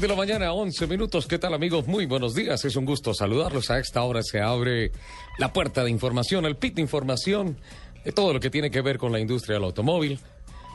De 0.00 0.08
la 0.08 0.16
mañana, 0.16 0.52
11 0.54 0.86
minutos. 0.86 1.26
¿Qué 1.26 1.38
tal, 1.38 1.52
amigos? 1.52 1.86
Muy 1.86 2.06
buenos 2.06 2.34
días. 2.34 2.64
Es 2.64 2.74
un 2.76 2.86
gusto 2.86 3.12
saludarlos. 3.12 3.70
A 3.70 3.78
esta 3.78 4.02
hora 4.02 4.22
se 4.22 4.40
abre 4.40 4.92
la 5.36 5.52
puerta 5.52 5.84
de 5.84 5.90
información, 5.90 6.46
el 6.46 6.56
pit 6.56 6.76
de 6.76 6.80
información 6.80 7.58
de 8.02 8.12
todo 8.12 8.32
lo 8.32 8.40
que 8.40 8.48
tiene 8.48 8.70
que 8.70 8.80
ver 8.80 8.96
con 8.96 9.12
la 9.12 9.20
industria 9.20 9.56
del 9.56 9.64
automóvil, 9.64 10.18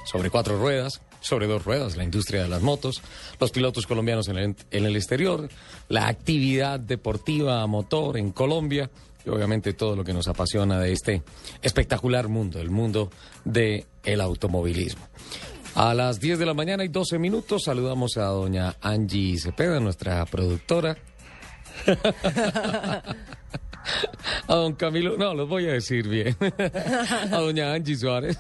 sobre 0.05 0.29
cuatro 0.29 0.59
ruedas, 0.59 1.01
sobre 1.21 1.47
dos 1.47 1.65
ruedas, 1.65 1.97
la 1.97 2.03
industria 2.03 2.43
de 2.43 2.49
las 2.49 2.61
motos, 2.61 3.01
los 3.39 3.49
pilotos 3.49 3.87
colombianos 3.87 4.27
en 4.27 4.37
el, 4.37 4.55
en 4.69 4.85
el 4.85 4.95
exterior, 4.95 5.49
la 5.89 6.07
actividad 6.07 6.79
deportiva 6.79 7.63
a 7.63 7.67
motor 7.67 8.17
en 8.17 8.31
Colombia 8.31 8.91
y 9.25 9.29
obviamente 9.29 9.73
todo 9.73 9.95
lo 9.95 10.03
que 10.03 10.13
nos 10.13 10.27
apasiona 10.27 10.79
de 10.79 10.91
este 10.91 11.23
espectacular 11.63 12.27
mundo, 12.27 12.61
el 12.61 12.69
mundo 12.69 13.09
del 13.43 13.85
el 14.03 14.21
automovilismo. 14.21 15.07
A 15.75 15.93
las 15.93 16.21
10 16.21 16.39
de 16.39 16.45
la 16.45 16.53
mañana 16.53 16.85
y 16.85 16.87
12 16.87 17.19
minutos 17.19 17.63
saludamos 17.65 18.15
a 18.15 18.27
doña 18.27 18.77
Angie 18.79 19.37
Cepeda, 19.37 19.81
nuestra 19.81 20.25
productora. 20.25 20.95
A 24.47 24.55
don 24.55 24.73
Camilo, 24.73 25.17
no, 25.17 25.33
los 25.33 25.47
voy 25.47 25.67
a 25.67 25.73
decir 25.73 26.07
bien. 26.07 26.35
A 27.31 27.37
doña 27.39 27.73
Angie 27.73 27.97
Suárez, 27.97 28.39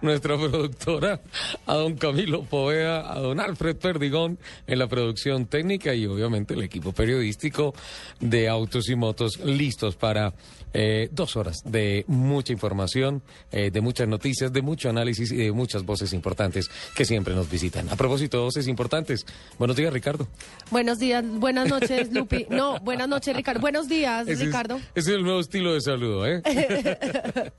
nuestra 0.00 0.36
productora. 0.36 1.20
A 1.66 1.74
don 1.74 1.96
Camilo 1.96 2.44
Povea, 2.44 3.12
a 3.12 3.18
don 3.18 3.40
Alfred 3.40 3.76
Perdigón 3.76 4.38
en 4.66 4.78
la 4.78 4.86
producción 4.86 5.46
técnica 5.46 5.92
y 5.94 6.06
obviamente 6.06 6.54
el 6.54 6.62
equipo 6.62 6.92
periodístico 6.92 7.74
de 8.20 8.48
Autos 8.48 8.88
y 8.88 8.94
Motos 8.94 9.40
listos 9.40 9.96
para 9.96 10.32
eh, 10.72 11.08
dos 11.12 11.36
horas 11.36 11.62
de 11.64 12.04
mucha 12.06 12.52
información, 12.52 13.22
eh, 13.52 13.70
de 13.70 13.80
muchas 13.80 14.08
noticias, 14.08 14.52
de 14.52 14.62
mucho 14.62 14.88
análisis 14.88 15.30
y 15.32 15.36
de 15.36 15.52
muchas 15.52 15.84
voces 15.84 16.12
importantes 16.12 16.68
que 16.94 17.04
siempre 17.04 17.34
nos 17.34 17.50
visitan. 17.50 17.88
A 17.88 17.96
propósito 17.96 18.42
voces 18.42 18.68
importantes, 18.68 19.26
buenos 19.58 19.76
días, 19.76 19.92
Ricardo. 19.92 20.28
Buenos 20.70 20.98
días, 20.98 21.24
buenas 21.26 21.68
noches, 21.68 22.12
Lupi. 22.12 22.46
No, 22.50 22.78
buenas 22.80 23.08
noches, 23.08 23.34
Ricardo. 23.34 23.60
Buenos 23.60 23.88
días, 23.88 24.26
Ese 24.28 24.46
Ricardo. 24.46 24.76
Es, 24.76 24.82
ese 24.94 25.10
es 25.10 25.16
el 25.16 25.22
nuevo 25.24 25.40
estilo 25.40 25.74
de 25.74 25.80
saludo, 25.80 26.26
¿eh? 26.26 26.42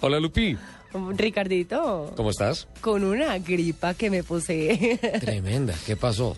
Hola, 0.00 0.20
Lupi. 0.20 0.56
Ricardito. 1.16 2.12
¿Cómo 2.16 2.30
estás? 2.30 2.68
Con 2.80 3.04
una 3.04 3.38
gripa 3.38 3.94
que 3.94 4.10
me 4.10 4.22
posee. 4.22 4.98
Tremenda. 5.20 5.74
¿Qué 5.86 5.96
pasó? 5.96 6.36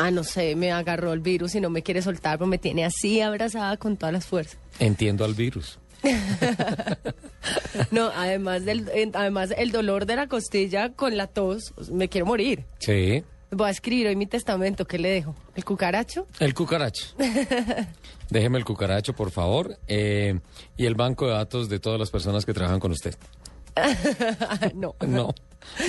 Ah, 0.00 0.12
no 0.12 0.22
sé, 0.22 0.54
me 0.54 0.70
agarró 0.70 1.12
el 1.12 1.18
virus 1.18 1.56
y 1.56 1.60
no 1.60 1.70
me 1.70 1.82
quiere 1.82 2.02
soltar, 2.02 2.38
pero 2.38 2.46
me 2.46 2.58
tiene 2.58 2.84
así 2.84 3.20
abrazada 3.20 3.76
con 3.76 3.96
todas 3.96 4.12
las 4.12 4.26
fuerzas. 4.26 4.56
Entiendo 4.78 5.24
al 5.24 5.34
virus. 5.34 5.80
no, 7.90 8.12
además 8.14 8.64
del, 8.64 8.88
además 9.12 9.52
el 9.58 9.72
dolor 9.72 10.06
de 10.06 10.14
la 10.14 10.28
costilla 10.28 10.92
con 10.92 11.16
la 11.16 11.26
tos, 11.26 11.74
me 11.90 12.08
quiero 12.08 12.26
morir. 12.26 12.64
Sí. 12.78 13.24
Voy 13.50 13.66
a 13.66 13.70
escribir 13.70 14.06
hoy 14.06 14.14
mi 14.14 14.26
testamento, 14.26 14.86
¿qué 14.86 14.98
le 14.98 15.08
dejo? 15.08 15.34
¿El 15.56 15.64
cucaracho? 15.64 16.28
El 16.38 16.54
cucaracho. 16.54 17.06
Déjeme 18.30 18.58
el 18.58 18.64
cucaracho, 18.64 19.14
por 19.14 19.32
favor. 19.32 19.78
Eh, 19.88 20.38
y 20.76 20.86
el 20.86 20.94
banco 20.94 21.26
de 21.26 21.32
datos 21.32 21.68
de 21.68 21.80
todas 21.80 21.98
las 21.98 22.10
personas 22.12 22.46
que 22.46 22.54
trabajan 22.54 22.78
con 22.78 22.92
usted. 22.92 23.16
No. 24.74 24.94
No. 25.06 25.34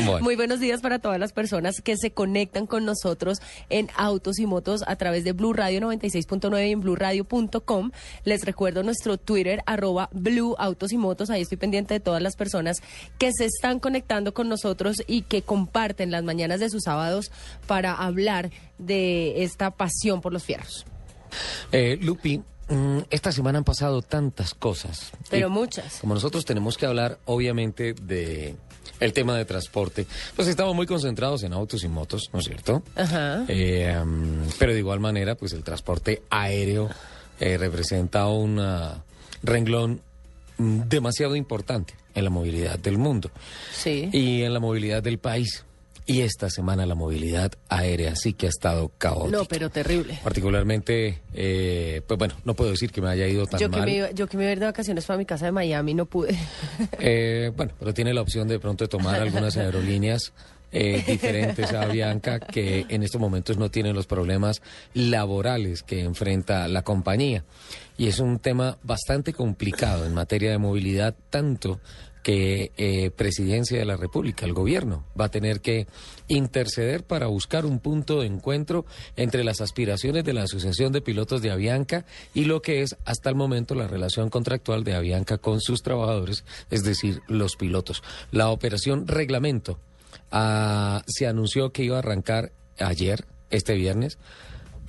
Bueno. 0.06 0.20
Muy 0.22 0.36
buenos 0.36 0.60
días 0.60 0.82
para 0.82 1.00
todas 1.00 1.20
las 1.20 1.32
personas 1.34 1.82
que 1.82 1.96
se 1.98 2.12
conectan 2.12 2.68
con 2.68 2.86
nosotros 2.86 3.40
en 3.70 3.90
Autos 3.96 4.40
y 4.40 4.46
Motos 4.46 4.84
a 4.86 4.96
través 4.96 5.24
de 5.24 5.32
Blue 5.32 5.54
Radio 5.54 5.80
96.9 5.82 6.68
y 6.68 6.72
en 6.72 6.82
blueradio.com. 6.82 7.92
Les 8.24 8.44
recuerdo 8.44 8.84
nuestro 8.84 9.18
Twitter, 9.18 9.62
arroba 9.66 10.10
Blue 10.12 10.56
Autos 10.58 10.92
y 10.92 10.98
Motos. 10.98 11.30
Ahí 11.30 11.42
estoy 11.42 11.58
pendiente 11.58 11.94
de 11.94 12.00
todas 12.00 12.22
las 12.22 12.36
personas 12.36 12.82
que 13.18 13.32
se 13.32 13.46
están 13.46 13.80
conectando 13.80 14.34
con 14.34 14.50
nosotros 14.50 14.98
y 15.08 15.24
que 15.24 15.42
comparten 15.42 16.12
las 16.12 16.24
mañanas 16.24 16.60
de 16.60 16.70
sus 16.70 16.84
sábados 16.84 17.32
para 17.68 17.94
hablar 17.94 18.52
de 18.78 19.44
esta 19.44 19.72
pasión 19.72 20.22
por 20.22 20.34
los 20.34 20.44
fierros. 20.44 20.86
Eh, 21.72 21.98
Lupi, 22.02 22.42
esta 23.10 23.32
semana 23.32 23.58
han 23.58 23.64
pasado 23.64 24.02
tantas 24.02 24.54
cosas. 24.54 25.12
Pero 25.30 25.48
Y 25.48 25.50
muchas. 25.52 26.00
Como 26.02 26.14
nosotros 26.14 26.46
tenemos 26.46 26.78
que 26.78 26.86
hablar, 26.86 27.20
obviamente, 27.26 27.94
de 27.94 28.56
el 29.00 29.14
tema 29.14 29.36
de 29.38 29.46
transporte, 29.46 30.06
pues 30.36 30.48
estamos 30.48 30.76
muy 30.76 30.86
concentrados 30.86 31.44
en 31.44 31.54
autos 31.54 31.84
y 31.84 31.88
motos, 31.88 32.30
¿no 32.34 32.40
es 32.40 32.46
cierto? 32.46 32.84
Ajá. 32.96 33.46
Eh, 33.48 33.98
um, 34.02 34.46
pero 34.60 34.74
de 34.74 34.80
igual 34.80 35.00
manera, 35.00 35.36
pues 35.36 35.54
el 35.54 35.64
transporte 35.64 36.22
aéreo 36.30 36.90
eh, 37.40 37.58
representa 37.58 38.28
un 38.28 38.62
renglón 39.42 40.02
mm, 40.58 40.82
demasiado 40.90 41.36
importante 41.36 41.94
en 42.14 42.24
la 42.26 42.30
movilidad 42.30 42.78
del 42.78 42.98
mundo 42.98 43.32
Sí. 43.74 44.10
y 44.12 44.42
en 44.44 44.54
la 44.54 44.60
movilidad 44.60 45.02
del 45.02 45.18
país. 45.18 45.64
Y 46.12 46.22
esta 46.22 46.50
semana 46.50 46.88
la 46.88 46.96
movilidad 46.96 47.52
aérea 47.70 48.16
sí 48.16 48.34
que 48.34 48.48
ha 48.48 48.50
estado 48.50 48.92
caótica. 48.98 49.38
No, 49.38 49.46
pero 49.46 49.70
terrible. 49.70 50.20
Particularmente, 50.24 51.22
eh, 51.36 52.02
pues 52.08 52.18
bueno, 52.18 52.34
no 52.46 52.56
puedo 52.56 52.72
decir 52.72 52.92
que 52.92 53.00
me 53.00 53.10
haya 53.10 53.28
ido 53.28 53.46
tan 53.46 53.60
Yo 53.60 53.70
que, 53.70 53.78
mal. 53.78 53.86
me, 53.86 53.96
iba- 53.96 54.12
yo 54.12 54.26
que 54.28 54.36
me 54.36 54.44
iba 54.44 54.50
a 54.50 54.54
ir 54.54 54.60
de 54.60 54.66
vacaciones 54.66 55.06
para 55.06 55.18
mi 55.20 55.26
casa 55.26 55.46
de 55.46 55.52
Miami 55.52 55.94
no 55.94 56.06
pude. 56.08 56.36
Eh, 57.00 57.52
bueno, 57.56 57.74
pero 57.78 57.94
tiene 57.94 58.12
la 58.14 58.22
opción 58.22 58.48
de 58.48 58.58
pronto 58.60 58.84
de 58.86 58.88
tomar 58.88 59.22
algunas 59.22 59.56
aerolíneas 59.56 60.34
eh, 60.72 61.04
diferentes 61.08 61.72
a 61.74 61.84
Avianca 61.84 62.40
que 62.40 62.86
en 62.90 63.04
estos 63.04 63.22
momentos 63.22 63.58
no 63.58 63.70
tienen 63.70 63.96
los 63.96 64.06
problemas 64.08 64.62
laborales 64.94 65.84
que 65.84 66.02
enfrenta 66.02 66.68
la 66.68 66.82
compañía. 66.84 67.44
Y 67.98 68.08
es 68.08 68.20
un 68.20 68.40
tema 68.40 68.78
bastante 68.84 69.34
complicado 69.34 70.06
en 70.06 70.14
materia 70.14 70.52
de 70.52 70.58
movilidad, 70.58 71.16
tanto 71.30 71.80
que 72.24 72.72
eh, 72.78 73.12
Presidencia 73.12 73.78
de 73.78 73.86
la 73.86 73.98
República, 73.98 74.46
el 74.46 74.54
gobierno, 74.54 75.06
va 75.20 75.26
a 75.26 75.32
tener 75.32 75.62
que 75.62 75.88
interceder 76.28 77.04
para 77.04 77.28
buscar 77.28 77.66
un 77.66 77.80
punto 77.80 78.22
de 78.22 78.28
encuentro 78.28 78.86
entre 79.16 79.44
las 79.44 79.62
aspiraciones 79.62 80.24
de 80.24 80.34
la 80.34 80.44
Asociación 80.44 80.92
de 80.92 81.02
Pilotos 81.02 81.42
de 81.42 81.52
Avianca 81.52 82.06
y 82.34 82.46
lo 82.46 82.62
que 82.62 82.82
es 82.82 82.96
hasta 83.06 83.30
el 83.30 83.36
momento 83.36 83.76
la 83.76 83.88
relación 83.88 84.30
contractual 84.30 84.84
de 84.84 84.96
Avianca 84.96 85.38
con 85.38 85.62
sus 85.62 85.82
trabajadores, 85.82 86.44
es 86.70 86.84
decir, 86.84 87.22
los 87.28 87.56
pilotos. 87.56 88.04
La 88.32 88.50
operación 88.50 89.08
reglamento 89.08 89.80
ah, 90.32 91.04
se 91.08 91.28
anunció 91.28 91.72
que 91.72 91.84
iba 91.84 91.96
a 91.96 92.00
arrancar 92.00 92.52
ayer, 92.80 93.26
este 93.50 93.74
viernes, 93.74 94.18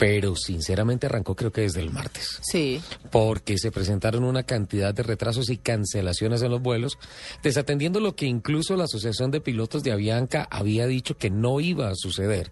pero 0.01 0.35
sinceramente 0.35 1.05
arrancó 1.05 1.37
creo 1.37 1.53
que 1.53 1.61
desde 1.61 1.81
el 1.83 1.91
martes 1.91 2.39
Sí. 2.41 2.81
porque 3.11 3.59
se 3.59 3.71
presentaron 3.71 4.25
una 4.25 4.45
cantidad 4.45 4.95
de 4.95 5.03
retrasos 5.03 5.51
y 5.51 5.59
cancelaciones 5.59 6.41
en 6.41 6.51
los 6.51 6.63
vuelos, 6.63 6.99
desatendiendo 7.43 8.01
lo 8.01 8.17
que 8.17 8.25
incluso 8.25 8.77
la 8.77 8.85
Asociación 8.85 9.31
de 9.31 9.43
Pilotos 9.43 9.83
de 9.83 9.93
Avianca 9.93 10.49
había 10.51 10.87
dicho 10.87 11.19
que 11.19 11.29
no 11.29 11.61
iba 11.61 11.91
a 11.91 11.95
suceder, 11.95 12.51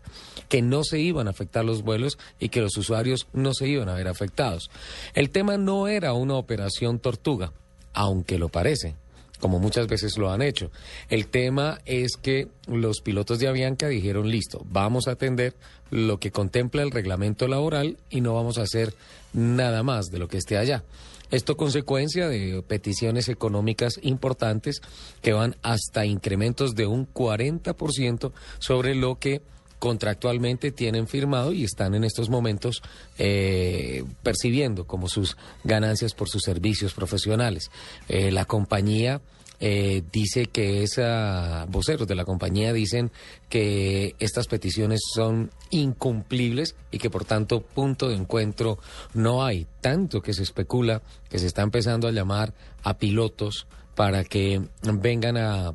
que 0.50 0.60
no 0.60 0.84
se 0.84 1.00
iban 1.00 1.26
a 1.26 1.30
afectar 1.30 1.64
los 1.64 1.82
vuelos 1.82 2.18
y 2.38 2.50
que 2.50 2.60
los 2.60 2.76
usuarios 2.76 3.28
no 3.32 3.54
se 3.54 3.66
iban 3.66 3.88
a 3.88 3.94
ver 3.94 4.08
afectados. 4.08 4.70
El 5.14 5.30
tema 5.30 5.56
no 5.56 5.88
era 5.88 6.12
una 6.12 6.34
operación 6.34 6.98
tortuga, 6.98 7.54
aunque 7.94 8.38
lo 8.38 8.50
parece 8.50 8.94
como 9.40 9.58
muchas 9.58 9.86
veces 9.86 10.18
lo 10.18 10.30
han 10.30 10.42
hecho. 10.42 10.70
El 11.08 11.28
tema 11.28 11.80
es 11.84 12.16
que 12.16 12.48
los 12.66 13.00
pilotos 13.00 13.38
de 13.38 13.48
Avianca 13.48 13.88
dijeron, 13.88 14.30
listo, 14.30 14.64
vamos 14.70 15.08
a 15.08 15.12
atender 15.12 15.54
lo 15.90 16.18
que 16.18 16.30
contempla 16.30 16.82
el 16.82 16.90
reglamento 16.90 17.48
laboral 17.48 17.98
y 18.10 18.20
no 18.20 18.34
vamos 18.34 18.58
a 18.58 18.62
hacer 18.62 18.94
nada 19.32 19.82
más 19.82 20.06
de 20.06 20.18
lo 20.18 20.28
que 20.28 20.38
esté 20.38 20.58
allá. 20.58 20.84
Esto 21.30 21.58
consecuencia 21.58 22.26
de 22.28 22.62
peticiones 22.66 23.28
económicas 23.28 24.00
importantes 24.02 24.80
que 25.20 25.34
van 25.34 25.56
hasta 25.62 26.06
incrementos 26.06 26.74
de 26.74 26.86
un 26.86 27.06
40% 27.12 28.32
sobre 28.58 28.94
lo 28.94 29.18
que 29.18 29.42
contractualmente 29.78 30.72
tienen 30.72 31.06
firmado 31.06 31.52
y 31.52 31.64
están 31.64 31.94
en 31.94 32.04
estos 32.04 32.28
momentos 32.28 32.82
eh, 33.18 34.04
percibiendo 34.22 34.86
como 34.86 35.08
sus 35.08 35.36
ganancias 35.64 36.14
por 36.14 36.28
sus 36.28 36.42
servicios 36.42 36.94
profesionales. 36.94 37.70
Eh, 38.08 38.30
la 38.30 38.44
compañía 38.44 39.20
eh, 39.60 40.04
dice 40.12 40.46
que 40.46 40.84
esa 40.84 41.66
voceros 41.68 42.06
de 42.06 42.14
la 42.14 42.24
compañía 42.24 42.72
dicen 42.72 43.10
que 43.48 44.14
estas 44.20 44.46
peticiones 44.46 45.00
son 45.14 45.50
incumplibles 45.70 46.76
y 46.92 46.98
que 46.98 47.10
por 47.10 47.24
tanto 47.24 47.60
punto 47.60 48.08
de 48.08 48.14
encuentro 48.14 48.78
no 49.14 49.44
hay. 49.44 49.66
Tanto 49.80 50.20
que 50.20 50.32
se 50.32 50.44
especula 50.44 51.02
que 51.28 51.38
se 51.38 51.46
está 51.46 51.62
empezando 51.62 52.06
a 52.06 52.12
llamar 52.12 52.54
a 52.84 52.98
pilotos 52.98 53.66
para 53.96 54.22
que 54.22 54.62
vengan 54.82 55.36
a 55.36 55.74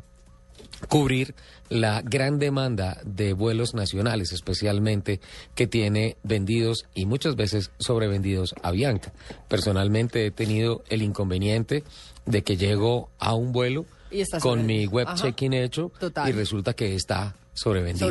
cubrir 0.88 1.36
la 1.74 2.02
gran 2.04 2.38
demanda 2.38 3.02
de 3.04 3.34
vuelos 3.34 3.74
nacionales, 3.74 4.32
especialmente 4.32 5.20
que 5.56 5.66
tiene 5.66 6.18
vendidos 6.24 6.86
y 6.94 7.08
muchas 7.08 7.36
veces 7.36 7.72
sobrevendidos 7.80 8.54
a 8.62 8.72
Bianca. 8.72 9.12
Personalmente 9.48 10.26
he 10.28 10.32
tenido 10.32 10.84
el 10.90 11.02
inconveniente 11.02 11.84
de 12.26 12.44
que 12.44 12.58
llego 12.58 13.10
a 13.18 13.34
un 13.34 13.52
vuelo 13.52 13.86
Y 14.12 14.24
con 14.40 14.66
mi 14.68 14.86
web 14.86 15.08
check-in 15.16 15.54
hecho 15.54 15.92
Total. 16.00 16.30
y 16.30 16.32
resulta 16.32 16.74
que 16.74 16.94
está 16.94 17.36
sobrevendido. 17.54 18.10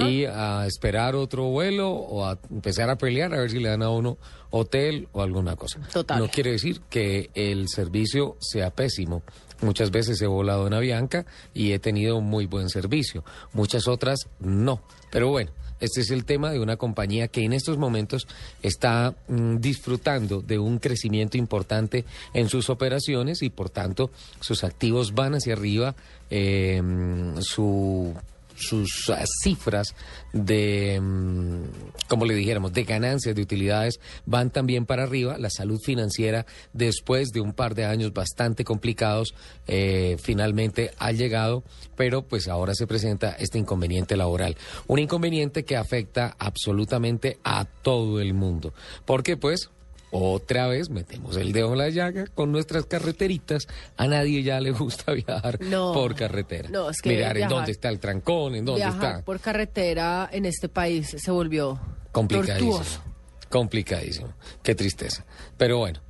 Y 0.00 0.24
a 0.24 0.66
esperar 0.66 1.14
otro 1.14 1.44
vuelo 1.44 1.90
o 1.90 2.26
a 2.26 2.38
empezar 2.50 2.90
a 2.90 2.96
pelear 2.96 3.32
a 3.34 3.38
ver 3.38 3.50
si 3.50 3.60
le 3.60 3.68
dan 3.68 3.82
a 3.82 3.90
uno 3.90 4.18
hotel 4.50 5.08
o 5.12 5.22
alguna 5.22 5.54
cosa. 5.54 5.80
Total. 5.92 6.18
No 6.18 6.28
quiere 6.28 6.52
decir 6.52 6.80
que 6.90 7.30
el 7.34 7.68
servicio 7.68 8.36
sea 8.40 8.70
pésimo. 8.70 9.22
Muchas 9.62 9.90
veces 9.90 10.20
he 10.22 10.26
volado 10.26 10.66
en 10.66 10.74
Avianca 10.74 11.26
y 11.54 11.72
he 11.72 11.78
tenido 11.78 12.20
muy 12.20 12.46
buen 12.46 12.68
servicio. 12.68 13.24
Muchas 13.52 13.88
otras 13.88 14.28
no. 14.38 14.80
Pero 15.10 15.28
bueno, 15.28 15.50
este 15.80 16.02
es 16.02 16.10
el 16.10 16.24
tema 16.24 16.50
de 16.50 16.60
una 16.60 16.76
compañía 16.76 17.28
que 17.28 17.44
en 17.44 17.52
estos 17.52 17.78
momentos 17.78 18.28
está 18.62 19.14
mm, 19.28 19.56
disfrutando 19.56 20.42
de 20.42 20.58
un 20.58 20.78
crecimiento 20.78 21.38
importante 21.38 22.04
en 22.34 22.48
sus 22.48 22.68
operaciones 22.70 23.42
y 23.42 23.50
por 23.50 23.70
tanto 23.70 24.10
sus 24.40 24.62
activos 24.62 25.14
van 25.14 25.34
hacia 25.34 25.54
arriba. 25.54 25.94
eh, 26.30 26.80
mm, 26.80 27.40
su 27.40 28.14
sus 28.60 29.10
ah, 29.10 29.24
cifras 29.42 29.94
de, 30.32 31.00
mm, 31.00 32.06
como 32.08 32.24
le 32.24 32.34
dijéramos, 32.34 32.72
de 32.72 32.84
ganancias, 32.84 33.34
de 33.34 33.42
utilidades, 33.42 34.00
van 34.26 34.50
también 34.50 34.86
para 34.86 35.04
arriba. 35.04 35.38
La 35.38 35.50
salud 35.50 35.80
financiera, 35.82 36.46
después 36.72 37.30
de 37.30 37.40
un 37.40 37.52
par 37.52 37.74
de 37.74 37.84
años 37.84 38.12
bastante 38.12 38.64
complicados, 38.64 39.34
eh, 39.66 40.16
finalmente 40.22 40.92
ha 40.98 41.12
llegado, 41.12 41.64
pero 41.96 42.22
pues 42.22 42.48
ahora 42.48 42.74
se 42.74 42.86
presenta 42.86 43.32
este 43.32 43.58
inconveniente 43.58 44.16
laboral. 44.16 44.56
Un 44.86 44.98
inconveniente 44.98 45.64
que 45.64 45.76
afecta 45.76 46.36
absolutamente 46.38 47.38
a 47.44 47.64
todo 47.64 48.20
el 48.20 48.34
mundo. 48.34 48.72
Porque 49.04 49.36
pues... 49.36 49.70
Otra 50.12 50.66
vez 50.66 50.90
metemos 50.90 51.36
el 51.36 51.52
dedo 51.52 51.72
en 51.72 51.78
la 51.78 51.88
llaga 51.88 52.26
con 52.26 52.50
nuestras 52.50 52.86
carreteritas. 52.86 53.68
A 53.96 54.06
nadie 54.08 54.42
ya 54.42 54.58
le 54.60 54.72
gusta 54.72 55.12
viajar 55.26 55.60
No. 55.62 55.92
por 55.92 56.14
carretera. 56.16 56.68
No, 56.68 56.90
es 56.90 57.00
que 57.00 57.10
Mirar 57.10 57.38
en 57.38 57.48
dónde 57.48 57.70
está 57.72 57.88
el 57.90 58.00
trancón, 58.00 58.54
en 58.56 58.64
dónde 58.64 58.80
Viajar 58.82 59.10
está. 59.12 59.24
por 59.24 59.38
carretera 59.40 60.28
en 60.32 60.46
este 60.46 60.68
país 60.68 61.14
se 61.16 61.30
volvió 61.30 61.78
Complicadísimo. 62.12 62.72
tortuoso. 62.72 63.00
Complicadísimo. 63.48 64.32
Qué 64.62 64.74
tristeza. 64.74 65.24
Pero 65.56 65.78
bueno, 65.78 66.00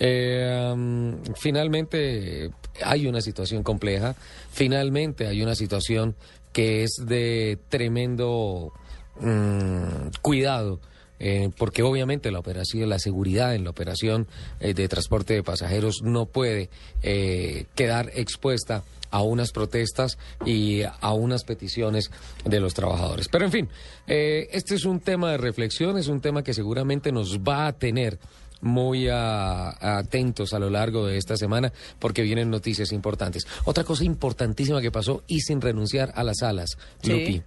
eh, 0.00 0.70
um, 0.72 1.22
finalmente 1.36 2.50
hay 2.84 3.06
una 3.06 3.20
situación 3.20 3.62
compleja. 3.62 4.16
Finalmente 4.50 5.26
hay 5.28 5.42
una 5.42 5.54
situación 5.54 6.16
que 6.52 6.82
es 6.84 6.90
de 7.06 7.58
tremendo 7.68 8.72
mm, 9.20 10.08
cuidado. 10.22 10.80
Eh, 11.20 11.50
porque 11.56 11.82
obviamente 11.82 12.30
la 12.30 12.40
operación, 12.40 12.88
la 12.88 12.98
seguridad 12.98 13.54
en 13.54 13.64
la 13.64 13.70
operación 13.70 14.26
eh, 14.60 14.74
de 14.74 14.88
transporte 14.88 15.34
de 15.34 15.42
pasajeros 15.42 16.02
no 16.02 16.26
puede 16.26 16.70
eh, 17.02 17.66
quedar 17.74 18.10
expuesta 18.14 18.82
a 19.10 19.22
unas 19.22 19.52
protestas 19.52 20.18
y 20.44 20.82
a 20.82 21.12
unas 21.12 21.44
peticiones 21.44 22.10
de 22.44 22.58
los 22.58 22.74
trabajadores. 22.74 23.28
Pero 23.28 23.44
en 23.44 23.52
fin, 23.52 23.68
este 24.08 24.74
es 24.74 24.84
un 24.84 24.98
tema 24.98 25.30
de 25.30 25.36
reflexión, 25.36 25.96
es 25.98 26.08
un 26.08 26.20
tema 26.20 26.42
que 26.42 26.52
seguramente 26.52 27.12
nos 27.12 27.38
va 27.38 27.68
a 27.68 27.72
tener 27.74 28.18
muy 28.60 29.08
atentos 29.08 30.52
a 30.52 30.58
lo 30.58 30.70
largo 30.70 31.06
de 31.06 31.18
esta 31.18 31.36
semana 31.36 31.72
porque 32.00 32.22
vienen 32.22 32.50
noticias 32.50 32.90
importantes. 32.92 33.46
Otra 33.64 33.84
cosa 33.84 34.04
importantísima 34.04 34.80
que 34.80 34.90
pasó 34.90 35.22
y 35.28 35.40
sin 35.40 35.60
renunciar 35.60 36.12
a 36.16 36.24
las 36.24 36.42
alas, 36.42 36.70
Sí. 37.02 37.12
Lupi. 37.12 37.42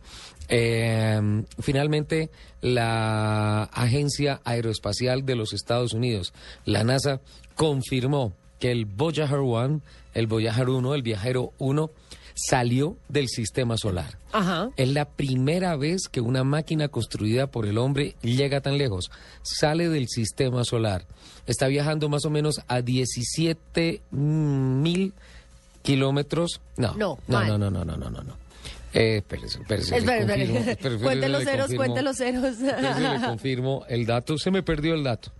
Eh, 0.49 1.43
finalmente, 1.59 2.29
la 2.61 3.63
Agencia 3.63 4.41
Aeroespacial 4.43 5.25
de 5.25 5.35
los 5.35 5.53
Estados 5.53 5.93
Unidos, 5.93 6.33
la 6.65 6.83
NASA, 6.83 7.21
confirmó 7.55 8.33
que 8.59 8.71
el 8.71 8.85
Voyager 8.85 9.39
1, 9.39 9.81
el 10.13 10.27
Voyager 10.27 10.69
1, 10.69 10.95
el 10.95 11.01
viajero 11.01 11.53
1, 11.59 11.91
salió 12.37 12.97
del 13.09 13.27
sistema 13.27 13.77
solar. 13.77 14.19
Ajá. 14.31 14.69
Es 14.77 14.89
la 14.89 15.05
primera 15.05 15.75
vez 15.75 16.07
que 16.09 16.21
una 16.21 16.43
máquina 16.43 16.87
construida 16.87 17.47
por 17.47 17.65
el 17.65 17.77
hombre 17.77 18.15
llega 18.21 18.61
tan 18.61 18.77
lejos. 18.77 19.09
Sale 19.41 19.89
del 19.89 20.07
sistema 20.07 20.63
solar. 20.63 21.05
Está 21.47 21.67
viajando 21.67 22.09
más 22.09 22.25
o 22.25 22.29
menos 22.29 22.61
a 22.67 22.81
17 22.81 24.01
mil 24.11 25.13
kilómetros. 25.81 26.61
No, 26.77 26.93
No, 26.95 27.17
no, 27.27 27.57
no, 27.57 27.57
no, 27.71 27.85
no, 27.85 27.97
no, 27.97 28.09
no, 28.09 28.23
no. 28.23 28.46
Eh, 28.93 29.17
espérese, 29.17 29.59
espérese, 29.61 30.01
Cuente 31.01 31.29
los 31.29 31.43
ceros, 31.43 31.73
cuente 31.73 32.01
los 32.01 32.17
ceros. 32.17 32.59
Le 32.59 33.21
confirmo 33.25 33.85
el 33.89 34.05
dato. 34.05 34.37
Se 34.37 34.51
me 34.51 34.63
perdió 34.63 34.93
el 34.93 35.03
dato. 35.03 35.31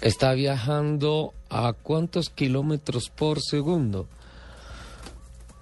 Está 0.00 0.32
viajando 0.34 1.32
a 1.48 1.72
cuántos 1.72 2.30
kilómetros 2.30 3.10
por 3.10 3.40
segundo. 3.40 4.08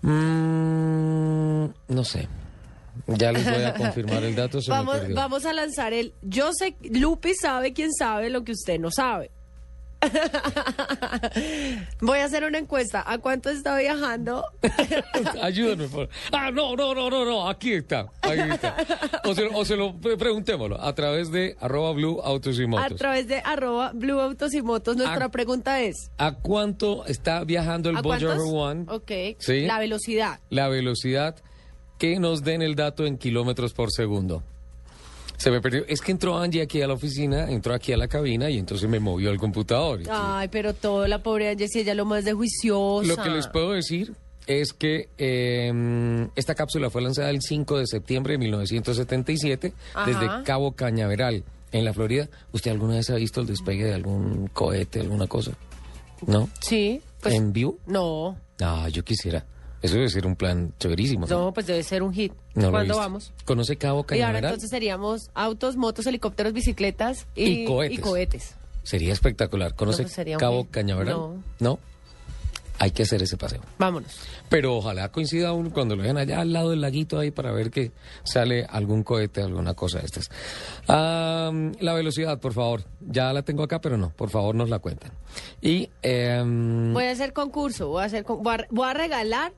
Mm, 0.02 1.66
no 1.88 2.04
sé. 2.04 2.28
Ya 3.06 3.32
les 3.32 3.44
voy 3.44 3.62
a 3.62 3.74
confirmar 3.78 4.24
el 4.24 4.34
dato. 4.34 4.60
Se 4.60 4.70
Vamos, 4.70 4.98
vamos 5.14 5.46
a 5.46 5.52
lanzar 5.52 5.92
el. 5.92 6.12
Yo 6.22 6.52
sé, 6.52 6.74
Lupi 6.82 7.34
sabe 7.34 7.72
quién 7.72 7.92
sabe 7.92 8.30
lo 8.30 8.44
que 8.44 8.52
usted 8.52 8.78
no 8.78 8.90
sabe. 8.90 9.30
Voy 12.00 12.18
a 12.18 12.24
hacer 12.24 12.44
una 12.44 12.58
encuesta. 12.58 13.02
¿A 13.06 13.18
cuánto 13.18 13.50
está 13.50 13.76
viajando? 13.78 14.44
Ayúdenme. 15.42 15.88
por- 15.88 16.08
Ah, 16.32 16.50
no, 16.50 16.74
no, 16.76 16.94
no, 16.94 17.10
no, 17.10 17.24
no. 17.24 17.48
Aquí 17.48 17.72
está. 17.72 18.06
Ahí 18.22 18.40
está. 18.40 18.76
O 19.24 19.34
se, 19.34 19.46
o 19.46 19.64
se 19.64 19.76
lo 19.76 19.94
pre- 20.00 20.16
preguntémoslo 20.16 20.80
a 20.80 20.94
través 20.94 21.30
de 21.30 21.56
arroba 21.60 21.92
blue 21.92 22.20
autos 22.22 22.58
y 22.58 22.64
A 22.64 22.68
motos. 22.68 22.98
través 22.98 23.28
de 23.28 23.38
arroba 23.44 23.92
Blue 23.94 24.20
Autos 24.20 24.54
y 24.54 24.62
Motos. 24.62 24.96
Nuestra 24.96 25.26
Ah. 25.26 25.30
pregunta 25.30 25.80
es. 25.80 26.10
¿A 26.18 26.34
cuánto 26.34 27.04
está 27.06 27.44
viajando 27.44 27.90
el 27.90 27.96
¿A 27.96 28.02
Voyager? 28.02 28.38
One? 28.40 28.86
Ok. 28.88 29.10
Sí. 29.38 29.62
La 29.66 29.78
velocidad. 29.78 30.40
la 30.50 30.68
velocidad 30.68 31.36
que 31.98 32.18
nos 32.18 32.42
den 32.42 32.62
el 32.62 32.74
dato 32.74 33.06
en 33.06 33.16
kilómetros 33.18 33.74
por 33.74 33.92
segundo. 33.92 34.42
Se 35.36 35.50
me 35.50 35.60
perdió. 35.60 35.84
Es 35.88 36.00
que 36.00 36.12
entró 36.12 36.38
Angie 36.38 36.62
aquí 36.62 36.80
a 36.82 36.86
la 36.86 36.94
oficina, 36.94 37.50
entró 37.50 37.74
aquí 37.74 37.92
a 37.92 37.96
la 37.96 38.06
cabina 38.08 38.48
y 38.50 38.58
entonces 38.58 38.88
me 38.88 39.00
movió 39.00 39.30
el 39.30 39.38
computador. 39.38 40.00
Ay, 40.10 40.48
pero 40.48 40.72
todo 40.74 41.06
la 41.08 41.22
pobre 41.22 41.48
Angie, 41.50 41.68
si 41.68 41.80
ella 41.80 41.94
lo 41.94 42.04
más 42.04 42.24
de 42.24 42.32
juiciosa. 42.32 43.06
Lo 43.08 43.16
que 43.16 43.30
les 43.30 43.48
puedo 43.48 43.72
decir 43.72 44.12
es 44.46 44.72
que 44.72 45.08
eh, 45.18 46.28
esta 46.36 46.54
cápsula 46.54 46.90
fue 46.90 47.02
lanzada 47.02 47.30
el 47.30 47.40
5 47.42 47.78
de 47.78 47.86
septiembre 47.86 48.32
de 48.34 48.38
1977 48.38 49.72
Ajá. 49.94 50.06
desde 50.06 50.44
Cabo 50.44 50.72
Cañaveral, 50.72 51.44
en 51.72 51.84
la 51.84 51.92
Florida. 51.92 52.28
¿Usted 52.52 52.70
alguna 52.70 52.94
vez 52.96 53.10
ha 53.10 53.14
visto 53.16 53.40
el 53.40 53.46
despegue 53.46 53.84
de 53.84 53.94
algún 53.94 54.48
cohete, 54.48 55.00
alguna 55.00 55.26
cosa? 55.26 55.52
¿No? 56.26 56.48
Sí. 56.60 57.00
Pues, 57.20 57.34
¿En 57.34 57.52
vivo? 57.52 57.78
no, 57.86 58.36
Ah, 58.60 58.88
yo 58.88 59.04
quisiera. 59.04 59.44
Eso 59.82 59.94
debe 59.96 60.08
ser 60.08 60.26
un 60.26 60.36
plan 60.36 60.72
chéverísimo. 60.78 61.26
no, 61.26 61.52
pues 61.52 61.66
debe 61.66 61.82
ser 61.82 62.02
un 62.02 62.12
hit. 62.14 62.32
No 62.54 62.70
¿Cuándo 62.70 62.96
vamos? 62.96 63.32
¿Conoce 63.44 63.76
Cabo 63.76 63.98
Y 63.98 63.98
ahora 63.98 64.06
Cañaveral? 64.06 64.44
entonces 64.44 64.70
seríamos 64.70 65.30
autos, 65.34 65.76
motos, 65.76 66.06
helicópteros, 66.06 66.52
bicicletas 66.52 67.26
y, 67.34 67.62
Y 67.62 67.64
cohetes. 67.66 67.98
y 67.98 68.00
cohetes. 68.00 68.54
Sería 68.84 69.12
espectacular. 69.12 69.74
¿Conoce 69.74 70.02
No, 70.02 70.04
pues 70.04 70.14
sería 70.14 70.36
Cabo. 70.38 70.66
Cañaveral? 70.70 71.14
No. 71.14 71.42
¿No? 71.60 71.78
Hay 72.78 72.90
que 72.90 73.02
hacer 73.04 73.22
ese 73.22 73.36
paseo. 73.36 73.60
Vámonos. 73.78 74.12
Pero 74.48 74.74
ojalá 74.76 75.10
coincida 75.12 75.52
uno 75.52 75.70
cuando 75.72 75.94
lo 75.94 76.02
vean 76.02 76.16
allá 76.16 76.40
al 76.40 76.52
lado 76.52 76.70
del 76.70 76.80
laguito 76.80 77.18
ahí 77.18 77.30
para 77.30 77.52
ver 77.52 77.70
que 77.70 77.92
sale 78.24 78.64
algún 78.68 79.04
cohete, 79.04 79.40
alguna 79.40 79.74
cosa 79.74 80.00
de 80.00 80.06
estas. 80.06 80.30
La 80.88 81.94
velocidad, 81.94 82.40
por 82.40 82.52
favor. 82.52 82.82
Ya 83.00 83.32
la 83.32 83.42
tengo 83.42 83.62
acá, 83.62 83.80
pero 83.80 83.96
no. 83.96 84.10
Por 84.10 84.30
favor, 84.30 84.54
nos 84.54 84.68
la 84.68 84.78
cuentan. 84.80 85.12
Y 85.60 85.90
em, 86.02 86.92
Voy 86.92 87.04
a 87.04 87.12
hacer 87.12 87.32
concurso, 87.32 87.88
voy 87.88 88.02
a 88.02 88.06
hacer 88.06 88.24
voy 88.24 88.54
a, 88.54 88.66
voy 88.70 88.88
a 88.88 88.94
regalar 88.94 89.52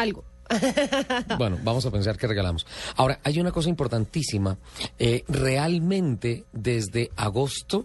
algo. 0.00 0.24
bueno, 1.38 1.58
vamos 1.64 1.84
a 1.86 1.90
pensar 1.90 2.16
que 2.16 2.26
regalamos. 2.26 2.66
Ahora, 2.96 3.18
hay 3.24 3.40
una 3.40 3.50
cosa 3.52 3.68
importantísima. 3.68 4.58
Eh, 4.98 5.24
realmente, 5.28 6.44
desde 6.52 7.10
agosto, 7.16 7.84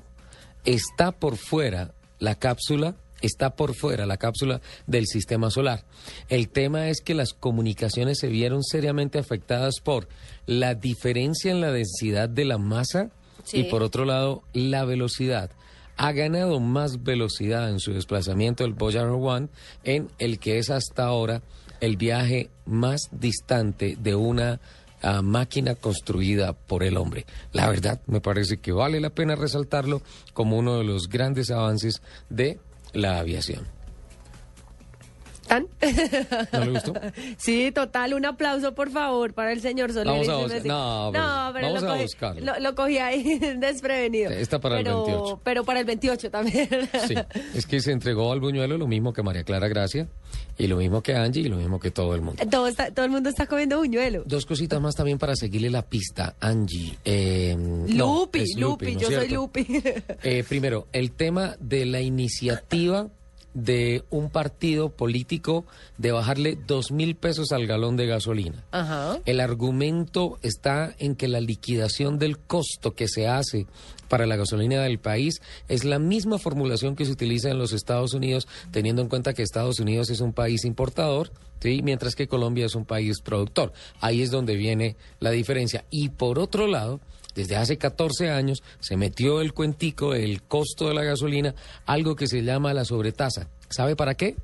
está 0.66 1.12
por 1.12 1.38
fuera 1.38 1.94
la 2.20 2.36
cápsula, 2.36 2.96
está 3.22 3.56
por 3.56 3.74
fuera 3.74 4.06
la 4.06 4.18
cápsula 4.18 4.62
del 4.86 5.08
sistema 5.08 5.50
solar. 5.50 5.86
El 6.30 6.50
tema 6.50 6.90
es 6.90 7.02
que 7.02 7.16
las 7.16 7.34
comunicaciones 7.34 8.20
se 8.20 8.28
vieron 8.28 8.64
seriamente 8.64 9.18
afectadas 9.18 9.80
por 9.84 10.08
la 10.46 10.76
diferencia 10.76 11.52
en 11.52 11.62
la 11.62 11.72
densidad 11.72 12.30
de 12.30 12.46
la 12.46 12.58
masa 12.58 13.10
Sí. 13.44 13.62
y 13.62 13.64
por 13.64 13.82
otro 13.82 14.06
lado, 14.06 14.44
la 14.54 14.86
velocidad. 14.86 15.50
ha 15.98 16.14
ganado 16.14 16.60
más 16.60 17.04
velocidad 17.04 17.70
en 17.70 17.80
su 17.80 17.94
desplazamiento 17.94 18.64
el 18.66 18.74
Voyager 18.74 19.10
One 19.12 19.50
en 19.84 20.08
el 20.18 20.40
que 20.40 20.58
es 20.58 20.72
hasta 20.72 21.04
ahora 21.06 21.44
el 21.82 21.98
viaje 21.98 22.50
más 22.66 23.10
distante 23.12 23.98
de 24.00 24.16
una 24.16 24.62
ah, 25.02 25.22
máquina 25.22 25.76
construida 25.76 26.54
por 26.54 26.84
el 26.84 26.96
hombre. 26.96 27.26
La 27.52 27.68
verdad, 27.68 28.02
me 28.08 28.22
parece 28.22 28.58
que 28.58 28.72
vale 28.72 29.02
la 29.02 29.10
pena 29.10 29.36
resaltarlo 29.36 30.02
como 30.34 30.58
uno 30.58 30.78
de 30.78 30.86
los 30.86 31.10
grandes 31.10 31.52
avances 31.52 32.02
de 32.30 32.60
la 32.94 33.20
aviación. 33.20 33.81
¿Tan? 35.48 35.68
¿No 36.54 36.60
le 36.66 36.72
gustó? 36.72 36.94
Sí, 37.38 37.72
total, 37.74 38.14
un 38.14 38.26
aplauso 38.26 38.74
por 38.76 38.90
favor 38.92 39.34
para 39.34 39.52
el 39.52 39.60
señor 39.62 39.92
Soler. 39.92 40.06
Vamos 40.08 40.30
a 40.30 40.48
Messi. 40.54 40.68
no, 40.68 41.10
pero 41.54 41.68
vamos 41.68 41.82
lo, 41.82 41.88
a 41.90 41.92
cogí, 41.94 42.04
buscarlo. 42.04 42.46
lo, 42.46 42.60
lo 42.60 42.76
cogí 42.76 42.98
ahí 43.00 43.40
desprevenido. 43.58 44.32
Está 44.32 44.60
para 44.60 44.78
el 44.80 44.84
pero, 44.86 45.06
28. 45.06 45.42
Pero 45.44 45.64
para 45.66 45.80
el 45.80 45.86
28 45.86 46.30
también. 46.32 46.70
Sí, 47.08 47.16
es 47.56 47.66
que 47.66 47.80
se 47.82 47.92
entregó 47.92 48.32
al 48.32 48.40
buñuelo 48.40 48.78
lo 48.78 48.88
mismo 48.88 49.14
que 49.14 49.24
María 49.24 49.44
Clara 49.44 49.68
Gracia, 49.68 50.08
y 50.58 50.68
lo 50.68 50.78
mismo 50.78 51.02
que 51.02 51.16
Angie, 51.16 51.42
y 51.42 51.50
lo 51.50 51.58
mismo 51.58 51.80
que 51.80 51.92
todo 51.92 52.14
el 52.16 52.22
mundo. 52.22 52.44
todo, 52.50 52.68
está- 52.68 52.92
todo 52.92 53.06
el 53.06 53.12
mundo 53.12 53.30
está 53.30 53.48
comiendo 53.48 53.78
buñuelo. 53.80 54.24
Dos 54.26 54.46
cositas 54.46 54.80
más 54.80 54.96
también 54.96 55.18
para 55.18 55.36
seguirle 55.36 55.70
la 55.70 55.82
pista, 55.82 56.36
Angie. 56.40 56.98
Eh, 57.04 57.56
no, 57.58 58.20
Lupi, 58.22 58.46
Lupi, 58.58 58.94
¿no 58.96 59.02
es 59.02 59.10
yo 59.10 59.20
soy? 59.20 59.30
Lupi. 59.30 59.66
Eh, 60.24 60.44
primero, 60.48 60.88
el 60.94 61.12
tema 61.12 61.56
de 61.60 61.86
la 61.86 62.00
iniciativa 62.02 63.08
de 63.54 64.04
un 64.10 64.30
partido 64.30 64.90
político 64.90 65.66
de 65.98 66.12
bajarle 66.12 66.58
dos 66.68 66.92
mil 66.92 67.16
pesos 67.16 67.52
al 67.52 67.68
galón 67.68 67.98
de 67.98 68.08
gasolina. 68.08 68.64
Ajá. 68.72 69.20
El 69.26 69.40
argumento 69.40 70.40
está 70.42 70.96
en 71.00 71.16
que 71.16 71.28
la 71.28 71.42
liquidación 71.42 72.20
del 72.20 72.38
costo 72.40 72.96
que 72.96 73.08
se 73.08 73.28
hace 73.28 73.68
para 74.08 74.26
la 74.26 74.36
gasolina 74.36 74.82
del 74.84 75.00
país 75.00 75.42
es 75.70 75.86
la 75.86 75.98
misma 75.98 76.38
formulación 76.38 76.96
que 76.96 77.06
se 77.06 77.12
utiliza 77.12 77.50
en 77.50 77.58
los 77.58 77.72
Estados 77.72 78.14
Unidos, 78.14 78.48
teniendo 78.72 79.02
en 79.02 79.08
cuenta 79.08 79.34
que 79.34 79.42
Estados 79.42 79.80
Unidos 79.80 80.10
es 80.10 80.20
un 80.20 80.34
país 80.34 80.66
importador, 80.66 81.32
¿sí? 81.62 81.82
mientras 81.82 82.16
que 82.16 82.28
Colombia 82.28 82.66
es 82.66 82.76
un 82.76 82.86
país 82.86 83.22
productor. 83.22 83.72
Ahí 84.02 84.22
es 84.22 84.30
donde 84.30 84.56
viene 84.56 84.98
la 85.20 85.32
diferencia. 85.32 85.86
Y 85.90 86.10
por 86.10 86.40
otro 86.40 86.68
lado, 86.68 87.00
desde 87.36 87.56
hace 87.56 87.78
14 87.78 88.30
años 88.30 88.64
se 88.80 88.98
metió 88.98 89.42
el 89.42 89.54
cuentico 89.54 90.14
del 90.14 90.42
costo 90.44 90.88
de 90.88 90.94
la 90.96 91.04
gasolina, 91.04 91.56
algo 91.86 92.16
que 92.16 92.28
se 92.28 92.44
llama 92.44 92.74
la 92.74 92.86
sobretasa. 92.86 93.48
¿Sabe 93.70 93.96
para 93.96 94.16
qué? 94.16 94.36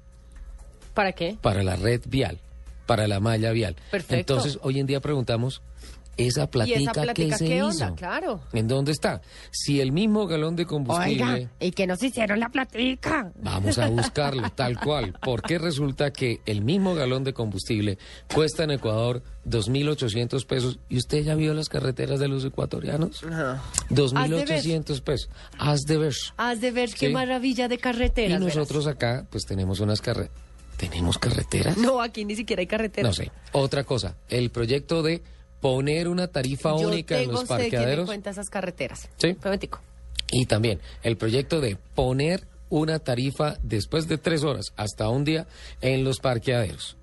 ¿Para 0.94 1.12
qué? 1.12 1.38
para 1.42 1.62
la 1.62 1.76
red 1.76 2.02
vial, 2.08 2.40
para 2.88 3.08
la 3.08 3.20
malla 3.20 3.52
vial. 3.52 3.76
Perfecto. 3.92 4.34
Entonces, 4.34 4.60
hoy 4.64 4.80
en 4.80 4.88
día 4.88 5.00
preguntamos, 5.00 5.62
¿esa 6.18 6.44
¿Y 6.44 6.48
platica, 6.48 6.80
esa 6.80 6.92
plática 6.92 7.30
qué 7.30 7.38
se 7.38 7.46
qué 7.46 7.56
hizo? 7.58 7.66
onda? 7.68 7.96
Claro. 7.96 8.42
¿En 8.54 8.68
dónde 8.68 8.92
está? 8.92 9.22
Si 9.52 9.80
el 9.80 9.92
mismo 9.92 10.28
galón 10.28 10.56
de 10.56 10.66
combustible... 10.66 11.50
¿y 11.60 11.72
que 11.72 11.88
nos 11.88 12.02
hicieron 12.04 12.40
la 12.40 12.50
platica? 12.50 13.32
Vamos 13.42 13.78
a 13.78 13.88
buscarlo, 13.88 14.50
tal 14.56 14.80
cual. 14.80 15.14
Porque 15.24 15.58
resulta 15.60 16.12
que 16.12 16.42
el 16.46 16.62
mismo 16.64 16.96
galón 16.96 17.24
de 17.24 17.34
combustible 17.34 17.98
cuesta 18.34 18.64
en 18.64 18.72
Ecuador 18.72 19.24
2.800 19.48 20.46
pesos. 20.46 20.80
¿Y 20.90 20.98
usted 20.98 21.24
ya 21.24 21.36
vio 21.36 21.54
las 21.54 21.70
carreteras 21.70 22.20
de 22.20 22.28
los 22.28 22.44
ecuatorianos? 22.44 23.24
2.800 23.90 25.02
pesos. 25.02 25.30
Haz 25.58 25.82
de 25.82 25.98
ver. 25.98 26.14
Has 26.38 26.62
de 26.62 26.72
ver 26.72 26.90
qué 26.94 27.08
Sí. 27.08 27.14
maravilla 27.14 27.68
de 27.68 27.78
carreteras. 27.78 28.40
Y 28.40 28.44
verás. 28.44 28.56
nosotros 28.58 28.88
acá, 28.88 29.26
pues 29.30 29.46
tenemos 29.46 29.80
unas 29.80 30.02
carreteras. 30.02 30.38
¿Tenemos 30.78 31.18
carreteras? 31.18 31.76
No, 31.78 32.02
aquí 32.02 32.24
ni 32.24 32.36
siquiera 32.36 32.60
hay 32.60 32.68
carretera. 32.68 33.08
No 33.08 33.14
sé. 33.14 33.32
Otra 33.52 33.84
cosa, 33.84 34.16
el 34.30 34.52
proyecto 34.52 35.02
de 35.02 35.24
poner 35.62 36.08
una 36.08 36.28
tarifa 36.28 36.70
Yo 36.80 36.88
única 36.88 37.20
en 37.20 37.32
los 37.32 37.46
parqueaderos 37.46 38.06
cuenta 38.06 38.30
esas 38.30 38.50
carreteras. 38.50 39.10
Sí. 39.18 39.30
Un 39.30 39.38
momentico. 39.44 39.80
y 40.32 40.46
también 40.46 40.80
el 41.04 41.18
proyecto 41.18 41.62
de 41.62 41.78
poner 41.96 42.46
una 42.70 43.00
tarifa 43.00 43.56
después 43.64 44.08
de 44.08 44.18
tres 44.18 44.44
horas 44.44 44.74
hasta 44.76 45.08
un 45.10 45.24
día 45.24 45.48
en 45.82 46.04
los 46.04 46.20
parqueaderos. 46.20 46.98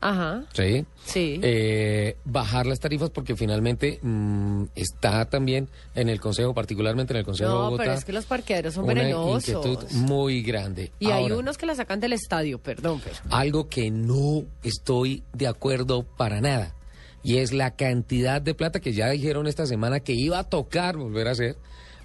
Ajá. 0.00 0.44
¿Sí? 0.52 0.84
Sí. 1.06 1.40
Eh, 1.42 2.16
bajar 2.26 2.66
las 2.66 2.78
tarifas 2.78 3.08
porque 3.08 3.36
finalmente 3.36 4.00
mm, 4.02 4.64
está 4.74 5.24
también 5.24 5.68
en 5.94 6.10
el 6.10 6.20
Consejo, 6.20 6.52
particularmente 6.52 7.14
en 7.14 7.20
el 7.20 7.24
Consejo 7.24 7.48
de 7.50 7.54
No, 7.56 7.62
Bogotá. 7.64 7.82
pero 7.84 7.94
es 7.94 8.04
que 8.04 8.12
los 8.12 8.26
parqueaderos 8.26 8.74
son 8.74 8.84
una 8.84 8.92
venenosos. 8.94 9.48
inquietud 9.48 9.90
muy 9.92 10.42
grande. 10.42 10.92
Y 10.98 11.10
hay 11.10 11.30
unos 11.32 11.56
que 11.56 11.64
la 11.64 11.74
sacan 11.74 12.00
del 12.00 12.12
estadio, 12.12 12.58
perdón, 12.58 13.00
pero. 13.02 13.16
algo 13.30 13.68
que 13.70 13.90
no 13.90 14.42
estoy 14.62 15.22
de 15.32 15.46
acuerdo 15.46 16.02
para 16.02 16.42
nada. 16.42 16.74
Y 17.24 17.38
es 17.38 17.52
la 17.52 17.74
cantidad 17.74 18.40
de 18.40 18.54
plata 18.54 18.78
que 18.80 18.92
ya 18.92 19.08
dijeron 19.10 19.46
esta 19.48 19.66
semana 19.66 19.98
que 20.00 20.12
iba 20.12 20.38
a 20.38 20.44
tocar 20.44 20.96
volver 20.96 21.26
a 21.26 21.30
hacer. 21.32 21.56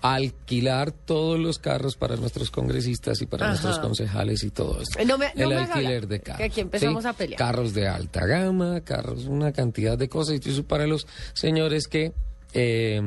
Alquilar 0.02 0.92
todos 0.94 1.38
los 1.38 1.60
carros 1.60 1.98
para 1.98 2.16
nuestros 2.16 2.50
congresistas 2.52 3.22
y 3.22 3.26
para 3.26 3.46
Ajá. 3.46 3.52
nuestros 3.52 3.80
concejales 3.80 4.44
y 4.46 4.50
todo 4.50 4.82
esto. 4.82 4.98
No 5.06 5.18
me- 5.18 5.32
no 5.36 5.44
El 5.44 5.50
me 5.50 5.56
alquiler 5.58 6.08
de 6.08 6.20
que 6.20 6.24
carros. 6.24 6.46
aquí 6.46 6.62
empezamos 6.62 7.04
¿sí? 7.04 7.10
a 7.10 7.14
pelear. 7.14 7.38
Carros 7.38 7.74
de 7.74 7.88
alta 7.90 8.26
gama, 8.26 8.80
carros, 8.82 9.26
una 9.26 9.52
cantidad 9.52 9.98
de 9.98 10.08
cosas. 10.08 10.40
Y 10.44 10.50
eso 10.50 10.64
para 10.64 10.88
los 10.88 11.06
señores 11.34 11.88
que 11.90 12.14
eh, 12.54 13.02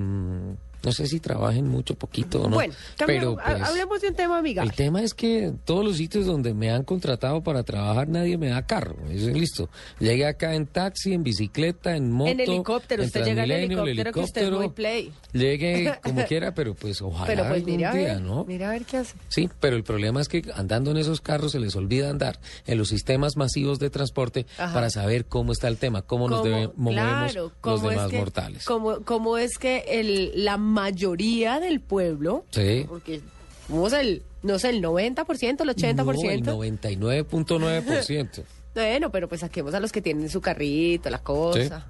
no 0.82 0.92
sé 0.92 1.06
si 1.06 1.20
trabajen 1.20 1.68
mucho, 1.68 1.94
poquito 1.94 2.42
o 2.42 2.48
no. 2.48 2.54
bueno, 2.56 2.74
pero 2.98 3.36
cambiamos- 3.36 3.42
pues, 3.44 3.62
hablemos 3.68 4.00
de 4.00 4.08
un 4.08 4.14
tema 4.14 4.38
amigable. 4.38 4.70
el 4.70 4.76
tema 4.76 5.02
es 5.02 5.14
que 5.14 5.44
en 5.44 5.58
todos 5.58 5.84
los 5.84 5.96
sitios 5.96 6.26
donde 6.26 6.54
me 6.54 6.70
han 6.70 6.82
contratado 6.84 7.42
para 7.42 7.62
trabajar 7.62 8.08
nadie 8.08 8.36
me 8.38 8.48
da 8.48 8.66
carro. 8.66 8.96
Eso 9.10 9.28
es 9.30 9.36
listo. 9.36 9.68
Llegué 10.00 10.26
acá 10.26 10.54
en 10.54 10.66
taxi, 10.66 11.12
en 11.12 11.22
bicicleta, 11.22 11.96
en 11.96 12.10
moto. 12.10 12.30
En 12.30 12.40
helicóptero, 12.40 13.04
usted 13.04 13.20
llega 13.24 13.42
en 13.42 13.48
Transmilenio, 13.48 13.82
el 13.84 13.88
helicóptero, 13.90 14.12
que 14.12 14.20
usted 14.20 14.42
es 14.42 14.48
muy 14.50 14.58
helicóptero. 14.58 14.74
play. 14.74 15.12
Llegue 15.32 15.94
como 16.02 16.24
quiera, 16.26 16.54
pero 16.54 16.74
pues 16.74 17.00
ojalá 17.02 17.26
pero 17.26 17.42
pues 17.44 17.54
algún 17.60 17.76
mira 17.76 17.90
a 17.90 17.94
día, 17.94 18.06
ver, 18.14 18.20
¿no? 18.22 18.44
mira 18.44 18.68
a 18.68 18.72
ver 18.72 18.84
qué 18.84 18.98
hace. 18.98 19.14
Sí, 19.28 19.48
pero 19.60 19.76
el 19.76 19.84
problema 19.84 20.20
es 20.20 20.28
que 20.28 20.42
andando 20.54 20.90
en 20.90 20.96
esos 20.98 21.20
carros 21.20 21.52
se 21.52 21.60
les 21.60 21.74
olvida 21.76 22.10
andar 22.10 22.38
en 22.66 22.78
los 22.78 22.88
sistemas 22.88 23.36
masivos 23.36 23.78
de 23.78 23.90
transporte 23.90 24.46
Ajá. 24.58 24.72
para 24.74 24.90
saber 24.90 25.24
cómo 25.26 25.52
está 25.52 25.68
el 25.68 25.76
tema, 25.78 26.02
cómo 26.02 26.28
nos 26.28 26.40
Cómo- 26.40 26.50
debe- 26.50 26.72
movemos 26.76 27.32
claro, 27.32 27.42
los 27.44 27.52
cómo 27.60 27.90
es 27.90 27.96
demás 27.96 28.10
que- 28.10 28.18
mortales. 28.18 28.64
Cómo, 28.64 29.00
cómo 29.04 29.38
es 29.38 29.58
que 29.58 29.84
el, 29.88 30.44
la 30.44 30.56
mayoría 30.72 31.60
del 31.60 31.80
pueblo, 31.80 32.44
Sí. 32.50 32.84
porque 32.88 33.20
somos 33.68 33.92
el, 33.92 34.22
no 34.42 34.58
sé, 34.58 34.70
el 34.70 34.82
90%, 34.82 35.62
el 35.62 35.68
80%. 35.68 36.42
No, 36.44 36.62
el 36.64 36.78
99.9%. 36.80 38.44
Bueno, 38.74 39.10
pero 39.12 39.28
pues 39.28 39.42
saquemos 39.42 39.74
a 39.74 39.80
los 39.80 39.92
que 39.92 40.00
tienen 40.00 40.30
su 40.30 40.40
carrito, 40.40 41.10
la 41.10 41.18
cosa. 41.22 41.86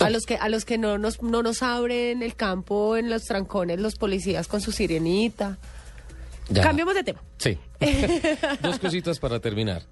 A 0.00 0.10
los 0.10 0.24
que 0.26 0.34
a 0.34 0.48
los 0.48 0.64
que 0.64 0.76
no 0.76 0.98
nos 0.98 1.22
no 1.22 1.40
nos 1.44 1.62
abren 1.62 2.24
el 2.24 2.34
campo 2.34 2.96
en 2.96 3.08
los 3.08 3.22
trancones 3.26 3.78
los 3.78 3.94
policías 3.94 4.48
con 4.48 4.60
su 4.60 4.72
sirenita. 4.72 5.58
Ya. 6.48 6.64
Cambiemos 6.64 6.94
de 6.96 7.04
tema. 7.04 7.22
Sí. 7.38 7.56
Dos 8.60 8.80
cositas 8.80 9.20
para 9.20 9.38
terminar. 9.38 9.84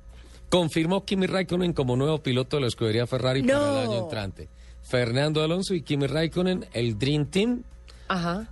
Confirmó 0.49 1.05
Kimi 1.05 1.29
Raikkonen 1.29 1.73
como 1.73 1.95
nuevo 1.95 2.21
piloto 2.21 2.57
de 2.57 2.63
la 2.63 2.67
escudería 2.67 3.07
Ferrari 3.07 3.45
para 3.45 3.57
No. 3.61 3.71
el 3.83 3.89
año 3.89 3.99
entrante. 4.03 4.49
Fernando 4.91 5.43
Alonso 5.43 5.73
y 5.75 5.83
Kimi 5.83 6.07
Raikkonen, 6.09 6.67
el 6.73 6.99
Dream 6.99 7.27
Team, 7.27 7.63
Ajá. 8.09 8.49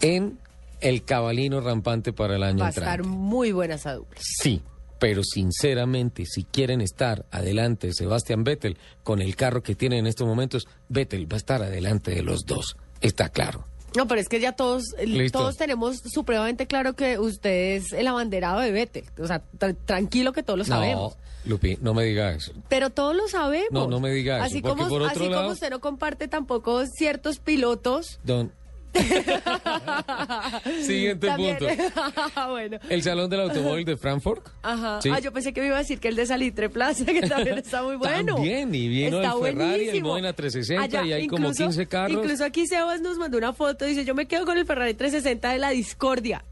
en 0.00 0.38
el 0.80 1.04
cabalino 1.04 1.60
rampante 1.60 2.12
para 2.12 2.36
el 2.36 2.42
año 2.42 2.60
Va 2.60 2.66
a 2.66 2.68
entrante. 2.70 2.90
estar 2.90 3.04
muy 3.06 3.52
buena 3.52 3.74
esa 3.74 3.92
dupla. 3.94 4.18
Sí, 4.22 4.62
pero 4.98 5.22
sinceramente, 5.22 6.24
si 6.26 6.44
quieren 6.44 6.80
estar 6.80 7.26
adelante 7.30 7.88
de 7.88 7.92
Sebastián 7.92 8.44
Vettel 8.44 8.78
con 9.02 9.20
el 9.20 9.36
carro 9.36 9.62
que 9.62 9.74
tiene 9.74 9.98
en 9.98 10.06
estos 10.06 10.26
momentos, 10.26 10.66
Vettel 10.88 11.30
va 11.30 11.36
a 11.36 11.38
estar 11.38 11.62
adelante 11.62 12.12
de 12.12 12.22
los 12.22 12.44
dos. 12.46 12.76
Está 13.02 13.28
claro. 13.28 13.66
No, 13.96 14.06
pero 14.08 14.20
es 14.20 14.28
que 14.28 14.40
ya 14.40 14.52
todos 14.52 14.84
Listo. 15.04 15.38
todos 15.38 15.56
tenemos 15.56 15.98
supremamente 16.12 16.66
claro 16.66 16.94
que 16.94 17.18
usted 17.18 17.76
es 17.76 17.92
el 17.92 18.06
abanderado 18.08 18.60
de 18.60 18.72
Vettel. 18.72 19.04
O 19.18 19.26
sea, 19.26 19.42
tra- 19.58 19.76
tranquilo 19.84 20.32
que 20.32 20.42
todos 20.42 20.58
lo 20.58 20.64
sabemos. 20.64 21.14
No, 21.16 21.50
Lupi, 21.50 21.76
no 21.80 21.94
me 21.94 22.04
diga 22.04 22.32
eso. 22.32 22.52
Pero 22.68 22.90
todos 22.90 23.14
lo 23.14 23.28
sabemos. 23.28 23.68
No, 23.70 23.86
no 23.86 24.00
me 24.00 24.10
diga 24.10 24.36
eso, 24.38 24.46
Así 24.46 24.62
como, 24.62 24.88
por 24.88 25.02
otro 25.02 25.06
así 25.22 25.28
lado- 25.28 25.42
como 25.42 25.52
usted 25.52 25.70
no 25.70 25.80
comparte 25.80 26.26
tampoco 26.26 26.84
ciertos 26.86 27.38
pilotos. 27.38 28.18
Don. 28.24 28.50
Siguiente 30.86 31.26
también- 31.26 31.58
punto. 31.58 31.74
bueno. 32.50 32.78
El 32.88 33.02
Salón 33.02 33.30
del 33.30 33.40
Automóvil 33.40 33.84
de 33.84 33.96
Frankfurt. 33.96 34.46
Ajá. 34.62 35.00
Sí. 35.02 35.10
Ah, 35.12 35.18
yo 35.20 35.32
pensé 35.32 35.52
que 35.52 35.60
me 35.60 35.68
iba 35.68 35.76
a 35.76 35.80
decir 35.80 36.00
que 36.00 36.08
el 36.08 36.16
de 36.16 36.26
Salitre 36.26 36.68
Plaza, 36.70 37.04
que 37.04 37.22
también 37.22 37.58
está 37.58 37.82
muy 37.82 37.96
bueno. 37.96 38.34
También, 38.36 38.74
y 38.74 38.88
vino 38.88 39.20
Está 39.22 39.34
el 39.36 39.42
Ferrari, 39.42 39.72
el 39.72 39.76
buenísimo. 39.86 40.08
Modena 40.10 40.32
360, 40.32 41.04
y 41.06 41.12
hay 41.12 41.26
como 41.26 41.48
incluso- 41.48 41.64
15 41.64 41.86
carros. 41.86 42.16
Incluso 42.24 42.44
aquí 42.44 42.66
Sebas 42.66 43.00
nos 43.00 43.18
mandó 43.18 43.38
una 43.38 43.52
foto, 43.52 43.84
dice, 43.84 44.04
yo 44.04 44.14
me 44.14 44.26
quedo 44.26 44.44
con 44.44 44.58
el 44.58 44.66
Ferrari 44.66 44.94
360 44.94 45.50
de 45.52 45.58
la 45.58 45.70
discordia. 45.70 46.44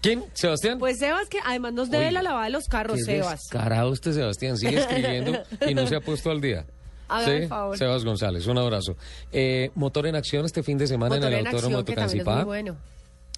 ¿Quién? 0.00 0.24
¿Sebastián? 0.32 0.78
Pues 0.78 0.98
Sebas, 0.98 1.28
que 1.28 1.38
además 1.44 1.72
nos 1.72 1.90
debe 1.90 2.12
la 2.12 2.22
lavada 2.22 2.44
de 2.44 2.50
los 2.50 2.66
carros, 2.68 2.98
Qué 2.98 3.04
Sebas. 3.04 3.40
descarado 3.40 3.92
este 3.92 4.12
Sebastián. 4.12 4.56
Sigue 4.56 4.78
escribiendo 4.78 5.42
y 5.66 5.74
no 5.74 5.86
se 5.88 5.96
ha 5.96 6.00
puesto 6.00 6.30
al 6.30 6.40
día. 6.40 6.64
Hágame 7.08 7.36
el 7.38 7.48
favor. 7.48 7.76
Sebas 7.78 8.04
González, 8.04 8.46
un 8.46 8.58
abrazo. 8.58 8.96
Eh, 9.32 9.70
motor 9.74 10.06
en 10.06 10.16
acción 10.16 10.44
este 10.44 10.62
fin 10.62 10.78
de 10.78 10.86
semana 10.86 11.16
Motor 11.16 11.32
en 11.32 11.38
el 11.38 11.46
Autódromo 11.46 11.82
de 11.82 12.44
bueno. 12.44 12.76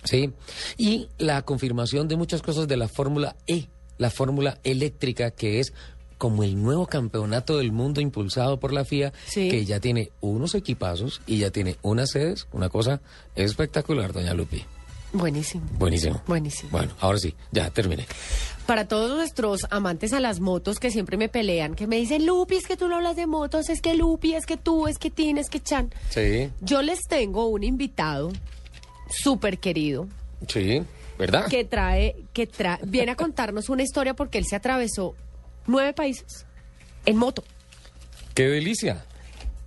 Sí, 0.04 0.32
y 0.78 1.08
la 1.18 1.42
confirmación 1.42 2.08
de 2.08 2.16
muchas 2.16 2.40
cosas 2.42 2.66
de 2.66 2.76
la 2.76 2.88
Fórmula 2.88 3.36
E, 3.46 3.68
la 3.98 4.10
Fórmula 4.10 4.58
eléctrica, 4.64 5.30
que 5.30 5.60
es 5.60 5.72
como 6.16 6.42
el 6.42 6.62
nuevo 6.62 6.86
campeonato 6.86 7.58
del 7.58 7.72
mundo 7.72 8.00
impulsado 8.00 8.58
por 8.60 8.72
la 8.72 8.84
FIA, 8.84 9.12
Sí. 9.26 9.48
que 9.50 9.64
ya 9.64 9.80
tiene 9.80 10.10
unos 10.20 10.54
equipazos 10.54 11.20
y 11.26 11.38
ya 11.38 11.50
tiene 11.50 11.76
unas 11.82 12.10
sedes, 12.10 12.46
una 12.52 12.68
cosa 12.68 13.00
espectacular, 13.36 14.12
doña 14.12 14.34
Lupi. 14.34 14.64
Buenísimo. 15.12 15.66
Buenísimo. 15.78 16.22
Buenísimo. 16.26 16.70
Bueno, 16.70 16.92
ahora 17.00 17.18
sí, 17.18 17.34
ya 17.50 17.70
terminé. 17.70 18.06
Para 18.70 18.86
todos 18.86 19.10
nuestros 19.10 19.66
amantes 19.70 20.12
a 20.12 20.20
las 20.20 20.38
motos 20.38 20.78
que 20.78 20.92
siempre 20.92 21.16
me 21.16 21.28
pelean, 21.28 21.74
que 21.74 21.88
me 21.88 21.96
dicen, 21.96 22.24
Lupi, 22.24 22.54
es 22.54 22.68
que 22.68 22.76
tú 22.76 22.86
no 22.86 22.94
hablas 22.94 23.16
de 23.16 23.26
motos, 23.26 23.68
es 23.68 23.80
que 23.80 23.94
Lupi, 23.94 24.34
es 24.34 24.46
que 24.46 24.56
tú, 24.56 24.86
es 24.86 24.96
que 24.96 25.10
Tin, 25.10 25.38
es 25.38 25.50
que 25.50 25.58
Chan. 25.58 25.92
Sí, 26.08 26.52
Yo 26.60 26.80
les 26.80 27.00
tengo 27.08 27.48
un 27.48 27.64
invitado 27.64 28.30
súper 29.08 29.58
querido 29.58 30.06
sí, 30.46 30.84
¿verdad? 31.18 31.46
que 31.48 31.64
trae, 31.64 32.14
que 32.32 32.46
trae, 32.46 32.78
viene 32.84 33.10
a 33.10 33.16
contarnos 33.16 33.70
una 33.70 33.82
historia 33.82 34.14
porque 34.14 34.38
él 34.38 34.44
se 34.46 34.54
atravesó 34.54 35.16
nueve 35.66 35.92
países 35.92 36.46
en 37.06 37.16
moto. 37.16 37.42
¡Qué 38.34 38.46
delicia! 38.46 39.04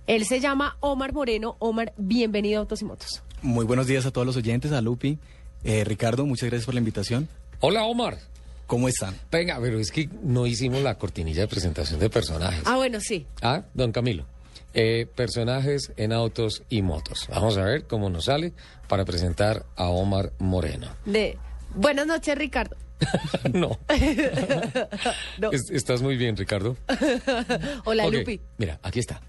Él 0.06 0.24
se 0.24 0.40
llama 0.40 0.78
Omar 0.80 1.12
Moreno. 1.12 1.56
Omar, 1.58 1.92
bienvenido 1.98 2.56
a 2.56 2.60
Autos 2.60 2.80
y 2.80 2.86
Motos. 2.86 3.22
Muy 3.42 3.66
buenos 3.66 3.86
días 3.86 4.06
a 4.06 4.12
todos 4.12 4.26
los 4.26 4.38
oyentes, 4.38 4.72
a 4.72 4.80
Lupi. 4.80 5.18
Eh, 5.62 5.84
Ricardo, 5.84 6.24
muchas 6.24 6.48
gracias 6.48 6.64
por 6.64 6.72
la 6.72 6.80
invitación. 6.80 7.28
Hola, 7.60 7.84
Omar. 7.84 8.32
¿Cómo 8.66 8.88
están? 8.88 9.14
Venga, 9.30 9.58
pero 9.60 9.78
es 9.78 9.90
que 9.90 10.08
no 10.22 10.46
hicimos 10.46 10.82
la 10.82 10.96
cortinilla 10.96 11.42
de 11.42 11.48
presentación 11.48 12.00
de 12.00 12.08
personajes. 12.10 12.62
Ah, 12.64 12.76
bueno, 12.76 12.98
sí. 13.00 13.26
Ah, 13.42 13.62
don 13.74 13.92
Camilo. 13.92 14.24
Eh, 14.72 15.06
personajes 15.14 15.92
en 15.96 16.12
autos 16.12 16.62
y 16.68 16.82
motos. 16.82 17.28
Vamos 17.28 17.56
a 17.58 17.64
ver 17.64 17.84
cómo 17.86 18.10
nos 18.10 18.24
sale 18.24 18.52
para 18.88 19.04
presentar 19.04 19.64
a 19.76 19.88
Omar 19.88 20.32
Moreno. 20.38 20.88
De 21.04 21.38
Buenas 21.74 22.06
noches, 22.06 22.36
Ricardo. 22.38 22.76
no. 23.52 23.78
No. 25.38 25.50
Es- 25.52 25.70
estás 25.70 26.00
muy 26.02 26.16
bien, 26.16 26.36
Ricardo. 26.36 26.76
Hola, 27.84 28.06
Lupi. 28.08 28.40
Mira, 28.58 28.78
aquí 28.82 29.00
está. 29.00 29.20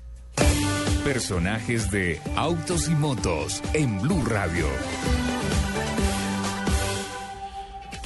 Personajes 1.03 1.91
de 1.91 2.19
Autos 2.35 2.87
y 2.87 2.91
Motos 2.91 3.61
en 3.73 3.99
Blue 4.01 4.23
Radio. 4.25 4.65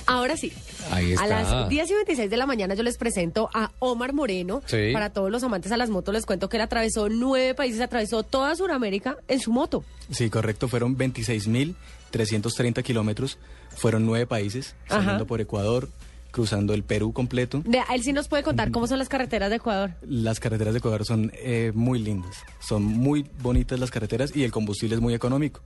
Ahora 0.05 0.35
sí. 0.37 0.51
Ahí 0.91 1.11
está. 1.13 1.23
A 1.23 1.27
las 1.27 1.69
10 1.69 1.89
y 1.89 1.93
26 1.93 2.29
de 2.29 2.37
la 2.37 2.45
mañana 2.45 2.73
yo 2.73 2.83
les 2.83 2.97
presento 2.97 3.49
a 3.53 3.71
Omar 3.79 4.13
Moreno. 4.13 4.61
Sí. 4.65 4.91
Para 4.93 5.09
todos 5.11 5.31
los 5.31 5.43
amantes 5.43 5.71
a 5.71 5.77
las 5.77 5.89
motos 5.89 6.13
les 6.13 6.25
cuento 6.25 6.49
que 6.49 6.57
él 6.57 6.61
atravesó 6.61 7.09
nueve 7.09 7.53
países, 7.55 7.81
atravesó 7.81 8.23
toda 8.23 8.55
Sudamérica 8.55 9.17
en 9.27 9.39
su 9.39 9.51
moto. 9.51 9.83
Sí, 10.11 10.29
correcto, 10.29 10.67
fueron 10.67 10.97
26.330 10.97 12.83
kilómetros, 12.83 13.37
fueron 13.75 14.05
nueve 14.05 14.25
países, 14.27 14.75
Ajá. 14.87 14.99
saliendo 15.01 15.27
por 15.27 15.41
Ecuador, 15.41 15.89
cruzando 16.31 16.73
el 16.73 16.83
Perú 16.83 17.13
completo. 17.13 17.61
De, 17.65 17.81
él 17.93 18.03
sí 18.03 18.13
nos 18.13 18.27
puede 18.27 18.43
contar 18.43 18.71
cómo 18.71 18.87
son 18.87 18.99
las 18.99 19.09
carreteras 19.09 19.49
de 19.49 19.57
Ecuador. 19.57 19.91
Las 20.01 20.39
carreteras 20.39 20.73
de 20.73 20.79
Ecuador 20.79 21.05
son 21.05 21.31
eh, 21.35 21.71
muy 21.73 21.99
lindas, 21.99 22.37
son 22.59 22.83
muy 22.83 23.25
bonitas 23.41 23.79
las 23.79 23.91
carreteras 23.91 24.35
y 24.35 24.43
el 24.43 24.51
combustible 24.51 24.95
es 24.95 25.01
muy 25.01 25.13
económico. 25.13 25.61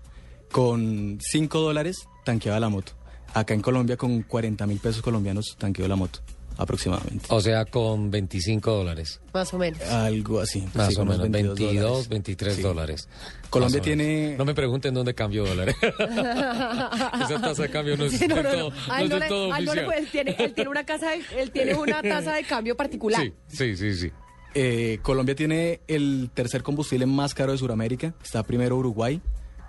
Con 0.52 1.18
5 1.22 1.60
dólares 1.60 2.08
tanqueaba 2.24 2.60
la 2.60 2.70
moto. 2.70 2.94
Acá 3.34 3.54
en 3.54 3.62
Colombia 3.62 3.98
con 3.98 4.22
40 4.24 4.66
mil 4.68 4.80
pesos 4.80 5.02
colombianos 5.02 5.56
tanqueó 5.58 5.88
la 5.88 5.96
moto, 5.96 6.20
aproximadamente. 6.58 7.26
O 7.30 7.42
sea, 7.42 7.66
con 7.66 8.12
25 8.12 8.72
dólares. 8.72 9.20
Más 9.34 9.54
o 9.54 9.58
menos. 9.58 9.82
Algo 9.82 10.40
así. 10.40 10.64
Más 10.76 10.94
sí, 10.94 11.00
o 11.02 11.06
menos, 11.06 11.30
22, 11.32 11.74
dólares. 11.76 12.10
23 12.10 12.56
Sí. 12.56 12.62
dólares. 12.62 13.10
Colombia 13.50 13.82
tiene- 13.82 14.36
No 14.38 14.46
me 14.46 14.54
pregunten 14.54 14.94
dónde 14.94 15.14
cambio 15.16 15.46
dólares. 15.46 15.76
Esa 15.82 17.40
tasa 17.42 17.64
de 17.64 17.70
cambio 17.70 17.98
no 17.98 18.06
es 18.06 18.14
Sí, 18.18 18.28
no, 18.28 18.36
no, 18.36 18.44
no. 18.44 18.50
todo, 18.52 18.72
A 18.90 19.00
no 19.00 19.16
él 19.16 19.22
es 19.24 19.28
todo 19.30 19.54
a 19.54 19.58
él 19.60 19.70
oficial. 19.70 20.08
tiene- 20.12 20.36
él 20.40 20.54
tiene 20.54 20.70
una 20.70 20.86
casa 20.86 21.10
de- 21.12 21.42
él 21.42 21.52
tiene 21.52 21.74
una 21.76 22.02
tasa 22.02 22.34
de 22.36 22.44
cambio 22.44 22.76
particular. 22.78 23.22
Sí, 23.22 23.34
sí, 23.48 23.76
sí, 23.78 23.96
sí. 23.96 24.12
Eh, 24.56 25.00
Colombia 25.02 25.34
tiene 25.36 25.82
el 25.88 26.30
tercer 26.34 26.62
combustible 26.62 27.08
más 27.08 27.34
caro 27.34 27.52
de 27.54 27.58
Sudamérica. 27.58 28.14
Está 28.24 28.44
primero 28.44 28.78
Uruguay, 28.78 29.20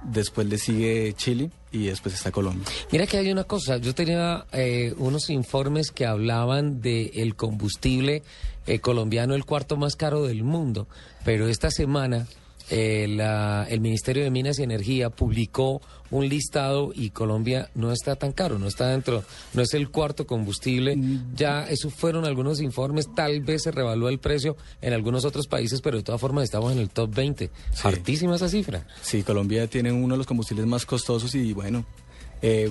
después 0.05 0.47
le 0.47 0.59
sigue 0.59 1.15
Chile 1.17 1.51
y 1.73 1.87
después 1.87 2.15
está 2.15 2.31
Colombia. 2.31 2.65
Mira 2.93 3.07
que 3.07 3.19
hay 3.19 3.31
una 3.31 3.45
cosa, 3.45 3.79
yo 3.79 3.95
tenía 3.95 4.47
eh, 4.53 4.95
unos 4.99 5.31
informes 5.31 5.91
que 5.91 6.07
hablaban 6.07 6.81
del 6.81 7.11
el 7.15 7.35
combustible 7.37 8.23
eh, 8.67 8.79
colombiano, 8.79 9.35
el 9.35 9.45
cuarto 9.45 9.77
más 9.77 9.97
caro 9.97 10.23
del 10.25 10.45
mundo, 10.45 10.87
pero 11.25 11.49
esta 11.49 11.71
semana 11.71 12.27
eh, 12.71 13.07
la- 13.09 13.67
el 13.69 13.81
Ministerio 13.81 14.25
de 14.25 14.31
Minas 14.31 14.59
y 14.59 14.63
Energía 14.63 15.11
publicó 15.11 15.81
un 16.11 16.29
listado 16.29 16.93
y 16.95 17.11
Colombia 17.11 17.71
no 17.75 17.91
está 17.91 18.15
tan 18.17 18.33
caro, 18.33 18.59
no 18.59 18.69
está 18.69 18.89
dentro, 18.89 19.25
no 19.53 19.63
es 19.63 19.75
el 19.75 19.89
cuarto 19.91 20.27
combustible, 20.27 20.97
ya 21.35 21.65
esos 21.65 21.93
fueron 21.93 22.25
algunos 22.25 22.61
informes, 22.61 23.09
tal 23.15 23.41
vez 23.41 23.65
se 23.65 23.73
revalúa 23.73 24.11
el 24.11 24.19
precio 24.19 24.57
en 24.81 24.93
algunos 24.93 25.25
otros 25.25 25.47
países, 25.49 25.81
pero 25.81 25.97
de 25.97 26.03
todas 26.05 26.21
formas 26.21 26.45
estamos 26.45 26.73
en 26.73 26.79
el 26.79 26.91
top 26.91 27.13
20, 27.15 27.51
hartísima 27.83 28.37
esa 28.37 28.49
cifra. 28.49 28.87
Sí, 29.03 29.23
Colombia 29.25 29.67
tiene 29.67 29.91
uno 29.93 30.15
de 30.15 30.19
los 30.19 30.27
combustibles 30.27 30.67
más 30.67 30.87
costosos 30.87 31.35
y 31.35 31.53
bueno, 31.53 31.85
eh, 32.43 32.71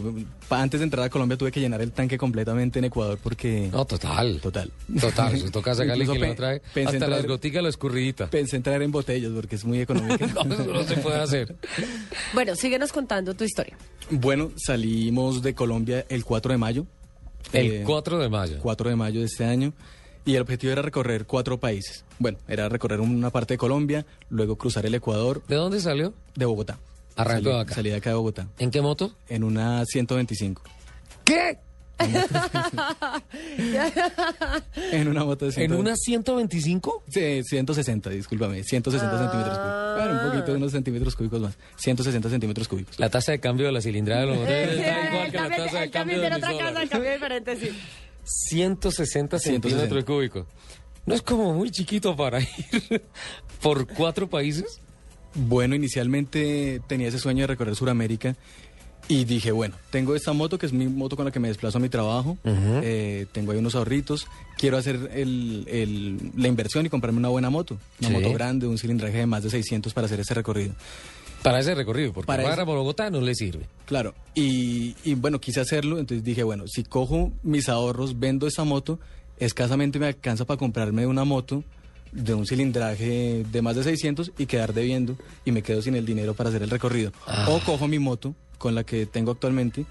antes 0.49 0.79
de 0.79 0.83
entrar 0.83 1.05
a 1.05 1.09
Colombia 1.09 1.37
tuve 1.37 1.51
que 1.51 1.59
llenar 1.59 1.81
el 1.81 1.91
tanque 1.91 2.17
completamente 2.17 2.79
en 2.79 2.85
Ecuador 2.85 3.17
porque... 3.21 3.69
No, 3.71 3.85
total. 3.85 4.39
Total. 4.41 4.71
Total, 4.99 5.39
si 5.39 5.49
toca 5.49 5.73
sacarle 5.73 6.05
que 6.05 6.19
lo 6.19 6.35
trae 6.35 6.61
pensé 6.73 6.97
hasta 6.97 7.07
las 7.07 7.25
goticas 7.25 7.63
la 7.63 7.69
escurridita. 7.69 8.29
Pensé 8.29 8.55
entrar 8.57 8.81
en 8.81 8.91
botellas 8.91 9.31
porque 9.33 9.55
es 9.55 9.65
muy 9.65 9.79
económico. 9.81 10.25
No, 10.45 10.53
eso 10.53 10.65
no 10.65 10.83
se 10.83 10.97
puede 10.97 11.17
hacer. 11.19 11.55
Bueno, 12.33 12.55
síguenos 12.55 12.91
contando 12.91 13.33
tu 13.33 13.43
historia. 13.43 13.75
bueno, 14.09 14.51
salimos 14.57 15.41
de 15.41 15.53
Colombia 15.55 16.05
el 16.09 16.23
4 16.25 16.51
de 16.51 16.57
mayo. 16.57 16.85
El 17.51 17.71
Eh, 17.71 17.83
4 17.85 18.19
de 18.19 18.29
mayo. 18.29 18.57
4 18.61 18.89
de 18.89 18.95
mayo 18.95 19.19
de 19.21 19.25
este 19.25 19.45
año. 19.45 19.73
Y 20.25 20.35
el 20.35 20.41
objetivo 20.43 20.71
era 20.71 20.81
recorrer 20.81 21.25
cuatro 21.25 21.59
países. 21.59 22.05
Bueno, 22.17 22.37
era 22.47 22.69
recorrer 22.69 23.01
una 23.01 23.29
parte 23.29 23.55
de 23.55 23.57
Colombia, 23.57 24.05
luego 24.29 24.55
cruzar 24.55 24.85
el 24.85 24.95
Ecuador 24.95 25.43
¿De 25.49 25.55
dónde 25.55 25.81
salió? 25.81 26.13
de 26.35 26.45
Bogotá. 26.45 26.79
Arrancó 27.15 27.49
Salí- 27.51 27.61
acá. 27.61 27.75
Salí 27.75 27.89
de 27.91 27.95
acá 27.97 28.09
de 28.11 28.15
Bogotá. 28.15 28.47
¿En 28.59 28.71
qué 28.71 28.81
moto? 28.81 29.15
En 29.29 29.43
una 29.43 29.85
125. 29.85 30.61
¿Qué? 31.23 31.57
En 34.91 35.07
una 35.07 35.23
moto 35.23 35.45
de 35.45 35.49
¿En 35.63 35.69
125. 35.71 35.79
una 35.79 35.95
125? 35.95 37.03
Sí, 37.09 37.41
160, 37.43 38.09
discúlpame. 38.09 38.63
160 38.63 39.17
centímetros 39.19 39.57
cúbicos. 39.57 39.95
Bueno, 39.97 40.19
un 40.23 40.31
poquito, 40.31 40.53
unos 40.57 40.71
centímetros 40.71 41.15
cúbicos 41.15 41.39
más. 41.41 41.57
160 41.77 42.29
centímetros 42.29 42.67
cúbicos. 42.67 42.99
La 42.99 43.09
tasa 43.09 43.31
de 43.31 43.39
cambio 43.39 43.65
de 43.67 43.71
la 43.71 43.81
cilindrada 43.81 44.21
de 44.21 44.27
los 44.27 44.37
motores 44.37 44.69
Sí, 44.73 44.79
está 44.81 45.09
igual 45.13 45.31
que 45.31 45.37
la 45.37 45.49
tasa 45.55 45.79
de 45.79 45.91
cambio 45.91 46.19
de 46.21 46.29
mis 46.29 46.37
otra 46.37 46.47
casa 46.49 46.57
de 46.57 46.63
dólares. 46.63 46.89
cambio 46.89 47.11
diferente, 47.13 47.55
sí. 47.57 47.69
160 48.23 49.39
centímetros 49.39 49.73
160. 49.73 50.05
cúbicos. 50.05 50.45
¿No 51.05 51.13
es 51.13 51.21
como 51.21 51.53
muy 51.53 51.69
chiquito 51.69 52.15
para 52.15 52.39
ir 52.41 52.47
por 53.61 53.87
cuatro 53.87 54.29
países? 54.29 54.79
Bueno, 55.35 55.75
inicialmente 55.75 56.81
tenía 56.87 57.07
ese 57.07 57.19
sueño 57.19 57.41
de 57.41 57.47
recorrer 57.47 57.75
Sudamérica 57.75 58.35
y 59.07 59.25
dije, 59.25 59.51
bueno, 59.51 59.75
tengo 59.89 60.15
esta 60.15 60.31
moto 60.31 60.57
que 60.57 60.65
es 60.65 60.73
mi 60.73 60.87
moto 60.87 61.15
con 61.15 61.25
la 61.25 61.31
que 61.31 61.39
me 61.39 61.47
desplazo 61.49 61.77
a 61.77 61.81
mi 61.81 61.89
trabajo, 61.89 62.37
eh, 62.45 63.25
tengo 63.31 63.51
ahí 63.51 63.57
unos 63.57 63.75
ahorritos, 63.75 64.27
quiero 64.57 64.77
hacer 64.77 65.09
el- 65.13 65.65
el- 65.67 66.31
la 66.37 66.47
inversión 66.47 66.85
y 66.85 66.89
comprarme 66.89 67.19
una 67.19 67.29
buena 67.29 67.49
moto, 67.49 67.77
una 67.99 68.07
Sí. 68.09 68.13
moto 68.13 68.31
grande, 68.33 68.65
un 68.67 68.77
cilindraje 68.77 69.17
de 69.17 69.25
más 69.25 69.43
de 69.43 69.49
600 69.49 69.93
para 69.93 70.05
hacer 70.05 70.19
ese 70.21 70.33
recorrido. 70.33 70.73
Para 71.41 71.59
ese 71.59 71.75
recorrido, 71.75 72.13
porque 72.13 72.27
Para 72.27 72.43
para, 72.43 72.63
Bogotá 72.63 73.09
no 73.09 73.19
le 73.19 73.35
sirve. 73.35 73.65
Claro, 73.85 74.13
y, 74.33 74.95
y 75.03 75.15
bueno, 75.15 75.41
quise 75.41 75.59
hacerlo, 75.59 75.99
entonces 75.99 76.23
dije, 76.23 76.43
bueno, 76.43 76.65
si 76.67 76.83
cojo 76.85 77.33
mis 77.43 77.67
ahorros, 77.67 78.17
vendo 78.19 78.47
esa 78.47 78.63
moto, 78.63 78.99
escasamente 79.37 79.99
me 79.99 80.05
alcanza 80.05 80.45
para 80.45 80.57
comprarme 80.57 81.05
una 81.07 81.25
moto 81.25 81.65
de 82.13 82.33
un 82.33 82.45
cilindraje 82.45 83.43
de 83.51 83.61
más 83.61 83.75
de 83.75 83.83
600 83.83 84.31
y 84.37 84.45
quedar 84.45 84.73
debiendo 84.73 85.17
y 85.45 85.51
me 85.51 85.63
quedo 85.63 85.81
sin 85.81 85.95
el 85.95 86.05
dinero 86.05 86.33
para 86.33 86.49
hacer 86.49 86.63
el 86.63 86.69
recorrido. 86.69 87.11
Ah. 87.27 87.47
O 87.49 87.59
cojo 87.59 87.87
mi 87.87 87.99
moto 87.99 88.35
con 88.57 88.75
la 88.75 88.83
que 88.83 89.05
tengo 89.05 89.31
actualmente 89.31 89.85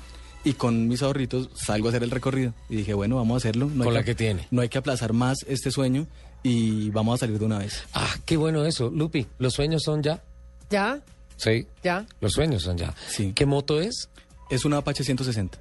y 0.44 0.54
con 0.54 0.88
mis 0.88 1.02
ahorritos 1.02 1.50
salgo 1.54 1.88
a 1.88 1.90
hacer 1.90 2.02
el 2.02 2.11
recorrido. 2.11 2.54
Y 2.68 2.76
dije, 2.76 2.94
bueno, 2.94 3.16
vamos 3.16 3.35
a 3.35 3.37
hacerlo. 3.38 3.70
No 3.72 3.85
Con 3.85 3.94
la 3.94 4.04
que 4.04 4.14
tiene. 4.14 4.46
No 4.50 4.62
hay 4.62 4.68
que 4.68 4.78
aplazar 4.78 5.12
más 5.12 5.38
este 5.46 5.70
sueño 5.70 6.06
y 6.42 6.90
vamos 6.90 7.14
a 7.14 7.18
salir 7.18 7.38
de 7.38 7.44
una 7.44 7.58
vez. 7.58 7.85
Ah, 7.94 8.14
qué 8.24 8.37
bueno 8.37 8.64
eso. 8.64 8.90
Lupi, 8.90 9.26
¿los 9.38 9.54
sueños 9.54 9.82
son 9.85 10.02
ya? 10.02 10.22
¿Ya? 10.70 11.00
Sí. 11.37 11.66
¿Ya? 11.82 12.06
Los 12.20 12.32
sueños 12.32 12.62
son 12.62 12.76
ya. 12.76 12.94
Sí. 13.08 13.32
¿Qué 13.35 13.46
moto 13.46 13.80
es? 13.80 14.08
Es 14.50 14.64
una 14.64 14.78
Apache 14.78 15.04
160. 15.04 15.58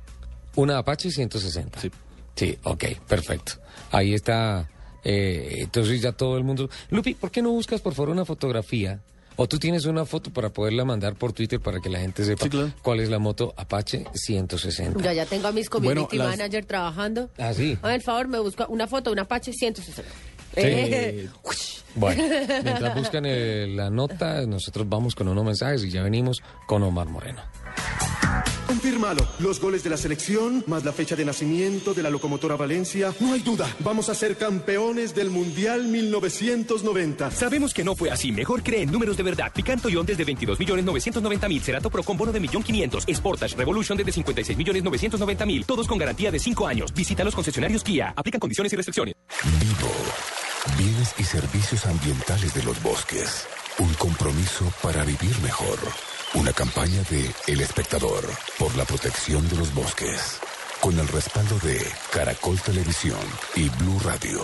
Una 0.55 0.77
Apache 0.77 1.11
160. 1.11 1.79
Sí. 1.79 1.91
Sí, 2.35 2.57
ok, 2.63 2.85
perfecto. 3.07 3.53
Ahí 3.91 4.13
está. 4.13 4.69
Eh, 5.03 5.57
entonces 5.59 6.01
ya 6.01 6.11
todo 6.11 6.37
el 6.37 6.43
mundo. 6.43 6.69
Lupi, 6.89 7.13
¿por 7.15 7.31
qué 7.31 7.41
no 7.41 7.51
buscas 7.51 7.81
por 7.81 7.93
favor 7.93 8.09
una 8.09 8.25
fotografía? 8.25 8.99
O 9.37 9.47
tú 9.47 9.57
tienes 9.57 9.85
una 9.85 10.05
foto 10.05 10.29
para 10.31 10.49
poderla 10.49 10.83
mandar 10.85 11.15
por 11.15 11.31
Twitter 11.33 11.59
para 11.59 11.79
que 11.79 11.89
la 11.89 11.99
gente 11.99 12.23
sepa 12.25 12.43
Sí, 12.43 12.49
claro. 12.49 12.71
cuál 12.81 12.99
es 12.99 13.09
la 13.09 13.17
moto 13.17 13.53
Apache 13.57 14.05
160. 14.13 15.01
Ya, 15.01 15.13
ya 15.13 15.25
tengo 15.25 15.47
a 15.47 15.51
mis 15.51 15.69
community 15.69 16.17
Bueno, 16.17 16.23
las- 16.29 16.37
manager 16.37 16.65
trabajando. 16.65 17.29
Ah, 17.37 17.53
sí. 17.53 17.77
A 17.81 17.87
ver, 17.87 18.01
favor, 18.01 18.27
me 18.27 18.39
busca 18.39 18.67
una 18.67 18.87
foto 18.87 19.09
de 19.09 19.13
una 19.13 19.21
Apache 19.23 19.53
160. 19.53 20.03
Eh, 20.57 21.29
Bueno, 21.95 22.23
mientras 22.63 22.95
buscan 22.95 23.23
eh, 23.25 23.67
la 23.69 23.89
nota, 23.89 24.45
nosotros 24.45 24.87
vamos 24.87 25.13
con 25.15 25.27
unos 25.27 25.43
mensajes 25.43 25.83
y 25.83 25.89
ya 25.91 26.03
venimos 26.03 26.41
con 26.65 26.83
Omar 26.83 27.07
Moreno. 27.09 27.41
Confírmalo. 28.71 29.27
Los 29.39 29.59
goles 29.59 29.83
de 29.83 29.89
la 29.89 29.97
selección, 29.97 30.63
más 30.65 30.85
la 30.85 30.93
fecha 30.93 31.17
de 31.17 31.25
nacimiento 31.25 31.93
de 31.93 32.03
la 32.03 32.09
locomotora 32.09 32.55
Valencia. 32.55 33.13
No 33.19 33.33
hay 33.33 33.41
duda. 33.41 33.67
Vamos 33.79 34.07
a 34.07 34.15
ser 34.15 34.37
campeones 34.37 35.13
del 35.13 35.29
Mundial 35.29 35.83
1990. 35.87 37.31
Sabemos 37.31 37.73
que 37.73 37.83
no 37.83 37.97
fue 37.97 38.11
así. 38.11 38.31
Mejor 38.31 38.63
cree 38.63 38.83
en 38.83 38.91
números 38.93 39.17
de 39.17 39.23
verdad. 39.23 39.51
Picanto 39.53 39.89
Ion 39.89 40.05
desde 40.05 40.23
22 40.23 40.57
millones 40.57 40.85
990 40.85 41.49
mil. 41.49 41.61
Cerato 41.61 41.89
Pro 41.89 42.01
con 42.01 42.15
bono 42.15 42.31
de 42.31 42.39
millón 42.39 42.63
500. 42.63 43.07
Sportage 43.13 43.57
Revolution 43.57 43.97
desde 43.97 44.13
56 44.13 44.57
millones 44.57 44.83
990 44.85 45.45
mil. 45.45 45.65
Todos 45.65 45.85
con 45.85 45.97
garantía 45.97 46.31
de 46.31 46.39
5 46.39 46.65
años. 46.65 46.93
Visita 46.93 47.25
los 47.25 47.35
concesionarios 47.35 47.83
Kia. 47.83 48.13
Aplican 48.15 48.39
condiciones 48.39 48.71
y 48.71 48.77
restricciones. 48.77 49.15
Vivo. 49.59 49.91
Bienes 50.77 51.13
y 51.17 51.25
servicios 51.25 51.85
ambientales 51.87 52.53
de 52.53 52.63
los 52.63 52.81
bosques. 52.81 53.47
Un 53.79 53.93
compromiso 53.95 54.71
para 54.81 55.03
vivir 55.03 55.37
mejor. 55.41 55.77
Una 56.33 56.53
campaña 56.53 57.03
de 57.09 57.29
El 57.47 57.59
Espectador 57.59 58.23
por 58.57 58.73
la 58.77 58.85
protección 58.85 59.47
de 59.49 59.57
los 59.57 59.73
bosques. 59.73 60.39
Con 60.79 60.97
el 60.97 61.07
respaldo 61.09 61.59
de 61.59 61.85
Caracol 62.13 62.57
Televisión 62.61 63.19
y 63.55 63.67
Blue 63.69 63.99
Radio. 63.99 64.41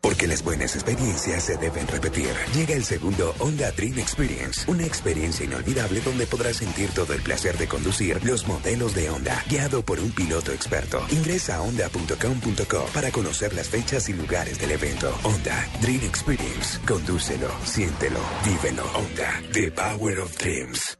Porque 0.00 0.26
las 0.26 0.42
buenas 0.42 0.74
experiencias 0.76 1.44
se 1.44 1.58
deben 1.58 1.86
repetir. 1.88 2.30
Llega 2.54 2.74
el 2.74 2.84
segundo 2.84 3.34
Honda 3.38 3.70
Dream 3.72 3.98
Experience, 3.98 4.62
una 4.66 4.86
experiencia 4.86 5.44
inolvidable 5.44 6.00
donde 6.00 6.26
podrás 6.26 6.56
sentir 6.56 6.88
todo 6.94 7.12
el 7.12 7.20
placer 7.20 7.58
de 7.58 7.68
conducir 7.68 8.24
los 8.24 8.46
modelos 8.46 8.94
de 8.94 9.10
Honda, 9.10 9.44
guiado 9.46 9.84
por 9.84 10.00
un 10.00 10.12
piloto 10.12 10.52
experto. 10.52 11.04
Ingresa 11.10 11.56
a 11.56 11.60
honda.com.co 11.60 12.86
para 12.94 13.12
conocer 13.12 13.52
las 13.52 13.68
fechas 13.68 14.08
y 14.08 14.14
lugares 14.14 14.58
del 14.58 14.70
evento. 14.70 15.14
Honda 15.22 15.68
Dream 15.82 16.02
Experience. 16.02 16.78
Condúcelo, 16.88 17.50
siéntelo, 17.66 18.20
vívelo. 18.42 18.84
Honda, 18.94 19.42
The 19.52 19.70
Power 19.70 20.20
of 20.20 20.34
Dreams. 20.38 20.99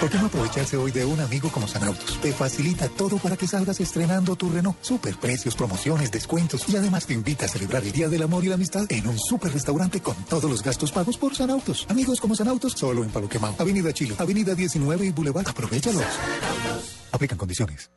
¿Por 0.00 0.08
qué 0.08 0.18
no 0.18 0.26
aprovecharse 0.26 0.76
hoy 0.76 0.92
de 0.92 1.04
un 1.04 1.18
amigo 1.18 1.50
como 1.50 1.66
Sanautos? 1.66 2.20
Te 2.20 2.32
facilita 2.32 2.88
todo 2.88 3.18
para 3.18 3.36
que 3.36 3.48
salgas 3.48 3.80
estrenando 3.80 4.36
tu 4.36 4.48
Renault. 4.48 4.78
Super 4.80 5.16
precios, 5.16 5.56
promociones, 5.56 6.12
descuentos 6.12 6.68
y 6.68 6.76
además 6.76 7.06
te 7.06 7.14
invita 7.14 7.46
a 7.46 7.48
celebrar 7.48 7.82
el 7.82 7.90
Día 7.90 8.08
del 8.08 8.22
Amor 8.22 8.44
y 8.44 8.48
la 8.48 8.54
Amistad 8.54 8.86
en 8.90 9.08
un 9.08 9.18
super 9.18 9.52
restaurante 9.52 10.00
con 10.00 10.14
todos 10.26 10.48
los 10.48 10.62
gastos 10.62 10.92
pagos 10.92 11.18
por 11.18 11.34
Sanautos. 11.34 11.84
Amigos 11.88 12.20
como 12.20 12.36
Sanautos, 12.36 12.74
solo 12.74 13.02
en 13.02 13.10
Paloquemao. 13.10 13.56
Avenida 13.58 13.92
Chile, 13.92 14.14
Avenida 14.18 14.54
19 14.54 15.06
y 15.06 15.10
Boulevard. 15.10 15.48
Aprovechalos. 15.48 16.04
Aplican 17.10 17.38
condiciones. 17.38 17.90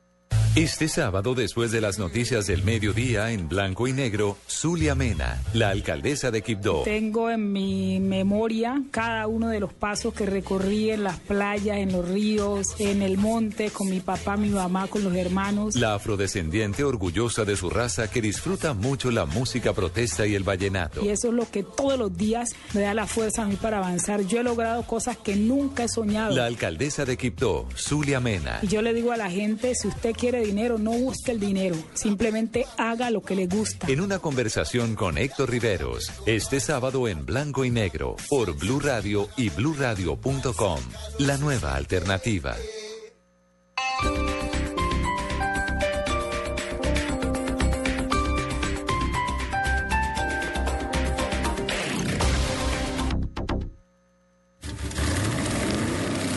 Este 0.54 0.90
sábado, 0.90 1.34
después 1.34 1.72
de 1.72 1.80
las 1.80 1.98
noticias 1.98 2.46
del 2.46 2.64
mediodía 2.64 3.32
en 3.32 3.48
blanco 3.48 3.88
y 3.88 3.94
negro, 3.94 4.36
Zulia 4.50 4.96
Mena, 4.96 5.42
la 5.54 5.70
alcaldesa 5.70 6.30
de 6.30 6.42
Quibdó. 6.42 6.84
Tengo 6.84 7.30
en 7.30 7.54
mi 7.54 8.02
memoria 8.02 8.84
cada 8.92 9.28
uno 9.28 9.48
de 9.48 9.62
los 9.62 9.72
pasos 9.72 10.14
que 10.14 10.26
recorrí 10.26 10.90
en 10.90 11.06
las 11.06 11.20
playas, 11.20 11.78
en 11.78 11.94
los 11.94 12.06
ríos, 12.06 12.76
en 12.80 13.02
el 13.02 13.18
monte, 13.18 13.70
con 13.70 13.90
mi 13.90 14.02
papá, 14.02 14.36
mi 14.36 14.50
mamá, 14.50 14.88
con 14.88 15.06
los 15.06 15.16
hermanos. 15.16 15.78
La 15.78 15.94
afrodescendiente 15.94 16.84
orgullosa 16.84 17.46
de 17.46 17.56
su 17.56 17.70
raza 17.70 18.12
que 18.12 18.22
disfruta 18.22 18.74
mucho 18.74 19.10
la 19.10 19.26
música 19.26 19.72
protesta 19.72 20.28
y 20.28 20.36
el 20.36 20.44
vallenato. 20.44 21.02
Y 21.06 21.10
eso 21.12 21.30
es 21.30 21.34
lo 21.34 21.50
que 21.50 21.64
todos 21.64 21.98
los 21.98 22.18
días 22.18 22.58
me 22.74 22.82
da 22.82 22.94
la 22.94 23.08
fuerza 23.08 23.44
a 23.44 23.46
mí 23.46 23.56
para 23.56 23.78
avanzar. 23.78 24.28
Yo 24.28 24.42
he 24.42 24.44
logrado 24.44 24.84
cosas 24.84 25.16
que 25.16 25.38
nunca 25.38 25.86
he 25.86 25.88
soñado. 25.88 26.36
La 26.36 26.46
alcaldesa 26.46 27.06
de 27.06 27.16
Quibdó, 27.16 27.70
Zulia 27.78 28.20
Mena. 28.20 28.60
Y 28.62 28.68
yo 28.68 28.82
le 28.82 28.94
digo 28.94 29.14
a 29.14 29.18
la 29.18 29.32
gente, 29.32 29.76
si 29.76 29.88
usted 29.88 30.12
quiere 30.12 30.41
dinero, 30.42 30.78
no 30.78 30.92
busque 30.92 31.32
el 31.32 31.40
dinero, 31.40 31.76
simplemente 31.94 32.66
haga 32.78 33.10
lo 33.10 33.22
que 33.22 33.36
le 33.36 33.48
gusta. 33.48 33.88
En 33.88 34.02
una 34.02 34.20
conversación 34.20 34.96
con 34.96 35.18
Héctor 35.18 35.50
Riveros, 35.50 36.12
este 36.26 36.60
sábado 36.60 37.08
en 37.08 37.26
blanco 37.26 37.66
y 37.66 37.72
negro, 37.72 38.16
por 38.30 38.58
Blue 38.58 38.80
Radio 38.80 39.28
y 39.38 39.50
bluradio.com, 39.50 40.80
la 41.20 41.38
nueva 41.38 41.76
alternativa. 41.76 42.56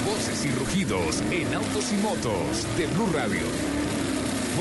Voces 0.05 0.45
y 0.45 0.51
rugidos 0.51 1.23
en 1.31 1.55
autos 1.55 1.93
y 1.93 1.97
motos 1.97 2.77
de 2.77 2.87
Blue 2.87 3.09
Radio. 3.13 3.74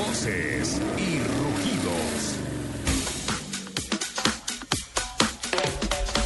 Voces 0.06 0.80
y 0.98 1.18
rugidos. 1.18 2.33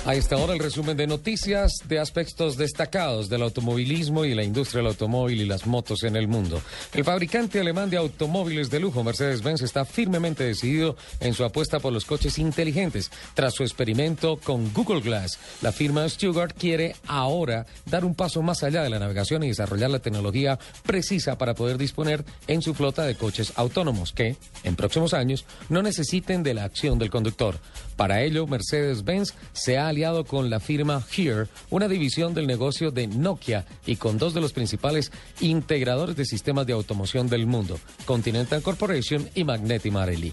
A 0.09 0.15
esta 0.15 0.39
hora 0.39 0.55
el 0.55 0.59
resumen 0.59 0.97
de 0.97 1.07
noticias 1.07 1.71
de 1.87 1.99
aspectos 1.99 2.57
destacados 2.57 3.29
del 3.29 3.43
automovilismo 3.43 4.25
y 4.25 4.35
la 4.35 4.43
industria 4.43 4.79
del 4.79 4.93
automóvil 4.93 5.43
y 5.43 5.45
las 5.45 5.67
motos 5.67 6.03
en 6.03 6.17
el 6.17 6.29
mundo. 6.29 6.63
El 6.95 7.05
fabricante 7.05 7.61
alemán 7.61 7.91
de 7.91 7.99
automóviles 7.99 8.71
de 8.71 8.81
lujo, 8.81 9.05
Mercedes-Benz, 9.05 9.61
está 9.61 9.85
firmemente 9.85 10.45
decidido 10.45 10.97
en 11.21 11.35
su 11.35 11.45
apuesta 11.45 11.79
por 11.79 11.93
los 11.93 12.07
coches 12.07 12.39
inteligentes. 12.39 13.11
Tras 13.35 13.53
su 13.53 13.65
experimento 13.65 14.39
con 14.39 14.73
Google 14.73 15.03
Glass, 15.03 15.39
la 15.61 15.73
firma 15.73 16.09
Stuttgart 16.09 16.57
quiere 16.59 16.97
ahora 17.07 17.67
dar 17.85 18.07
un 18.07 18.15
paso 18.15 18.41
más 18.41 18.63
allá 18.63 18.83
de 18.83 18.89
la 18.89 18.99
navegación 18.99 19.43
y 19.43 19.49
desarrollar 19.49 19.91
la 19.91 19.99
tecnología 19.99 20.59
precisa 20.87 21.37
para 21.37 21.55
poder 21.55 21.77
disponer 21.77 22.25
en 22.47 22.63
su 22.63 22.73
flota 22.73 23.03
de 23.03 23.15
coches 23.15 23.53
autónomos 23.57 24.15
que, 24.15 24.37
en 24.65 24.75
próximos 24.75 25.13
años, 25.13 25.45
no 25.69 25.83
necesiten 25.83 26.43
de 26.43 26.55
la 26.55 26.65
acción 26.65 26.99
del 26.99 27.11
conductor. 27.11 27.59
Para 27.97 28.23
ello, 28.23 28.47
Mercedes-Benz 28.47 29.35
se 29.53 29.77
ha 29.77 29.89
con 30.27 30.49
la 30.49 30.61
firma 30.61 31.05
Here, 31.17 31.49
una 31.71 31.89
división 31.89 32.33
del 32.33 32.47
negocio 32.47 32.93
de 32.93 33.09
Nokia 33.09 33.67
y 33.85 33.97
con 33.97 34.17
dos 34.17 34.33
de 34.33 34.41
los 34.41 34.53
principales 34.53 35.11
integradores 35.41 36.15
de 36.15 36.25
sistemas 36.25 36.67
de 36.67 36.73
automoción 36.73 37.29
del 37.29 37.47
mundo, 37.47 37.81
Continental 38.05 38.63
Corporation 38.63 39.29
y 39.35 39.43
Magneti 39.43 39.91
Marelli. 39.91 40.33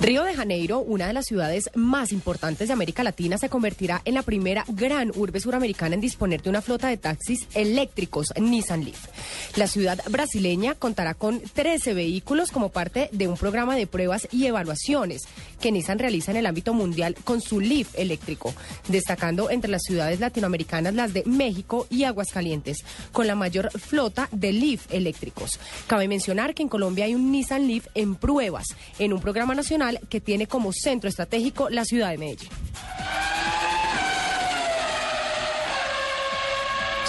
Río 0.00 0.24
de 0.24 0.34
Janeiro, 0.34 0.78
una 0.78 1.08
de 1.08 1.12
las 1.12 1.26
ciudades 1.26 1.68
más 1.74 2.10
importantes 2.10 2.68
de 2.68 2.72
América 2.72 3.04
Latina, 3.04 3.36
se 3.36 3.50
convertirá 3.50 4.00
en 4.06 4.14
la 4.14 4.22
primera 4.22 4.64
gran 4.68 5.12
urbe 5.14 5.40
suramericana 5.40 5.94
en 5.94 6.00
disponer 6.00 6.40
de 6.40 6.48
una 6.48 6.62
flota 6.62 6.88
de 6.88 6.96
taxis 6.96 7.46
eléctricos 7.52 8.28
Nissan 8.40 8.82
Leaf. 8.82 9.08
La 9.56 9.66
ciudad 9.66 10.00
brasileña 10.08 10.74
contará 10.74 11.12
con 11.12 11.40
13 11.40 11.92
vehículos 11.92 12.50
como 12.50 12.70
parte 12.70 13.10
de 13.12 13.28
un 13.28 13.36
programa 13.36 13.76
de 13.76 13.86
pruebas 13.86 14.26
y 14.32 14.46
evaluaciones 14.46 15.24
que 15.60 15.70
Nissan 15.70 15.98
realiza 15.98 16.30
en 16.30 16.38
el 16.38 16.46
ámbito 16.46 16.72
mundial 16.72 17.14
con 17.22 17.42
su 17.42 17.60
Leaf 17.60 17.88
eléctrico, 17.94 18.54
destacando 18.88 19.50
entre 19.50 19.70
las 19.70 19.82
ciudades 19.82 20.18
latinoamericanas 20.18 20.94
las 20.94 21.12
de 21.12 21.24
México 21.26 21.86
y 21.90 22.04
Aguascalientes, 22.04 22.78
con 23.12 23.26
la 23.26 23.34
mayor 23.34 23.70
flota 23.78 24.30
de 24.32 24.54
Leaf 24.54 24.86
eléctricos. 24.90 25.60
Cabe 25.86 26.08
mencionar 26.08 26.54
que 26.54 26.62
en 26.62 26.70
Colombia 26.70 27.04
hay 27.04 27.14
un 27.14 27.30
Nissan 27.30 27.66
Leaf 27.66 27.86
en 27.94 28.14
pruebas 28.14 28.64
en 28.98 29.12
un 29.12 29.20
programa 29.20 29.54
nacional 29.54 29.89
que 30.08 30.20
tiene 30.20 30.46
como 30.46 30.72
centro 30.72 31.08
estratégico 31.08 31.68
la 31.70 31.84
ciudad 31.84 32.10
de 32.10 32.18
Medellín. 32.18 32.48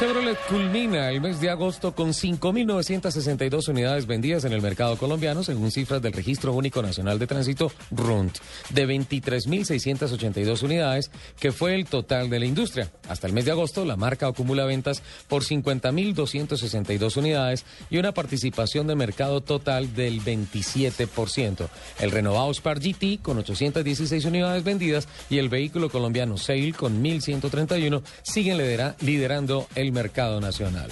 Chevrolet 0.02 0.36
culmina 0.50 1.12
el 1.12 1.22
mes 1.22 1.40
de 1.40 1.52
agosto 1.52 1.94
con 1.94 2.10
5.962 2.10 3.68
unidades 3.70 4.08
vendidas 4.08 4.46
en 4.46 4.52
el 4.52 4.60
mercado 4.60 4.98
colombiano, 4.98 5.44
según 5.44 5.70
cifras 5.70 6.02
del 6.02 6.12
Registro 6.14 6.54
Único 6.54 6.82
Nacional 6.82 7.20
de 7.20 7.28
Tránsito, 7.28 7.72
RUNT, 7.92 8.36
de 8.72 8.88
23.682 8.88 10.64
unidades, 10.64 11.12
que 11.40 11.52
fue 11.52 11.76
el 11.76 11.86
total 11.86 12.32
de 12.32 12.40
la 12.40 12.48
industria. 12.48 12.92
Hasta 13.08 13.28
el 13.28 13.34
mes 13.34 13.46
de 13.46 13.52
agosto, 13.52 13.86
la 13.86 13.96
marca 13.96 14.26
acumula 14.26 14.66
ventas 14.66 15.04
por 15.28 15.44
50.262 15.44 17.18
unidades 17.18 17.64
y 17.92 18.00
una 18.00 18.12
participación 18.12 18.88
de 18.88 18.96
mercado 18.96 19.42
total 19.42 19.94
del 19.94 20.20
27%. 20.24 21.70
El 22.00 22.10
renovado 22.10 22.52
Spark 22.52 22.82
GT, 22.82 23.22
con 23.22 23.38
816 23.38 24.26
unidades 24.26 24.64
vendidas, 24.64 25.08
y 25.30 25.38
el 25.38 25.50
vehículo 25.50 25.92
colombiano 25.92 26.38
Sail, 26.40 26.76
con 26.76 27.04
1.131, 27.04 28.02
siguen 28.24 28.58
lidera- 28.58 28.96
liderando 29.00 29.68
el 29.76 29.91
mercado 29.92 30.40
nacional. 30.42 30.90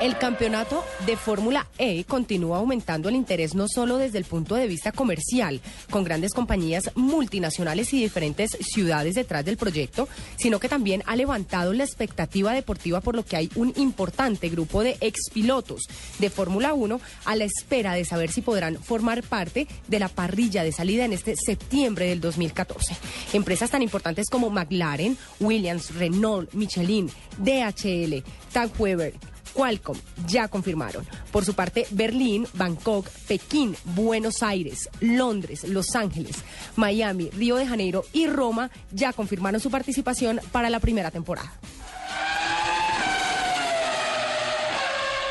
El 0.00 0.18
campeonato 0.18 0.84
de 1.06 1.16
Fórmula 1.16 1.66
E 1.78 2.04
continúa 2.04 2.58
aumentando 2.58 3.08
el 3.08 3.16
interés 3.16 3.54
no 3.54 3.66
solo 3.66 3.96
desde 3.96 4.18
el 4.18 4.26
punto 4.26 4.54
de 4.54 4.66
vista 4.66 4.92
comercial, 4.92 5.62
con 5.90 6.04
grandes 6.04 6.34
compañías 6.34 6.90
multinacionales 6.96 7.94
y 7.94 8.02
diferentes 8.02 8.58
ciudades 8.60 9.14
detrás 9.14 9.42
del 9.46 9.56
proyecto, 9.56 10.06
sino 10.36 10.60
que 10.60 10.68
también 10.68 11.02
ha 11.06 11.16
levantado 11.16 11.72
la 11.72 11.84
expectativa 11.84 12.52
deportiva 12.52 13.00
por 13.00 13.16
lo 13.16 13.24
que 13.24 13.36
hay 13.36 13.50
un 13.54 13.72
importante 13.76 14.50
grupo 14.50 14.82
de 14.82 14.98
expilotos 15.00 15.84
de 16.18 16.28
Fórmula 16.28 16.74
1 16.74 17.00
a 17.24 17.36
la 17.36 17.44
espera 17.44 17.94
de 17.94 18.04
saber 18.04 18.30
si 18.30 18.42
podrán 18.42 18.76
formar 18.76 19.22
parte 19.22 19.66
de 19.88 19.98
la 19.98 20.08
parrilla 20.08 20.62
de 20.62 20.72
salida 20.72 21.06
en 21.06 21.14
este 21.14 21.36
septiembre 21.36 22.06
del 22.06 22.20
2014. 22.20 22.94
Empresas 23.32 23.70
tan 23.70 23.80
importantes 23.80 24.28
como 24.30 24.50
McLaren, 24.50 25.16
Williams, 25.40 25.94
Renault, 25.94 26.52
Michelin, 26.52 27.10
DHL, 27.38 28.22
Tag 28.52 28.70
Heuer, 28.78 29.14
Qualcomm 29.56 29.96
ya 30.26 30.48
confirmaron. 30.48 31.06
Por 31.32 31.44
su 31.44 31.54
parte, 31.54 31.86
Berlín, 31.90 32.46
Bangkok, 32.52 33.08
Pekín, 33.26 33.74
Buenos 33.84 34.42
Aires, 34.42 34.90
Londres, 35.00 35.64
Los 35.64 35.96
Ángeles, 35.96 36.36
Miami, 36.76 37.30
Río 37.30 37.56
de 37.56 37.66
Janeiro 37.66 38.04
y 38.12 38.26
Roma 38.26 38.70
ya 38.92 39.14
confirmaron 39.14 39.58
su 39.60 39.70
participación 39.70 40.40
para 40.52 40.68
la 40.68 40.78
primera 40.78 41.10
temporada. 41.10 41.52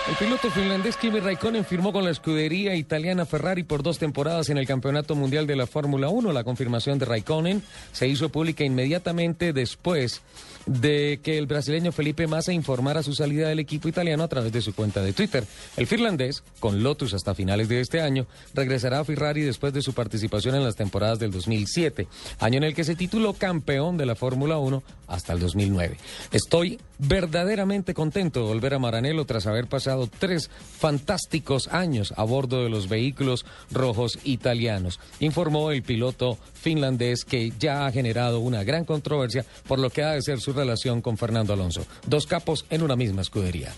El 0.08 0.16
piloto 0.18 0.52
finlandés 0.52 0.98
Kimi 0.98 1.20
Raikkonen 1.20 1.66
firmó 1.66 1.92
con 1.92 2.04
la 2.04 2.12
escudería 2.12 2.76
italiana 2.76 3.26
Ferrari 3.26 3.64
por 3.64 3.82
dos 3.82 3.98
temporadas 3.98 4.50
en 4.50 4.60
el 4.60 4.68
Campeonato 4.68 5.16
Mundial 5.16 5.48
de 5.48 5.56
la 5.56 5.66
Fórmula 5.66 6.10
1. 6.10 6.32
La 6.32 6.44
confirmación 6.44 7.00
de 7.00 7.06
Raikkonen 7.06 7.64
se 7.92 8.08
hizo 8.08 8.30
pública 8.30 8.64
inmediatamente 8.64 9.52
después 9.52 10.22
de 10.66 11.20
que 11.24 11.38
el 11.38 11.48
brasileño 11.48 11.92
Felipe 11.92 12.28
Massa 12.28 12.54
informara 12.54 13.04
su 13.04 13.14
salida 13.14 13.50
del 13.50 13.60
equipo 13.60 13.88
italiano 13.88 14.24
a 14.24 14.28
través 14.28 14.52
de 14.52 14.62
su 14.62 14.74
cuenta 14.74 15.02
de 15.02 15.14
Twitter. 15.14 15.46
El 15.78 15.88
finlandés, 15.88 16.44
con 16.60 16.84
Lotus 16.84 17.14
hasta 17.14 17.36
finales 17.36 17.70
de 17.70 17.82
este 17.82 18.02
año, 18.02 18.28
regresará 18.54 19.00
a 19.00 19.06
Ferrari 19.06 19.42
después 19.42 19.74
de 19.74 19.82
su 19.82 19.94
participación 19.94 20.56
en 20.56 20.64
las 20.64 20.76
temporadas 20.76 21.20
del 21.20 21.32
2007, 21.32 22.08
año 22.40 22.58
en 22.58 22.64
el 22.64 22.76
que 22.76 22.84
se 22.84 22.96
tituló 22.96 23.34
campeón 23.34 23.98
de 23.98 24.06
la 24.06 24.16
Fórmula 24.16 24.58
1 24.58 24.84
hasta 25.08 25.34
el 25.34 25.40
2009. 25.40 25.98
Estoy 26.32 26.80
verdaderamente 26.98 27.94
contento 27.94 28.40
de 28.42 28.48
volver 28.48 28.74
a 28.74 28.80
Maranello 28.80 29.26
tras 29.26 29.48
haber 29.48 29.68
pasado 29.68 30.10
tres 30.20 30.50
fantásticos 30.50 31.68
años 31.68 32.14
a 32.18 32.24
bordo 32.24 32.64
de 32.64 32.70
los 32.70 32.88
vehículos 32.88 33.46
rojos 33.72 34.20
italianos, 34.24 35.00
informó 35.20 35.72
el 35.72 35.84
piloto 35.84 36.38
finlandés 36.54 37.26
que 37.26 37.52
ya 37.60 37.86
ha 37.86 37.92
generado 37.92 38.40
una 38.40 38.64
gran 38.64 38.86
controversia 38.86 39.46
por 39.68 39.80
lo 39.80 39.90
que 39.90 40.04
ha 40.04 40.12
de 40.12 40.22
ser 40.22 40.40
su 40.40 40.54
relación 40.56 41.02
con 41.02 41.18
Fernando 41.18 41.54
Alonso. 41.54 41.86
Dos 42.08 42.26
capos 42.26 42.66
en 42.70 42.82
una 42.82 42.96
misma 42.96 43.22
escudería. 43.22 43.74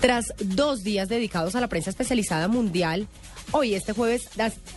Tras 0.00 0.34
dos 0.38 0.84
días 0.84 1.08
dedicados 1.08 1.54
a 1.54 1.60
la 1.60 1.68
prensa 1.68 1.88
especializada 1.88 2.46
mundial, 2.46 3.08
hoy, 3.56 3.74
este 3.74 3.92
jueves, 3.92 4.28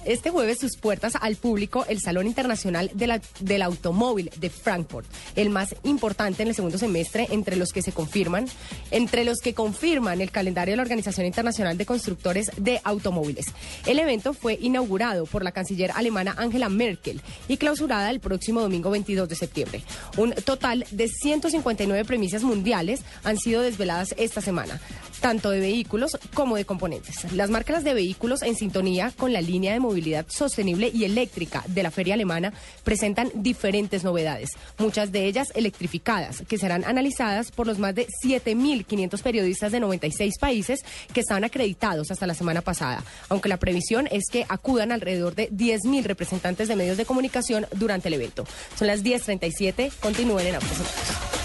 este 0.05 0.29
jueves 0.29 0.59
sus 0.59 0.77
puertas 0.77 1.13
al 1.19 1.35
público 1.35 1.83
el 1.89 1.99
Salón 1.99 2.27
Internacional 2.27 2.91
del 2.93 3.61
Automóvil 3.63 4.29
de 4.37 4.51
Frankfurt, 4.51 5.07
el 5.35 5.49
más 5.49 5.75
importante 5.83 6.43
en 6.43 6.49
el 6.49 6.55
segundo 6.55 6.77
semestre 6.77 7.27
entre 7.31 7.55
los 7.55 7.69
que 7.69 7.81
se 7.81 7.91
confirman, 7.91 8.45
entre 8.91 9.23
los 9.23 9.39
que 9.39 9.55
confirman 9.55 10.21
el 10.21 10.29
calendario 10.29 10.73
de 10.73 10.77
la 10.77 10.83
Organización 10.83 11.25
Internacional 11.25 11.75
de 11.75 11.87
Constructores 11.87 12.51
de 12.55 12.79
Automóviles. 12.83 13.47
El 13.87 13.97
evento 13.97 14.33
fue 14.33 14.59
inaugurado 14.61 15.25
por 15.25 15.43
la 15.43 15.51
canciller 15.51 15.91
alemana 15.95 16.35
Angela 16.37 16.69
Merkel 16.69 17.21
y 17.47 17.57
clausurada 17.57 18.11
el 18.11 18.19
próximo 18.19 18.61
domingo 18.61 18.91
22 18.91 19.27
de 19.27 19.35
septiembre. 19.35 19.83
Un 20.17 20.33
total 20.33 20.85
de 20.91 21.07
159 21.07 22.05
premisas 22.05 22.43
mundiales 22.43 23.01
han 23.23 23.37
sido 23.37 23.63
desveladas 23.63 24.13
esta 24.19 24.41
semana, 24.41 24.79
tanto 25.19 25.49
de 25.49 25.59
vehículos 25.59 26.17
como 26.33 26.55
de 26.55 26.65
componentes. 26.65 27.31
Las 27.33 27.49
marcas 27.49 27.83
de 27.83 27.93
vehículos 27.93 28.41
en 28.41 28.55
sintonía 28.55 29.11
con 29.17 29.33
la 29.33 29.41
línea 29.41 29.73
de 29.73 29.79
movilidad 29.79 30.25
sostenible 30.29 30.91
y 30.93 31.03
eléctrica 31.05 31.63
de 31.67 31.83
la 31.83 31.91
feria 31.91 32.13
alemana 32.13 32.53
presentan 32.83 33.31
diferentes 33.35 34.03
novedades, 34.03 34.51
muchas 34.77 35.11
de 35.11 35.25
ellas 35.25 35.51
electrificadas, 35.55 36.43
que 36.47 36.57
serán 36.57 36.83
analizadas 36.85 37.51
por 37.51 37.67
los 37.67 37.79
más 37.79 37.95
de 37.95 38.07
7.500 38.23 39.21
periodistas 39.21 39.71
de 39.71 39.79
96 39.79 40.37
países 40.39 40.83
que 41.13 41.21
estaban 41.21 41.43
acreditados 41.43 42.11
hasta 42.11 42.27
la 42.27 42.33
semana 42.33 42.61
pasada, 42.61 43.03
aunque 43.29 43.49
la 43.49 43.57
previsión 43.57 44.07
es 44.11 44.25
que 44.31 44.45
acudan 44.49 44.91
alrededor 44.91 45.35
de 45.35 45.49
10.000 45.51 46.03
representantes 46.03 46.67
de 46.67 46.75
medios 46.75 46.97
de 46.97 47.05
comunicación 47.05 47.67
durante 47.73 48.07
el 48.07 48.15
evento. 48.15 48.45
Son 48.77 48.87
las 48.87 49.03
10.37, 49.03 49.91
continúen 49.99 50.47
en 50.47 50.55
Autos 50.55 51.36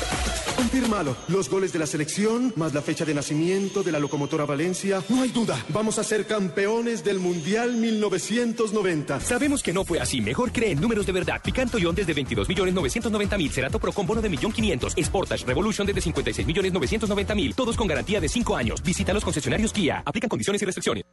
Confírmalo. 0.62 1.16
Los 1.27 1.51
goles 1.51 1.72
de 1.72 1.81
la 1.81 1.87
selección, 1.87 2.53
más 2.55 2.72
la 2.72 2.83
fecha 2.83 3.05
de 3.05 3.12
nacimiento 3.12 3.83
de 3.83 3.90
la 3.90 3.98
locomotora 3.98 4.44
Valencia. 4.44 5.03
No 5.09 5.22
hay 5.22 5.31
duda. 5.31 5.59
Vamos 5.70 5.98
a 5.98 6.05
ser 6.05 6.25
campeones 6.25 7.03
del 7.03 7.18
Mundial 7.18 7.72
1990. 7.75 9.18
Sabemos 9.18 9.61
que 9.61 9.72
no 9.72 9.85
fue 9.85 9.98
así. 9.98 10.20
Mejor 10.20 10.53
cree 10.53 10.70
en 10.70 10.81
números 10.81 11.05
de 11.05 11.11
verdad. 11.11 11.40
Picanto 11.42 11.79
Ion 11.79 11.96
desde 11.96 12.14
22 12.14 12.48
millones 12.48 12.75
990 12.75 13.38
mil. 13.38 13.51
Cerato 13.51 13.81
Pro 13.81 13.90
con 13.90 14.07
bono 14.07 14.22
de 14.22 14.29
millón 14.29 14.53
500. 14.53 14.94
Sportage 15.03 15.44
Revolution 15.44 15.85
desde 15.85 16.01
56 16.01 16.46
millones 16.46 16.72
990 16.72 17.35
mil. 17.35 17.57
Todos 17.57 17.77
con 17.77 17.88
garantía 17.88 18.20
de 18.20 18.29
5 18.29 18.55
años. 18.55 18.81
Visita 18.85 19.12
los 19.12 19.25
concesionarios 19.25 19.72
Kia. 19.72 20.05
Aplican 20.07 20.29
condiciones 20.29 20.62
y 20.62 20.64
restricciones. 20.64 21.05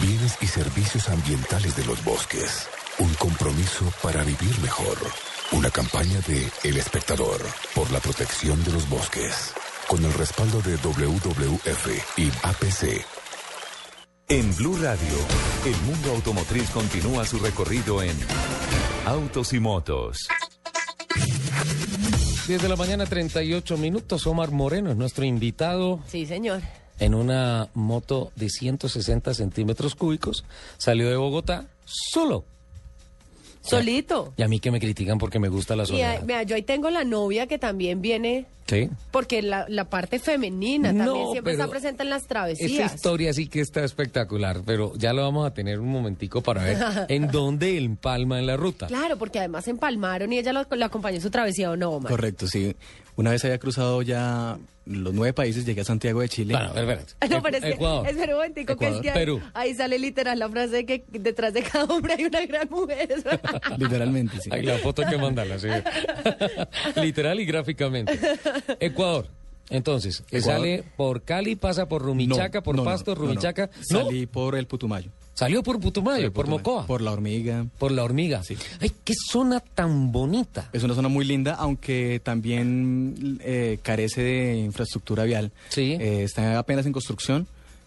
Bienes 0.00 0.38
y 0.40 0.46
servicios 0.46 1.06
ambientales 1.10 1.76
de 1.76 1.84
los 1.84 2.02
bosques. 2.02 2.66
Un 3.00 3.12
compromiso 3.14 3.84
para 4.02 4.22
vivir 4.24 4.58
mejor. 4.60 4.96
Una 5.52 5.70
campaña 5.70 6.20
de 6.26 6.48
El 6.64 6.76
Espectador 6.76 7.40
por 7.74 7.90
la 7.90 8.00
protección 8.00 8.62
de 8.64 8.72
los 8.72 8.88
bosques. 8.88 9.52
Con 9.88 10.04
el 10.04 10.12
respaldo 10.14 10.60
de 10.62 10.76
WWF 10.76 12.18
y 12.18 12.28
APC. 12.42 13.04
En 14.28 14.54
Blue 14.56 14.76
Radio, 14.80 15.16
el 15.66 15.76
mundo 15.82 16.12
automotriz 16.12 16.70
continúa 16.70 17.24
su 17.26 17.38
recorrido 17.38 18.02
en 18.02 18.16
Autos 19.06 19.52
y 19.54 19.58
Motos. 19.60 20.28
10 22.46 22.62
de 22.62 22.68
la 22.68 22.76
mañana, 22.76 23.06
38 23.06 23.76
minutos. 23.76 24.26
Omar 24.26 24.50
Moreno 24.52 24.90
es 24.90 24.96
nuestro 24.96 25.24
invitado 25.24 26.00
Sí, 26.06 26.26
señor. 26.26 26.60
en 27.00 27.14
una 27.14 27.68
moto 27.74 28.30
de 28.36 28.48
160 28.50 29.34
centímetros 29.34 29.94
cúbicos. 29.96 30.44
Salió 30.78 31.08
de 31.08 31.16
Bogotá 31.16 31.66
solo. 31.84 32.44
Solito. 33.62 34.32
Y 34.36 34.42
a 34.42 34.48
mí 34.48 34.58
que 34.60 34.70
me 34.70 34.80
critican 34.80 35.18
porque 35.18 35.38
me 35.38 35.48
gusta 35.48 35.76
la 35.76 35.82
Y 35.84 35.86
soledad. 35.86 36.22
vea, 36.24 36.42
yo 36.44 36.56
ahí 36.56 36.62
tengo 36.62 36.88
la 36.90 37.04
novia 37.04 37.46
que 37.46 37.58
también 37.58 38.00
viene, 38.00 38.46
Sí. 38.66 38.88
porque 39.10 39.42
la, 39.42 39.66
la 39.68 39.84
parte 39.90 40.18
femenina 40.18 40.94
también 40.96 41.30
siempre 41.32 41.52
está 41.52 41.68
presente 41.68 42.02
en 42.04 42.10
las 42.10 42.20
Esa 42.22 42.28
travesías. 42.28 42.94
historia 42.94 43.32
sí 43.34 43.48
que 43.48 43.60
está 43.60 43.84
espectacular, 43.84 44.62
pero 44.64 44.92
ya 44.96 45.12
lo 45.12 45.22
vamos 45.22 45.46
a 45.46 45.52
tener 45.52 45.78
un 45.80 45.88
momentico 45.88 46.40
para 46.40 46.62
ver 46.62 46.78
en 47.08 47.28
dónde 47.28 47.76
empalma 47.76 48.38
en 48.38 48.46
la 48.46 48.56
ruta. 48.56 48.86
Claro, 48.86 49.16
porque 49.18 49.38
además 49.40 49.64
se 49.64 49.70
empalmaron 49.72 50.32
y 50.32 50.38
ella 50.38 50.52
lo, 50.52 50.64
lo 50.70 50.84
acompañó 50.84 51.16
en 51.16 51.22
su 51.22 51.30
travesía 51.30 51.70
o 51.70 51.76
no, 51.76 51.90
Omar. 51.90 52.10
Correcto, 52.10 52.46
sí. 52.46 52.74
Una 53.16 53.30
vez 53.32 53.44
había 53.44 53.58
cruzado 53.58 54.00
ya 54.02 54.56
los 54.86 55.12
nueve 55.14 55.32
países, 55.32 55.64
llegué 55.64 55.82
a 55.82 55.84
Santiago 55.84 56.20
de 56.20 56.28
Chile. 56.28 56.54
Bueno, 56.54 56.70
a 56.70 56.72
ver, 56.72 56.98
espérate. 56.98 57.28
No, 57.34 57.42
pero 57.42 57.56
es 57.58 57.62
que, 57.62 57.70
Ecuador. 57.70 58.06
espera 58.08 58.32
un 58.34 58.38
momentico, 58.40 58.76
que 58.76 58.84
es 58.84 58.90
Ecuador, 58.90 59.02
que 59.02 59.10
ahí, 59.10 59.14
Perú. 59.14 59.40
ahí 59.54 59.74
sale 59.74 59.98
literal 59.98 60.38
la 60.38 60.48
frase 60.48 60.76
de 60.76 60.86
que 60.86 61.04
detrás 61.10 61.52
de 61.54 61.62
cada 61.62 61.84
hombre 61.84 62.14
hay 62.14 62.24
una 62.24 62.44
gran 62.46 62.68
mujer. 62.70 63.08
Literalmente, 63.78 64.40
sí. 64.40 64.50
Hay 64.52 64.62
la 64.62 64.78
foto 64.78 65.02
hay 65.02 65.08
que 65.10 65.18
mandarla, 65.18 65.58
sí. 65.58 65.68
Literal 67.00 67.38
y 67.40 67.44
gráficamente. 67.44 68.18
Ecuador. 68.80 69.28
Entonces, 69.68 70.22
que 70.28 70.38
Ecuador. 70.38 70.60
sale 70.60 70.84
por 70.96 71.22
Cali, 71.22 71.54
pasa 71.56 71.86
por 71.88 72.02
Rumichaca, 72.02 72.58
No, 72.58 72.62
por 72.64 72.76
no, 72.76 72.82
no, 72.82 72.90
Pasto, 72.90 73.14
no, 73.14 73.20
no. 73.20 73.26
Rumichaca. 73.28 73.70
No, 73.90 74.02
Salí 74.04 74.26
por 74.26 74.56
el 74.56 74.66
Putumayo. 74.66 75.10
Salió 75.40 75.62
por 75.62 75.80
Putumayo, 75.80 76.32
por 76.32 76.44
Putumayo, 76.44 76.58
Mocoa, 76.58 76.86
por, 76.86 76.86
Por 76.86 77.00
la 77.00 77.12
hormiga. 77.12 77.66
la 77.80 78.04
hormiga. 78.04 78.42
Ay, 78.80 78.92
qué 79.04 79.14
zona 79.30 79.60
tan 79.60 80.12
bonita. 80.12 80.68
Es 80.72 80.82
una 80.82 80.94
zona 80.94 81.08
muy 81.08 81.24
linda, 81.24 81.54
aunque 81.54 82.20
también 82.22 83.38
eh, 83.42 83.78
carece 83.82 84.22
de 84.22 84.58
infraestructura 84.58 85.24
vial. 85.24 85.50
Sí. 85.70 85.96
Eh, 85.98 86.24
está 86.24 86.58
apenas 86.58 86.84
en 86.84 86.92
construcción. 86.92 87.46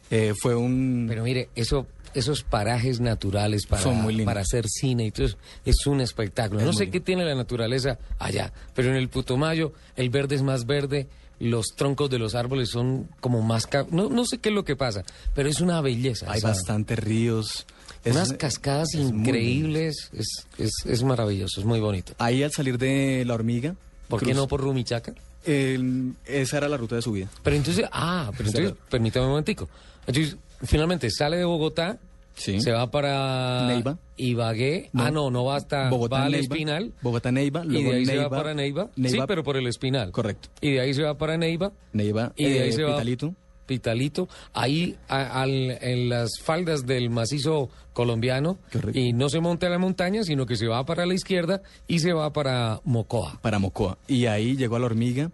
Eh, 0.09 0.33
fue 0.41 0.55
un... 0.55 1.05
Pero 1.07 1.23
mire, 1.23 1.49
eso, 1.55 1.85
esos 2.15 2.43
parajes 2.43 2.99
naturales 2.99 3.67
para, 3.67 3.83
Son 3.83 4.01
muy 4.01 4.13
lindos. 4.13 4.31
para 4.31 4.41
hacer 4.41 4.67
cine 4.67 5.05
y 5.05 5.11
todo 5.11 5.27
eso, 5.27 5.37
es 5.63 5.85
un 5.85 6.01
espectáculo. 6.01 6.59
Es 6.59 6.65
no 6.65 6.73
sé 6.73 6.85
lindo. 6.85 6.93
qué 6.93 6.99
tiene 7.01 7.23
la 7.23 7.35
naturaleza 7.35 7.99
allá, 8.19 8.51
pero 8.73 8.89
en 8.89 8.95
el 8.95 9.09
Putumayo 9.09 9.73
el 9.95 10.09
verde 10.09 10.35
es 10.35 10.41
más 10.41 10.65
verde, 10.65 11.07
los 11.49 11.67
troncos 11.75 12.09
de 12.09 12.19
los 12.19 12.35
árboles 12.35 12.69
son 12.69 13.07
como 13.19 13.41
más... 13.41 13.67
ca- 13.67 13.85
No, 13.91 14.09
no 14.09 14.25
sé 14.25 14.37
qué 14.39 14.49
es 14.49 14.55
lo 14.55 14.63
que 14.63 14.75
pasa, 14.75 15.03
pero 15.35 15.49
es 15.49 15.61
una 15.61 15.81
belleza. 15.81 16.25
Hay 16.31 16.41
bastantes 16.41 16.97
ríos. 16.99 17.65
Es- 18.03 18.13
Unas 18.15 18.33
cascadas 18.33 18.89
es 18.93 19.01
increíbles, 19.01 20.09
es, 20.13 20.27
es, 20.57 20.71
es 20.85 21.03
maravilloso, 21.03 21.59
es 21.59 21.65
muy 21.65 21.79
bonito. 21.79 22.13
Ahí 22.17 22.43
al 22.43 22.51
salir 22.51 22.77
de 22.77 23.23
la 23.25 23.33
hormiga... 23.35 23.75
¿Por 24.09 24.21
qué 24.23 24.33
no 24.33 24.47
por 24.47 24.61
Rumichaca? 24.61 25.13
esa 25.45 26.57
era 26.57 26.67
la 26.69 26.77
ruta 26.77 26.95
de 26.95 27.01
subida. 27.01 27.27
Pero 27.43 27.55
entonces, 27.55 27.85
ah, 27.91 28.31
pero 28.37 28.49
entonces, 28.49 28.73
permítame 28.89 29.25
un 29.25 29.31
momentico. 29.31 29.67
Entonces, 30.07 30.37
finalmente 30.63 31.09
sale 31.11 31.37
de 31.37 31.45
Bogotá, 31.45 31.97
Sí. 32.35 32.59
se 32.61 32.71
va 32.71 32.89
para 32.89 33.67
Neiva. 33.67 33.97
Ibagué. 34.17 34.89
No. 34.93 35.03
Ah, 35.03 35.11
no, 35.11 35.29
no 35.31 35.45
va 35.45 35.55
hasta 35.57 35.89
Bogotá, 35.89 36.17
va 36.17 36.23
al 36.25 36.31
Neiva. 36.31 36.43
Espinal. 36.55 36.93
Bogotá, 37.01 37.31
Neiva. 37.31 37.63
Y 37.63 37.69
Luego 37.69 37.91
de 37.91 37.97
ahí 37.97 38.05
se 38.05 38.17
va 38.17 38.29
para 38.29 38.53
Neiva. 38.53 38.89
Sí, 38.95 39.01
Neiva- 39.01 39.27
pero 39.27 39.43
por 39.43 39.57
el 39.57 39.67
Espinal. 39.67 40.11
Correcto. 40.11 40.49
Y 40.61 40.71
de 40.71 40.79
ahí 40.81 40.93
se 40.93 41.03
va 41.03 41.17
para 41.17 41.37
Neiva. 41.37 41.71
Neiva. 41.93 42.33
Y 42.35 42.45
de 42.45 42.61
ahí 42.63 42.69
eh, 42.69 42.73
se 42.73 42.83
va 42.83 42.91
Pitalito. 42.93 43.33
Pitalito, 43.65 44.27
ahí 44.53 44.97
a- 45.07 45.41
al- 45.41 45.77
en 45.81 46.09
las 46.09 46.31
faldas 46.43 46.85
del 46.85 47.09
macizo 47.09 47.69
colombiano 47.93 48.57
y 48.93 49.13
no 49.13 49.29
se 49.29 49.39
monta 49.39 49.67
a 49.67 49.69
la 49.69 49.77
montaña, 49.77 50.23
sino 50.23 50.45
que 50.45 50.57
se 50.57 50.67
va 50.67 50.85
para 50.85 51.05
la 51.05 51.13
izquierda 51.13 51.61
y 51.87 51.99
se 51.99 52.11
va 52.11 52.33
para 52.33 52.81
Mocoa. 52.83 53.39
Para 53.41 53.59
Mocoa. 53.59 53.97
Y 54.07 54.25
ahí 54.25 54.57
llegó 54.57 54.75
a 54.75 54.79
la 54.79 54.87
hormiga. 54.87 55.31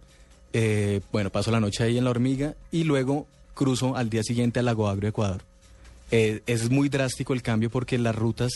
eh, 0.54 1.02
bueno, 1.12 1.32
paso 1.32 1.50
la 1.52 1.60
noche 1.60 1.84
ahí 1.84 1.98
en 1.98 2.04
la 2.04 2.10
hormiga 2.12 2.56
y 2.72 2.84
luego 2.84 3.28
cruzo 3.56 3.96
al 3.96 4.10
día 4.10 4.24
siguiente 4.24 4.60
al 4.60 4.66
Lago 4.66 4.88
Agrio, 4.90 5.10
Ecuador. 5.10 5.42
Eh, 6.12 6.42
es 6.48 6.70
muy 6.70 6.90
drástico 6.90 7.34
el 7.34 7.42
cambio 7.42 7.70
porque 7.70 7.98
las 7.98 8.16
rutas 8.16 8.52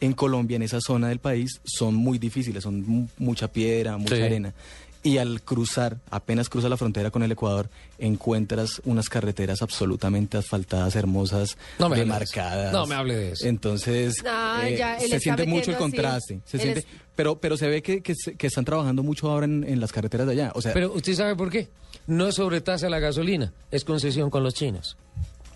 en 0.00 0.12
Colombia, 0.12 0.56
en 0.56 0.62
esa 0.62 0.80
zona 0.80 1.08
del 1.08 1.18
país, 1.18 1.60
son 1.64 1.94
muy 1.94 2.18
difíciles, 2.18 2.62
son 2.62 2.86
mu- 2.86 3.08
mucha 3.18 3.48
piedra, 3.48 3.96
mucha 3.96 4.16
Sí. 4.16 4.22
arena. 4.22 4.54
Y 5.02 5.18
al 5.18 5.40
cruzar, 5.42 5.98
apenas 6.10 6.48
cruzas 6.48 6.68
la 6.70 6.76
frontera 6.76 7.10
con 7.10 7.22
el 7.22 7.30
Ecuador, 7.32 7.70
encuentras 7.98 8.82
unas 8.84 9.08
carreteras 9.08 9.62
absolutamente 9.62 10.36
asfaltadas, 10.36 10.96
hermosas, 10.96 11.56
No 11.78 11.88
me 11.88 11.96
demarcadas. 11.96 12.72
No 12.72 12.84
me 12.86 12.94
hable 12.96 13.14
de 13.16 13.32
eso. 13.32 13.46
Entonces, 13.46 14.16
eh, 14.18 14.76
ya, 14.78 14.98
se 15.00 15.20
siente 15.20 15.46
mucho 15.46 15.70
el 15.70 15.76
así. 15.76 15.82
contraste. 15.82 16.40
Se 16.44 16.56
Él 16.58 16.62
siente, 16.62 16.80
es- 16.80 16.86
pero, 17.16 17.40
pero 17.40 17.56
se 17.56 17.68
ve 17.68 17.80
que, 17.82 18.02
que, 18.02 18.14
están 18.46 18.64
trabajando 18.64 19.02
mucho 19.02 19.30
ahora 19.30 19.46
en, 19.46 19.64
en 19.64 19.80
las 19.80 19.92
carreteras 19.92 20.26
de 20.26 20.32
allá. 20.34 20.52
O 20.54 20.60
sea, 20.62 20.72
Pero 20.72 20.92
usted 20.92 21.14
sabe 21.14 21.36
por 21.36 21.48
qué. 21.50 21.68
No 22.06 22.26
es 22.28 22.34
sobretasa 22.36 22.88
la 22.88 22.98
gasolina, 22.98 23.52
es 23.70 23.84
concesión 23.84 24.30
con 24.30 24.42
los 24.42 24.54
chinos. 24.54 24.96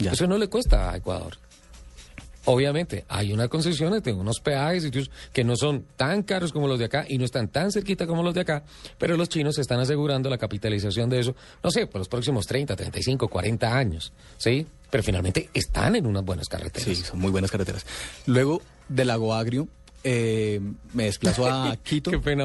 Ya. 0.03 0.13
Eso 0.13 0.27
no 0.27 0.39
le 0.39 0.49
cuesta 0.49 0.91
a 0.91 0.97
Ecuador. 0.97 1.39
Obviamente, 2.45 3.05
hay 3.09 3.33
unas 3.33 3.49
concesiones 3.49 4.03
de 4.03 4.13
unos 4.13 4.41
peajes 4.41 4.91
que 5.33 5.45
no 5.45 5.55
son 5.55 5.87
tan 5.97 6.25
caros 6.25 6.53
como 6.53 6.67
los 6.67 6.79
de 6.79 6.87
acá 6.87 7.05
y 7.09 7.17
no 7.17 7.25
están 7.25 7.49
tan 7.49 7.71
cerquita 7.71 8.05
como 8.05 8.25
los 8.25 8.35
de 8.35 8.41
acá, 8.41 8.65
pero 8.99 9.17
los 9.17 9.29
chinos 9.29 9.59
están 9.59 9.79
asegurando 9.79 10.29
la 10.29 10.39
capitalización 10.39 11.09
de 11.09 11.21
eso, 11.21 11.37
no 11.63 11.71
sé, 11.71 11.87
por 11.87 12.01
los 12.01 12.09
próximos 12.09 12.47
30, 12.47 12.75
35, 12.75 13.29
40 13.29 13.77
años, 13.77 14.13
¿sí? 14.39 14.67
Pero 14.91 15.05
finalmente 15.05 15.51
están 15.55 15.95
en 15.95 16.05
unas 16.05 16.25
buenas 16.25 16.49
carreteras. 16.49 16.85
Sí, 16.85 16.97
son 16.97 17.21
muy 17.21 17.31
buenas 17.31 17.51
carreteras. 17.51 17.87
Luego 18.27 18.61
del 18.89 19.07
Lago 19.07 19.35
Agrio, 19.35 19.69
eh, 20.05 20.61
me 20.95 21.05
desplazo 21.05 21.47
a 21.47 21.77
Quito. 21.83 22.11
Qué 22.11 22.19
pena, 22.19 22.45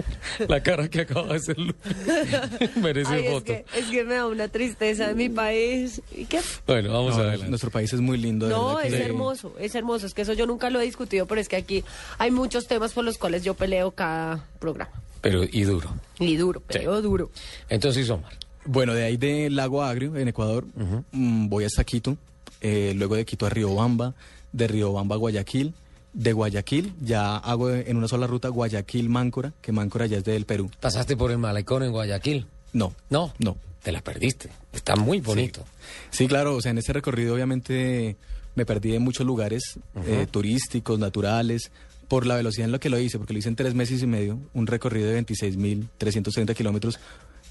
la 0.48 0.62
cara 0.62 0.88
que 0.88 1.02
acaba 1.02 1.28
de 1.28 1.34
hacer. 1.36 1.56
Merece 2.76 3.12
Ay, 3.14 3.24
es 3.26 3.30
foto. 3.32 3.44
que, 3.44 3.64
es 3.76 3.84
que 3.86 4.04
me 4.04 4.14
da 4.14 4.26
una 4.26 4.48
tristeza 4.48 5.08
de 5.08 5.14
mi 5.14 5.28
país. 5.28 6.02
¿Y 6.14 6.24
qué? 6.26 6.40
Bueno, 6.66 6.92
vamos 6.92 7.16
No, 7.16 7.22
a 7.22 7.26
ver. 7.26 7.48
Nuestro 7.48 7.70
país 7.70 7.92
es 7.92 8.00
muy 8.00 8.18
lindo. 8.18 8.46
de 8.46 8.52
No, 8.54 8.80
es 8.80 8.92
que- 8.92 9.02
hermoso, 9.02 9.54
es 9.58 9.74
hermoso. 9.74 10.06
Es 10.06 10.14
que 10.14 10.22
eso 10.22 10.32
yo 10.32 10.46
nunca 10.46 10.70
lo 10.70 10.80
he 10.80 10.84
discutido, 10.84 11.26
pero 11.26 11.40
es 11.40 11.48
que 11.48 11.56
aquí 11.56 11.84
hay 12.18 12.30
muchos 12.30 12.66
temas 12.66 12.92
por 12.92 13.04
los 13.04 13.18
cuales 13.18 13.42
yo 13.44 13.54
peleo 13.54 13.90
cada 13.92 14.44
programa. 14.58 14.92
Pero, 15.20 15.42
y 15.44 15.62
duro. 15.62 15.90
Y 16.18 16.36
duro, 16.36 16.60
peleo 16.60 17.00
duro. 17.02 17.30
Entonces, 17.68 18.08
Omar. 18.10 18.32
Bueno, 18.66 18.94
de 18.94 19.04
ahí 19.04 19.16
del 19.18 19.56
Lago 19.56 19.82
Agrio, 19.82 20.16
en 20.16 20.28
Ecuador, 20.28 20.64
mm, 21.12 21.48
voy 21.48 21.64
hasta 21.64 21.84
Quito. 21.84 22.16
eh, 22.62 22.94
luego 22.96 23.14
de 23.14 23.26
Quito 23.26 23.44
a 23.44 23.50
Riobamba, 23.50 24.14
de 24.52 24.66
Riobamba 24.68 25.16
a 25.16 25.18
Guayaquil. 25.18 25.74
De 26.14 26.32
Guayaquil 26.32 26.94
ya 27.02 27.36
hago 27.36 27.70
en 27.70 27.96
una 27.96 28.08
sola 28.08 28.26
ruta 28.26 28.48
Guayaquil-Máncora, 28.48 29.52
que 29.60 29.72
Máncora 29.72 30.06
ya 30.06 30.18
es 30.18 30.24
del 30.24 30.46
Perú. 30.46 30.70
¿Pasaste 30.80 31.16
por 31.16 31.30
el 31.30 31.38
malecón 31.38 31.82
en 31.82 31.90
Guayaquil? 31.90 32.46
No. 32.72 32.94
No. 33.10 33.32
No. 33.38 33.56
Te 33.82 33.92
la 33.92 34.00
perdiste. 34.00 34.48
Está 34.72 34.96
muy 34.96 35.20
bonito. 35.20 35.62
Sí, 36.10 36.26
claro, 36.26 36.56
o 36.56 36.60
sea, 36.62 36.70
en 36.70 36.78
este 36.78 36.92
recorrido 36.92 37.34
obviamente 37.34 38.16
me 38.54 38.64
perdí 38.64 38.94
en 38.94 39.02
muchos 39.02 39.26
lugares 39.26 39.78
eh, 40.06 40.26
turísticos, 40.30 40.98
naturales, 40.98 41.70
por 42.08 42.26
la 42.26 42.36
velocidad 42.36 42.66
en 42.66 42.72
la 42.72 42.78
que 42.78 42.90
lo 42.90 42.98
hice, 42.98 43.18
porque 43.18 43.32
lo 43.32 43.40
hice 43.40 43.48
en 43.48 43.56
tres 43.56 43.74
meses 43.74 44.02
y 44.02 44.06
medio, 44.06 44.38
un 44.54 44.66
recorrido 44.66 45.10
de 45.10 45.24
26.330 45.24 46.54
kilómetros 46.54 46.96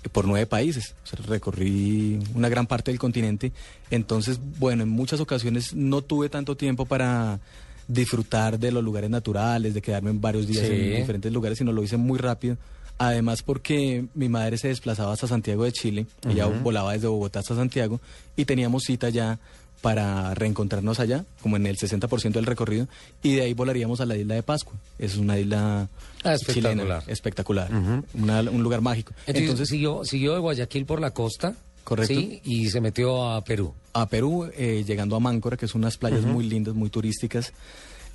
eh, 0.04 0.10
por 0.10 0.26
nueve 0.26 0.45
países. 0.45 0.95
O 1.04 1.08
sea, 1.08 1.19
recorrí 1.26 2.19
una 2.34 2.49
gran 2.49 2.67
parte 2.67 2.91
del 2.91 2.99
continente. 2.99 3.52
Entonces, 3.91 4.39
bueno, 4.60 4.84
en 4.84 4.89
muchas 4.89 5.19
ocasiones 5.19 5.73
no 5.73 6.02
tuve 6.02 6.30
tanto 6.30 6.56
tiempo 6.56 6.86
para 6.86 7.39
disfrutar 7.88 8.60
de 8.60 8.72
los 8.72 8.84
lugares 8.84 9.10
naturales, 9.10 9.74
de 9.74 9.82
quedarme 9.82 10.10
en 10.12 10.22
varios 10.22 10.48
días 10.48 10.65
Sí. 10.67 10.74
en 10.74 10.96
diferentes 10.98 11.32
lugares, 11.32 11.58
sino 11.58 11.72
lo 11.72 11.84
hice 11.84 11.98
muy 11.98 12.17
rápido. 12.19 12.58
Además 12.98 13.41
porque 13.41 14.06
mi 14.13 14.30
madre 14.30 14.58
se 14.58 14.67
desplazaba 14.67 15.13
hasta 15.13 15.28
Santiago 15.28 15.63
de 15.63 15.72
Chile, 15.72 16.06
ella 16.30 16.46
volaba 16.48 16.93
desde 16.93 17.08
Bogotá 17.08 17.39
hasta 17.39 17.56
Santiago 17.56 18.00
y 18.38 18.46
teníamos 18.46 18.84
cita 18.84 19.10
ya 19.10 19.39
para 19.82 20.34
reencontrarnos 20.34 21.00
allá, 21.02 21.26
como 21.41 21.58
en 21.58 21.65
el 21.65 21.76
60% 21.78 22.32
del 22.39 22.46
recorrido, 22.46 22.88
y 23.22 23.36
de 23.36 23.41
ahí 23.41 23.54
volaríamos 23.54 24.00
a 24.00 24.06
la 24.06 24.15
isla 24.15 24.36
de 24.36 24.43
Pascua. 24.43 24.76
Es 24.98 25.17
una 25.17 25.38
isla 25.38 25.89
Ah, 26.24 26.34
espectacular. 26.36 26.74
chilena, 26.78 27.04
espectacular, 27.08 27.69
una- 28.13 28.41
un 28.41 28.63
lugar 28.63 28.80
mágico. 28.80 29.12
Entonces, 29.28 29.67
siguió, 29.67 30.06
siguió 30.06 30.34
de 30.36 30.39
Guayaquil 30.39 30.86
por 30.86 31.02
la 31.02 31.12
costa. 31.12 31.56
Correcto. 31.84 32.13
Sí, 32.13 32.41
y 32.43 32.69
se 32.69 32.80
metió 32.82 33.30
a 33.30 33.43
Perú. 33.43 33.74
a 33.93 34.08
Perú, 34.08 34.50
eh, 34.56 34.84
llegando 34.88 35.15
a 35.15 35.19
Máncora, 35.19 35.58
que 35.58 35.67
son 35.67 35.82
unas 35.82 35.98
playas 35.98 36.24
muy 36.24 36.46
lindas, 36.46 36.74
muy 36.74 36.89
turísticas. 36.89 37.54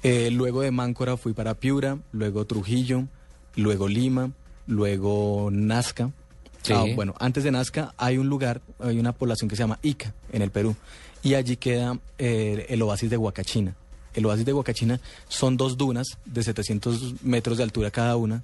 Eh, 0.02 0.30
luego 0.30 0.62
de 0.62 0.70
Máncora 0.70 1.16
fui 1.16 1.32
para 1.32 1.54
Piura, 1.54 1.98
luego 2.12 2.46
Trujillo, 2.46 3.04
luego 3.56 3.88
Lima, 3.88 4.30
luego 4.66 5.50
Nazca. 5.52 6.10
Sí. 6.62 6.72
Ah, 6.72 6.84
bueno, 6.94 7.14
antes 7.18 7.44
de 7.44 7.50
Nazca 7.50 7.94
hay 7.96 8.18
un 8.18 8.28
lugar, 8.28 8.60
hay 8.78 8.98
una 8.98 9.12
población 9.12 9.48
que 9.48 9.56
se 9.56 9.62
llama 9.62 9.78
Ica, 9.82 10.14
en 10.32 10.42
el 10.42 10.50
Perú, 10.50 10.74
y 11.22 11.34
allí 11.34 11.56
queda 11.56 11.98
eh, 12.18 12.66
el 12.68 12.82
oasis 12.82 13.10
de 13.10 13.16
Huacachina. 13.16 13.74
El 14.14 14.26
oasis 14.26 14.44
de 14.44 14.52
Huacachina 14.52 15.00
son 15.28 15.56
dos 15.56 15.76
dunas 15.76 16.06
de 16.24 16.42
700 16.42 17.22
metros 17.22 17.58
de 17.58 17.64
altura 17.64 17.90
cada 17.90 18.16
una, 18.16 18.42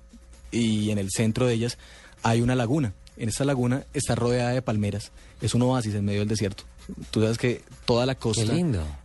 y 0.51 0.91
en 0.91 0.99
el 0.99 1.11
centro 1.11 1.47
de 1.47 1.55
ellas 1.55 1.79
hay 2.23 2.41
una 2.41 2.55
laguna. 2.55 2.93
En 3.17 3.29
esta 3.29 3.45
laguna 3.45 3.85
está 3.95 4.15
rodeada 4.15 4.51
de 4.51 4.63
palmeras. 4.63 5.13
Es 5.41 5.55
un 5.55 5.63
oasis 5.63 5.95
en 5.95 6.05
medio 6.05 6.21
del 6.21 6.29
desierto. 6.29 6.65
Tú 7.11 7.23
sabes 7.23 7.39
que 7.39 7.63
toda 7.85 8.07
la 8.07 8.15
costa 8.15 8.53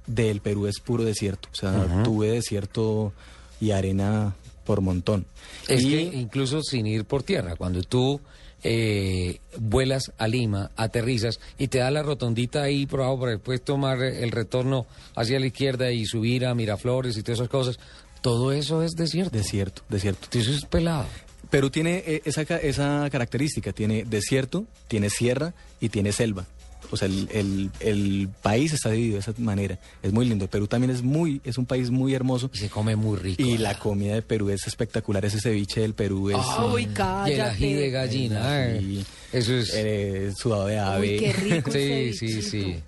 del 0.08 0.42
Perú 0.42 0.68
es 0.68 0.80
puro 0.80 1.04
desierto. 1.04 1.50
O 1.52 1.56
sea, 1.56 2.04
tuve 2.04 2.32
desierto 2.32 3.14
y 3.62 3.72
arena 3.72 4.36
por 4.66 4.82
montón. 4.82 5.26
Es 5.68 5.84
y 5.84 5.90
que 5.90 6.02
incluso 6.18 6.62
sin 6.62 6.86
ir 6.86 7.06
por 7.06 7.24
tierra, 7.24 7.56
cuando 7.56 7.82
tú 7.84 8.20
eh, 8.64 9.40
vuelas 9.58 10.12
a 10.18 10.28
Lima, 10.28 10.72
aterrizas 10.76 11.40
y 11.58 11.70
te 11.70 11.80
da 11.80 11.90
la 11.92 12.04
rotondita 12.04 12.64
ahí 12.64 12.86
por 12.86 13.02
abajo 13.02 13.22
para 13.22 13.32
después 13.32 13.64
tomar 13.64 14.02
el 14.02 14.32
retorno 14.32 14.86
hacia 15.16 15.40
la 15.40 15.48
izquierda 15.48 15.92
y 15.92 16.06
subir 16.06 16.46
a 16.46 16.54
Miraflores 16.54 17.18
y 17.18 17.24
todas 17.24 17.40
esas 17.40 17.50
cosas, 17.50 17.80
todo 18.22 18.52
eso 18.52 18.84
es 18.84 18.92
desierto. 18.92 19.36
Desierto, 19.36 19.84
desierto. 19.88 20.28
Eso 20.38 20.52
es 20.52 20.66
pelado. 20.66 21.06
Perú 21.50 21.70
tiene 21.70 22.04
eh, 22.06 22.22
esa, 22.26 22.46
ca- 22.46 22.58
esa 22.58 23.08
característica, 23.12 23.72
tiene 23.74 24.04
desierto, 24.06 24.66
tiene 24.88 25.10
sierra 25.10 25.54
y 25.82 25.90
tiene 25.90 26.12
selva. 26.12 26.46
O 26.92 26.98
sea, 26.98 27.08
el, 27.08 27.28
el- 27.32 27.70
el 27.82 28.30
país 28.42 28.74
está 28.74 28.90
dividido 28.90 29.16
de 29.16 29.20
esa 29.20 29.34
manera. 29.38 29.78
Es 30.02 30.12
muy 30.12 30.26
lindo. 30.28 30.48
Perú 30.48 30.68
también 30.68 30.90
es 30.92 31.04
muy, 31.04 31.40
es 31.44 31.58
un 31.60 31.66
país 31.66 31.92
muy 31.92 32.14
hermoso. 32.16 32.50
Y 32.54 32.58
se 32.58 32.70
come 32.70 32.96
muy 32.96 33.18
rico. 33.18 33.42
Y 33.44 33.58
la 33.60 33.78
comida 33.78 34.16
de 34.16 34.22
Perú 34.24 34.50
es 34.50 34.66
espectacular. 34.66 35.24
Ese 35.26 35.40
ceviche 35.40 35.82
del 35.82 35.94
Perú 35.94 36.30
es... 36.32 36.38
Uy, 36.74 36.88
Y 37.28 37.32
el 37.32 37.42
ají 37.42 37.74
de 37.74 37.90
gallina. 37.92 38.54
ay, 38.64 39.06
eso 39.32 39.54
es... 39.56 39.72
eh, 39.76 40.32
sudado 40.36 40.66
de 40.68 40.80
ave. 40.80 41.18
qué 41.18 41.34
rico 41.34 41.72
Sí, 41.72 42.14
sí, 42.14 42.42
sí. 42.42 42.80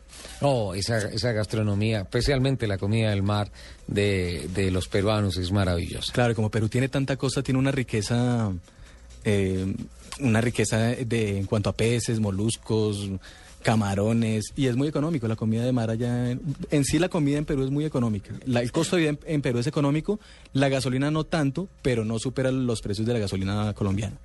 No, 0.42 0.74
esa, 0.74 0.98
esa 0.98 1.32
gastronomía, 1.32 2.02
especialmente 2.02 2.66
la 2.68 2.78
comida 2.78 3.12
del 3.12 3.22
mar 3.24 3.52
de, 3.88 4.50
de 4.54 4.72
los 4.72 4.88
peruanos 4.88 5.38
es 5.38 5.52
maravillosa. 5.52 6.12
Claro, 6.14 6.34
como 6.36 6.50
Perú 6.50 6.68
tiene 6.70 6.90
tanta 6.90 7.16
costa, 7.18 7.44
tiene 7.44 7.60
una 7.60 7.72
riqueza, 7.72 8.52
eh, 9.24 9.74
una 10.20 10.42
riqueza 10.42 10.78
de, 10.80 11.38
en 11.38 11.46
cuanto 11.46 11.70
a 11.70 11.74
peces, 11.74 12.20
moluscos, 12.20 13.10
camarones, 13.62 14.46
y 14.56 14.66
es 14.66 14.76
muy 14.76 14.88
económico 14.88 15.28
la 15.28 15.36
comida 15.36 15.64
de 15.64 15.72
mar 15.72 15.92
allá. 15.92 16.32
En, 16.32 16.42
en 16.72 16.84
sí 16.84 16.98
la 16.98 17.10
comida 17.10 17.38
en 17.38 17.46
Perú 17.46 17.64
es 17.64 17.70
muy 17.70 17.86
económica. 17.86 18.34
La- 18.46 18.62
el 18.62 18.72
costo 18.72 18.96
de 18.96 19.02
vida 19.04 19.10
en, 19.12 19.20
en 19.28 19.42
Perú 19.44 19.60
es 19.60 19.68
económico, 19.68 20.20
la 20.54 20.68
gasolina 20.70 21.12
no 21.12 21.24
tanto, 21.26 21.68
pero 21.84 22.04
no 22.04 22.18
supera 22.18 22.52
los 22.52 22.82
precios 22.82 23.06
de 23.06 23.14
la 23.14 23.20
gasolina 23.20 23.74
colombiana. 23.74 24.16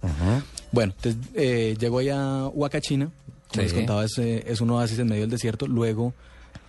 Bueno, 0.72 0.94
entonces 0.96 1.20
eh, 1.35 1.76
llego 1.79 1.98
ahí 1.98 2.09
a 2.09 2.46
Huacachina, 2.46 3.11
como 3.51 3.63
les 3.63 3.73
contaba, 3.73 4.05
es, 4.05 4.19
eh, 4.19 4.45
es 4.47 4.61
un 4.61 4.71
oasis 4.71 4.99
en 4.99 5.09
medio 5.09 5.23
del 5.23 5.31
desierto. 5.31 5.67
Luego 5.67 6.13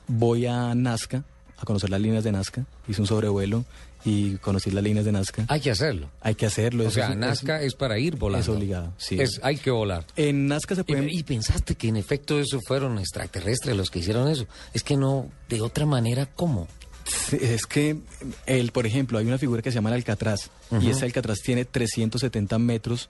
voy 0.08 0.46
a 0.46 0.74
Nazca, 0.76 1.24
a 1.58 1.66
conocer 1.66 1.90
las 1.90 2.00
líneas 2.02 2.24
de 2.24 2.32
Nazca. 2.32 2.66
Hice 2.88 3.02
un 3.02 3.08
sobrevuelo 3.08 3.66
y 4.06 4.36
conocí 4.38 4.72
las 4.72 4.84
líneas 4.84 5.06
de 5.06 5.12
Nazca. 5.12 5.46
Hay 5.50 5.60
que 5.60 5.72
hacerlo. 5.72 6.10
Hay 6.22 6.36
que 6.36 6.46
hacerlo. 6.46 6.88
O 6.88 6.92
sea, 6.92 7.10
es- 7.10 7.18
Nazca 7.18 7.62
es 7.62 7.74
para 7.74 7.98
ir 8.00 8.16
volando. 8.16 8.44
Es 8.52 8.58
obligado, 8.58 8.94
sí. 8.98 9.20
Es, 9.20 9.40
hay 9.44 9.58
que 9.58 9.72
volar. 9.72 10.06
En 10.16 10.48
Nazca 10.48 10.76
se 10.76 10.84
pueden... 10.84 11.10
Y, 11.10 11.20
y 11.20 11.24
pensaste 11.24 11.76
que 11.76 11.88
en 11.90 11.98
efecto 11.98 12.40
eso 12.40 12.60
fueron 12.66 13.00
extraterrestres 13.00 13.76
los 13.76 13.90
que 13.90 14.00
hicieron 14.00 14.28
eso. 14.30 14.46
Es 14.74 14.84
que 14.84 14.96
no, 14.96 15.30
de 15.50 15.62
otra 15.62 15.86
manera, 15.86 16.26
¿cómo? 16.28 16.68
Sí, 17.06 17.38
Es 17.42 17.66
que, 17.66 17.98
el, 18.46 18.72
por 18.72 18.86
ejemplo, 18.86 19.18
hay 19.18 19.26
una 19.26 19.38
figura 19.38 19.62
que 19.62 19.72
se 19.72 19.76
llama 19.76 19.90
el 19.90 19.96
Alcatraz. 19.96 20.50
Y 20.82 20.90
ese 20.90 21.06
Alcatraz 21.06 21.40
tiene 21.40 21.66
370 21.66 22.60
metros 22.60 23.10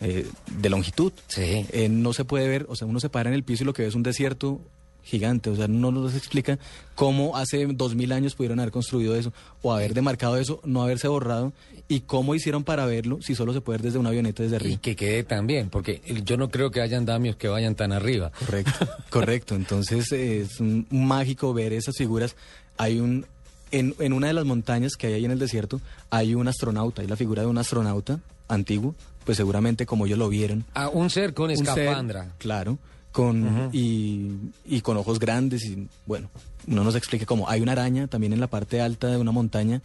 eh, 0.00 0.26
de 0.58 0.68
longitud. 0.70 1.12
Sí. 1.28 1.66
Eh, 1.72 1.88
no 1.88 2.12
se 2.12 2.24
puede 2.24 2.48
ver, 2.48 2.66
o 2.68 2.76
sea, 2.76 2.86
uno 2.86 3.00
se 3.00 3.08
para 3.08 3.28
en 3.30 3.34
el 3.34 3.42
piso 3.44 3.62
y 3.64 3.66
lo 3.66 3.72
que 3.74 3.82
ve 3.82 3.88
es 3.88 3.94
un 3.94 4.02
desierto 4.02 4.60
gigante. 5.02 5.50
O 5.50 5.56
sea, 5.56 5.68
no 5.68 5.92
nos 5.92 6.14
explica 6.16 6.58
cómo 6.96 7.36
hace 7.36 7.64
dos 7.66 7.94
mil 7.94 8.10
años 8.12 8.34
pudieron 8.34 8.58
haber 8.58 8.72
construido 8.72 9.14
eso 9.14 9.32
o 9.62 9.72
haber 9.72 9.94
demarcado 9.94 10.36
eso, 10.36 10.60
no 10.64 10.82
haberse 10.82 11.06
borrado 11.06 11.52
y 11.88 12.00
cómo 12.00 12.34
hicieron 12.34 12.64
para 12.64 12.84
verlo 12.86 13.18
si 13.22 13.36
solo 13.36 13.52
se 13.52 13.60
puede 13.60 13.78
ver 13.78 13.84
desde 13.86 13.98
una 14.00 14.08
avioneta 14.08 14.42
desde 14.42 14.56
Y 14.56 14.58
arriba. 14.58 14.80
que 14.82 14.96
quede 14.96 15.22
tan 15.22 15.46
bien, 15.46 15.70
porque 15.70 16.02
yo 16.24 16.36
no 16.36 16.50
creo 16.50 16.72
que 16.72 16.80
haya 16.80 16.98
andamios 16.98 17.36
que 17.36 17.46
vayan 17.46 17.76
tan 17.76 17.92
arriba. 17.92 18.32
Correcto, 18.36 18.88
correcto. 19.10 19.54
Entonces 19.54 20.10
es 20.10 20.58
un- 20.58 20.86
mágico 20.90 21.54
ver 21.54 21.72
esas 21.72 21.96
figuras. 21.96 22.34
Hay 22.76 22.98
un 22.98 23.26
en, 23.70 23.94
en 24.00 24.12
una 24.12 24.26
de 24.28 24.32
las 24.32 24.44
montañas 24.44 24.94
que 24.96 25.06
hay 25.08 25.12
ahí 25.14 25.24
en 25.24 25.30
el 25.32 25.38
desierto 25.40 25.80
hay 26.10 26.34
un 26.34 26.46
astronauta, 26.48 27.02
hay 27.02 27.08
la 27.08 27.16
figura 27.16 27.42
de 27.42 27.48
un 27.48 27.58
astronauta 27.58 28.18
antiguo, 28.48 28.94
pues 29.24 29.36
seguramente 29.36 29.86
como 29.86 30.06
ellos 30.06 30.18
lo 30.18 30.28
vieron. 30.28 30.64
Ah, 30.74 30.88
un 30.88 31.10
ser 31.10 31.34
con 31.34 31.50
Un 31.50 31.56
ser, 31.56 31.78
escafandra. 31.78 32.32
claro, 32.38 32.78
con 33.12 33.70
y, 33.72 34.30
y 34.66 34.80
con 34.82 34.96
ojos 34.96 35.18
grandes 35.18 35.64
y 35.64 35.88
bueno, 36.06 36.28
no 36.66 36.84
nos 36.84 36.94
explique 36.96 37.24
cómo. 37.26 37.48
Hay 37.48 37.60
una 37.60 37.72
araña 37.72 38.06
también 38.08 38.32
en 38.32 38.40
la 38.40 38.46
parte 38.46 38.80
alta 38.80 39.08
de 39.08 39.16
una 39.16 39.32
montaña. 39.32 39.80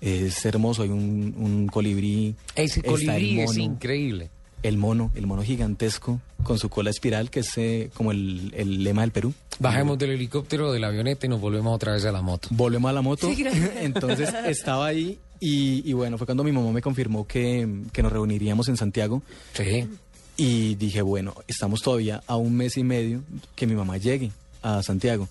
Es 0.00 0.44
hermoso, 0.46 0.82
hay 0.82 0.88
un, 0.88 1.34
un 1.36 1.66
colibrí. 1.66 2.34
Ese 2.54 2.82
colibrí 2.82 3.40
es 3.40 3.48
mono. 3.50 3.60
increíble. 3.62 4.30
El 4.62 4.76
mono, 4.76 5.10
el 5.14 5.26
mono 5.26 5.42
gigantesco 5.42 6.20
con 6.42 6.58
su 6.58 6.68
cola 6.68 6.90
espiral, 6.90 7.30
que 7.30 7.40
es 7.40 7.56
eh, 7.56 7.90
como 7.94 8.10
el, 8.12 8.52
el 8.54 8.84
lema 8.84 9.00
del 9.02 9.10
Perú. 9.10 9.32
Bajemos 9.58 9.98
del 9.98 10.10
helicóptero, 10.10 10.70
de 10.72 10.78
la 10.78 10.88
avioneta 10.88 11.24
y 11.26 11.28
nos 11.30 11.40
volvemos 11.40 11.74
otra 11.74 11.92
vez 11.92 12.04
a 12.04 12.12
la 12.12 12.20
moto. 12.22 12.48
Volvemos 12.50 12.88
a 12.90 12.92
la 12.92 13.00
moto. 13.02 13.28
Sí, 13.28 13.42
gracias. 13.42 13.70
Entonces 13.80 14.32
estaba 14.46 14.86
ahí 14.86 15.18
y, 15.40 15.88
y 15.88 15.92
bueno, 15.94 16.18
fue 16.18 16.26
cuando 16.26 16.44
mi 16.44 16.52
mamá 16.52 16.70
me 16.70 16.82
confirmó 16.82 17.26
que, 17.26 17.66
que 17.92 18.02
nos 18.02 18.12
reuniríamos 18.12 18.68
en 18.68 18.76
Santiago. 18.76 19.22
Sí. 19.54 19.88
Y 20.36 20.74
dije, 20.76 21.02
bueno, 21.02 21.34
estamos 21.48 21.82
todavía 21.82 22.22
a 22.26 22.36
un 22.36 22.56
mes 22.56 22.76
y 22.76 22.84
medio 22.84 23.22
que 23.54 23.66
mi 23.66 23.74
mamá 23.74 23.96
llegue 23.96 24.30
a 24.62 24.82
Santiago. 24.82 25.28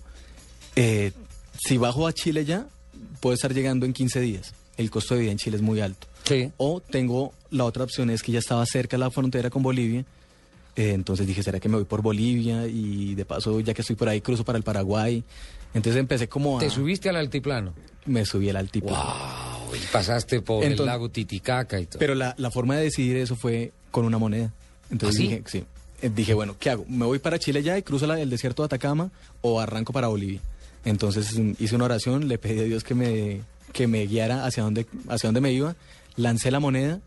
Eh, 0.76 1.12
si 1.58 1.78
bajo 1.78 2.06
a 2.06 2.12
Chile 2.12 2.44
ya, 2.44 2.66
puedo 3.20 3.34
estar 3.34 3.54
llegando 3.54 3.86
en 3.86 3.92
15 3.92 4.20
días. 4.20 4.54
El 4.76 4.90
costo 4.90 5.14
de 5.14 5.22
vida 5.22 5.32
en 5.32 5.38
Chile 5.38 5.56
es 5.56 5.62
muy 5.62 5.80
alto. 5.80 6.06
Sí. 6.24 6.50
O 6.56 6.80
tengo 6.80 7.32
la 7.50 7.64
otra 7.64 7.84
opción, 7.84 8.10
es 8.10 8.22
que 8.22 8.32
ya 8.32 8.38
estaba 8.38 8.64
cerca 8.66 8.96
de 8.96 9.00
la 9.00 9.10
frontera 9.10 9.50
con 9.50 9.62
Bolivia. 9.62 10.04
Eh, 10.76 10.92
entonces 10.92 11.26
dije, 11.26 11.42
¿será 11.42 11.60
que 11.60 11.68
me 11.68 11.76
voy 11.76 11.84
por 11.84 12.02
Bolivia? 12.02 12.66
Y 12.66 13.14
de 13.14 13.24
paso, 13.24 13.60
ya 13.60 13.74
que 13.74 13.82
estoy 13.82 13.96
por 13.96 14.08
ahí, 14.08 14.20
cruzo 14.20 14.44
para 14.44 14.58
el 14.58 14.64
Paraguay. 14.64 15.22
Entonces 15.74 16.00
empecé 16.00 16.28
como 16.28 16.58
a... 16.58 16.60
¿Te 16.60 16.70
subiste 16.70 17.08
al 17.08 17.16
altiplano? 17.16 17.74
Me 18.06 18.24
subí 18.24 18.48
al 18.48 18.56
altiplano. 18.56 18.96
Wow, 18.96 19.49
y 19.76 19.78
pasaste 19.92 20.40
por 20.40 20.64
el 20.64 20.72
Entonces- 20.72 20.92
lago 20.92 21.08
Titicaca 21.10 21.78
y 21.80 21.86
todo. 21.86 21.98
Pero 21.98 22.14
la, 22.14 22.34
la 22.38 22.50
forma 22.50 22.76
de 22.76 22.84
decidir 22.84 23.16
eso 23.16 23.36
fue 23.36 23.72
con 23.90 24.04
una 24.04 24.18
moneda. 24.18 24.52
Entonces 24.90 25.16
¿Ah, 25.16 25.22
sí? 25.22 25.28
dije, 25.28 25.42
sí. 25.46 25.64
Eh, 26.02 26.10
Dije, 26.14 26.32
bueno, 26.34 26.56
¿qué 26.58 26.70
hago? 26.70 26.84
¿Me 26.88 27.04
voy 27.04 27.18
para 27.18 27.38
Chile 27.38 27.62
ya 27.62 27.76
y 27.76 27.82
cruzo 27.82 28.06
la- 28.06 28.20
el 28.20 28.30
desierto 28.30 28.62
de 28.62 28.66
Atacama 28.66 29.10
o 29.42 29.60
arranco 29.60 29.92
para 29.92 30.08
Bolivia? 30.08 30.40
Entonces 30.84 31.38
mm, 31.38 31.52
hice 31.58 31.76
una 31.76 31.84
oración, 31.84 32.26
le 32.28 32.38
pedí 32.38 32.60
a 32.60 32.64
Dios 32.64 32.84
que 32.84 32.94
me, 32.94 33.42
que 33.72 33.86
me 33.86 34.06
guiara 34.06 34.46
hacia 34.46 34.62
dónde, 34.62 34.86
hacia 35.08 35.28
dónde 35.28 35.40
me 35.42 35.52
iba, 35.52 35.76
lancé 36.16 36.50
la 36.50 36.58
moneda 36.60 37.00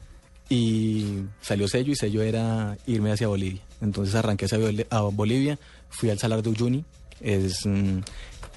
y 0.50 1.24
salió 1.42 1.68
sello 1.68 1.92
y 1.92 1.96
sello 1.96 2.22
era 2.22 2.78
irme 2.86 3.12
hacia 3.12 3.28
Bolivia. 3.28 3.62
Entonces 3.82 4.14
arranqué 4.16 4.46
hacia 4.46 4.60
a 4.90 5.02
Bolivia, 5.02 5.58
fui 5.90 6.10
al 6.10 6.20
Salar 6.20 6.44
de 6.44 6.50
Uyuni, 6.50 6.86
es, 7.22 7.66
mm, 7.66 8.00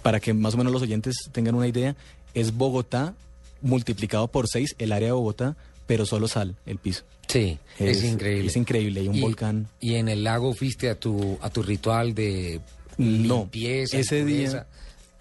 para 0.03 0.21
que 0.21 0.35
más 0.35 0.55
o 0.55 0.59
menos 0.59 0.73
los 0.73 0.83
oyentes 0.83 1.17
tengan 1.33 1.55
una 1.55 1.67
idea, 1.67 1.97
es 2.35 2.55
Bogotá 2.55 3.15
multiplicado 3.63 4.29
por 4.29 4.47
seis 4.49 4.75
el 4.79 4.93
área 4.93 5.09
de 5.09 5.13
Bogotá, 5.13 5.57
pero 5.87 6.05
solo 6.07 6.29
sal, 6.29 6.57
el 6.67 6.79
piso. 6.79 7.05
Sí, 7.29 7.59
es, 7.79 8.03
increíble. 8.05 8.47
Es 8.49 8.57
increíble, 8.57 9.01
hay 9.01 9.09
un 9.09 9.17
Y- 9.17 9.21
volcán. 9.21 9.69
Y 9.81 9.95
en 9.95 10.09
el 10.09 10.25
lago 10.25 10.53
fuiste 10.55 10.89
a 10.91 10.95
tu, 10.99 11.39
a 11.41 11.51
tu 11.51 11.63
ritual 11.63 12.15
de 12.15 12.61
No, 12.99 13.39
limpieza. 13.41 13.99
ese 13.99 14.23
pureza. 14.23 14.53
día, 14.59 14.67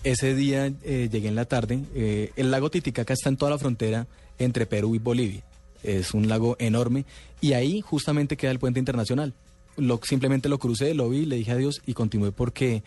ese 0.04 0.36
día 0.36 0.72
eh, 0.84 1.10
llegué 1.12 1.28
en 1.28 1.36
la 1.36 1.46
tarde. 1.46 1.80
eh, 1.96 2.32
el 2.36 2.52
lago 2.52 2.70
Titicaca 2.70 3.14
está 3.14 3.30
en 3.30 3.38
toda 3.38 3.52
la 3.52 3.58
frontera 3.58 4.08
entre 4.38 4.66
Perú 4.66 4.96
y 4.96 5.00
Bolivia. 5.00 5.44
Es 5.84 6.14
un 6.14 6.28
lago 6.28 6.56
enorme 6.60 7.06
y 7.42 7.54
ahí 7.54 7.82
justamente 7.82 8.38
queda 8.38 8.52
el 8.52 8.60
puente 8.60 8.80
internacional. 8.80 9.34
Lo, 9.78 10.00
simplemente 10.04 10.48
lo 10.50 10.58
crucé, 10.58 10.94
lo 10.94 11.10
vi, 11.10 11.26
le 11.26 11.36
dije 11.36 11.52
adiós 11.52 11.82
y 11.86 11.94
continué 11.94 12.32
porque, 12.32 12.82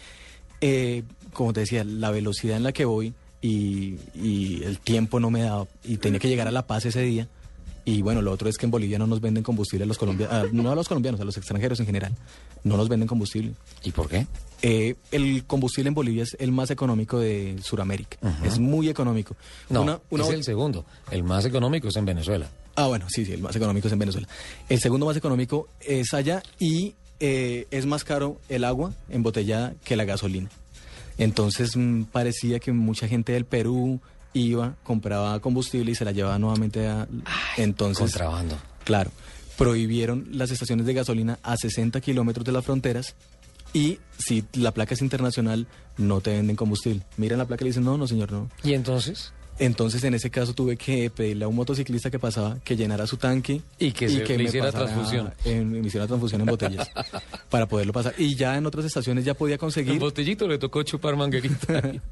eh, 0.60 1.02
como 1.32 1.52
te 1.52 1.60
decía, 1.60 1.84
la 1.84 2.10
velocidad 2.10 2.56
en 2.56 2.62
la 2.64 2.72
que 2.72 2.84
voy 2.84 3.14
y, 3.42 3.96
y 4.14 4.62
el 4.64 4.78
tiempo 4.78 5.20
no 5.20 5.30
me 5.30 5.42
daba 5.42 5.66
y 5.84 5.96
tenía 5.98 6.18
que 6.18 6.28
llegar 6.28 6.48
a 6.48 6.50
La 6.52 6.66
Paz 6.66 6.86
ese 6.86 7.02
día. 7.02 7.28
Y 7.84 8.02
bueno, 8.02 8.20
lo 8.20 8.32
otro 8.32 8.50
es 8.50 8.58
que 8.58 8.66
en 8.66 8.70
Bolivia 8.70 8.98
no 8.98 9.06
nos 9.06 9.22
venden 9.22 9.42
combustible 9.42 9.84
a 9.84 9.86
los 9.86 9.96
colombianos, 9.96 10.52
no 10.52 10.70
a 10.70 10.74
los 10.74 10.86
colombianos, 10.88 11.18
a 11.22 11.24
los 11.24 11.38
extranjeros 11.38 11.80
en 11.80 11.86
general. 11.86 12.14
No 12.62 12.76
nos 12.76 12.86
venden 12.88 13.08
combustible. 13.08 13.54
¿Y 13.82 13.92
por 13.92 14.08
qué? 14.10 14.26
Eh, 14.60 14.96
el 15.10 15.44
combustible 15.46 15.88
en 15.88 15.94
Bolivia 15.94 16.24
es 16.24 16.36
el 16.38 16.52
más 16.52 16.70
económico 16.70 17.18
de 17.18 17.56
Sudamérica. 17.62 18.18
Ajá. 18.20 18.44
Es 18.46 18.58
muy 18.58 18.90
económico. 18.90 19.36
No, 19.70 19.82
Una- 19.82 20.00
una 20.10 20.24
es 20.24 20.30
el 20.30 20.44
segundo. 20.44 20.84
El 21.10 21.22
más 21.22 21.46
económico 21.46 21.88
es 21.88 21.96
en 21.96 22.04
Venezuela. 22.04 22.50
Ah, 22.74 22.88
bueno, 22.88 23.06
sí, 23.08 23.24
sí, 23.24 23.32
el 23.32 23.40
más 23.40 23.56
económico 23.56 23.86
es 23.86 23.92
en 23.94 23.98
Venezuela. 24.00 24.28
El 24.68 24.80
segundo 24.80 25.06
más 25.06 25.16
económico 25.16 25.68
es 25.80 26.12
allá 26.12 26.42
y 26.58 26.94
eh, 27.20 27.66
es 27.70 27.86
más 27.86 28.04
caro 28.04 28.38
el 28.50 28.64
agua 28.64 28.92
embotellada 29.08 29.72
que 29.82 29.96
la 29.96 30.04
gasolina. 30.04 30.50
Entonces 31.18 31.76
mm, 31.76 32.04
parecía 32.04 32.60
que 32.60 32.72
mucha 32.72 33.08
gente 33.08 33.32
del 33.32 33.44
Perú 33.44 34.00
iba, 34.32 34.76
compraba 34.82 35.40
combustible 35.40 35.92
y 35.92 35.94
se 35.94 36.04
la 36.04 36.12
llevaba 36.12 36.38
nuevamente 36.38 36.86
a... 36.86 37.08
entonces, 37.56 37.98
contrabando. 37.98 38.56
Claro, 38.84 39.10
prohibieron 39.56 40.28
las 40.30 40.50
estaciones 40.50 40.86
de 40.86 40.94
gasolina 40.94 41.38
a 41.42 41.56
60 41.56 42.00
kilómetros 42.00 42.44
de 42.44 42.52
las 42.52 42.64
fronteras 42.64 43.16
y 43.72 43.98
si 44.16 44.44
la 44.54 44.72
placa 44.72 44.94
es 44.94 45.02
internacional 45.02 45.66
no 45.98 46.20
te 46.20 46.32
venden 46.32 46.56
combustible. 46.56 47.02
Miran 47.16 47.38
la 47.38 47.46
placa 47.46 47.64
y 47.64 47.66
le 47.66 47.70
dicen, 47.70 47.84
no, 47.84 47.98
no 47.98 48.06
señor, 48.06 48.32
no. 48.32 48.48
¿Y 48.62 48.74
entonces? 48.74 49.32
Entonces, 49.60 50.04
en 50.04 50.14
ese 50.14 50.30
caso, 50.30 50.52
tuve 50.54 50.76
que 50.76 51.10
pedirle 51.10 51.44
a 51.44 51.48
un 51.48 51.56
motociclista 51.56 52.10
que 52.10 52.18
pasaba 52.18 52.58
que 52.62 52.76
llenara 52.76 53.06
su 53.06 53.16
tanque 53.16 53.60
Y 53.78 53.90
que 53.92 54.08
se- 54.08 54.36
le 54.38 54.44
hiciera 54.44 54.66
pasara 54.66 54.86
transfusión. 54.86 55.32
En, 55.44 55.70
me 55.72 55.78
hiciera 55.86 56.06
transfusión 56.06 56.40
en 56.42 56.46
botellas 56.46 56.88
para 57.50 57.66
poderlo 57.66 57.92
pasar. 57.92 58.14
Y 58.18 58.34
ya 58.36 58.56
en 58.56 58.66
otras 58.66 58.84
estaciones 58.84 59.24
ya 59.24 59.34
podía 59.34 59.54
El 59.54 59.58
conseguir. 59.60 59.98
botellito 59.98 60.46
le 60.46 60.58
tocó 60.58 60.82
chupar 60.84 61.16
manguerita. 61.16 61.82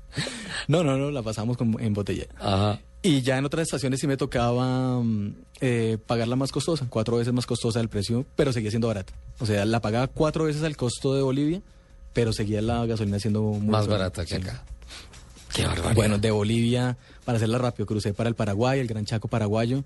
No, 0.69 0.83
no, 0.83 0.97
no, 0.97 1.11
la 1.13 1.23
pasamos 1.23 1.57
con- 1.57 1.77
en 1.81 1.93
botella. 1.95 2.25
Ajá. 2.41 2.81
Y 3.03 3.21
ya 3.23 3.39
en 3.39 3.45
otras 3.45 3.63
estaciones 3.63 4.01
sí 4.01 4.09
me 4.09 4.17
tocaba 4.17 5.01
mm, 5.01 5.35
eh, 5.61 5.99
pagarla 6.07 6.35
más 6.35 6.51
costosa, 6.51 6.87
cuatro 6.91 7.19
veces 7.19 7.33
más 7.33 7.47
costosa 7.47 7.79
del 7.79 7.89
precio, 7.89 8.27
pero 8.35 8.53
seguía 8.53 8.71
siendo 8.71 8.89
barata. 8.89 9.13
O 9.39 9.47
sea, 9.47 9.65
la 9.65 9.81
pagaba 9.81 10.09
cuatro 10.09 10.45
veces 10.45 10.65
al 10.65 10.77
costo 10.77 11.15
de 11.15 11.23
Bolivia, 11.23 11.61
pero 12.13 12.33
seguía 12.33 12.61
la 12.63 12.85
gasolina 12.87 13.21
siendo 13.21 13.43
muy 13.43 13.69
Más 13.71 13.87
barata 13.87 14.25
que 14.25 14.37
acá. 14.37 14.65
Qué 15.57 15.65
barbaridad. 15.67 15.95
Bueno, 15.95 16.19
de 16.19 16.31
Bolivia, 16.31 16.99
para 17.25 17.37
hacerla 17.37 17.57
rápido, 17.57 17.87
crucé 17.87 18.13
para 18.13 18.29
el 18.29 18.35
Paraguay, 18.35 18.79
el 18.79 18.87
Gran 18.87 19.07
Chaco 19.07 19.27
paraguayo. 19.27 19.85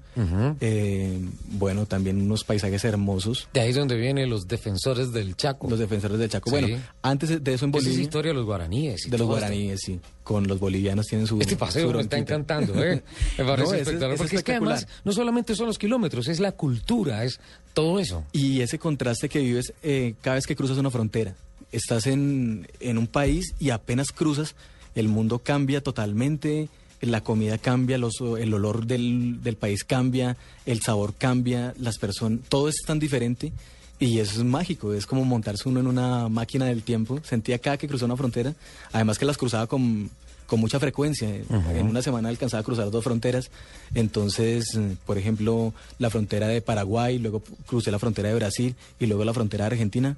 Eh, 0.60 1.20
bueno, 1.52 1.86
también 1.86 2.20
unos 2.20 2.42
paisajes 2.42 2.84
hermosos. 2.84 3.48
De 3.54 3.60
ahí 3.60 3.70
es 3.70 3.76
donde 3.76 3.96
vienen 3.96 4.28
los 4.28 4.48
defensores 4.48 5.12
del 5.12 5.36
Chaco. 5.36 5.68
Los 5.70 5.78
defensores 5.78 6.18
del 6.18 6.28
Chaco. 6.28 6.50
Sí. 6.50 6.56
Bueno, 6.60 6.78
antes 7.02 7.28
de 7.44 7.54
eso 7.54 7.64
en 7.66 7.70
Esa 7.70 7.78
es 7.78 7.84
Bolivia... 7.84 8.02
historia 8.02 8.30
de 8.32 8.34
los 8.34 8.46
guaraníes. 8.46 9.06
y 9.06 9.10
De 9.10 9.18
los 9.18 9.26
esto. 9.26 9.26
guaraníes, 9.38 9.80
sí. 9.84 10.00
Con 10.24 10.48
los 10.48 10.58
bolivianos 10.58 11.06
tienen 11.06 11.26
su... 11.28 11.40
Este 11.40 11.56
paseo 11.56 11.88
su 11.90 11.96
me 11.96 12.02
está 12.02 12.18
encantando, 12.18 12.82
¿eh? 12.82 13.02
Me 13.38 13.44
parece 13.44 13.68
No, 13.68 13.74
es- 13.74 13.80
espectacular. 13.82 14.12
es 14.12 14.18
porque 14.18 14.36
es 14.36 14.42
que 14.42 14.52
además 14.52 14.88
no 15.04 15.12
solamente 15.12 15.54
son 15.54 15.66
los 15.66 15.78
kilómetros, 15.78 16.26
es 16.28 16.40
la 16.40 16.52
cultura, 16.52 17.24
es 17.24 17.38
todo 17.74 18.00
eso. 18.00 18.24
Y 18.32 18.60
ese 18.60 18.78
contraste 18.80 19.28
que 19.28 19.38
vives 19.38 19.72
eh, 19.82 20.14
cada 20.20 20.34
vez 20.34 20.46
que 20.46 20.56
cruzas 20.56 20.78
una 20.78 20.90
frontera. 20.90 21.34
Estás 21.72 22.08
en, 22.08 22.66
en 22.80 22.98
un 22.98 23.06
país 23.06 23.54
y 23.60 23.70
apenas 23.70 24.10
cruzas, 24.10 24.56
el 24.94 25.08
mundo 25.08 25.38
cambia 25.40 25.82
totalmente, 25.82 26.68
la 27.00 27.22
comida 27.22 27.58
cambia, 27.58 27.98
los, 27.98 28.20
el 28.38 28.52
olor 28.52 28.86
del, 28.86 29.42
del 29.42 29.56
país 29.56 29.84
cambia, 29.84 30.36
el 30.66 30.82
sabor 30.82 31.14
cambia, 31.14 31.74
las 31.78 31.98
personas, 31.98 32.40
todo 32.48 32.68
es 32.68 32.76
tan 32.86 32.98
diferente 32.98 33.52
y 33.98 34.18
eso 34.18 34.38
es 34.38 34.44
mágico, 34.44 34.94
es 34.94 35.06
como 35.06 35.24
montarse 35.24 35.68
uno 35.68 35.80
en 35.80 35.86
una 35.86 36.28
máquina 36.28 36.66
del 36.66 36.82
tiempo. 36.82 37.20
Sentía 37.22 37.58
cada 37.58 37.76
que 37.76 37.86
cruzaba 37.86 38.06
una 38.06 38.16
frontera, 38.16 38.54
además 38.92 39.18
que 39.18 39.26
las 39.26 39.36
cruzaba 39.36 39.66
con, 39.66 40.10
con 40.46 40.58
mucha 40.58 40.80
frecuencia. 40.80 41.28
En 41.28 41.86
una 41.86 42.00
semana 42.00 42.30
alcanzaba 42.30 42.62
a 42.62 42.64
cruzar 42.64 42.90
dos 42.90 43.04
fronteras. 43.04 43.50
Entonces, 43.94 44.78
por 45.04 45.18
ejemplo, 45.18 45.74
la 45.98 46.08
frontera 46.08 46.48
de 46.48 46.62
Paraguay, 46.62 47.18
luego 47.18 47.42
crucé 47.66 47.90
la 47.90 47.98
frontera 47.98 48.30
de 48.30 48.34
Brasil 48.36 48.74
y 48.98 49.06
luego 49.06 49.22
la 49.24 49.34
frontera 49.34 49.66
de 49.66 49.72
Argentina. 49.72 50.16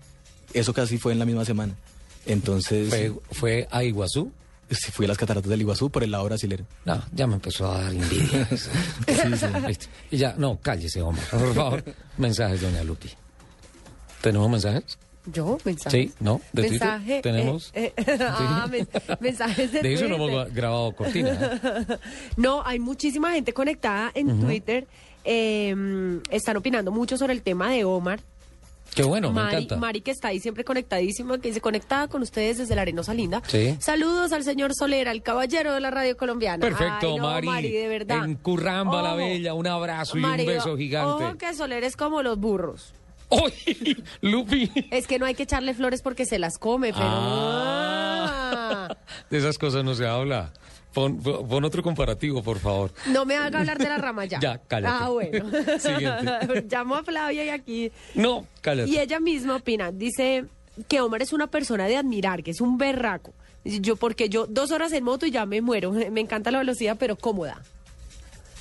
Eso 0.55 0.73
casi 0.73 0.99
fue 0.99 1.13
en 1.13 1.19
la 1.19 1.25
misma 1.25 1.45
semana. 1.45 1.75
Entonces, 2.25 2.89
Fue, 2.89 3.13
fue 3.33 3.69
a 3.71 3.83
Iguazú. 3.83 4.31
Sí, 4.75 4.91
fui 4.93 5.05
a 5.07 5.09
las 5.09 5.19
cataratas 5.19 5.49
del 5.51 5.61
Iguazú 5.61 5.91
por 5.91 6.03
el 6.05 6.11
lado 6.11 6.25
brasilero. 6.25 6.65
No, 6.85 7.03
ya 7.13 7.27
me 7.27 7.35
empezó 7.35 7.71
a 7.73 7.83
dar 7.83 7.93
envidia. 7.93 8.49
Y 10.11 10.17
ya, 10.17 10.35
no, 10.37 10.59
cállese, 10.61 11.01
hombre, 11.03 11.23
por 11.31 11.55
favor. 11.55 11.85
Mensajes, 12.19 12.61
doña 12.61 12.83
Lupi. 12.85 13.11
¿Tenemos 14.21 14.49
mensajes? 14.51 14.99
¿Yo? 15.27 15.59
¿Mensajes? 15.65 15.93
Sí, 15.93 16.13
¿no? 16.21 16.41
¿De? 16.53 16.63
Mensaje, 16.69 17.19
eh, 17.19 17.23
¿Tenemos? 17.23 17.71
eh, 17.75 17.93
ah, 18.29 18.67
men- 18.71 18.89
mensajes 19.21 19.73
de, 19.73 19.81
De 19.81 19.95
eso 19.95 20.09
no 20.09 20.17
hemos 20.17 20.53
grabado 20.53 20.93
cortina. 20.95 21.31
¿eh? 21.63 21.99
No, 22.37 22.63
hay 22.67 22.79
muchísima 22.81 23.33
gente 23.33 23.53
conectada 23.53 24.11
en. 24.15 24.41
Twitter. 24.41 24.87
eh, 25.25 26.21
están 26.31 26.57
opinando 26.57 26.91
mucho 26.91 27.17
sobre 27.17 27.33
el 27.35 27.43
tema 27.43 27.71
de 27.71 27.85
Omar. 27.85 28.21
Qué 28.95 29.03
bueno, 29.05 29.29
me 29.33 29.43
Mari, 29.43 29.57
encanta. 29.57 29.77
Mari 29.77 30.01
que 30.03 30.11
está 30.11 30.29
ahí 30.29 30.39
siempre 30.41 30.65
conectadísima, 30.65 31.39
que 31.39 31.49
dice 31.49 31.61
conectada 31.61 32.09
con 32.09 32.21
ustedes 32.23 32.59
desde 32.59 32.75
la 32.75 32.83
Arenosa 32.83 33.15
Linda. 33.15 33.43
Sí. 33.47 33.75
Saludos 33.81 34.33
al 34.33 34.45
señor 34.45 34.75
Solera, 34.75 35.11
el 35.13 35.23
caballero 35.23 35.73
de 35.73 35.81
la 35.81 35.91
radio 35.91 36.17
colombiana. 36.17 36.61
Perfecto, 36.61 37.13
Ay, 37.13 37.17
no, 37.17 37.43
Mari. 37.43 37.71
de 37.71 37.89
verdad. 37.89 38.25
En 38.25 38.35
Curramba 38.35 39.03
la. 39.03 39.15
Bella, 39.15 39.55
un 39.55 39.67
abrazo 39.67 40.19
y 40.19 40.21
Mari, 40.21 40.43
un 40.43 40.49
beso 40.49 40.77
gigante. 40.77 41.25
Ojo 41.25 41.39
que 41.39 41.55
Soler 41.55 41.85
es 41.85 41.97
como 41.97 42.23
los 42.23 42.39
burros. 42.39 42.93
¡Uy! 43.31 44.05
Lupi. 44.21 44.71
Es 44.91 45.07
que 45.07 45.19
no 45.19 45.25
hay 45.25 45.35
que 45.35 45.45
echarle 45.45 45.73
flores 45.73 46.03
porque 46.03 46.27
se 46.27 46.39
las 46.39 46.59
come, 46.59 46.93
pero... 46.93 47.07
Ah. 47.07 48.97
De 49.31 49.39
esas 49.39 49.57
cosas 49.57 49.85
no 49.85 49.95
se 49.95 50.07
habla. 50.07 50.53
Pon, 50.93 51.19
pon 51.23 51.65
otro 51.65 51.83
comparativo, 51.83 52.43
por 52.43 52.59
favor. 52.59 52.93
No 53.07 53.25
me 53.25 53.37
haga 53.37 53.61
hablar 53.61 53.79
de 53.79 53.89
la 53.89 53.99
rama 53.99 54.25
ya. 54.27 54.39
Ya, 54.43 54.59
cállate. 54.67 55.05
Ah, 55.05 55.09
bueno. 55.09 55.45
Siguiente. 55.79 56.67
Llamo 56.71 56.97
a 56.97 57.03
Flavia 57.05 57.45
y 57.45 57.49
aquí... 57.49 57.93
No, 58.15 58.47
cállate. 58.61 58.91
Y 58.91 58.99
ella 58.99 59.21
misma 59.21 59.57
opina, 59.57 59.93
dice 59.93 60.47
que 60.89 61.01
Omar 61.01 61.23
es 61.23 61.33
una 61.33 61.47
persona 61.47 61.87
de 61.87 61.97
admirar, 61.97 62.43
que 62.43 62.51
es 62.51 62.61
un 62.61 62.77
berraco. 62.79 63.33
Yo, 63.65 63.97
porque 63.97 64.29
yo 64.29 64.47
dos 64.47 64.73
horas 64.73 64.93
en 64.93 65.05
moto 65.05 65.27
y 65.27 65.31
ya 65.31 65.47
me 65.47 65.61
muero. 65.61 65.93
Me 65.93 66.21
encanta 66.21 66.51
la 66.51 66.59
velocidad, 66.59 66.97
pero 66.99 67.17
cómoda. 67.17 67.63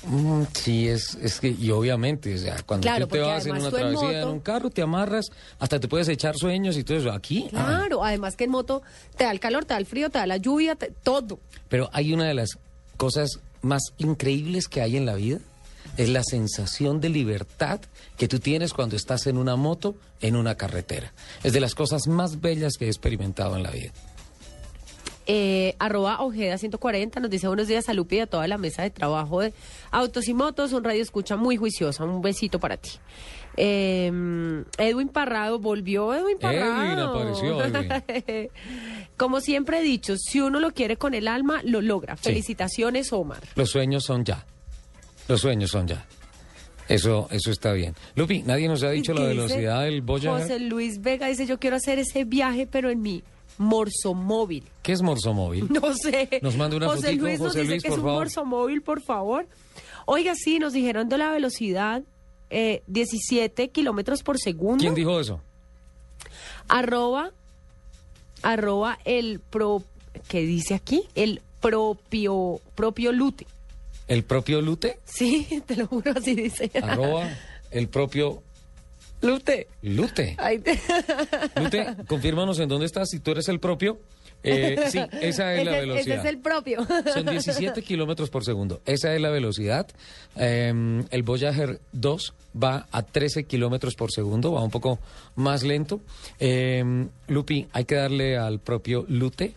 Mm, 0.04 0.44
sí, 0.54 0.88
es, 0.88 1.16
es 1.22 1.40
que, 1.40 1.50
y 1.50 1.70
obviamente, 1.72 2.34
o 2.34 2.38
sea, 2.38 2.58
cuando 2.66 2.84
Claro, 2.86 3.08
tú 3.08 3.14
te 3.14 3.20
vas 3.20 3.46
en 3.46 3.52
una 3.56 3.66
en 3.66 3.72
travesía 3.72 4.22
en 4.22 4.28
un 4.30 4.40
carro, 4.40 4.70
te 4.70 4.82
amarras, 4.82 5.28
hasta 5.60 5.80
te 5.80 5.88
puedes 5.88 6.08
echar 6.08 6.36
sueños 6.36 6.76
y 6.78 6.84
todo 6.84 6.98
eso. 6.98 7.12
Aquí, 7.12 7.48
ah, 7.54 7.66
Claro, 7.80 8.04
además 8.04 8.36
que 8.36 8.46
en 8.46 8.52
moto 8.52 8.82
te 9.16 9.26
da 9.26 9.32
el 9.32 9.40
calor, 9.40 9.66
te 9.66 9.74
da 9.76 9.80
el 9.80 9.86
frío, 9.86 10.10
te 10.10 10.18
da 10.18 10.26
la 10.26 10.38
lluvia, 10.38 10.76
te- 10.76 10.92
todo. 11.04 11.40
Pero 11.70 11.90
hay 11.94 12.14
una 12.14 12.26
de 12.26 12.34
las 12.34 12.58
cosas 12.98 13.40
más 13.62 13.94
increíbles 14.00 14.68
que 14.68 14.82
hay 14.82 14.98
en 14.98 15.06
la 15.06 15.14
vida, 15.14 15.38
es 15.98 16.10
la 16.10 16.24
sensación 16.24 17.00
de 17.02 17.10
libertad 17.10 17.80
que 18.18 18.28
tú 18.28 18.40
tienes 18.40 18.74
cuando 18.74 18.96
estás 18.96 19.28
en 19.28 19.38
una 19.38 19.56
moto, 19.56 19.96
en 20.22 20.36
una 20.36 20.56
carretera. 20.56 21.12
Es 21.44 21.54
de 21.54 21.60
las 21.60 21.76
cosas 21.76 22.08
más 22.08 22.40
bellas 22.42 22.74
que 22.80 22.86
he 22.86 22.88
experimentado 22.88 23.56
en 23.58 23.64
la 23.64 23.72
vida. 23.72 23.92
Eh, 25.28 25.76
arroba 25.78 26.22
Ojeda 26.22 26.58
140 26.58 27.20
nos 27.20 27.30
dice 27.30 27.48
buenos 27.48 27.68
días 27.68 27.88
a 27.90 27.94
Lupi 27.94 28.18
y 28.18 28.20
a 28.22 28.28
toda 28.28 28.48
la 28.48 28.58
mesa 28.58 28.82
de 28.82 28.90
trabajo 28.90 29.42
de 29.42 29.54
Autos 29.92 30.28
y 30.28 30.34
Motos, 30.34 30.74
un 30.74 30.84
radio 30.84 31.02
escucha 31.02 31.36
muy 31.36 31.58
juiciosa, 31.58 32.04
un 32.04 32.22
besito 32.22 32.60
para 32.60 32.78
ti. 32.78 32.92
Eh, 33.58 34.12
Edwin 34.78 35.10
Parrado, 35.10 35.60
volvió 35.60 36.14
Edwin 36.14 36.38
Parrado. 36.40 36.86
Edwin, 36.86 37.00
apareció 37.00 37.64
Edwin. 37.64 38.50
Como 39.18 39.42
siempre 39.42 39.80
he 39.80 39.84
dicho, 39.84 40.16
si 40.18 40.42
uno 40.42 40.60
lo 40.60 40.72
quiere 40.72 40.98
con 40.98 41.14
el 41.14 41.28
alma, 41.28 41.62
lo 41.64 41.82
logra. 41.82 42.18
Sí. 42.18 42.24
Felicitaciones, 42.24 43.14
Omar. 43.14 43.42
Los 43.56 43.70
sueños 43.70 44.04
son 44.04 44.24
ya. 44.26 44.46
Los 45.28 45.42
sueños 45.42 45.70
son 45.70 45.88
ya. 45.88 46.06
Eso, 46.88 47.28
eso 47.32 47.52
está 47.52 47.72
bien. 47.72 47.96
Lupi, 48.16 48.42
nadie 48.44 48.68
nos 48.68 48.84
ha 48.84 48.90
dicho 48.90 49.14
la 49.14 49.22
velocidad 49.22 49.84
del 49.84 50.02
Voyager. 50.02 50.42
José 50.42 50.60
Luis 50.60 51.02
Vega 51.02 51.28
dice, 51.28 51.46
yo 51.46 51.60
quiero 51.60 51.78
hacer 51.78 52.00
ese 52.00 52.26
viaje, 52.26 52.68
pero 52.68 52.90
en 52.90 53.02
mi 53.02 53.24
morsomóvil. 53.62 54.64
¿Qué 54.82 54.92
es 54.92 55.02
Morsomóvil? 55.02 55.68
No 55.70 55.94
sé. 55.94 56.40
Nos 56.42 56.58
manda 56.58 56.78
una 56.78 56.88
José 56.88 57.14
Luis 57.14 57.40
nos 57.40 57.50
José 57.50 57.62
dice 57.62 57.72
Luis, 57.72 57.84
que 57.84 57.90
por 57.90 57.98
es 57.98 58.00
un 58.00 58.06
favor. 58.06 58.20
morsomóvil, 58.20 58.82
por 58.82 59.02
favor. 59.02 59.48
Oiga, 60.06 60.34
sí, 60.36 60.60
nos 60.60 60.74
dijeron 60.74 61.08
de 61.10 61.18
la 61.18 61.32
velocidad 61.32 62.02
eh, 62.50 62.82
17 62.88 63.70
kilómetros 63.70 64.24
por 64.24 64.40
segundo. 64.40 64.82
¿Quién 64.82 64.96
dijo 64.96 65.20
eso? 65.20 65.40
Arroba, 66.68 67.32
arroba 68.42 68.98
el 69.06 69.40
pro, 69.40 69.84
¿qué 70.28 70.42
dice 70.42 70.74
aquí? 70.74 71.04
El 71.16 71.42
propio, 71.62 72.60
propio 72.76 73.12
lute. 73.12 73.46
¿El 74.08 74.24
propio 74.24 74.62
Lute? 74.62 75.00
Sí, 75.06 75.48
te 75.68 75.78
lo 75.78 75.88
juro, 75.88 76.12
así 76.18 76.36
dice. 76.36 76.70
Arroba 76.84 77.30
el 77.70 77.88
propio 77.88 78.44
Lute. 79.22 79.68
Lute. 79.82 80.38
Te- 80.64 80.80
Lute, 81.62 81.88
confírmanos 82.08 82.60
en 82.60 82.70
dónde 82.70 82.86
estás, 82.86 83.10
si 83.10 83.20
tú 83.20 83.32
eres 83.32 83.48
el 83.50 83.60
propio. 83.60 84.00
Eh, 84.44 84.86
sí, 84.90 85.00
esa 85.22 85.54
es 85.54 85.64
la 85.66 85.72
velocidad. 85.74 86.18
Ese 86.18 86.28
es 86.28 86.34
el 86.34 86.40
propio. 86.40 86.80
Son 87.14 87.26
17 87.28 87.84
kilómetros 87.84 88.32
por 88.32 88.44
segundo. 88.44 88.82
Esa 88.88 89.14
es 89.14 89.22
la 89.22 89.30
velocidad. 89.30 89.86
Eh, 90.36 91.04
el 91.12 91.24
Voyager 91.24 91.80
2 91.92 92.34
va 92.62 92.88
a 92.92 93.04
13 93.04 93.44
kilómetros 93.44 93.94
por 93.94 94.12
segundo, 94.12 94.52
va 94.54 94.64
un 94.64 94.72
poco 94.72 94.98
más 95.36 95.62
lento. 95.62 96.02
Eh, 96.40 96.84
Lupi, 97.28 97.68
hay 97.72 97.86
que 97.86 97.96
darle 97.96 98.36
al 98.38 98.60
propio 98.60 99.06
Lute 99.08 99.54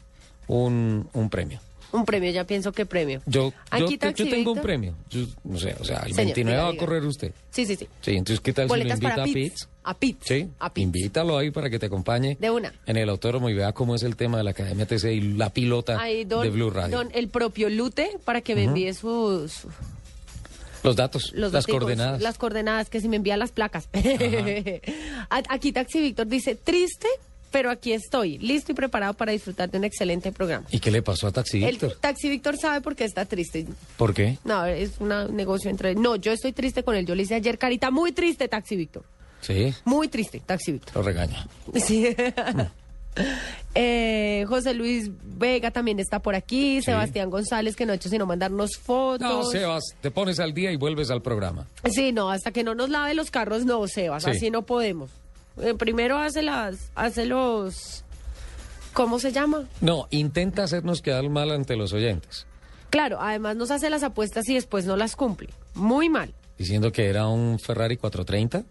un, 0.48 1.08
un 1.14 1.30
premio. 1.30 1.60
Un 1.94 2.04
premio, 2.04 2.30
ya 2.32 2.44
pienso 2.44 2.72
que 2.72 2.86
premio. 2.86 3.22
Yo, 3.24 3.52
Aquí, 3.70 3.98
yo 4.16 4.28
tengo 4.28 4.50
un 4.52 4.60
premio. 4.60 4.96
Yo, 5.10 5.26
no 5.44 5.58
sé, 5.58 5.76
o 5.78 5.84
sea, 5.84 5.98
el 6.00 6.12
Señor, 6.12 6.34
29 6.34 6.56
diga, 6.56 6.62
va 6.64 6.74
a 6.74 6.76
correr 6.76 7.04
usted. 7.04 7.32
Sí, 7.50 7.64
sí, 7.66 7.76
sí. 7.76 7.86
Sí, 8.00 8.10
entonces, 8.16 8.40
¿qué 8.40 8.52
tal 8.52 8.66
Boletas 8.66 8.98
si 8.98 9.04
lo 9.04 9.10
invita 9.10 9.22
a. 9.22 9.24
Pits? 9.32 9.68
A 9.84 9.94
Pits. 9.94 10.26
Sí, 10.26 10.48
invítalo 10.82 11.38
ahí 11.38 11.52
para 11.52 11.70
que 11.70 11.78
te 11.78 11.86
acompañe 11.86 12.36
De 12.40 12.50
una. 12.50 12.72
en 12.86 12.96
el 12.96 13.08
autódromo 13.08 13.48
y 13.48 13.54
vea 13.54 13.72
cómo 13.72 13.94
es 13.94 14.02
el 14.02 14.16
tema 14.16 14.38
de 14.38 14.44
la 14.44 14.50
Academia 14.50 14.86
TC 14.86 15.04
y 15.12 15.20
la 15.20 15.50
pilota 15.50 16.00
Ahí, 16.00 16.24
don, 16.24 16.42
de 16.42 16.50
Blue 16.50 16.70
Radio. 16.70 16.96
don 16.96 17.10
el 17.14 17.28
propio 17.28 17.70
Lute 17.70 18.18
para 18.24 18.40
que 18.40 18.56
me 18.56 18.64
envíe 18.64 18.92
sus 18.92 19.62
Los 20.82 20.96
datos, 20.96 21.30
los 21.32 21.52
las 21.52 21.62
daticos, 21.64 21.80
coordenadas. 21.80 22.20
Las 22.22 22.38
coordenadas, 22.38 22.90
que 22.90 23.00
si 23.00 23.08
me 23.08 23.16
envía 23.16 23.36
las 23.36 23.52
placas. 23.52 23.88
A- 25.30 25.42
Aquí 25.48 25.72
Taxi 25.72 26.00
Víctor 26.00 26.26
dice, 26.26 26.54
triste, 26.56 27.06
pero 27.54 27.70
aquí 27.70 27.92
estoy, 27.92 28.36
listo 28.38 28.72
y 28.72 28.74
preparado 28.74 29.14
para 29.14 29.30
disfrutar 29.30 29.70
de 29.70 29.78
un 29.78 29.84
excelente 29.84 30.32
programa. 30.32 30.66
¿Y 30.72 30.80
qué 30.80 30.90
le 30.90 31.02
pasó 31.02 31.28
a 31.28 31.30
Taxi 31.30 31.62
El 31.62 31.70
Víctor? 31.70 31.96
Taxi 32.00 32.28
Víctor 32.28 32.56
sabe 32.56 32.80
por 32.80 32.96
qué 32.96 33.04
está 33.04 33.26
triste. 33.26 33.64
¿Por 33.96 34.12
qué? 34.12 34.38
No, 34.42 34.66
es 34.66 34.94
un 34.98 35.10
negocio 35.36 35.70
entre... 35.70 35.94
No, 35.94 36.16
yo 36.16 36.32
estoy 36.32 36.52
triste 36.52 36.82
con 36.82 36.96
él. 36.96 37.06
Yo 37.06 37.14
le 37.14 37.22
hice 37.22 37.36
ayer 37.36 37.56
carita 37.56 37.92
muy 37.92 38.10
triste, 38.10 38.48
Taxi 38.48 38.74
Víctor. 38.74 39.04
Sí, 39.40 39.72
Muy 39.84 40.08
triste, 40.08 40.40
Taxi 40.44 40.72
Víctor. 40.72 40.96
lo 40.96 41.02
regaña. 41.02 41.46
Sí. 41.76 42.08
Eh, 43.76 44.44
José 44.48 44.74
Luis 44.74 45.08
Vega 45.38 45.70
también 45.70 46.00
está 46.00 46.18
por 46.18 46.34
aquí, 46.34 46.82
Sebastián 46.82 47.30
González 47.30 47.76
que 47.76 47.86
no 47.86 47.92
ha 47.92 47.94
hecho 47.94 48.08
sino 48.08 48.26
mandarnos 48.26 48.76
fotos. 48.76 49.20
No, 49.20 49.44
Sebas, 49.44 49.84
te 50.00 50.10
pones 50.10 50.40
al 50.40 50.52
día 50.52 50.72
y 50.72 50.76
vuelves 50.76 51.10
al 51.10 51.22
programa. 51.22 51.64
Sí, 51.88 52.10
no, 52.10 52.30
hasta 52.30 52.50
que 52.50 52.64
no 52.64 52.74
nos 52.74 52.90
lave 52.90 53.14
los 53.14 53.30
carros, 53.30 53.64
no, 53.64 53.86
Sebas, 53.86 54.24
Sí. 54.24 54.30
así 54.30 54.50
no 54.50 54.62
podemos. 54.62 55.10
Eh, 55.60 55.74
primero 55.74 56.18
hace 56.18 56.42
las, 56.42 56.90
hace 56.94 57.26
los, 57.26 58.04
¿cómo 58.92 59.18
se 59.18 59.32
llama? 59.32 59.64
No, 59.80 60.06
intenta 60.10 60.64
hacernos 60.64 61.00
quedar 61.02 61.28
mal 61.28 61.50
ante 61.52 61.76
los 61.76 61.92
oyentes, 61.92 62.46
Claro, 62.90 63.18
además 63.20 63.56
nos 63.56 63.72
hace 63.72 63.90
las 63.90 64.04
apuestas 64.04 64.48
y 64.48 64.54
después 64.54 64.84
no 64.84 64.94
las 64.96 65.16
cumple. 65.16 65.48
Muy 65.74 66.08
mal. 66.08 66.32
diciendo 66.58 66.92
que 66.92 67.06
era 67.08 67.26
un 67.26 67.58
Ferrari 67.58 67.96
430 67.96 68.62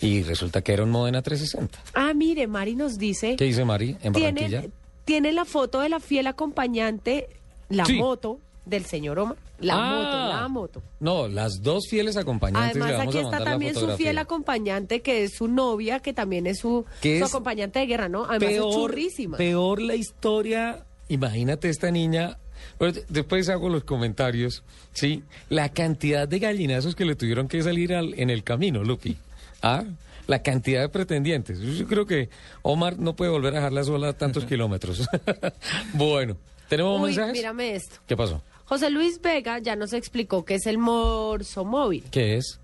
y 0.00 0.22
resulta 0.22 0.62
que 0.62 0.72
era 0.72 0.84
un 0.84 0.90
Modena 0.90 1.20
360. 1.22 1.78
Ah, 1.94 2.14
mire, 2.14 2.46
Mari 2.46 2.76
nos 2.76 2.96
dice, 2.98 3.34
¿Qué 3.36 3.44
dice 3.46 3.64
Mari 3.64 3.96
en 4.02 4.12
Barranquilla? 4.12 4.60
tiene, 4.60 4.70
tiene 5.04 5.32
la 5.32 5.44
foto 5.44 5.80
de 5.80 5.88
la 5.88 5.98
fiel 5.98 6.28
acompañante, 6.28 7.28
la 7.68 7.84
Sí. 7.84 7.94
moto 7.94 8.38
del 8.70 8.86
señor 8.86 9.18
Omar. 9.18 9.36
La 9.58 9.74
Ah. 9.74 9.90
moto, 9.90 10.10
la 10.40 10.48
moto. 10.48 10.82
No, 11.00 11.28
las 11.28 11.62
dos 11.62 11.88
fieles 11.88 12.16
acompañantes 12.16 12.76
le 12.76 12.80
Además, 12.82 12.98
vamos 12.98 13.14
aquí 13.14 13.18
a 13.18 13.30
está 13.30 13.44
también 13.44 13.74
su 13.74 13.88
fiel 13.96 14.16
acompañante, 14.18 15.00
que 15.02 15.24
es 15.24 15.34
su 15.34 15.48
novia, 15.48 16.00
que 16.00 16.12
también 16.14 16.46
es 16.46 16.60
su, 16.60 16.86
Que 17.02 17.18
su 17.18 17.24
es 17.24 17.30
acompañante 17.30 17.80
de 17.80 17.86
guerra, 17.86 18.08
¿no? 18.08 18.24
Además 18.24 18.54
es 18.54 18.60
churrísima. 18.74 19.36
Peor 19.36 19.82
la 19.82 19.94
historia. 19.96 20.84
Imagínate 21.08 21.68
esta 21.68 21.90
niña. 21.90 22.38
Bueno, 22.78 22.98
después 23.08 23.48
hago 23.50 23.68
los 23.68 23.84
comentarios. 23.84 24.62
Sí, 24.92 25.22
la 25.48 25.68
cantidad 25.70 26.26
de 26.28 26.38
gallinazos 26.38 26.94
que 26.94 27.04
le 27.04 27.14
tuvieron 27.16 27.48
que 27.48 27.62
salir 27.62 27.94
al- 27.94 28.14
en 28.18 28.30
el 28.30 28.42
camino, 28.44 28.82
Lupi. 28.84 29.16
Ah, 29.62 29.84
la 30.26 30.42
cantidad 30.42 30.80
de 30.80 30.88
pretendientes. 30.88 31.58
Yo 31.60 31.86
creo 31.86 32.06
que 32.06 32.30
Omar 32.62 32.98
no 32.98 33.14
puede 33.14 33.30
volver 33.30 33.52
a 33.52 33.56
dejarla 33.56 33.84
sola 33.84 34.12
tantos 34.14 34.44
kilómetros. 34.46 35.06
bueno, 35.92 36.36
¿tenemos 36.68 36.98
Uy, 37.00 37.08
mensajes? 37.08 37.32
mírame 37.32 37.74
esto. 37.74 37.96
¿Qué 38.06 38.16
pasó? 38.16 38.42
José 38.70 38.88
Luis 38.88 39.20
Vega 39.20 39.58
ya 39.58 39.74
nos 39.74 39.92
explicó 39.92 40.44
qué 40.44 40.54
es 40.54 40.66
el 40.66 40.78
morso 40.78 41.64
móvil. 41.64 42.04
¿Qué 42.08 42.36
es? 42.36 42.60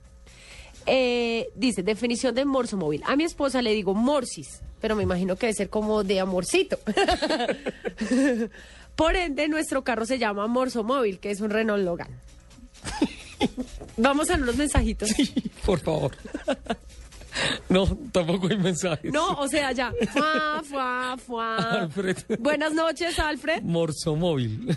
Eh, 0.86 1.48
dice, 1.56 1.82
definición 1.82 2.32
de 2.32 2.44
morso 2.44 2.76
móvil. 2.76 3.02
A 3.06 3.16
mi 3.16 3.24
esposa 3.24 3.60
le 3.60 3.72
digo 3.72 3.92
morsis, 3.92 4.60
pero 4.80 4.94
me 4.94 5.02
imagino 5.02 5.34
que 5.34 5.46
debe 5.46 5.56
ser 5.56 5.68
como 5.68 6.04
de 6.04 6.20
amorcito. 6.20 6.78
Por 8.94 9.16
ende, 9.16 9.48
nuestro 9.48 9.82
carro 9.82 10.06
se 10.06 10.20
llama 10.20 10.46
morso 10.46 10.84
móvil, 10.84 11.18
que 11.18 11.32
es 11.32 11.40
un 11.40 11.50
Renault 11.50 11.84
Logan. 11.84 12.20
Vamos 13.96 14.30
a 14.30 14.36
unos 14.36 14.54
mensajitos. 14.54 15.10
Por 15.64 15.80
favor. 15.80 16.12
No, 17.68 17.86
tampoco 18.12 18.48
hay 18.48 18.58
mensajes. 18.58 19.12
No, 19.12 19.32
o 19.32 19.48
sea, 19.48 19.72
ya. 19.72 19.92
Fuá, 20.12 20.62
fuá, 20.62 21.16
fuá. 21.18 21.56
Alfred. 21.56 22.16
Buenas 22.38 22.72
noches, 22.72 23.18
Alfred. 23.18 23.62
Morsomóvil. 23.62 24.76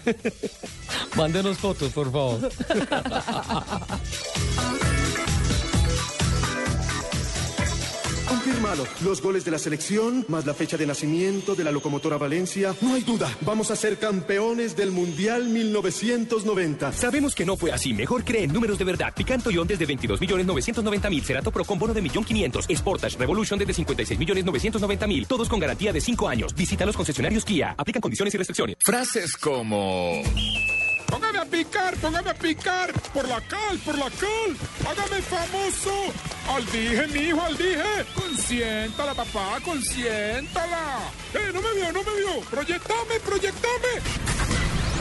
Mándenos 1.16 1.58
fotos, 1.58 1.92
por 1.94 2.12
favor. 2.12 2.50
Confírmalo. 8.30 8.86
Los 9.04 9.22
goles 9.22 9.44
de 9.44 9.52
la 9.52 9.58
selección, 9.58 10.24
más 10.28 10.46
la 10.46 10.54
fecha 10.54 10.78
de 10.78 10.86
nacimiento 10.86 11.56
de 11.56 11.64
la 11.64 11.72
locomotora 11.72 12.18
Valencia. 12.18 12.76
No 12.80 12.94
hay 12.94 13.02
duda. 13.02 13.28
Vamos 13.42 13.72
a 13.72 13.76
ser 13.76 13.98
campeones 13.98 14.76
del 14.76 14.92
Mundial 14.92 15.50
1990. 15.50 16.94
Sabemos 16.94 17.34
que 17.34 17.44
no 17.44 17.58
fue 17.58 17.72
así. 17.72 17.92
Mejor 17.92 18.24
cree 18.24 18.44
en 18.44 18.54
números 18.54 18.78
de 18.78 18.86
verdad. 18.86 19.14
Picanto 19.16 19.50
Ion 19.50 19.68
desde 19.68 19.88
22 19.88 20.22
millones 20.22 20.46
990 20.46 21.10
mil. 21.10 21.24
Cerato 21.24 21.52
Pro 21.52 21.66
con 21.66 21.80
bono 21.80 21.94
de 21.94 22.04
millón 22.04 22.24
500. 22.24 22.68
Sportage 22.76 23.18
Revolution 23.18 23.58
desde 23.58 23.74
56 23.74 24.20
millones 24.20 24.46
990 24.46 25.08
mil. 25.08 25.28
Todos 25.28 25.50
con 25.50 25.60
garantía 25.60 25.92
de 25.92 26.00
5 26.00 26.30
años. 26.30 26.54
Visita 26.54 26.86
los 26.86 26.96
concesionarios 26.96 27.44
Kia. 27.44 27.74
Aplican 27.78 28.02
condiciones 28.02 28.34
y 28.34 28.38
restricciones. 28.38 28.76
Frases 28.80 29.36
como... 29.38 30.22
Póngame 31.10 31.40
a 31.40 31.46
picar, 31.46 31.96
póngame 31.98 32.30
a 32.30 32.34
picar. 32.34 32.94
Por 33.14 33.28
la 33.28 33.42
cal, 33.42 33.78
por 33.86 33.98
la 33.98 34.10
cal. 34.10 34.50
Hágame 34.88 35.22
famoso. 35.22 35.94
Al 36.54 36.66
dije, 36.66 37.08
mi 37.08 37.20
hijo, 37.30 37.42
al 37.42 37.58
dije. 37.58 38.06
Consiéntala, 38.16 39.14
papá, 39.14 39.60
consiéntala. 39.64 41.00
Eh, 41.34 41.52
no 41.54 41.62
me 41.62 41.74
vio, 41.74 41.92
no 41.92 42.04
me 42.04 42.16
vio. 42.20 42.42
Proyectame, 42.50 43.20
proyectame. 43.26 44.02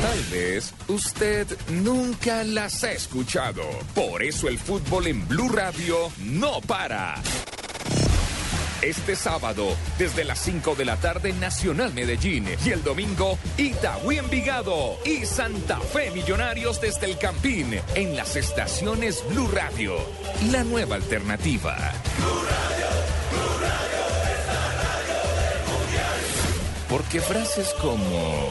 Tal 0.00 0.24
vez 0.30 0.72
usted 0.86 1.46
nunca 1.70 2.44
las 2.44 2.84
ha 2.84 2.92
escuchado. 2.92 3.62
Por 3.94 4.22
eso 4.22 4.48
el 4.48 4.58
fútbol 4.58 5.08
en 5.08 5.26
Blue 5.26 5.48
Radio 5.48 6.12
no 6.18 6.60
para. 6.60 7.20
Este 8.82 9.16
sábado, 9.16 9.76
desde 9.98 10.24
las 10.24 10.38
5 10.38 10.76
de 10.76 10.84
la 10.84 10.96
tarde, 10.96 11.32
Nacional 11.32 11.92
Medellín. 11.92 12.46
Y 12.64 12.70
el 12.70 12.84
domingo, 12.84 13.36
Itagüí 13.56 14.18
Envigado 14.18 14.98
y 15.04 15.26
Santa 15.26 15.80
Fe 15.80 16.12
Millonarios 16.12 16.80
desde 16.80 17.06
el 17.06 17.18
Campín. 17.18 17.80
En 17.96 18.14
las 18.14 18.36
estaciones 18.36 19.24
Blue 19.30 19.48
Radio. 19.48 19.96
La 20.52 20.62
nueva 20.62 20.94
alternativa. 20.94 21.76
Porque 26.88 27.20
frases 27.20 27.74
como... 27.80 28.48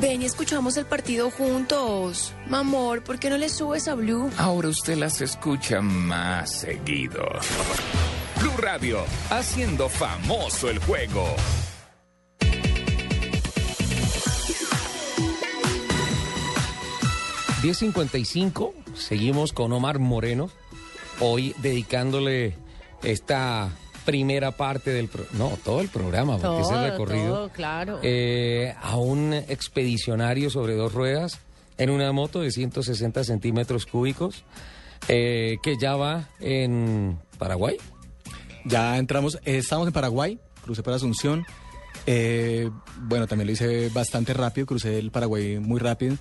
Ven 0.00 0.22
y 0.22 0.24
escuchamos 0.24 0.76
el 0.76 0.86
partido 0.86 1.30
juntos. 1.32 2.32
Mamor, 2.48 3.02
¿por 3.02 3.18
qué 3.18 3.28
no 3.28 3.38
le 3.38 3.48
subes 3.48 3.88
a 3.88 3.94
Blue? 3.94 4.30
Ahora 4.38 4.68
usted 4.68 4.96
las 4.96 5.20
escucha 5.20 5.80
más 5.80 6.60
seguido. 6.60 7.24
Blue 8.42 8.56
Radio, 8.58 9.04
haciendo 9.30 9.88
famoso 9.88 10.68
el 10.68 10.80
juego. 10.80 11.24
...10.55... 17.62 18.72
seguimos 18.96 19.52
con 19.52 19.72
Omar 19.72 20.00
Moreno... 20.00 20.50
...hoy 21.20 21.54
dedicándole 21.58 22.56
esta 23.04 23.70
primera 24.04 24.50
parte 24.50 24.90
del... 24.90 25.06
Pro 25.06 25.24
no, 25.34 25.56
todo 25.64 25.80
el 25.80 25.88
programa, 25.88 26.38
porque 26.38 26.62
es 26.62 26.70
el 26.70 26.90
recorrido... 26.90 27.34
todo, 27.36 27.48
claro. 27.50 28.00
eh, 28.02 28.74
a 28.82 28.96
un 28.96 29.34
expedicionario 29.34 30.50
sobre 30.50 30.74
dos 30.74 30.92
ruedas... 30.92 31.38
...en 31.78 31.90
una 31.90 32.10
moto 32.10 32.40
de 32.40 32.50
160 32.50 33.22
centímetros 33.22 33.86
cúbicos... 33.86 34.42
eh, 35.06 35.58
...que 35.62 35.76
ya 35.78 35.94
va 35.94 36.28
en 36.40 37.20
Paraguay... 37.38 37.78
Ya 38.64 38.98
entramos, 38.98 39.36
eh, 39.44 39.58
estamos 39.58 39.86
en 39.86 39.92
Paraguay, 39.92 40.38
crucé 40.64 40.82
por 40.82 40.92
Asunción. 40.92 41.44
Eh, 42.06 42.70
bueno, 43.02 43.26
también 43.26 43.46
lo 43.46 43.52
hice 43.52 43.88
bastante 43.90 44.34
rápido, 44.34 44.66
crucé 44.66 44.98
el 44.98 45.10
Paraguay 45.10 45.58
muy 45.58 45.78
rápido. 45.80 46.16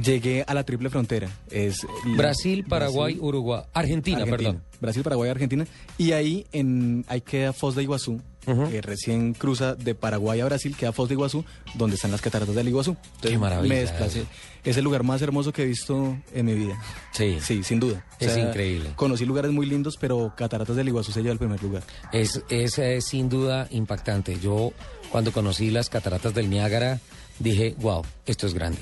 Llegué 0.00 0.44
a 0.46 0.54
la 0.54 0.64
triple 0.64 0.90
frontera. 0.90 1.28
Es 1.50 1.86
Brasil, 2.16 2.64
Paraguay, 2.68 3.16
Uruguay, 3.20 3.62
Argentina, 3.72 4.24
perdón. 4.24 4.62
Brasil, 4.80 5.02
Paraguay, 5.02 5.30
Argentina. 5.30 5.66
Y 5.98 6.12
ahí, 6.12 6.46
en, 6.52 7.04
ahí 7.08 7.20
queda 7.20 7.52
Foz 7.52 7.74
de 7.74 7.82
Iguazú, 7.84 8.20
que 8.44 8.82
recién 8.82 9.34
cruza 9.34 9.74
de 9.74 9.94
Paraguay 9.94 10.40
a 10.40 10.44
Brasil, 10.44 10.76
queda 10.76 10.92
Foz 10.92 11.08
de 11.08 11.14
Iguazú, 11.14 11.44
donde 11.74 11.96
están 11.96 12.10
las 12.10 12.20
cataratas 12.20 12.54
del 12.54 12.68
Iguazú. 12.68 12.90
Entonces, 12.90 13.30
Qué 13.30 13.38
maravilla 13.38 13.74
Me 13.74 13.80
desplacé. 13.80 14.24
Es 14.64 14.76
el 14.76 14.84
lugar 14.84 15.02
más 15.02 15.20
hermoso 15.20 15.52
que 15.52 15.62
he 15.62 15.66
visto 15.66 16.16
en 16.32 16.46
mi 16.46 16.54
vida. 16.54 16.80
Sí. 17.12 17.38
Sí, 17.40 17.62
sin 17.62 17.80
duda. 17.80 18.04
Es 18.18 18.36
increíble. 18.36 18.92
Conocí 18.96 19.26
lugares 19.26 19.52
muy 19.52 19.66
lindos, 19.66 19.96
pero 20.00 20.32
Cataratas 20.36 20.76
del 20.76 20.88
Iguazú 20.88 21.12
se 21.12 21.20
lleva 21.20 21.32
el 21.32 21.38
primer 21.38 21.62
lugar. 21.62 21.82
Es, 22.12 22.42
es, 22.48 22.78
eh, 22.78 23.00
sin 23.00 23.28
duda 23.28 23.68
impactante. 23.70 24.38
Yo 24.40 24.72
cuando 25.10 25.32
conocí 25.32 25.70
las 25.70 25.90
cataratas 25.90 26.34
del 26.34 26.48
Niágara 26.48 27.00
dije, 27.38 27.74
wow, 27.78 28.02
esto 28.26 28.46
es 28.46 28.54
grande. 28.54 28.78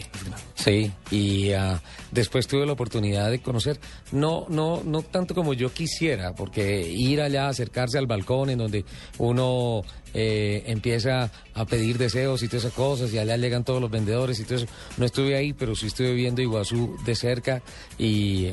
Sí, 0.55 0.93
y 1.11 1.53
ah, 1.53 1.83
después 2.11 2.47
tuve 2.47 2.67
la 2.67 2.73
oportunidad 2.73 3.31
de 3.31 3.41
conocer, 3.41 3.81
no, 4.13 4.47
no, 4.49 4.83
no 4.85 5.03
tanto 5.03 5.35
como 5.35 5.55
yo 5.55 5.73
quisiera, 5.73 6.35
porque 6.35 6.89
ir 6.89 7.21
allá, 7.21 7.49
acercarse 7.49 7.99
al 7.99 8.07
balcón 8.07 8.51
en 8.51 8.59
donde 8.59 8.85
uno 9.19 9.83
eh, 10.15 10.63
empieza 10.67 11.31
a 11.55 11.65
pedir 11.65 11.99
deseos 11.99 12.43
y 12.43 12.49
todas 12.49 12.65
esas 12.65 12.75
cosas, 12.75 13.13
y 13.13 13.19
allá 13.19 13.37
llegan 13.37 13.65
todos 13.65 13.81
los 13.81 13.91
vendedores 13.91 14.39
y 14.39 14.45
todo 14.45 14.57
eso. 14.57 14.67
No 14.99 15.07
estuve 15.07 15.35
ahí, 15.37 15.53
pero 15.53 15.75
sí 15.75 15.87
estuve 15.87 16.13
viendo 16.15 16.43
Iguazú 16.43 16.97
de 17.05 17.17
cerca 17.17 17.63
y 17.99 18.49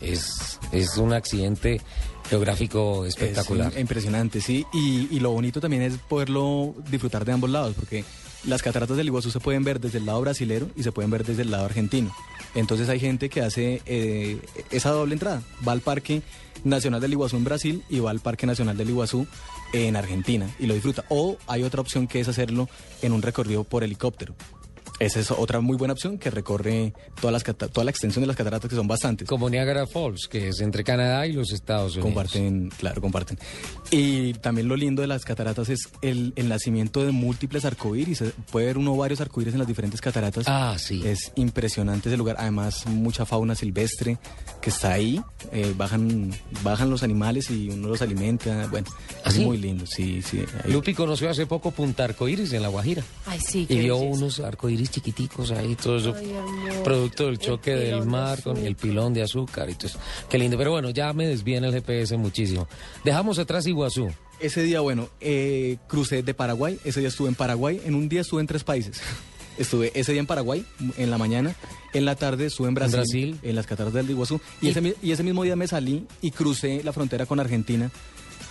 es, 0.00 0.58
es 0.70 0.96
un 0.98 1.12
accidente 1.12 1.80
geográfico 2.28 3.06
espectacular. 3.06 3.68
Es 3.72 3.76
im- 3.78 3.80
impresionante, 3.80 4.40
sí. 4.40 4.64
Y, 4.72 5.08
y 5.16 5.18
lo 5.20 5.32
bonito 5.32 5.60
también 5.60 5.82
es 5.82 5.96
poderlo 5.96 6.74
disfrutar 6.88 7.24
de 7.24 7.32
ambos 7.32 7.50
lados, 7.50 7.74
porque 7.74 8.04
las 8.44 8.62
cataratas 8.62 8.96
del 8.96 9.06
Iguazú 9.06 9.30
se 9.30 9.40
pueden 9.40 9.64
ver 9.64 9.80
desde 9.80 9.98
el 9.98 10.06
lado 10.06 10.20
brasilero 10.20 10.68
y 10.76 10.82
se 10.82 10.92
pueden 10.92 11.10
ver 11.10 11.24
desde 11.24 11.42
el 11.42 11.50
lado 11.50 11.64
argentino. 11.64 12.14
Entonces 12.54 12.88
hay 12.88 12.98
gente 12.98 13.28
que 13.28 13.42
hace 13.42 13.82
eh, 13.86 14.40
esa 14.70 14.90
doble 14.90 15.14
entrada. 15.14 15.42
Va 15.66 15.72
al 15.72 15.80
Parque 15.80 16.22
Nacional 16.64 17.00
del 17.00 17.12
Iguazú 17.12 17.36
en 17.36 17.44
Brasil 17.44 17.84
y 17.88 18.00
va 18.00 18.10
al 18.10 18.20
Parque 18.20 18.46
Nacional 18.46 18.76
del 18.76 18.90
Iguazú 18.90 19.26
en 19.72 19.96
Argentina 19.96 20.48
y 20.58 20.66
lo 20.66 20.74
disfruta. 20.74 21.04
O 21.08 21.36
hay 21.46 21.62
otra 21.62 21.80
opción 21.80 22.06
que 22.06 22.20
es 22.20 22.28
hacerlo 22.28 22.68
en 23.02 23.12
un 23.12 23.22
recorrido 23.22 23.64
por 23.64 23.84
helicóptero. 23.84 24.34
Esa 25.00 25.18
es 25.18 25.30
otra 25.30 25.60
muy 25.60 25.76
buena 25.78 25.94
opción 25.94 26.18
que 26.18 26.30
recorre 26.30 26.92
todas 27.20 27.32
las 27.32 27.42
toda 27.72 27.84
la 27.84 27.90
extensión 27.90 28.20
de 28.22 28.26
las 28.26 28.36
cataratas, 28.36 28.68
que 28.68 28.76
son 28.76 28.86
bastantes. 28.86 29.26
Como 29.26 29.48
Niagara 29.50 29.86
Falls, 29.86 30.28
que 30.28 30.48
es 30.48 30.60
entre 30.60 30.84
Canadá 30.84 31.26
y 31.26 31.32
los 31.32 31.52
Estados 31.52 31.92
Unidos. 31.96 32.04
Comparten, 32.04 32.68
claro, 32.78 33.00
comparten. 33.00 33.38
Y 33.90 34.34
también 34.34 34.68
lo 34.68 34.76
lindo 34.76 35.00
de 35.00 35.08
las 35.08 35.24
cataratas 35.24 35.70
es 35.70 35.88
el, 36.02 36.32
el 36.36 36.48
nacimiento 36.50 37.02
de 37.04 37.12
múltiples 37.12 37.64
arcoíris. 37.64 38.22
Puede 38.52 38.66
ver 38.66 38.76
uno 38.78 38.94
varios 38.94 39.22
arcoíris 39.22 39.54
en 39.54 39.58
las 39.58 39.66
diferentes 39.68 40.02
cataratas. 40.02 40.44
Ah, 40.46 40.76
sí. 40.78 41.02
Es 41.04 41.32
impresionante 41.34 42.10
ese 42.10 42.18
lugar. 42.18 42.36
Además, 42.38 42.86
mucha 42.86 43.24
fauna 43.24 43.54
silvestre 43.54 44.18
que 44.60 44.68
está 44.68 44.92
ahí. 44.92 45.20
Eh, 45.50 45.72
bajan, 45.78 46.30
bajan 46.62 46.90
los 46.90 47.02
animales 47.02 47.50
y 47.50 47.70
uno 47.70 47.88
los 47.88 48.02
alimenta. 48.02 48.66
Bueno, 48.70 48.88
¿Ah, 49.24 49.28
es 49.30 49.34
sí? 49.36 49.44
muy 49.46 49.56
lindo. 49.56 49.86
Sí, 49.86 50.20
sí. 50.20 50.44
ahí- 50.62 50.70
Lupi 50.72 50.92
conoció 50.92 51.30
hace 51.30 51.46
poco 51.46 51.70
Punta 51.70 52.04
Arcoíris 52.04 52.52
en 52.52 52.60
La 52.60 52.68
Guajira. 52.68 53.02
Ay, 53.24 53.40
sí, 53.40 53.66
Y 53.68 53.78
vio 53.78 53.96
unos 53.96 54.40
arcoíris 54.40 54.89
chiquiticos 54.90 55.50
ahí, 55.52 55.74
todo 55.76 55.96
eso, 55.96 56.14
Ay, 56.16 56.32
producto 56.84 57.24
del 57.24 57.32
El 57.34 57.38
choque 57.38 57.70
del 57.74 57.84
pilón 57.86 58.00
de 58.04 58.06
mar 58.10 58.42
con 58.42 58.56
el 58.58 58.76
pilón 58.76 59.14
de 59.14 59.22
azúcar 59.22 59.70
y 59.70 59.74
todo 59.74 59.86
eso. 59.88 59.98
Qué 60.28 60.38
lindo. 60.38 60.56
Pero 60.58 60.70
bueno, 60.72 60.90
ya 60.90 61.12
me 61.12 61.26
desviene 61.26 61.66
el 61.68 61.72
GPS 61.72 62.16
muchísimo. 62.16 62.66
Dejamos 63.04 63.38
atrás 63.38 63.66
Iguazú. 63.66 64.10
Ese 64.40 64.62
día, 64.62 64.80
bueno, 64.80 65.08
eh, 65.20 65.76
crucé 65.86 66.22
de 66.22 66.32
Paraguay. 66.34 66.78
Ese 66.84 67.00
día 67.00 67.08
estuve 67.10 67.28
en 67.28 67.34
Paraguay. 67.34 67.80
En 67.84 67.94
un 67.94 68.08
día 68.08 68.22
estuve 68.22 68.40
en 68.40 68.46
tres 68.46 68.64
países. 68.64 69.00
Estuve 69.58 69.92
ese 69.94 70.12
día 70.12 70.20
en 70.20 70.26
Paraguay, 70.26 70.64
en 70.96 71.10
la 71.10 71.18
mañana. 71.18 71.54
En 71.92 72.06
la 72.06 72.14
tarde 72.16 72.46
estuve 72.46 72.68
en 72.68 72.74
Brasil, 72.74 72.96
Brasil. 72.96 73.38
en 73.42 73.56
las 73.56 73.66
cataratas 73.66 73.92
del 73.92 74.08
Iguazú. 74.10 74.40
Y, 74.62 74.68
Y- 74.68 74.70
ese, 74.70 74.96
y 75.02 75.10
ese 75.12 75.22
mismo 75.22 75.42
día 75.42 75.54
me 75.54 75.66
salí 75.66 76.06
y 76.22 76.30
crucé 76.30 76.82
la 76.82 76.94
frontera 76.94 77.26
con 77.26 77.40
Argentina 77.40 77.90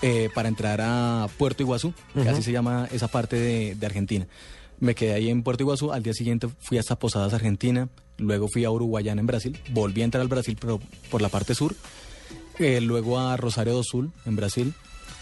eh, 0.04 0.30
para 0.36 0.50
entrar 0.50 0.82
a 0.82 1.28
Puerto 1.40 1.64
Iguazú, 1.64 1.94
que 2.14 2.30
así 2.30 2.44
se 2.44 2.52
llama 2.52 2.88
esa 2.92 3.08
parte 3.08 3.38
de, 3.38 3.74
de 3.74 3.86
Argentina. 3.88 4.28
Me 4.80 4.95
quedé 4.95 5.13
ahí 5.13 5.30
en 5.30 5.43
Puerto 5.43 5.63
Iguazú. 5.63 5.91
Al 5.91 6.03
día 6.03 6.13
siguiente 6.13 6.47
fui 6.59 6.77
hasta 6.77 6.97
Posadas, 6.97 7.34
Argentina. 7.34 7.89
Luego 8.17 8.47
fui 8.47 8.63
a 8.65 8.71
Uruguayana, 8.71 9.19
en 9.21 9.27
Brasil. 9.27 9.59
Volví 9.71 10.01
a 10.01 10.05
entrar 10.05 10.21
al 10.21 10.27
Brasil, 10.27 10.57
pero 10.59 10.80
por 11.11 11.21
la 11.21 11.30
parte 11.30 11.53
sur. 11.55 11.75
Eh, 12.59 12.82
luego 12.82 13.19
a 13.19 13.38
Rosario 13.38 13.73
do 13.73 13.84
Sul, 13.84 14.11
en 14.25 14.36
Brasil. 14.36 14.73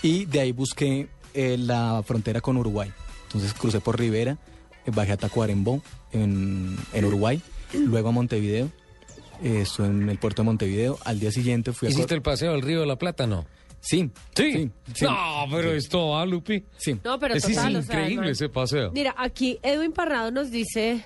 Y 0.02 0.26
de 0.26 0.40
ahí 0.42 0.52
busqué 0.52 1.08
eh, 1.34 1.58
la 1.58 2.04
frontera 2.06 2.42
con 2.42 2.58
Uruguay. 2.58 2.92
Entonces 3.28 3.54
crucé 3.54 3.80
por 3.80 4.00
Rivera, 4.00 4.38
eh, 4.86 4.92
bajé 4.94 5.12
a 5.14 5.18
Tacuarembó, 5.18 5.82
en, 6.12 6.78
en 6.94 7.06
Uruguay. 7.06 7.42
Luego 7.74 8.10
a 8.10 8.12
Montevideo. 8.12 8.70
estuve 9.44 9.88
en 9.88 10.10
el 10.10 10.18
puerto 10.18 10.42
de 10.42 10.46
Montevideo. 10.46 10.98
Al 11.06 11.20
día 11.20 11.32
siguiente 11.32 11.74
fui 11.74 11.88
a... 11.88 11.92
¿Hiciste 11.92 12.10
Cor- 12.10 12.16
el 12.18 12.22
paseo 12.22 12.52
del 12.54 12.62
Río 12.62 12.80
de 12.82 12.88
la 12.88 12.98
Plata, 12.98 13.28
no? 13.28 13.46
Sí. 13.80 14.10
Sí. 14.36 14.72
sí. 14.94 15.06
No, 15.06 15.46
pero 15.50 15.72
esto, 15.72 16.18
¿ah, 16.18 16.26
Lupi? 16.26 16.64
Sí. 16.78 17.00
No, 17.04 17.20
pero 17.20 17.36
es 17.36 17.44
total, 17.44 17.76
o 17.76 17.82
sea, 17.82 18.02
increíble 18.02 18.32
ese 18.32 18.50
paseo. 18.50 18.92
Mira, 18.92 19.16
aquí 19.18 19.60
Edwin 19.64 19.92
Parrado 19.92 20.32
nos 20.32 20.52
dice, 20.52 21.06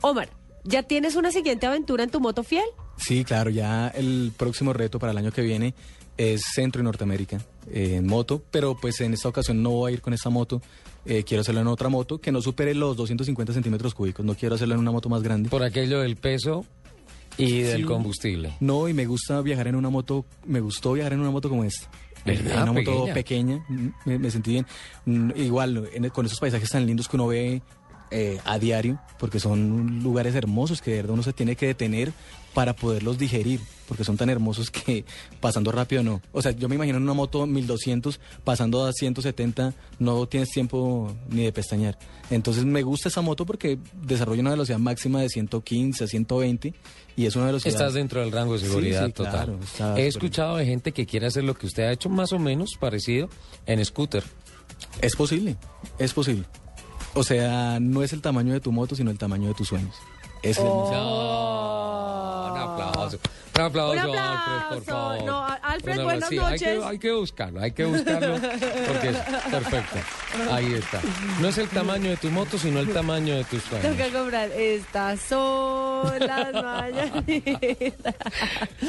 Omar, 0.00 0.30
¿ya 0.64 0.82
tienes 0.82 1.14
una 1.16 1.30
siguiente 1.30 1.66
aventura 1.66 2.04
en 2.04 2.10
tu 2.10 2.20
moto 2.20 2.42
fiel? 2.42 2.64
Sí, 2.96 3.24
claro, 3.24 3.50
ya 3.50 3.88
el 3.88 4.32
próximo 4.36 4.72
reto 4.72 4.98
para 4.98 5.12
el 5.12 5.18
año 5.18 5.32
que 5.32 5.42
viene 5.42 5.74
es 6.16 6.42
Centro 6.54 6.82
y 6.82 6.84
Norteamérica 6.84 7.40
eh, 7.72 7.96
en 7.96 8.06
moto, 8.06 8.42
pero 8.50 8.76
pues 8.76 9.00
en 9.00 9.14
esta 9.14 9.28
ocasión 9.28 9.62
no 9.62 9.70
voy 9.70 9.90
a 9.90 9.94
ir 9.94 10.02
con 10.02 10.12
esta 10.12 10.28
moto, 10.28 10.60
eh, 11.06 11.24
quiero 11.24 11.40
hacerlo 11.40 11.62
en 11.62 11.66
otra 11.66 11.88
moto 11.88 12.18
que 12.18 12.30
no 12.30 12.42
supere 12.42 12.74
los 12.74 12.96
250 12.96 13.54
centímetros 13.54 13.94
cúbicos, 13.94 14.24
no 14.26 14.34
quiero 14.34 14.56
hacerlo 14.56 14.74
en 14.74 14.80
una 14.80 14.90
moto 14.90 15.08
más 15.08 15.22
grande. 15.22 15.48
Por 15.48 15.62
aquello 15.62 16.00
del 16.00 16.16
peso 16.16 16.66
y 17.44 17.62
del 17.62 17.78
Sí. 17.78 17.82
combustible. 17.84 18.54
No, 18.60 18.88
y 18.88 18.94
me 18.94 19.06
gusta 19.06 19.40
viajar 19.42 19.68
en 19.68 19.76
una 19.76 19.90
moto, 19.90 20.24
me 20.46 20.60
gustó 20.60 20.92
viajar 20.92 21.12
en 21.14 21.20
una 21.20 21.30
moto 21.30 21.48
como 21.48 21.64
esta. 21.64 21.88
¿Verdad? 22.24 22.64
una 22.64 22.72
moto 22.72 23.06
Pequeña. 23.14 23.64
mm, 23.68 23.86
me, 24.04 24.18
me 24.18 24.30
sentí 24.30 24.50
bien. 24.52 24.66
Mm, 25.06 25.30
Igual, 25.36 25.88
en 25.94 26.08
con 26.10 26.26
esos 26.26 26.38
paisajes 26.38 26.68
tan 26.68 26.86
lindos 26.86 27.08
que 27.08 27.16
uno 27.16 27.26
ve 27.28 27.62
eh, 28.10 28.38
a 28.44 28.58
diario, 28.58 28.98
porque 29.18 29.38
son 29.40 30.02
lugares 30.02 30.34
hermosos 30.34 30.82
que 30.82 30.90
de 30.90 30.96
verdad 30.98 31.12
uno 31.14 31.22
se 31.22 31.32
tiene 31.32 31.54
que 31.56 31.66
detener 31.68 32.12
para 32.54 32.74
poderlos 32.74 33.18
digerir, 33.18 33.60
porque 33.86 34.04
son 34.04 34.16
tan 34.16 34.30
hermosos 34.30 34.70
que 34.70 35.04
pasando 35.40 35.72
rápido 35.72 36.02
no. 36.02 36.20
O 36.32 36.42
sea, 36.42 36.52
yo 36.52 36.68
me 36.68 36.74
imagino 36.74 36.98
en 36.98 37.04
una 37.04 37.14
moto 37.14 37.46
1200 37.46 38.20
pasando 38.44 38.84
a 38.84 38.92
170, 38.92 39.74
no 39.98 40.26
tienes 40.26 40.50
tiempo 40.50 41.14
ni 41.28 41.44
de 41.44 41.52
pestañear. 41.52 41.98
Entonces 42.30 42.64
me 42.64 42.82
gusta 42.82 43.08
esa 43.08 43.20
moto 43.20 43.46
porque 43.46 43.78
desarrolla 44.02 44.40
una 44.40 44.50
velocidad 44.50 44.78
máxima 44.78 45.20
de 45.20 45.28
115 45.28 46.04
a 46.04 46.06
120 46.06 46.74
y 47.16 47.26
es 47.26 47.36
una 47.36 47.46
velocidad... 47.46 47.74
Estás 47.74 47.94
dentro 47.94 48.20
del 48.20 48.32
rango 48.32 48.54
de 48.54 48.60
seguridad 48.60 49.06
sí, 49.06 49.12
total. 49.12 49.58
claro, 49.76 49.96
He 49.96 50.06
escuchado 50.06 50.56
de 50.56 50.66
gente 50.66 50.92
que 50.92 51.06
quiere 51.06 51.26
hacer 51.26 51.44
lo 51.44 51.54
que 51.54 51.66
usted 51.66 51.84
ha 51.84 51.92
hecho 51.92 52.08
más 52.08 52.32
o 52.32 52.38
menos 52.38 52.70
parecido 52.78 53.28
en 53.66 53.84
scooter. 53.84 54.24
Es 55.00 55.16
posible, 55.16 55.56
es 55.98 56.12
posible. 56.12 56.44
O 57.14 57.24
sea, 57.24 57.78
no 57.80 58.02
es 58.02 58.12
el 58.12 58.20
tamaño 58.20 58.52
de 58.52 58.60
tu 58.60 58.70
moto, 58.70 58.94
sino 58.94 59.10
el 59.10 59.18
tamaño 59.18 59.48
de 59.48 59.54
tus 59.54 59.68
sueños. 59.68 59.96
Es 60.42 60.56
el 60.56 60.64
mensaje. 60.64 61.00
Un 62.50 62.56
aplauso. 62.56 63.18
Un 63.60 63.66
aplauso, 63.66 64.10
Un 64.10 64.16
Alfred, 64.18 64.68
por 64.76 64.84
favor. 64.84 65.24
No, 65.24 65.46
Alfred, 65.62 66.02
buenas 66.02 66.30
Hay 66.30 66.38
que, 66.38 66.42
noches. 66.42 66.84
hay 66.84 66.98
que 66.98 67.12
buscarlo, 67.12 67.60
hay 67.60 67.72
que 67.72 67.84
buscarlo 67.84 68.34
porque 68.86 69.08
es 69.10 69.16
perfecto. 69.50 69.98
Ahí 70.50 70.72
está. 70.74 71.00
No 71.40 71.48
es 71.48 71.58
el 71.58 71.68
tamaño 71.68 72.10
de 72.10 72.16
tu 72.16 72.30
moto, 72.30 72.58
sino 72.58 72.80
el 72.80 72.90
tamaño 72.92 73.36
de 73.36 73.44
tus 73.44 73.62
sueños. 73.62 73.96
Toca 73.96 74.10
comprar. 74.18 74.50
Estas 74.52 75.20
son 75.20 76.18
las 76.20 76.52
mañanitas. 76.54 78.14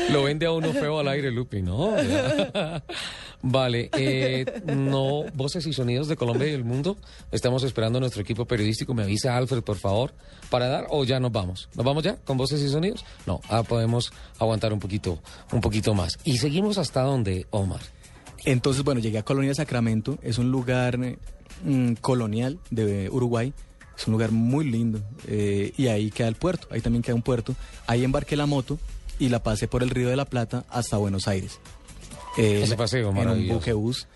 Lo 0.10 0.24
vende 0.24 0.46
a 0.46 0.52
uno 0.52 0.72
feo 0.72 1.00
al 1.00 1.08
aire, 1.10 1.32
Lupi, 1.32 1.62
¿no? 1.62 1.94
Vale, 3.44 3.90
eh, 3.98 4.46
no, 4.66 5.24
voces 5.34 5.66
y 5.66 5.74
sonidos 5.74 6.08
de 6.08 6.16
Colombia 6.16 6.48
y 6.48 6.52
del 6.52 6.64
mundo. 6.64 6.96
Estamos 7.32 7.64
esperando 7.64 7.98
a 7.98 8.02
nuestro 8.02 8.22
equipo 8.22 8.46
periodístico. 8.46 8.94
Me 8.94 9.02
avisa 9.02 9.36
Alfred, 9.36 9.64
por 9.64 9.78
favor, 9.78 10.14
para 10.52 10.68
dar 10.68 10.86
o 10.90 11.04
ya 11.04 11.20
nos 11.20 11.32
vamos. 11.32 11.68
¿Nos 11.76 11.84
vamos 11.84 12.04
ya 12.04 12.18
con 12.18 12.38
voces 12.38 12.62
y 12.62 12.70
sonidos? 12.70 13.04
No, 13.26 13.42
ah, 13.50 13.64
podemos 13.64 14.14
aguantar 14.38 14.61
un 14.74 14.80
poquito, 14.80 15.20
un 15.52 15.62
poquito 15.62 15.94
más. 15.94 16.18
Y 16.24 16.38
seguimos 16.38 16.78
hasta 16.78 17.02
donde, 17.02 17.48
Omar. 17.50 17.82
Entonces, 18.46 18.84
bueno, 18.84 19.02
llegué 19.02 19.18
a 19.20 19.24
Colonia 19.24 19.54
Sacramento. 19.54 20.18
Es 20.24 20.38
un 20.38 20.52
lugar 20.52 21.00
eh, 21.04 21.18
mm, 21.64 21.94
colonial 22.02 22.60
de 22.70 23.10
Uruguay. 23.10 23.54
Es 23.98 24.08
un 24.08 24.14
lugar 24.14 24.32
muy 24.32 24.66
lindo. 24.70 25.00
eh, 25.28 25.74
y 25.78 25.88
ahí 25.88 26.10
queda 26.12 26.28
el 26.28 26.36
puerto. 26.36 26.68
Ahí 26.72 26.82
también 26.82 27.04
queda 27.04 27.16
un 27.16 27.22
puerto. 27.22 27.56
Ahí 27.88 28.04
embarqué 28.04 28.36
la 28.36 28.46
moto 28.48 28.80
y 29.20 29.30
la 29.30 29.44
pasé 29.44 29.68
por 29.68 29.84
el 29.84 29.90
Río 29.92 30.10
de 30.10 30.16
la 30.16 30.26
Plata 30.26 30.66
hasta 30.70 30.98
Buenos 30.98 31.28
Aires. 31.28 31.60
Eh, 32.38 32.62
Ese 32.64 32.76
paseo 32.78 33.10
en 33.10 33.16
un. 33.42 33.48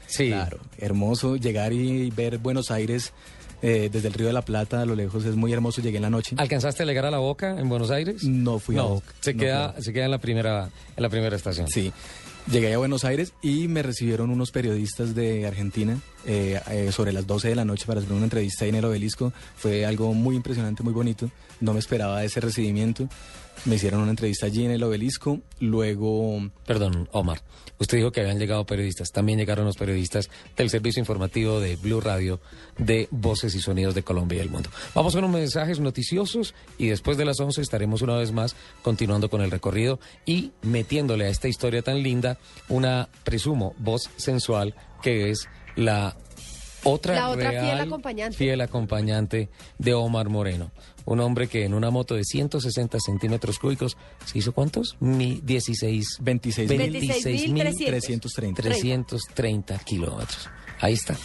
Sí. 0.08 0.28
Claro, 0.30 0.60
hermoso. 0.78 1.36
Llegar 1.36 1.74
y 1.74 2.10
ver 2.12 2.38
Buenos 2.40 2.72
Aires 2.72 3.12
eh, 3.68 3.90
desde 3.92 4.10
el 4.10 4.14
Río 4.14 4.28
de 4.28 4.34
la 4.34 4.44
Plata 4.44 4.84
a 4.84 4.86
lo 4.86 4.94
lejos 4.94 5.26
es 5.26 5.36
muy 5.36 5.52
hermoso. 5.52 5.82
Llegué 5.82 5.98
en 5.98 6.04
la 6.04 6.12
noche. 6.12 6.36
¿Alcanzaste 6.38 6.84
a 6.84 6.86
llegar 6.86 7.04
a 7.06 7.10
la 7.10 7.18
Boca 7.18 7.60
en 7.60 7.68
Buenos 7.68 7.90
Aires? 7.90 8.24
No 8.24 8.60
fui 8.60 8.76
a 8.76 8.84
No, 8.84 8.90
Boca. 8.90 9.14
Se 9.22 9.34
No 9.34 9.40
queda, 9.40 9.70
fui 9.72 9.80
a 9.80 9.84
se 9.84 9.94
queda 9.94 10.06
en 10.06 10.12
la 10.12 10.20
primera, 10.20 10.70
en 10.96 11.02
la 11.02 11.10
primera 11.10 11.36
estación. 11.36 11.68
Sí. 11.68 11.92
Llegué 12.52 12.72
a 12.76 12.78
Buenos 12.78 13.06
Aires 13.06 13.34
y 13.42 13.68
me 13.68 13.82
recibieron 13.82 14.30
unos 14.30 14.52
periodistas 14.52 15.16
de 15.16 15.48
Argentina 15.48 15.98
eh, 16.28 16.62
eh, 16.70 16.92
sobre 16.92 17.12
las 17.12 17.26
12 17.26 17.50
de 17.50 17.56
la 17.56 17.66
noche 17.66 17.88
para 17.88 18.02
hacer 18.02 18.14
una 18.14 18.26
entrevista 18.26 18.66
ahí 18.66 18.70
en 18.70 18.76
el 18.76 18.86
obelisco. 18.86 19.34
Fue 19.58 19.84
algo 19.84 20.14
muy 20.14 20.36
impresionante, 20.36 20.84
muy 20.84 20.94
bonito. 20.94 21.32
No 21.60 21.74
me 21.74 21.80
esperaba 21.80 22.24
ese 22.24 22.40
recibimiento. 22.42 23.10
Me 23.64 23.76
hicieron 23.76 24.02
una 24.02 24.12
entrevista 24.12 24.46
allí 24.46 24.66
en 24.66 24.72
el 24.72 24.84
obelisco. 24.84 25.40
Luego... 25.60 26.52
Perdón, 26.66 27.10
Omar. 27.12 27.42
Usted 27.78 27.98
dijo 27.98 28.12
que 28.12 28.22
habían 28.22 28.40
llegado 28.40 28.66
periodistas. 28.66 29.12
También 29.12 29.40
llegaron 29.40 29.66
los 29.66 29.78
periodistas 29.78 30.30
del 30.56 30.70
servicio 30.70 31.00
informativo 31.00 31.60
de 31.60 31.76
Blue 31.76 32.00
Radio 32.00 32.40
de 32.78 33.08
Voces 33.12 33.56
y 33.56 33.60
Sonidos 33.60 33.96
de 33.96 34.04
Colombia 34.04 34.38
y 34.38 34.42
el 34.42 34.50
Mundo. 34.50 34.70
Vamos 34.94 35.14
con 35.16 35.24
unos 35.24 35.40
mensajes 35.40 35.80
noticiosos 35.80 36.54
y 36.78 36.88
después 36.88 37.18
de 37.18 37.26
las 37.26 37.40
11 37.40 37.62
estaremos 37.62 38.02
una 38.02 38.18
vez 38.18 38.32
más 38.32 38.56
continuando 38.82 39.30
con 39.30 39.42
el 39.42 39.52
recorrido 39.52 40.00
y 40.26 40.52
metiéndole 40.62 41.26
a 41.26 41.30
esta 41.30 41.48
historia 41.48 41.82
tan 41.82 42.02
linda 42.02 42.38
una, 42.70 43.10
presumo, 43.24 43.76
voz 43.78 44.10
sensual 44.18 44.76
que 45.02 45.30
es 45.30 45.48
la 45.76 46.16
otra, 46.86 47.16
La 47.16 47.30
otra 47.30 47.50
fiel 47.50 47.62
real 47.64 47.82
acompañante. 47.82 48.38
fiel 48.38 48.62
acompañante 48.62 49.50
de 49.78 49.94
Omar 49.94 50.30
Moreno. 50.30 50.72
Un 51.06 51.20
hombre 51.20 51.48
que 51.48 51.66
en 51.66 51.74
una 51.74 51.92
moto 51.92 52.16
de 52.16 52.24
160 52.24 52.98
centímetros 53.00 53.60
cúbicos, 53.60 53.98
¿se 54.26 54.38
hizo 54.40 54.54
cuántos? 54.54 54.96
Mi 55.00 55.42
16... 55.44 56.20
26 56.22 56.70
26.330. 56.72 58.56
330 58.56 59.78
kilómetros. 59.80 60.50
Ahí 60.80 60.94
está. 60.94 61.16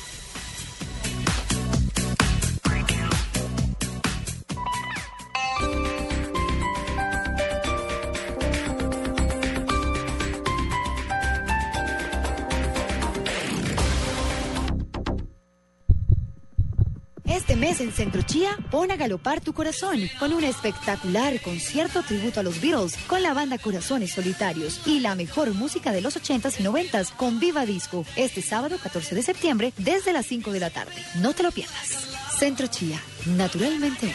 Mes 17.61 17.81
en 17.81 17.93
Centro 17.93 18.23
Chía, 18.23 18.57
pon 18.71 18.91
a 18.91 18.97
galopar 18.97 19.43
tu 19.43 19.53
corazón 19.53 20.01
con 20.19 20.33
un 20.33 20.45
espectacular 20.45 21.41
concierto 21.43 22.03
tributo 22.03 22.41
a 22.41 22.43
los 22.43 22.61
Beatles 22.61 22.97
con 23.07 23.23
la 23.23 23.35
banda 23.35 23.59
Corazones 23.59 24.13
Solitarios 24.13 24.81
y 24.87 25.01
la 25.01 25.15
mejor 25.15 25.53
música 25.53 25.93
de 25.93 26.01
los 26.01 26.17
80s 26.17 26.59
y 26.59 26.65
90s 26.65 27.15
con 27.15 27.39
Viva 27.39 27.67
Disco 27.67 28.07
este 28.17 28.41
sábado 28.41 28.79
14 28.83 29.15
de 29.15 29.23
septiembre 29.23 29.73
desde 29.77 30.15
las 30.15 30.25
5 30.27 30.53
de 30.53 30.61
la 30.61 30.71
tarde. 30.71 30.95
No 31.17 31.35
te 31.35 31.43
lo 31.43 31.53
pierdas. 31.53 32.09
Centro 32.39 32.67
Chía, 32.67 32.99
naturalmente 33.27 34.15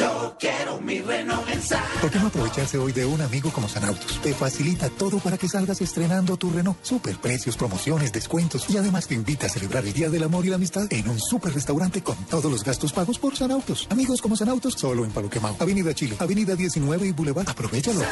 Yo 0.00 0.34
quiero 0.40 0.80
mi 0.80 0.98
Renault 1.02 1.46
en 1.50 1.60
Sa- 1.62 1.84
¿Por 2.00 2.10
qué 2.10 2.18
no 2.18 2.28
aprovecharse 2.28 2.78
hoy 2.78 2.90
de 2.92 3.04
un 3.04 3.20
amigo 3.20 3.52
como 3.52 3.68
Sanautos? 3.68 4.18
Te 4.22 4.32
facilita 4.32 4.88
todo 4.88 5.18
para 5.18 5.36
que 5.36 5.46
salgas 5.46 5.78
estrenando 5.82 6.38
tu 6.38 6.50
Renault. 6.50 6.78
Super 6.82 7.16
precios, 7.18 7.54
promociones, 7.58 8.10
descuentos 8.10 8.64
y 8.70 8.78
además 8.78 9.06
te 9.06 9.14
invita 9.14 9.44
a 9.44 9.50
celebrar 9.50 9.84
el 9.84 9.92
Día 9.92 10.08
del 10.08 10.22
Amor 10.22 10.46
y 10.46 10.48
la 10.48 10.54
Amistad 10.56 10.86
en 10.90 11.06
un 11.06 11.20
super 11.20 11.52
restaurante 11.52 12.02
con 12.02 12.16
todos 12.30 12.50
los 12.50 12.64
gastos 12.64 12.94
pagos 12.94 13.18
por 13.18 13.36
Sanautos. 13.36 13.86
Amigos 13.90 14.22
como 14.22 14.36
Sanautos, 14.36 14.72
solo 14.72 15.04
en 15.04 15.10
Paloquemao, 15.10 15.56
Avenida 15.60 15.92
Chile, 15.94 16.16
Avenida 16.18 16.56
19 16.56 17.06
y 17.06 17.12
Boulevard. 17.12 17.50
Aprovechalos. 17.50 18.04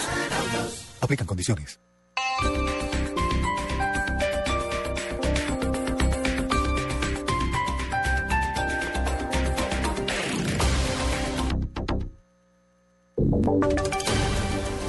Aplican 1.01 1.27
condiciones. 1.27 1.81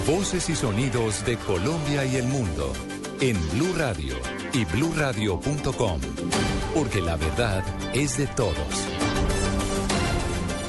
Voces 0.07 0.49
y 0.49 0.55
sonidos 0.55 1.23
de 1.25 1.37
Colombia 1.37 2.03
y 2.05 2.15
el 2.15 2.27
mundo 2.27 2.73
en 3.21 3.37
Blue 3.51 3.73
Radio 3.77 4.15
y 4.53 4.65
bluradio.com. 4.65 6.01
Porque 6.73 7.01
la 7.01 7.15
verdad 7.15 7.63
es 7.93 8.17
de 8.17 8.25
todos. 8.27 8.55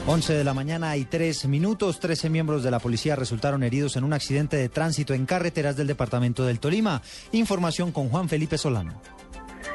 11 0.07 0.33
de 0.35 0.45
la 0.45 0.53
mañana 0.53 0.97
y 0.97 1.05
3 1.05 1.47
minutos. 1.47 2.01
13 2.01 2.29
miembros 2.29 2.63
de 2.63 2.71
la 2.71 2.81
policía 2.81 3.17
resultaron 3.17 3.63
heridos 3.63 3.97
en 3.97 4.05
un 4.05 4.13
accidente 4.13 4.57
de 4.57 4.69
tránsito 4.69 5.15
en 5.15 5.25
carreteras 5.25 5.77
del 5.77 5.87
departamento 5.87 6.45
del 6.45 6.61
Tolima. 6.61 7.01
Información 7.33 7.93
con 7.93 8.09
Juan 8.11 8.29
Felipe 8.29 8.59
Solano. 8.59 9.01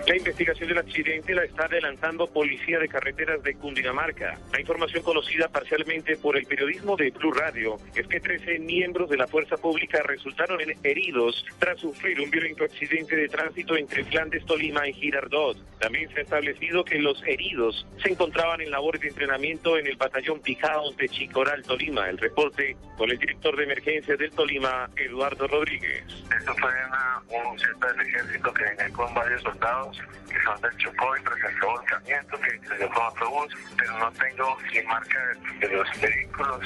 La 0.08 0.16
investigación 0.16 0.70
del 0.70 0.78
accidente 0.78 1.34
la 1.34 1.46
está 1.46 1.66
adelantando 1.66 2.28
Policía 2.28 2.78
de 2.78 2.88
Carreteras 2.88 3.42
de 3.42 3.56
Cundinamarca. 3.56 4.38
La 4.54 4.62
información 4.62 5.02
conocida 5.02 5.48
parcialmente 5.48 6.16
por 6.18 6.38
el 6.38 6.46
periodismo 6.46 6.96
de 6.96 7.10
Blue 7.10 7.32
Radio 7.32 7.78
es 7.96 8.06
que 8.06 8.20
13 8.20 8.60
miembros 8.60 9.10
de 9.10 9.18
la 9.18 9.26
fuerza 9.26 9.58
pública 9.58 10.04
resultaron 10.04 10.60
heridos 10.84 11.44
tras 11.58 11.80
sufrir 11.80 12.22
un 12.22 12.30
violento 12.30 12.66
accidente 12.66 13.16
de 13.16 13.28
tránsito 13.28 13.76
entre 13.76 14.04
Flandes, 14.04 14.46
Tolima 14.46 14.88
y 14.88 14.94
Girardot. 14.94 15.58
También 15.80 16.08
se 16.14 16.20
ha 16.20 16.24
establecido 16.24 16.86
que 16.86 17.00
los 17.00 17.24
heridos 17.24 17.88
se 18.04 18.12
encontraban 18.12 18.62
en 18.62 18.70
labores 18.70 19.02
de 19.02 19.08
entrenamiento 19.08 19.76
en 19.76 19.88
el 19.88 19.96
batallón 19.96 20.40
Pijaos 20.40 20.96
de 20.98 21.10
Chicoral, 21.10 21.64
Tolima. 21.64 22.08
El 22.10 22.20
reporte 22.20 22.78
con 22.96 23.10
el 23.10 23.18
director 23.18 23.58
de 23.58 23.64
emergencias 23.64 24.20
del 24.20 24.30
Tolima, 24.30 24.88
Eduardo 24.98 25.48
Rodríguez. 25.48 26.04
Esto 26.38 26.54
fue 26.60 26.70
una, 26.88 27.24
un 27.28 27.58
del 27.58 28.08
ejército 28.08 28.54
que 28.54 28.64
venía 28.64 28.90
con 28.90 29.12
varios 29.16 29.42
soldados 29.42 29.95
que 30.30 30.42
son 30.44 30.62
del 30.62 30.78
Chocó 30.78 31.18
y 31.18 31.22
presentó 31.22 31.68
volcamiento, 31.68 32.40
que 32.40 32.68
se 32.68 32.78
dio 32.78 32.90
con 32.90 33.04
autobús, 33.04 33.54
pero 33.78 34.00
no 34.00 34.12
tengo 34.12 34.58
ni 34.74 34.82
marca 34.84 35.20
de, 35.60 35.68
de 35.68 35.76
los 35.76 35.88
vehículos, 36.02 36.60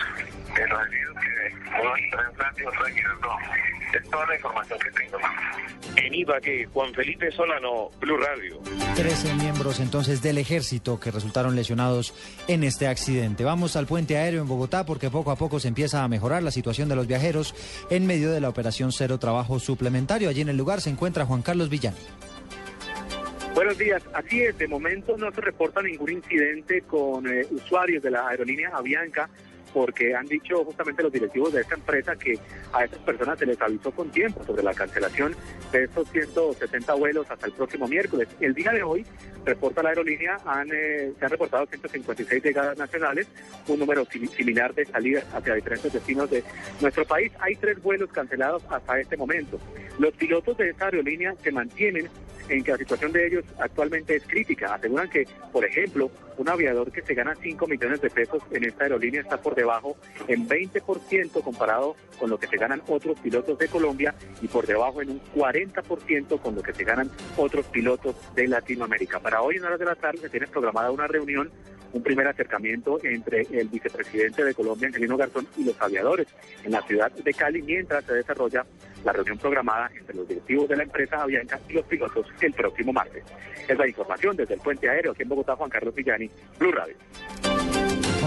de 0.56 0.68
los 0.68 0.88
heridos 0.88 1.16
que 1.20 1.80
uno 1.82 1.96
está 1.96 2.22
en 2.24 2.36
Francia 2.36 2.64
y 2.64 2.68
otro 2.68 2.86
Girardot. 2.86 3.40
Es 3.94 4.10
toda 4.10 4.26
la 4.28 4.36
información 4.36 4.80
que 4.80 4.92
tengo. 4.92 5.18
En 5.96 6.14
Ibagué, 6.14 6.66
Juan 6.72 6.94
Felipe 6.94 7.32
Solano, 7.32 7.90
Blue 8.00 8.18
Radio. 8.18 8.60
13 8.96 9.34
miembros 9.36 9.80
entonces 9.80 10.22
del 10.22 10.38
ejército 10.38 11.00
que 11.00 11.12
resultaron 11.12 11.56
lesionados 11.56 12.14
en 12.48 12.64
este 12.64 12.88
accidente. 12.88 13.44
Vamos 13.44 13.76
al 13.76 13.88
puente 13.88 14.18
aéreo 14.18 14.42
en 14.42 14.48
Bogotá 14.48 14.86
porque 14.86 15.10
poco 15.10 15.32
a 15.32 15.36
poco 15.36 15.60
se 15.60 15.68
empieza 15.68 16.04
a 16.04 16.08
mejorar 16.08 16.44
la 16.44 16.52
situación 16.52 16.88
de 16.90 16.96
los 16.96 17.08
viajeros 17.08 17.56
en 17.90 18.06
medio 18.06 18.32
de 18.32 18.42
la 18.42 18.50
operación 18.50 18.92
Cero 18.92 19.18
Trabajo 19.18 19.60
Suplementario. 19.60 20.30
Allí 20.30 20.42
en 20.42 20.50
el 20.50 20.58
lugar 20.58 20.82
se 20.82 20.92
encuentra 20.92 21.26
Juan 21.26 21.42
Carlos 21.42 21.70
Villani. 21.70 21.98
Buenos 23.60 23.78
días, 23.78 24.02
así 24.14 24.42
es, 24.42 24.58
de 24.58 24.70
momento 24.70 25.18
no 25.18 25.34
se 25.34 25.42
reporta 25.42 25.82
ningún 25.82 26.14
incidente 26.14 26.84
con 26.84 27.28
eh, 27.28 27.46
usuarios 27.52 28.02
de 28.02 28.10
la 28.10 28.26
aerolínea 28.26 28.70
Avianca 28.74 29.30
porque 29.74 30.16
han 30.16 30.26
dicho 30.26 30.64
justamente 30.64 31.04
los 31.04 31.12
directivos 31.12 31.54
de 31.54 31.62
esta 31.62 31.76
empresa 31.76 32.16
que 32.16 32.40
a 32.74 32.84
estas 32.84 33.00
personas 33.00 33.40
se 33.40 33.46
les 33.46 33.62
avisó 33.62 33.92
con 33.92 34.10
tiempo 34.10 34.44
sobre 34.44 34.64
la 34.64 34.74
cancelación 34.74 35.36
de 35.72 35.84
estos 35.86 36.10
170 36.10 36.94
vuelos 36.96 37.30
hasta 37.30 37.46
el 37.48 37.54
próximo 37.54 37.88
miércoles. 37.88 38.28
El 38.40 38.54
día 38.54 38.72
de 38.72 38.84
hoy, 38.84 39.06
reporta 39.46 39.84
la 39.84 39.90
aerolínea, 39.90 40.38
han, 40.46 40.70
eh, 40.72 41.14
se 41.18 41.26
han 41.26 41.32
reportado 41.32 41.66
156 41.66 42.44
llegadas 42.44 42.78
nacionales, 42.78 43.28
un 43.68 43.80
número 43.80 44.06
similar 44.06 44.74
de 44.74 44.86
salidas 44.86 45.26
hacia 45.34 45.56
diferentes 45.56 45.94
destinos 45.94 46.30
de 46.30 46.44
nuestro 46.82 47.06
país. 47.06 47.32
Hay 47.40 47.56
tres 47.56 47.82
vuelos 47.82 48.10
cancelados 48.12 48.64
hasta 48.70 49.00
este 49.00 49.18
momento. 49.18 49.60
Los 49.98 50.14
pilotos 50.14 50.58
de 50.58 50.70
esta 50.70 50.86
aerolínea 50.86 51.36
se 51.44 51.52
mantienen 51.52 52.10
en 52.50 52.64
que 52.64 52.72
la 52.72 52.78
situación 52.78 53.12
de 53.12 53.28
ellos 53.28 53.46
actualmente 53.60 54.16
es 54.16 54.24
crítica. 54.24 54.74
Aseguran 54.74 55.10
que, 55.10 55.28
por 55.52 55.64
ejemplo, 55.66 56.12
un 56.38 56.50
aviador 56.50 56.92
que 56.92 57.02
se 57.02 57.14
gana 57.14 57.36
5 57.36 57.68
millones 57.68 58.02
de 58.02 58.10
pesos 58.10 58.42
en 58.52 58.66
esta 58.66 58.86
aerolínea 58.86 59.22
está 59.22 59.38
por 59.38 59.56
debajo 59.60 59.96
en 60.28 60.48
20% 60.48 61.44
comparado 61.44 61.96
con 62.20 62.30
lo 62.30 62.38
que 62.38 62.48
se 62.48 62.58
ganan 62.58 62.82
otros 62.88 63.20
pilotos 63.20 63.58
de 63.58 63.68
Colombia 63.68 64.16
y 64.42 64.48
por 64.48 64.66
debajo 64.66 65.02
en 65.02 65.12
un 65.12 65.22
40% 65.36 66.42
con 66.42 66.56
lo 66.56 66.62
que 66.62 66.74
se 66.74 66.84
ganan 66.84 67.10
otros 67.38 67.66
pilotos 67.68 68.16
de 68.36 68.48
Latinoamérica. 68.48 69.20
Para 69.20 69.42
hoy 69.42 69.58
en 69.58 69.66
horas 69.66 69.80
de 69.80 69.86
la 69.86 69.96
tarde 69.96 70.20
se 70.20 70.30
tiene 70.30 70.48
programada 70.48 70.92
una 70.92 71.08
reunión 71.08 71.52
un 71.94 72.04
primer 72.04 72.28
acercamiento 72.28 73.00
entre 73.04 73.48
el 73.52 73.68
vicepresidente 73.68 74.44
de 74.44 74.54
Colombia, 74.54 74.88
Angelino 74.88 75.18
Garzón, 75.18 75.48
y 75.58 75.64
los 75.64 75.82
aviadores 75.82 76.28
en 76.64 76.72
la 76.72 76.82
ciudad 76.84 77.12
de 77.12 77.34
Cali, 77.34 77.62
mientras 77.62 78.06
se 78.06 78.14
desarrolla 78.14 78.66
la 79.04 79.14
reunión 79.14 79.38
programada 79.38 79.90
entre 79.98 80.16
los 80.16 80.28
directivos 80.28 80.70
de 80.70 80.78
la 80.78 80.84
empresa 80.84 81.22
Avianca 81.22 81.60
y 81.68 81.74
los 81.74 81.86
pilotos 81.86 82.28
el 82.42 82.54
próximo 82.54 82.94
martes. 82.94 83.24
Es 83.68 83.78
la 83.78 83.88
información 83.88 84.36
desde 84.36 84.56
el 84.56 84.60
puente 84.60 84.90
aéreo 84.90 85.12
aquí 85.12 85.24
en 85.24 85.30
Bogotá, 85.30 85.56
Juan 85.56 85.70
Carlos 85.70 85.94
Villani, 85.96 86.30
Blue 86.58 86.72
Radio. 86.72 86.96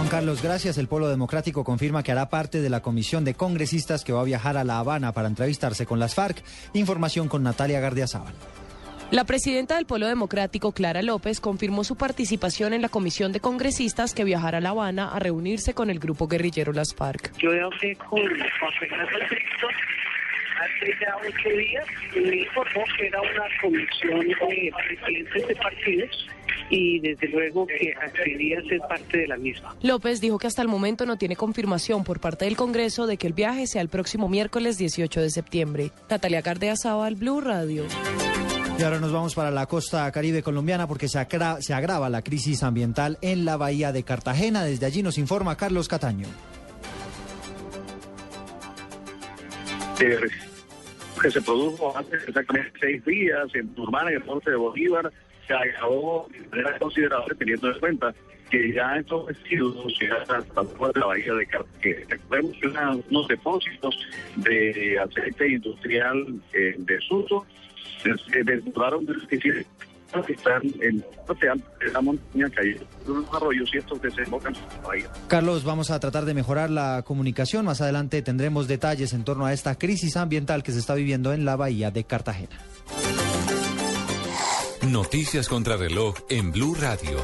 Juan 0.03 0.11
Carlos, 0.11 0.43
gracias. 0.43 0.79
El 0.79 0.89
Polo 0.89 1.09
Democrático 1.09 1.63
confirma 1.63 2.03
que 2.03 2.11
hará 2.11 2.29
parte 2.29 2.61
de 2.61 2.69
la 2.69 2.83
comisión 2.83 3.25
de 3.25 3.35
congresistas 3.35 4.03
que 4.03 4.13
va 4.13 4.23
a 4.23 4.25
viajar 4.25 4.57
a 4.57 4.65
La 4.65 4.81
Habana 4.81 5.13
para 5.13 5.29
entrevistarse 5.29 5.87
con 5.87 6.01
las 6.01 6.17
FARC. 6.17 6.43
Información 6.73 7.29
con 7.29 7.45
Natalia 7.45 7.79
Gardiazabal. 7.79 8.35
La 9.13 9.23
presidenta 9.23 9.77
del 9.77 9.87
Polo 9.87 10.09
Democrático, 10.09 10.73
Clara 10.73 11.03
López, 11.03 11.39
confirmó 11.39 11.85
su 11.85 11.95
participación 11.95 12.73
en 12.73 12.83
la 12.83 12.89
comisión 12.89 13.31
de 13.31 13.39
congresistas 13.39 14.13
que 14.13 14.25
viajará 14.25 14.59
a 14.59 14.61
La 14.61 14.71
Habana 14.71 15.09
a 15.15 15.21
reunirse 15.21 15.73
con 15.73 15.89
el 15.89 16.01
grupo 16.01 16.27
guerrillero 16.27 16.73
Las 16.73 16.93
FARC. 16.97 17.33
Yo 17.39 17.51
hablé 17.51 17.95
con 17.95 18.19
Juan 18.19 18.73
Fernando 18.81 19.19
Cristo 19.29 19.69
hace 20.63 20.97
ya 21.01 21.17
ocho 21.17 21.49
días 21.49 21.85
y 22.17 22.21
me 22.21 22.37
informó 22.39 22.85
que 22.97 23.07
era 23.07 23.21
una 23.21 23.45
comisión 23.61 24.19
de 24.19 24.73
presidentes 24.89 25.47
de 25.47 25.55
partidos 25.55 26.29
y 26.71 27.01
desde 27.01 27.29
luego 27.29 27.67
que 27.67 27.93
accedía 28.01 28.59
a 28.59 28.63
ser 28.63 28.81
parte 28.89 29.19
de 29.19 29.27
la 29.29 29.37
misma. 29.37 29.75
López 29.83 30.21
dijo 30.21 30.39
que 30.39 30.47
hasta 30.47 30.63
el 30.63 30.69
momento 30.69 31.07
no 31.07 31.17
tiene 31.17 31.37
confirmación 31.37 32.05
por 32.05 32.21
parte 32.21 32.45
del 32.45 32.57
Congreso 32.57 33.07
de 33.07 33.17
que 33.17 33.27
el 33.27 33.33
viaje 33.33 33.67
sea 33.67 33.83
el 33.83 33.89
próximo 33.89 34.29
miércoles 34.29 34.79
18 34.79 35.21
de 35.21 35.31
septiembre. 35.31 35.91
Natalia 36.09 36.41
Gardeazabal, 36.43 37.17
Blue 37.17 37.41
Radio. 37.41 37.85
Y 38.79 38.83
ahora 38.83 38.99
nos 38.99 39.13
vamos 39.13 39.35
para 39.35 39.51
la 39.51 39.67
costa 39.67 40.11
caribe 40.11 40.43
colombiana 40.43 40.87
porque 40.87 41.09
se, 41.09 41.19
agra 41.19 41.61
se 41.61 41.75
agrava 41.75 42.09
la 42.09 42.23
crisis 42.23 42.63
ambiental 42.63 43.19
en 43.21 43.45
la 43.45 43.57
bahía 43.57 43.93
de 43.93 44.03
Cartagena. 44.03 44.65
Desde 44.65 44.87
allí 44.87 45.03
nos 45.03 45.19
informa 45.19 45.57
Carlos 45.57 45.89
Cataño. 45.89 46.27
que 51.23 51.31
se 51.31 51.41
produjo 51.41 51.97
hace 51.97 52.17
exactamente 52.17 52.73
seis 52.81 53.05
días 53.05 53.47
en 53.55 53.69
Turmana, 53.75 54.11
en 54.11 54.17
el 54.17 54.27
norte 54.27 54.51
de 54.51 54.57
Bolívar, 54.57 55.13
se 55.53 55.71
agravó 55.71 56.29
de 56.31 56.49
manera 56.49 56.79
considerable 56.79 57.35
teniendo 57.35 57.73
en 57.73 57.81
cuenta 57.81 58.15
que 58.51 58.73
ya 58.73 58.97
estos 58.97 59.27
residuos 59.27 59.93
llegan 59.99 60.21
hasta 60.21 60.63
la 60.95 61.07
bahía 61.07 61.33
de 61.35 61.47
Cartagena. 61.47 62.17
Que 62.61 62.67
unos 63.11 63.29
depósitos 63.29 63.99
de 64.37 64.99
aceite 64.99 65.49
industrial 65.49 66.41
eh, 66.53 66.75
de 66.79 66.95
desuso 66.95 67.47
se 68.03 68.45
desbordaron 68.45 69.07
de 69.07 69.15
que 70.27 70.33
están 70.35 70.61
en 70.83 71.03
la 71.95 72.01
montaña 72.03 72.51
cayendo 72.51 72.85
los 73.07 73.35
arroyos 73.35 73.71
y 73.73 73.79
estos 73.79 74.03
desembocan. 74.03 74.53
Carlos, 75.29 75.65
vamos 75.65 75.91
a 75.91 75.99
tratar 75.99 76.27
de 76.27 76.35
mejorar 76.35 76.69
la 76.69 77.03
comunicación. 77.07 77.65
Más 77.65 77.81
adelante 77.81 78.21
tendremos 78.21 78.69
detalles 78.69 79.15
en 79.15 79.25
torno 79.25 79.47
a 79.47 79.55
esta 79.55 79.77
crisis 79.77 80.19
ambiental 80.19 80.63
que 80.63 80.73
se 80.73 80.81
está 80.81 80.95
viviendo 80.95 81.33
en 81.33 81.47
la 81.47 81.57
bahía 81.57 81.91
de 81.91 82.05
Cartagena. 82.05 82.59
Noticias 84.87 85.49
contra 85.49 85.77
reloj 85.77 86.17
en 86.29 86.51
Blue 86.51 86.75
Radio. 86.75 87.17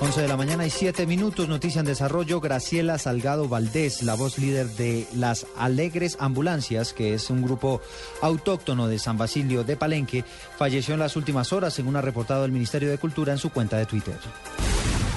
11 0.00 0.22
de 0.22 0.26
la 0.26 0.36
mañana 0.36 0.66
y 0.66 0.70
7 0.70 1.06
minutos, 1.06 1.48
noticia 1.48 1.78
en 1.78 1.86
desarrollo. 1.86 2.40
Graciela 2.40 2.98
Salgado 2.98 3.48
Valdés, 3.48 4.02
la 4.02 4.14
voz 4.14 4.36
líder 4.36 4.66
de 4.70 5.06
las 5.14 5.46
Alegres 5.56 6.16
Ambulancias, 6.18 6.92
que 6.92 7.14
es 7.14 7.30
un 7.30 7.42
grupo 7.42 7.80
autóctono 8.20 8.88
de 8.88 8.98
San 8.98 9.16
Basilio 9.16 9.62
de 9.62 9.76
Palenque, 9.76 10.24
falleció 10.58 10.94
en 10.94 11.00
las 11.00 11.14
últimas 11.14 11.52
horas, 11.52 11.72
según 11.72 11.94
ha 11.94 12.00
reportado 12.00 12.44
el 12.44 12.50
Ministerio 12.50 12.90
de 12.90 12.98
Cultura 12.98 13.32
en 13.32 13.38
su 13.38 13.50
cuenta 13.50 13.76
de 13.76 13.86
Twitter. 13.86 14.18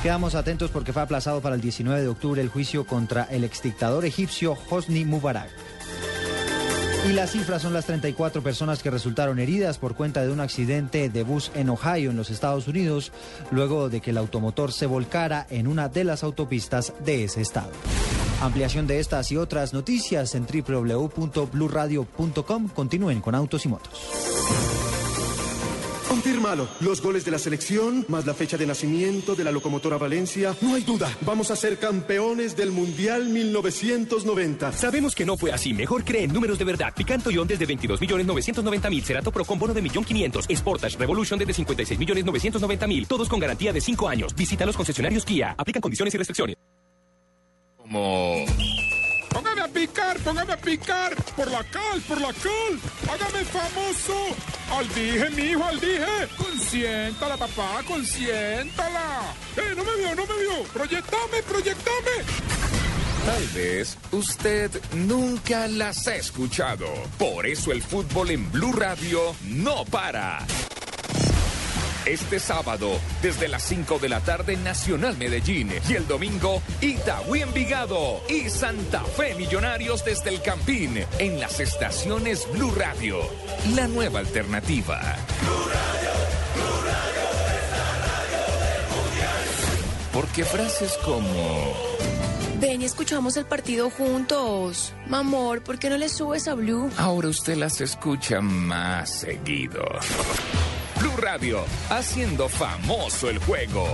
Quedamos 0.04 0.36
atentos 0.36 0.70
porque 0.70 0.94
fue 0.94 1.02
aplazado 1.02 1.42
para 1.42 1.56
el 1.56 1.62
19 1.62 2.00
de 2.00 2.08
octubre 2.08 2.40
el 2.44 2.50
juicio 2.50 2.86
contra 2.86 3.24
el 3.24 3.44
exdictador 3.44 4.06
egipcio 4.06 4.56
Hosni 4.70 5.04
Mubarak. 5.04 5.50
Y 7.06 7.14
las 7.14 7.32
cifras 7.32 7.62
son 7.62 7.74
las 7.74 7.86
34 7.86 8.42
personas 8.42 8.82
que 8.84 8.90
resultaron 8.90 9.40
heridas 9.40 9.78
por 9.78 9.96
cuenta 9.96 10.24
de 10.24 10.32
un 10.32 10.40
accidente 10.40 11.10
de 11.10 11.24
bus 11.24 11.52
en 11.56 11.70
Ohio, 11.70 12.12
en 12.12 12.18
los 12.18 12.30
Estados 12.30 12.68
Unidos, 12.68 13.12
luego 13.52 13.90
de 13.90 14.02
que 14.02 14.12
el 14.12 14.18
automotor 14.18 14.74
se 14.74 14.88
volcara 14.88 15.48
en 15.50 15.68
una 15.68 15.90
de 15.90 16.04
las 16.04 16.24
autopistas 16.24 16.94
de 17.06 17.24
ese 17.24 17.42
estado. 17.42 17.72
Ampliación 18.42 18.88
de 18.88 19.00
estas 19.00 19.32
y 19.32 19.38
otras 19.38 19.74
noticias 19.74 20.36
en 20.36 20.46
www.bluradio.com. 20.46 22.68
Continúen 22.70 23.22
con 23.22 23.36
Autos 23.36 23.66
y 23.66 23.70
Motos. 23.70 24.97
Confírmalo. 26.08 26.68
Los 26.80 27.02
goles 27.02 27.26
de 27.26 27.32
la 27.32 27.40
selección, 27.40 28.06
más 28.08 28.26
la 28.26 28.34
fecha 28.34 28.58
de 28.58 28.66
nacimiento 28.66 29.36
de 29.36 29.44
la 29.44 29.52
locomotora 29.52 29.98
Valencia. 29.98 30.56
No 30.62 30.76
hay 30.76 30.84
duda. 30.84 31.10
Vamos 31.22 31.52
a 31.52 31.56
ser 31.56 31.78
campeones 31.78 32.56
del 32.56 32.72
Mundial 32.72 33.28
1990. 33.28 34.72
Sabemos 34.72 35.16
que 35.16 35.26
no 35.26 35.38
fue 35.38 35.52
así. 35.52 35.74
Mejor 35.74 36.04
cree 36.04 36.24
en 36.24 36.34
números 36.34 36.58
de 36.58 36.66
verdad. 36.66 36.94
Picanto 36.96 37.30
Ion 37.30 37.48
desde 37.48 37.66
22 37.66 38.00
millones 38.00 38.26
990 38.26 38.90
mil. 38.90 39.04
Cerato 39.04 39.32
Pro 39.32 39.44
con 39.44 39.60
bono 39.60 39.74
de 39.74 39.82
millón 39.82 40.04
500. 40.04 40.48
Sportage 40.56 40.98
Revolution 40.98 41.38
desde 41.38 41.54
56 41.54 42.00
millones 42.00 42.26
990 42.26 42.88
mil. 42.88 43.08
Todos 43.08 43.28
con 43.28 43.40
garantía 43.40 43.74
de 43.74 43.82
5 43.82 44.08
años. 44.08 44.34
Visita 44.36 44.66
los 44.66 44.76
concesionarios 44.76 45.26
Kia. 45.26 45.56
Aplican 45.58 45.82
condiciones 45.82 46.14
y 46.14 46.18
restricciones. 46.18 46.56
Como... 47.78 48.46
Póngame 49.38 49.62
a 49.62 49.68
picar, 49.68 50.18
póngame 50.22 50.54
a 50.54 50.58
picar. 50.58 51.16
Por 51.36 51.52
la 51.52 51.64
cal, 51.66 52.02
por 52.08 52.20
la 52.20 52.34
cal. 52.34 52.74
Hágame 53.08 53.46
famoso. 53.46 54.36
Al 54.76 54.88
dije, 54.96 55.30
mi 55.30 55.44
hijo, 55.52 55.64
al 55.64 55.80
dije. 55.80 56.28
Consiéntala, 56.36 57.38
papá, 57.38 57.84
consiéntala. 57.88 59.36
Eh, 59.56 59.76
no 59.76 59.84
me 59.84 59.96
vio, 59.96 60.16
no 60.16 60.26
me 60.26 60.40
vio. 60.42 60.64
Proyectame, 60.74 61.44
proyectame. 61.48 62.16
Tal 63.28 63.48
vez 63.50 63.96
usted 64.12 64.72
nunca 64.94 65.68
las 65.68 66.08
ha 66.08 66.16
escuchado. 66.16 66.88
Por 67.20 67.46
eso 67.46 67.72
el 67.72 67.84
fútbol 67.84 68.32
en 68.32 68.52
Blue 68.52 68.74
Radio 68.74 69.36
no 69.44 69.86
para. 69.86 70.48
Este 72.08 72.40
sábado, 72.40 73.02
desde 73.22 73.50
las 73.50 73.64
5 73.64 74.00
de 74.00 74.08
la 74.08 74.22
tarde, 74.22 74.56
Nacional 74.56 75.18
Medellín. 75.18 75.70
Y 75.90 75.94
el 75.96 76.08
domingo, 76.08 76.62
Itagüí 76.80 77.42
Envigado 77.42 78.22
y 78.30 78.50
Santa 78.50 79.04
Fe 79.04 79.36
Millonarios 79.36 80.06
desde 80.06 80.30
el 80.30 80.42
Campín. 80.42 81.04
En 81.20 81.38
las 81.42 81.60
estaciones 81.60 82.48
Blue 82.54 82.72
Radio. 82.72 83.20
La 83.76 83.90
nueva 83.90 84.20
alternativa. 84.20 85.02
Porque 90.14 90.46
frases 90.46 90.98
como... 91.04 91.74
Ven 92.62 92.84
y 92.84 92.86
escuchamos 92.86 93.36
el 93.36 93.46
partido 93.46 93.90
juntos. 93.90 94.94
Mamor, 95.08 95.62
¿por 95.62 95.78
qué 95.78 95.90
no 95.90 95.98
le 95.98 96.08
subes 96.08 96.48
a 96.48 96.54
Blue? 96.54 96.90
Ahora 96.98 97.28
usted 97.28 97.58
las 97.58 97.82
escucha 97.82 98.40
más 98.40 99.10
seguido. 99.10 99.84
Blue 101.00 101.18
Radio, 101.18 101.64
haciendo 101.90 102.50
famoso 102.50 103.30
el 103.30 103.40
juego. 103.40 103.88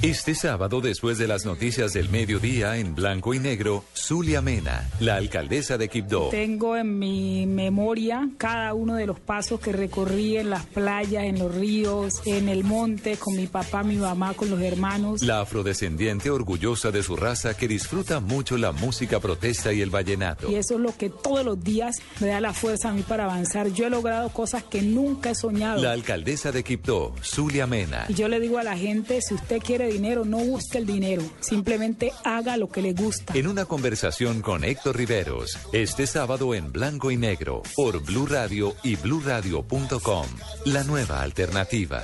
Este 0.00 0.36
sábado, 0.36 0.80
después 0.80 1.18
de 1.18 1.26
las 1.26 1.44
noticias 1.44 1.92
del 1.92 2.08
mediodía 2.08 2.76
en 2.76 2.94
blanco 2.94 3.34
y 3.34 3.40
negro, 3.40 3.82
Zulia 3.94 4.40
Mena, 4.40 4.88
la 5.00 5.16
alcaldesa 5.16 5.76
de 5.76 5.88
Quibdó. 5.88 6.28
Tengo 6.28 6.76
en 6.76 7.00
mi 7.00 7.46
memoria 7.46 8.30
cada 8.38 8.74
uno 8.74 8.94
de 8.94 9.06
los 9.06 9.18
pasos 9.18 9.58
que 9.58 9.72
recorrí 9.72 10.36
en 10.36 10.50
las 10.50 10.66
playas, 10.66 11.24
en 11.24 11.40
los 11.40 11.52
ríos, 11.52 12.22
en 12.26 12.48
el 12.48 12.62
monte, 12.62 13.16
con 13.16 13.34
mi 13.34 13.48
papá, 13.48 13.82
mi 13.82 13.96
mamá, 13.96 14.34
con 14.34 14.50
los 14.50 14.60
hermanos. 14.60 15.22
La 15.22 15.40
afrodescendiente 15.40 16.30
orgullosa 16.30 16.92
de 16.92 17.02
su 17.02 17.16
raza 17.16 17.56
que 17.56 17.66
disfruta 17.66 18.20
mucho 18.20 18.56
la 18.56 18.70
música 18.70 19.18
protesta 19.18 19.72
y 19.72 19.80
el 19.80 19.90
vallenato. 19.90 20.48
Y 20.48 20.54
eso 20.54 20.74
es 20.74 20.80
lo 20.80 20.96
que 20.96 21.10
todos 21.10 21.44
los 21.44 21.64
días 21.64 21.96
me 22.20 22.28
da 22.28 22.40
la 22.40 22.52
fuerza 22.52 22.90
a 22.90 22.92
mí 22.92 23.02
para 23.02 23.24
avanzar. 23.24 23.72
Yo 23.72 23.88
he 23.88 23.90
logrado 23.90 24.28
cosas 24.28 24.62
que 24.62 24.80
nunca 24.80 25.30
he 25.30 25.34
soñado. 25.34 25.82
La 25.82 25.90
alcaldesa 25.90 26.52
de 26.52 26.62
Quibdó, 26.62 27.16
Zulia 27.20 27.66
Mena. 27.66 28.06
Y 28.08 28.14
yo 28.14 28.28
le 28.28 28.38
digo 28.38 28.58
a 28.58 28.62
la 28.62 28.76
gente, 28.76 29.20
si 29.22 29.34
usted 29.34 29.58
quiere 29.58 29.87
dinero, 29.88 30.24
no 30.24 30.38
busque 30.38 30.78
el 30.78 30.86
dinero, 30.86 31.22
simplemente 31.40 32.12
haga 32.24 32.56
lo 32.56 32.68
que 32.68 32.82
le 32.82 32.92
gusta. 32.92 33.34
En 33.34 33.46
una 33.46 33.64
conversación 33.64 34.42
con 34.42 34.64
Héctor 34.64 34.96
Riveros, 34.96 35.58
este 35.72 36.06
sábado 36.06 36.54
en 36.54 36.72
blanco 36.72 37.10
y 37.10 37.16
negro, 37.16 37.62
por 37.76 38.02
Blue 38.04 38.26
Radio 38.26 38.74
y 38.82 38.96
bluradio.com, 38.96 40.26
la 40.66 40.84
nueva 40.84 41.22
alternativa. 41.22 42.02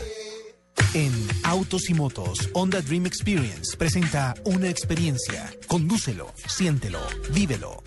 En 0.95 1.13
Autos 1.43 1.91
y 1.91 1.95
Motos, 1.95 2.51
Honda 2.53 2.81
Dream 2.81 3.07
Experience 3.07 3.77
presenta 3.77 4.35
una 4.45 4.69
experiencia. 4.69 5.53
Condúcelo, 5.67 6.33
siéntelo, 6.47 7.01
vívelo. 7.33 7.83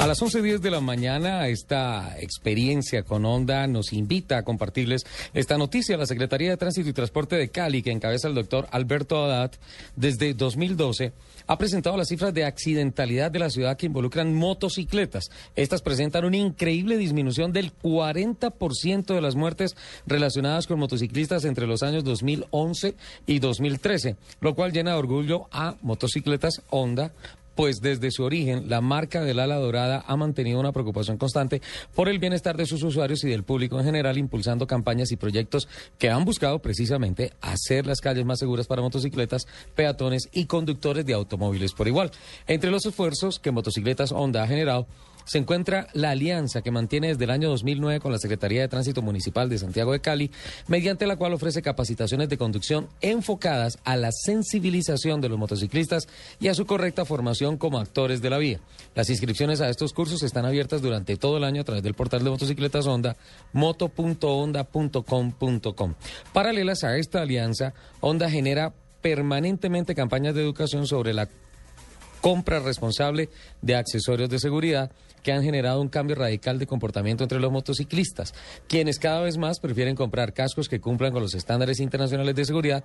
A 0.00 0.06
las 0.06 0.22
11.10 0.22 0.60
de 0.60 0.70
la 0.70 0.80
mañana, 0.80 1.46
esta 1.48 2.18
experiencia 2.18 3.02
con 3.02 3.26
Honda 3.26 3.66
nos 3.66 3.92
invita 3.92 4.38
a 4.38 4.44
compartirles 4.44 5.04
esta 5.34 5.58
noticia. 5.58 5.98
La 5.98 6.06
Secretaría 6.06 6.48
de 6.48 6.56
Tránsito 6.56 6.88
y 6.88 6.94
Transporte 6.94 7.36
de 7.36 7.50
Cali, 7.50 7.82
que 7.82 7.90
encabeza 7.90 8.26
el 8.26 8.34
doctor 8.34 8.66
Alberto 8.70 9.22
Haddad, 9.22 9.52
desde 9.96 10.32
2012 10.32 11.12
ha 11.46 11.58
presentado 11.58 11.96
las 11.96 12.08
cifras 12.08 12.32
de 12.32 12.44
accidentalidad 12.44 13.30
de 13.30 13.40
la 13.40 13.50
ciudad 13.50 13.76
que 13.76 13.86
involucran 13.86 14.32
motocicletas. 14.34 15.30
Estas 15.56 15.82
presentan 15.82 16.24
una 16.24 16.36
increíble 16.36 16.96
disminución 16.96 17.52
del 17.52 17.72
40% 17.76 19.14
de 19.14 19.20
las 19.20 19.34
muertes 19.34 19.76
relacionadas 20.06 20.66
con 20.66 20.78
motociclistas 20.78 21.44
entre 21.44 21.66
los 21.66 21.82
años 21.82 22.04
2011 22.04 22.94
y 23.26 23.40
2013, 23.40 24.16
lo 24.40 24.54
cual 24.54 24.72
llena 24.72 24.92
de 24.92 24.98
orgullo 24.98 25.48
a 25.50 25.74
motocicletas 25.82 26.62
Honda 26.70 27.12
pues 27.60 27.82
desde 27.82 28.10
su 28.10 28.24
origen 28.24 28.70
la 28.70 28.80
marca 28.80 29.22
del 29.22 29.38
ala 29.38 29.56
dorada 29.56 30.02
ha 30.06 30.16
mantenido 30.16 30.58
una 30.58 30.72
preocupación 30.72 31.18
constante 31.18 31.60
por 31.94 32.08
el 32.08 32.18
bienestar 32.18 32.56
de 32.56 32.64
sus 32.64 32.82
usuarios 32.82 33.22
y 33.22 33.28
del 33.28 33.44
público 33.44 33.78
en 33.78 33.84
general, 33.84 34.16
impulsando 34.16 34.66
campañas 34.66 35.12
y 35.12 35.16
proyectos 35.16 35.68
que 35.98 36.08
han 36.08 36.24
buscado 36.24 36.60
precisamente 36.60 37.34
hacer 37.42 37.86
las 37.86 38.00
calles 38.00 38.24
más 38.24 38.38
seguras 38.38 38.66
para 38.66 38.80
motocicletas, 38.80 39.46
peatones 39.74 40.30
y 40.32 40.46
conductores 40.46 41.04
de 41.04 41.12
automóviles 41.12 41.74
por 41.74 41.86
igual. 41.86 42.10
Entre 42.46 42.70
los 42.70 42.86
esfuerzos 42.86 43.38
que 43.38 43.50
Motocicletas 43.50 44.10
Honda 44.10 44.42
ha 44.42 44.48
generado, 44.48 44.86
se 45.30 45.38
encuentra 45.38 45.86
la 45.92 46.10
alianza 46.10 46.60
que 46.60 46.72
mantiene 46.72 47.06
desde 47.06 47.22
el 47.22 47.30
año 47.30 47.50
2009 47.50 48.00
con 48.00 48.10
la 48.10 48.18
Secretaría 48.18 48.62
de 48.62 48.68
Tránsito 48.68 49.00
Municipal 49.00 49.48
de 49.48 49.58
Santiago 49.58 49.92
de 49.92 50.00
Cali, 50.00 50.32
mediante 50.66 51.06
la 51.06 51.14
cual 51.14 51.34
ofrece 51.34 51.62
capacitaciones 51.62 52.28
de 52.28 52.36
conducción 52.36 52.88
enfocadas 53.00 53.78
a 53.84 53.94
la 53.94 54.10
sensibilización 54.10 55.20
de 55.20 55.28
los 55.28 55.38
motociclistas 55.38 56.08
y 56.40 56.48
a 56.48 56.54
su 56.54 56.66
correcta 56.66 57.04
formación 57.04 57.58
como 57.58 57.78
actores 57.78 58.20
de 58.22 58.28
la 58.28 58.38
vía. 58.38 58.58
Las 58.96 59.08
inscripciones 59.08 59.60
a 59.60 59.68
estos 59.68 59.92
cursos 59.92 60.24
están 60.24 60.46
abiertas 60.46 60.82
durante 60.82 61.16
todo 61.16 61.36
el 61.36 61.44
año 61.44 61.60
a 61.60 61.64
través 61.64 61.84
del 61.84 61.94
portal 61.94 62.24
de 62.24 62.30
motocicletas 62.30 62.88
Honda, 62.88 63.16
moto.honda.com.com. 63.52 65.94
Paralelas 66.32 66.82
a 66.82 66.96
esta 66.96 67.22
alianza, 67.22 67.72
Honda 68.00 68.28
genera 68.28 68.74
permanentemente 69.00 69.94
campañas 69.94 70.34
de 70.34 70.42
educación 70.42 70.88
sobre 70.88 71.14
la 71.14 71.28
compra 72.20 72.58
responsable 72.58 73.28
de 73.62 73.76
accesorios 73.76 74.28
de 74.28 74.40
seguridad 74.40 74.90
que 75.22 75.32
han 75.32 75.42
generado 75.42 75.80
un 75.80 75.88
cambio 75.88 76.16
radical 76.16 76.58
de 76.58 76.66
comportamiento 76.66 77.24
entre 77.24 77.40
los 77.40 77.52
motociclistas, 77.52 78.34
quienes 78.68 78.98
cada 78.98 79.20
vez 79.20 79.36
más 79.36 79.60
prefieren 79.60 79.96
comprar 79.96 80.32
cascos 80.32 80.68
que 80.68 80.80
cumplan 80.80 81.12
con 81.12 81.22
los 81.22 81.34
estándares 81.34 81.80
internacionales 81.80 82.34
de 82.34 82.44
seguridad 82.44 82.84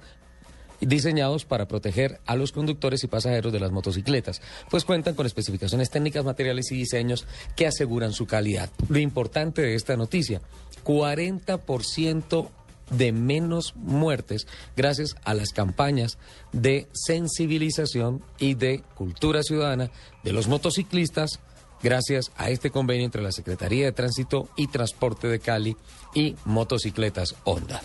diseñados 0.82 1.46
para 1.46 1.68
proteger 1.68 2.20
a 2.26 2.36
los 2.36 2.52
conductores 2.52 3.04
y 3.04 3.08
pasajeros 3.08 3.54
de 3.54 3.60
las 3.60 3.72
motocicletas, 3.72 4.42
pues 4.70 4.86
cuentan 4.86 5.16
con 5.16 5.26
especificaciones 5.26 5.90
técnicas, 5.90 6.26
materiales 6.26 6.72
y 6.72 6.76
diseños 6.76 7.26
que 7.56 7.68
aseguran 7.68 8.14
su 8.14 8.26
calidad. 8.28 8.70
Lo 8.90 9.00
importante 9.00 9.62
de 9.62 9.76
esta 9.76 9.96
noticia, 9.96 10.42
40% 10.84 12.50
de 12.92 13.12
menos 13.12 13.74
muertes 13.76 14.46
gracias 14.76 15.16
a 15.24 15.34
las 15.34 15.50
campañas 15.50 16.20
de 16.52 16.88
sensibilización 16.94 18.22
y 18.38 18.54
de 18.54 18.84
cultura 18.94 19.42
ciudadana 19.42 19.90
de 20.24 20.34
los 20.34 20.48
motociclistas 20.48 21.40
gracias 21.82 22.32
a 22.38 22.50
este 22.50 22.72
convenio 22.72 23.06
entre 23.06 23.22
la 23.22 23.32
Secretaría 23.32 23.86
de 23.86 23.92
Tránsito 23.92 24.50
y 24.56 24.68
Transporte 24.68 25.28
de 25.28 25.40
Cali 25.40 25.76
y 26.14 26.36
Motocicletas 26.46 27.36
Honda. 27.44 27.82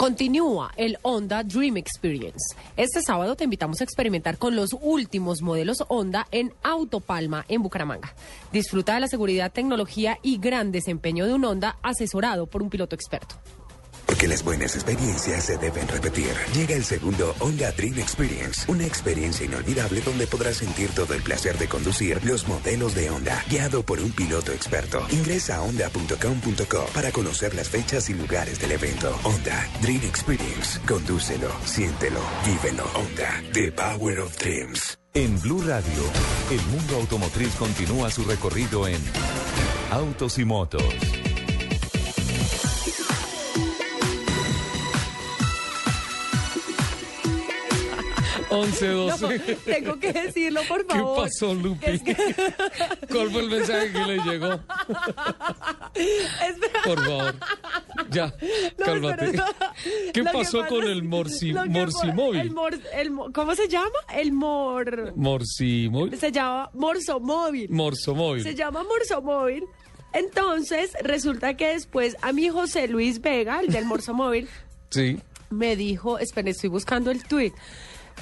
Continúa 0.00 0.72
el 0.78 0.98
Honda 1.02 1.42
Dream 1.44 1.76
Experience. 1.76 2.56
Este 2.74 3.02
sábado 3.02 3.36
te 3.36 3.44
invitamos 3.44 3.82
a 3.82 3.84
experimentar 3.84 4.38
con 4.38 4.56
los 4.56 4.70
últimos 4.80 5.42
modelos 5.42 5.84
Honda 5.88 6.26
en 6.30 6.54
Autopalma, 6.62 7.44
en 7.48 7.62
Bucaramanga. 7.62 8.14
Disfruta 8.50 8.94
de 8.94 9.00
la 9.00 9.08
seguridad, 9.08 9.52
tecnología 9.52 10.16
y 10.22 10.38
gran 10.38 10.72
desempeño 10.72 11.26
de 11.26 11.34
un 11.34 11.44
Honda 11.44 11.76
asesorado 11.82 12.46
por 12.46 12.62
un 12.62 12.70
piloto 12.70 12.94
experto. 12.94 13.34
Porque 14.10 14.26
las 14.26 14.42
buenas 14.42 14.74
experiencias 14.74 15.44
se 15.44 15.56
deben 15.56 15.86
repetir. 15.86 16.32
Llega 16.52 16.74
el 16.74 16.84
segundo 16.84 17.32
Honda 17.38 17.70
Dream 17.70 17.96
Experience, 18.00 18.64
una 18.66 18.84
experiencia 18.84 19.46
inolvidable 19.46 20.00
donde 20.00 20.26
podrás 20.26 20.56
sentir 20.56 20.90
todo 20.90 21.14
el 21.14 21.22
placer 21.22 21.56
de 21.58 21.68
conducir 21.68 22.18
los 22.24 22.48
modelos 22.48 22.96
de 22.96 23.08
Honda, 23.08 23.44
guiado 23.48 23.84
por 23.84 24.00
un 24.00 24.10
piloto 24.10 24.50
experto. 24.50 25.06
Ingresa 25.10 25.58
a 25.58 25.62
honda.com.co 25.62 26.86
para 26.92 27.12
conocer 27.12 27.54
las 27.54 27.68
fechas 27.68 28.10
y 28.10 28.14
lugares 28.14 28.58
del 28.58 28.72
evento. 28.72 29.16
Honda 29.22 29.68
Dream 29.80 30.02
Experience. 30.02 30.80
Condúcelo, 30.88 31.48
siéntelo, 31.64 32.20
vívelo. 32.44 32.90
Honda, 32.96 33.40
The 33.52 33.70
Power 33.70 34.18
of 34.18 34.36
Dreams. 34.38 34.98
En 35.14 35.40
Blue 35.40 35.62
Radio, 35.62 36.02
el 36.50 36.60
mundo 36.62 36.96
automotriz 36.96 37.54
continúa 37.54 38.10
su 38.10 38.24
recorrido 38.24 38.88
en 38.88 38.98
Autos 39.92 40.40
y 40.40 40.44
Motos. 40.44 41.09
11, 48.50 48.88
12. 48.88 49.38
No, 49.38 49.54
tengo 49.64 49.98
que 50.00 50.12
decirlo, 50.12 50.60
por 50.68 50.86
¿Qué 50.86 50.94
favor. 50.94 51.22
pasó, 51.24 51.54
Lupi? 51.54 51.86
Es 51.86 52.02
que- 52.02 52.14
¿Cuál 53.10 53.30
fue 53.30 53.40
el 53.42 53.50
mensaje 53.50 53.92
que 53.92 53.98
le 54.06 54.18
llegó? 54.24 54.60
Espera. 55.94 56.82
Por 56.84 57.04
favor. 57.04 57.34
Ya, 58.10 58.26
No, 58.78 58.84
cálmate. 58.84 59.32
¿Qué 60.12 60.24
pasó 60.24 60.66
con 60.66 60.84
el 60.84 61.02
morsi, 61.02 61.52
morsimóvil? 61.52 62.40
El 62.40 62.50
mor, 62.50 62.78
el 62.94 63.10
mo- 63.10 63.32
¿Cómo 63.32 63.54
se 63.54 63.68
llama? 63.68 63.90
El 64.14 64.32
mor... 64.32 65.12
Morsimóvil. 65.16 66.18
Se 66.18 66.32
llama 66.32 66.70
morsomóvil. 66.74 67.70
Morsomóvil. 67.70 68.42
Se 68.42 68.54
llama 68.54 68.82
morsomóvil. 68.82 69.64
Entonces, 70.12 70.90
resulta 71.02 71.54
que 71.56 71.68
después 71.68 72.16
a 72.22 72.32
mi 72.32 72.48
José 72.48 72.88
Luis 72.88 73.20
Vega, 73.20 73.60
el 73.60 73.68
del 73.68 73.84
morsomóvil, 73.84 74.48
Sí. 74.90 75.18
me 75.50 75.76
dijo, 75.76 76.18
espera, 76.18 76.50
estoy 76.50 76.68
buscando 76.68 77.12
el 77.12 77.22
tweet, 77.22 77.52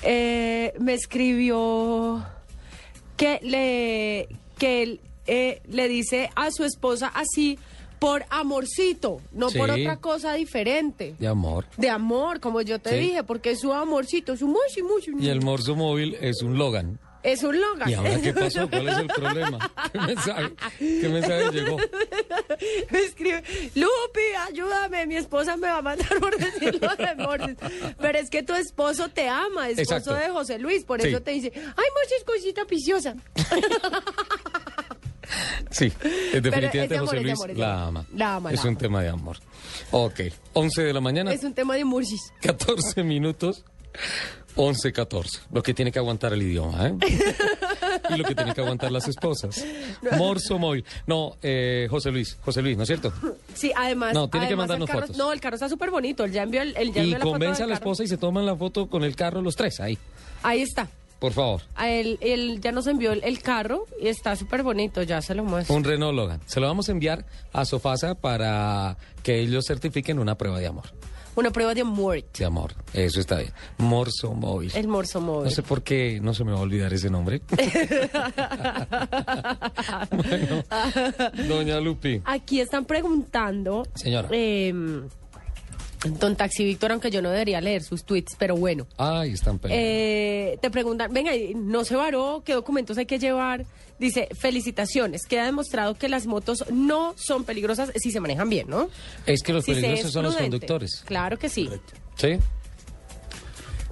eh, 0.03 0.72
me 0.78 0.94
escribió 0.94 2.24
que 3.16 3.40
le, 3.42 4.28
que 4.59 4.82
él, 4.82 5.01
eh, 5.26 5.61
le 5.68 5.88
dice 5.88 6.30
a 6.36 6.51
su 6.51 6.64
esposa 6.64 7.09
así 7.09 7.59
por 7.99 8.24
amorcito, 8.30 9.20
no 9.32 9.51
por 9.51 9.70
otra 9.70 9.96
cosa 9.96 10.34
diferente. 10.34 11.16
De 11.18 11.26
amor. 11.26 11.66
De 11.76 11.90
amor, 11.90 12.38
como 12.38 12.61
yo 12.62 12.78
te 12.78 12.90
Sí. 12.90 12.96
dije, 12.96 13.24
porque 13.24 13.51
es 13.51 13.61
su 13.61 13.72
amorcito, 13.72 14.36
su 14.36 14.46
mucho, 14.46 14.84
mucho. 14.84 15.11
Y 15.18 15.28
el 15.28 15.42
morso 15.42 15.74
móvil 15.74 16.16
es 16.20 16.42
un 16.42 16.57
Logan. 16.59 17.01
Es 17.22 17.42
un 17.42 17.60
Logan. 17.60 17.90
¿Y 17.90 17.94
ahora 17.94 18.20
qué 18.20 18.32
pasó? 18.32 18.68
¿Cuál 18.70 18.88
es 18.88 18.98
el 18.98 19.06
problema? 19.16 19.70
¿Qué 19.92 19.98
mensaje, 19.98 20.52
qué 20.78 21.08
mensaje 21.08 21.50
llegó? 21.52 21.76
Me 22.90 22.98
escribe, 23.00 23.42
Lupi, 23.74 24.20
ayúdame, 24.48 25.06
mi 25.06 25.16
esposa 25.16 25.56
me 25.56 25.66
va 25.68 25.78
a 25.78 25.82
matar 25.82 26.18
por 26.20 26.36
decirlo 26.36 26.88
de 26.96 27.14
Morsis. 27.16 27.56
Pero 28.00 28.18
es 28.18 28.30
que 28.30 28.42
tu 28.42 28.54
esposo 28.54 29.08
te 29.10 29.28
ama, 29.28 29.68
esposo 29.68 29.96
Exacto. 29.96 30.14
de 30.14 30.28
José 30.30 30.58
Luis, 30.58 30.84
por 30.84 31.00
Sí. 31.02 31.08
eso 31.08 31.20
te 31.22 31.32
dice, 31.32 31.52
ay, 31.54 31.62
Morsis, 31.94 32.24
cosita 32.24 32.64
piciosa. 32.64 33.14
Sí, 35.70 35.92
definitivamente 36.32 36.84
es 36.84 36.88
de 36.88 36.98
José 37.00 37.20
Luis 37.20 37.34
amor, 37.34 37.56
la 37.58 37.84
ama. 37.86 38.06
La 38.14 38.36
ama, 38.36 38.50
Es 38.50 38.56
la 38.56 38.62
un 38.62 38.68
ama. 38.70 38.78
tema 38.78 39.02
de 39.02 39.08
amor. 39.10 39.36
Ok, 39.90 40.20
11 40.54 40.82
de 40.82 40.92
la 40.94 41.00
mañana, 41.02 41.32
Es 41.32 41.44
un 41.44 41.52
tema 41.52 41.74
de 41.74 41.84
Morsis. 41.84 42.32
14 42.40 43.02
minutos, 43.04 43.62
11, 44.57 44.92
14. 44.92 45.40
Lo 45.53 45.62
que 45.62 45.72
tiene 45.74 45.92
que 45.92 45.99
aguantar 45.99 46.32
el 46.32 46.42
idioma, 46.42 46.88
¿eh? 46.88 46.94
y 48.11 48.16
lo 48.16 48.24
que 48.24 48.34
tienen 48.34 48.55
que 48.55 48.61
aguantar 48.61 48.90
las 48.90 49.07
esposas. 49.07 49.64
Morso 50.16 50.59
móvil. 50.59 50.84
No, 51.07 51.36
eh, 51.42 51.86
José 51.90 52.11
Luis, 52.11 52.36
José 52.44 52.62
Luis, 52.62 52.76
¿no 52.76 52.82
es 52.82 52.88
cierto? 52.88 53.12
Sí, 53.55 53.70
además. 53.76 54.14
No, 54.14 54.28
tiene 54.28 54.49
que 54.49 54.57
mandarnos 54.57 54.88
el 54.88 54.92
carro- 54.94 55.07
fotos. 55.07 55.16
No, 55.16 55.32
el 55.32 55.40
carro 55.40 55.55
está 55.55 55.68
súper 55.68 55.90
bonito. 55.90 56.24
Él 56.24 56.32
ya 56.32 56.42
envió, 56.42 56.62
el, 56.62 56.76
él 56.76 56.92
ya 56.92 57.03
Y 57.03 57.05
envió 57.05 57.18
la 57.18 57.24
foto 57.24 57.32
convence 57.32 57.62
a 57.62 57.66
la 57.66 57.74
esposa 57.74 58.03
y 58.05 58.09
se 58.09 58.16
toman 58.16 58.46
la 58.46 58.57
foto 58.57 58.88
con 58.88 59.05
el 59.05 59.14
carro 59.14 59.42
los 59.42 59.55
tres, 59.55 59.78
ahí, 59.80 59.96
Ahí 60.42 60.62
está. 60.62 60.88
por 61.20 61.32
favor. 61.32 61.62
A 61.76 61.88
él, 61.90 62.18
él 62.20 62.61
ya 62.61 62.72
nos 62.72 62.86
envió 62.88 63.12
el, 63.12 63.22
el 63.24 63.40
carro 63.42 63.84
y 64.01 64.09
está 64.09 64.34
súper 64.36 64.62
bonito. 64.64 65.03
Ya 65.03 65.22
se 65.22 65.34
lo 65.34 65.44
muestro. 65.44 65.76
Un 65.76 65.84
Renault 65.84 66.16
Logan. 66.16 66.40
Se 66.46 66.59
lo 66.61 66.66
vamos 66.66 66.88
a 66.88 66.92
enviar 66.92 67.24
a 67.53 67.64
Sofasa 67.64 68.14
para 68.16 68.96
que 69.22 69.38
ellos 69.40 69.66
certifiquen 69.66 70.18
una 70.18 70.36
prueba 70.36 70.59
de 70.59 70.66
amor. 70.66 70.84
Una 71.39 71.53
prueba 71.53 71.72
de 71.72 71.82
amor. 71.82 72.24
De 72.36 72.45
amor, 72.45 72.74
eso 72.93 73.20
está 73.20 73.36
bien. 73.36 73.53
Morso 73.78 74.34
móvil. 74.34 74.72
El 74.74 74.89
morso 74.89 75.20
móvil. 75.20 75.45
No 75.45 75.51
sé 75.51 75.62
por 75.62 75.82
qué 75.82 76.18
no 76.20 76.34
se 76.34 76.43
me 76.43 76.51
va 76.51 76.59
a 76.59 76.62
olvidar 76.62 76.93
ese 76.93 77.11
nombre. 77.11 77.43
Bueno, 80.11 80.64
doña 81.49 81.80
Lupi. 81.80 82.20
Aquí 82.24 82.61
están 82.61 82.84
preguntando. 82.86 83.86
Señora. 83.95 84.28
eh, 84.32 84.72
don 86.18 86.36
Taxi 86.36 86.64
Víctor, 86.64 86.92
aunque 86.92 87.11
yo 87.11 87.20
no 87.22 87.30
debería 87.30 87.61
leer 87.61 87.82
sus 87.82 88.05
tweets, 88.05 88.36
pero 88.38 88.57
bueno. 88.57 88.86
Ay, 88.96 89.32
están 89.32 89.59
peleando. 89.59 89.84
Eh, 89.86 90.59
te 90.62 90.70
preguntan, 90.70 91.12
venga, 91.12 91.34
¿y 91.34 91.55
no 91.55 91.84
se 91.84 91.96
varó, 91.96 92.42
¿qué 92.44 92.55
documentos 92.55 92.99
hay 92.99 93.07
que 93.07 93.18
llevar? 93.18 93.66
Dice, 93.99 94.28
felicitaciones, 94.38 95.22
queda 95.26 95.44
demostrado 95.44 95.94
que 95.96 96.09
las 96.09 96.26
motos 96.26 96.64
no 96.70 97.14
son 97.16 97.42
peligrosas 97.44 97.90
si 97.96 98.12
se 98.12 98.20
manejan 98.20 98.49
bien, 98.49 98.68
¿no? 98.68 98.88
es 99.26 99.42
que 99.42 99.53
los 99.53 99.64
Si 99.64 99.74
peligrosos 99.74 100.12
son 100.12 100.22
los 100.24 100.36
conductores. 100.36 101.03
Claro 101.05 101.36
que 101.38 101.49
sí. 101.49 101.68
¿Sí? 102.16 102.38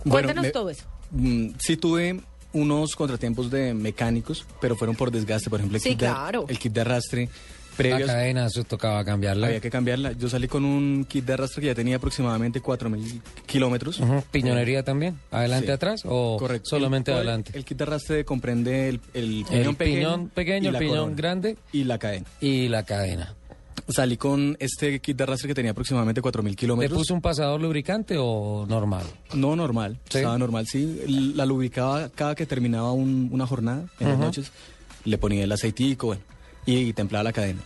Cuéntanos 0.09 0.45
me- 0.45 0.51
todo 0.51 0.71
eso. 0.71 0.85
Mm, 1.11 1.49
sí 1.59 1.77
tuve 1.77 2.21
unos 2.53 2.95
contratiempos 2.97 3.51
de 3.51 3.75
mecánicos, 3.75 4.47
pero 4.61 4.77
fueron 4.77 4.97
por 4.97 5.11
desgaste. 5.11 5.51
Por 5.51 5.59
ejemplo, 5.61 5.77
el, 5.77 5.83
Sí, 5.83 5.91
kit, 5.91 6.01
de, 6.01 6.07
claro. 6.07 6.45
el 6.49 6.59
kit 6.59 6.73
de 6.73 6.81
arrastre 6.81 7.29
La 7.77 7.91
previo. 7.97 8.07
cadena, 8.07 8.47
eso 8.47 8.65
tocaba 8.65 9.05
cambiarla. 9.05 9.49
Había 9.49 9.61
que 9.61 9.71
cambiarla. 9.71 10.13
Yo 10.13 10.29
salí 10.29 10.49
con 10.49 10.65
un 10.65 11.05
kit 11.09 11.25
de 11.25 11.33
arrastre 11.35 11.61
que 11.61 11.67
ya 11.69 11.75
tenía 11.75 11.97
aproximadamente 11.97 12.61
4.000 12.63 13.21
kilómetros. 13.47 14.01
¿Piñonería 14.31 14.83
también? 14.83 15.19
¿Adelante, 15.31 15.67
Sí. 15.67 15.73
atrás 15.73 16.03
o 16.07 16.37
Correcto. 16.39 16.71
solamente 16.71 17.11
El- 17.11 17.17
adelante? 17.19 17.53
El 17.55 17.65
kit 17.65 17.77
de 17.79 17.85
arrastre 17.85 18.25
comprende 18.25 18.89
el, 18.89 19.01
el 19.15 19.45
piñón 19.49 19.67
El 19.67 19.77
pequeño, 19.77 19.77
piñón 19.77 20.29
pequeño, 20.31 20.65
y 20.65 20.67
el 20.69 20.73
la 20.73 20.79
piñón 20.79 20.97
corona. 20.97 21.17
grande 21.17 21.57
y 21.73 21.85
la 21.85 21.99
cadena. 21.99 22.27
y 22.41 22.69
la 22.69 22.83
cadena. 22.85 23.35
Salí 23.89 24.17
con 24.17 24.57
este 24.59 24.99
kit 24.99 25.17
de 25.17 25.23
arrastre 25.23 25.47
que 25.47 25.55
tenía 25.55 25.71
aproximadamente 25.71 26.21
4.000 26.21 26.51
¿Le 26.55 26.57
kilómetros. 26.57 26.99
puso 26.99 27.15
un 27.15 27.21
pasador 27.21 27.61
lubricante 27.61 28.17
o 28.19 28.67
normal? 28.69 29.05
No, 29.35 29.55
normal. 29.55 29.99
¿Sí? 30.09 30.19
Estaba 30.19 30.37
normal, 30.39 30.67
sí. 30.67 31.33
La 31.37 31.47
lubricaba 31.47 32.09
cada 32.09 32.35
que 32.35 32.47
terminaba 32.47 32.91
un- 32.93 33.29
una 33.31 33.47
jornada 33.47 33.85
en 34.01 34.09
las 34.09 34.19
noches. 34.19 34.51
Le 35.05 35.19
ponía 35.19 35.45
el 35.45 35.53
aceitico, 35.53 36.09
bueno, 36.09 36.23
y, 36.67 36.93
templaba 36.93 37.23
la 37.25 37.33
cadena. 37.33 37.61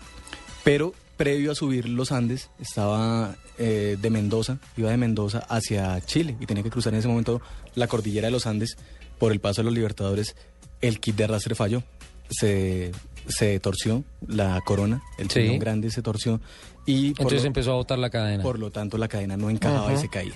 Pero 0.62 0.92
previo 1.16 1.52
a 1.52 1.54
subir 1.54 1.88
los 1.88 2.12
Andes, 2.12 2.50
estaba 2.60 3.34
eh, 3.58 3.96
de 4.00 4.10
Mendoza, 4.10 4.58
iba 4.76 4.90
de 4.90 4.96
Mendoza 4.96 5.40
hacia 5.48 6.00
Chile 6.02 6.36
y 6.40 6.46
tenía 6.46 6.62
que 6.62 6.70
cruzar 6.70 6.92
en 6.92 6.98
ese 7.00 7.08
momento 7.08 7.40
la 7.74 7.86
cordillera 7.88 8.28
de 8.28 8.32
los 8.32 8.46
Andes 8.46 8.76
por 9.18 9.32
el 9.32 9.40
paso 9.40 9.60
de 9.60 9.64
los 9.66 9.74
Libertadores. 9.74 10.34
El 10.80 11.00
kit 11.00 11.16
de 11.16 11.24
arrastre 11.24 11.54
falló. 11.54 11.82
Se, 12.30 12.92
se 13.26 13.58
torció 13.58 14.04
la 14.26 14.60
corona, 14.64 15.02
el 15.18 15.28
Sí. 15.30 15.40
piñón 15.40 15.58
grande 15.58 15.90
se 15.90 16.00
torció 16.00 16.40
y 16.86 17.08
Entonces 17.08 17.42
lo- 17.42 17.48
empezó 17.48 17.72
a 17.72 17.74
botar 17.74 17.98
la 17.98 18.08
cadena. 18.08 18.42
por 18.42 18.58
lo 18.58 18.70
tanto, 18.70 18.96
la 18.98 19.08
cadena 19.08 19.36
no 19.36 19.50
encajaba 19.50 19.92
y 19.92 19.96
se 19.98 20.08
caía. 20.08 20.34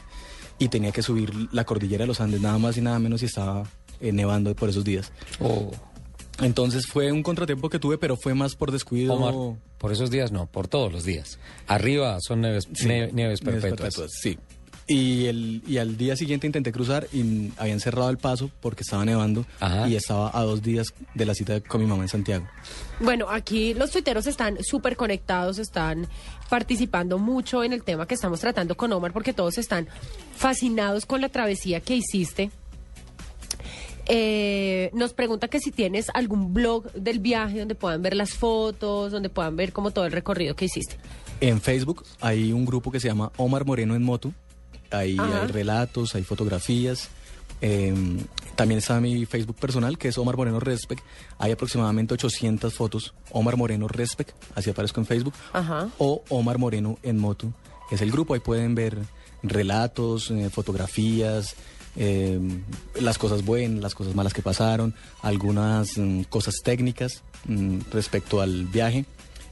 Y 0.59 0.69
tenía 0.69 0.91
que 0.93 1.03
subir 1.03 1.33
la 1.53 1.65
cordillera 1.65 2.03
de 2.03 2.09
los 2.09 2.21
Andes, 2.21 2.41
nada 2.41 2.59
más 2.59 2.77
y 2.77 2.81
nada 2.81 2.99
menos, 2.99 3.23
y 3.23 3.27
estaba 3.27 3.63
eh, 4.01 4.13
nevando 4.13 4.55
por 4.57 4.69
esos 4.69 4.85
días. 4.85 5.13
Oh. 5.41 5.71
Entonces 6.41 6.87
fue 6.87 7.13
un 7.13 7.23
contratiempo 7.23 7.69
que 7.71 7.79
tuve, 7.79 7.97
pero 7.99 8.17
fue 8.17 8.35
más 8.35 8.57
por 8.57 8.73
descuido. 8.73 9.15
Omar, 9.15 9.59
por 9.79 9.93
esos 9.93 10.11
días 10.11 10.33
no, 10.33 10.47
por 10.47 10.67
todos 10.69 10.93
los 10.93 11.05
días. 11.05 11.39
Arriba 11.67 12.19
son 12.21 12.41
nieves, 12.41 12.69
Sí, 12.75 12.87
nie- 12.87 13.13
nieves 13.13 13.15
nieves 13.15 13.41
perpetuas. 13.41 13.81
perpetuas, 13.81 14.11
sí. 14.21 14.39
Y, 14.87 15.27
el, 15.27 15.63
y 15.67 15.79
al 15.79 15.97
día 15.97 16.15
siguiente 16.15 16.47
intenté 16.47 16.71
cruzar 16.71 17.07
y 17.11 17.51
habían 17.57 17.81
cerrado 17.81 18.11
el 18.11 18.19
paso 18.19 18.51
porque 18.61 18.83
estaba 18.83 19.03
nevando 19.07 19.47
Ajá. 19.59 19.89
y 19.89 19.97
estaba 19.97 20.31
a 20.39 20.43
dos 20.43 20.61
días 20.63 20.93
de 21.15 21.25
la 21.25 21.35
cita 21.35 21.59
con 21.63 21.81
mi 21.81 21.87
mamá 21.87 22.03
en 22.03 22.11
Santiago. 22.11 22.47
Bueno, 23.01 23.31
aquí 23.31 23.73
los 23.73 23.93
tuiteros 23.93 24.27
están 24.27 24.59
súper 24.63 24.97
conectados, 24.97 25.59
están 25.59 26.07
participando 26.51 27.17
mucho 27.19 27.65
en 27.65 27.73
el 27.73 27.83
tema 27.83 28.07
que 28.07 28.13
estamos 28.15 28.41
tratando 28.41 28.77
con 28.77 28.93
Omar 28.93 29.15
porque 29.15 29.33
todos 29.33 29.57
están 29.57 29.89
fascinados 30.37 31.07
con 31.07 31.23
la 31.23 31.31
travesía 31.31 31.81
que 31.81 31.97
hiciste. 31.97 32.51
Eh, 34.07 34.91
nos 34.93 35.13
pregunta 35.13 35.49
que 35.49 35.61
si 35.61 35.71
tienes 35.71 36.09
algún 36.13 36.53
blog 36.53 36.93
del 36.93 37.19
viaje 37.21 37.59
donde 37.59 37.75
puedan 37.75 38.03
ver 38.03 38.15
las 38.15 38.35
fotos, 38.35 39.13
donde 39.13 39.29
puedan 39.29 39.57
ver 39.57 39.73
como 39.73 39.91
todo 39.91 40.07
el 40.07 40.13
recorrido 40.13 40.55
que 40.55 40.67
hiciste. 40.67 40.97
En 41.41 41.61
Facebook 41.61 42.05
hay 42.21 42.53
un 42.53 42.65
grupo 42.65 42.91
que 42.91 43.01
se 43.01 43.09
llama 43.09 43.33
Omar 43.37 43.65
Moreno 43.65 43.95
en 43.95 44.03
Moto. 44.03 44.33
Ahí 44.91 45.17
Ajá. 45.19 45.43
hay 45.43 45.49
relatos, 45.49 46.15
hay 46.15 46.23
fotografías. 46.23 47.09
Eh, 47.61 47.95
también 48.57 48.79
está 48.79 49.01
mi 49.01 49.25
Facebook 49.27 49.57
personal, 49.57 49.97
que 49.97 50.09
es 50.09 50.19
Omar 50.19 50.37
Moreno 50.37 50.61
Respect. 50.61 51.03
Hay 51.39 51.53
aproximadamente 51.53 52.15
800 52.15 52.73
fotos. 52.75 53.15
Omar 53.31 53.57
Moreno 53.57 53.89
Respect, 53.89 54.31
así 54.55 54.71
aparezco 54.71 55.01
en 55.01 55.07
Facebook. 55.07 55.35
Ajá. 55.53 55.89
O 55.99 56.23
Omar 56.29 56.59
Moreno 56.59 56.99
en 57.03 57.19
Moto. 57.19 57.53
Es 57.91 58.01
el 58.03 58.11
grupo, 58.11 58.35
ahí 58.35 58.41
pueden 58.41 58.75
ver 58.75 58.99
relatos, 59.43 60.31
eh, 60.31 60.51
fotografías, 60.51 61.55
eh, 61.97 62.41
las 63.01 63.19
cosas 63.19 63.45
buenas, 63.45 63.83
las 63.83 63.95
cosas 63.95 64.15
malas 64.15 64.33
que 64.35 64.43
pasaron, 64.43 64.95
algunas 65.23 65.97
mm, 65.99 66.23
cosas 66.23 66.55
técnicas 66.65 67.23
mm, 67.47 67.79
respecto 67.93 68.41
al 68.41 68.65
viaje. 68.67 69.05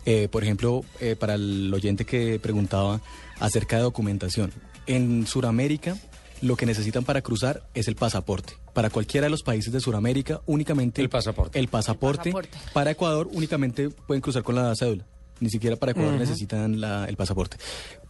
Eh, 0.05 0.29
por 0.31 0.43
ejemplo, 0.43 0.85
eh, 1.01 1.15
para 1.17 1.35
el 1.35 1.73
oyente 1.73 2.05
que 2.05 2.41
preguntaba 2.41 3.01
acerca 3.39 3.77
de 3.77 3.83
documentación. 3.83 4.53
En 4.87 5.27
Sudamérica, 5.29 5.97
lo 6.41 6.57
que 6.57 6.67
necesitan 6.67 7.05
para 7.05 7.23
cruzar 7.23 7.63
es 7.75 7.87
el 7.87 7.95
pasaporte. 7.95 8.55
Para 8.75 8.91
cualquiera 8.91 9.27
de 9.27 9.31
los 9.31 9.45
países 9.45 9.73
de 9.73 9.79
Sudamérica, 9.81 10.41
únicamente 10.47 11.01
El 11.03 11.09
pasaporte. 11.09 11.57
El 11.59 11.69
pasaporte. 11.69 12.31
El 12.31 12.35
pasaporte. 12.35 12.73
Para 12.73 12.91
Ecuador, 12.91 13.29
únicamente 13.33 13.91
pueden 13.91 14.21
cruzar 14.21 14.43
con 14.43 14.57
la 14.57 14.75
cédula. 14.75 15.07
Ni 15.39 15.51
siquiera 15.51 15.77
para 15.77 15.93
Ecuador 15.93 16.15
necesitan 16.15 16.81
la- 16.81 17.05
el 17.09 17.17
pasaporte. 17.17 17.59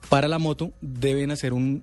Para 0.08 0.28
la 0.28 0.38
moto, 0.38 0.72
deben 0.80 1.30
hacer 1.30 1.52
un, 1.52 1.82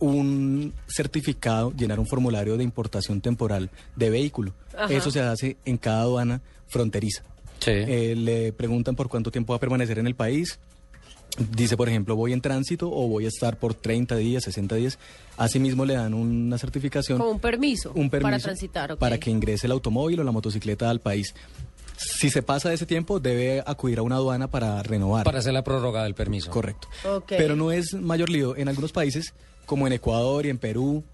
un 0.00 0.74
certificado, 0.86 1.72
llenar 1.72 2.00
un 2.00 2.06
formulario 2.06 2.56
de 2.56 2.64
importación 2.64 3.20
temporal 3.20 3.70
de 3.96 4.10
vehículo. 4.10 4.52
Ajá. 4.76 4.92
Eso 4.92 5.10
se 5.10 5.20
hace 5.20 5.56
en 5.64 5.76
cada 5.78 6.02
aduana 6.02 6.40
fronteriza. 6.68 7.22
Sí. 7.60 7.70
Eh, 7.70 8.14
le 8.16 8.52
preguntan 8.52 8.96
por 8.96 9.08
cuánto 9.08 9.30
tiempo 9.30 9.52
va 9.52 9.56
a 9.56 9.60
permanecer 9.60 9.98
en 9.98 10.06
el 10.06 10.14
país. 10.14 10.58
Dice, 11.52 11.76
por 11.76 11.88
ejemplo, 11.88 12.14
voy 12.14 12.32
en 12.32 12.40
tránsito 12.40 12.88
o 12.92 13.08
voy 13.08 13.24
a 13.24 13.28
estar 13.28 13.56
por 13.58 13.74
30 13.74 14.16
días, 14.16 14.44
60 14.44 14.76
días. 14.76 14.98
Asimismo, 15.36 15.84
le 15.84 15.94
dan 15.94 16.14
una 16.14 16.58
certificación, 16.58 17.18
Como 17.18 17.30
un 17.32 17.40
permiso, 17.40 17.90
un 17.94 18.08
permiso 18.10 18.30
para 18.30 18.38
transitar. 18.38 18.92
ok. 18.92 18.98
para 18.98 19.18
que 19.18 19.30
ingrese 19.30 19.66
el 19.66 19.72
automóvil 19.72 20.20
o 20.20 20.24
la 20.24 20.30
motocicleta 20.30 20.90
al 20.90 21.00
país. 21.00 21.34
Si 21.96 22.28
se 22.30 22.42
pasa 22.42 22.68
de 22.68 22.74
ese 22.76 22.86
tiempo, 22.86 23.18
debe 23.20 23.62
acudir 23.66 23.98
a 23.98 24.02
una 24.02 24.16
aduana 24.16 24.48
para 24.48 24.80
renovar. 24.82 25.24
Para 25.24 25.38
hacer 25.40 25.52
la 25.54 25.64
prórroga 25.64 26.04
del 26.04 26.14
permiso. 26.14 26.50
Correcto. 26.50 26.88
Ok. 27.08 27.26
Pero 27.36 27.56
no 27.56 27.72
es 27.72 27.94
mayor 27.94 28.30
lío. 28.30 28.56
En 28.56 28.68
algunos 28.68 28.92
países, 28.92 29.32
como 29.66 29.86
en 29.86 29.92
Ecuador 29.92 30.46
y 30.46 30.50
en 30.50 30.58
Perú, 30.58 31.04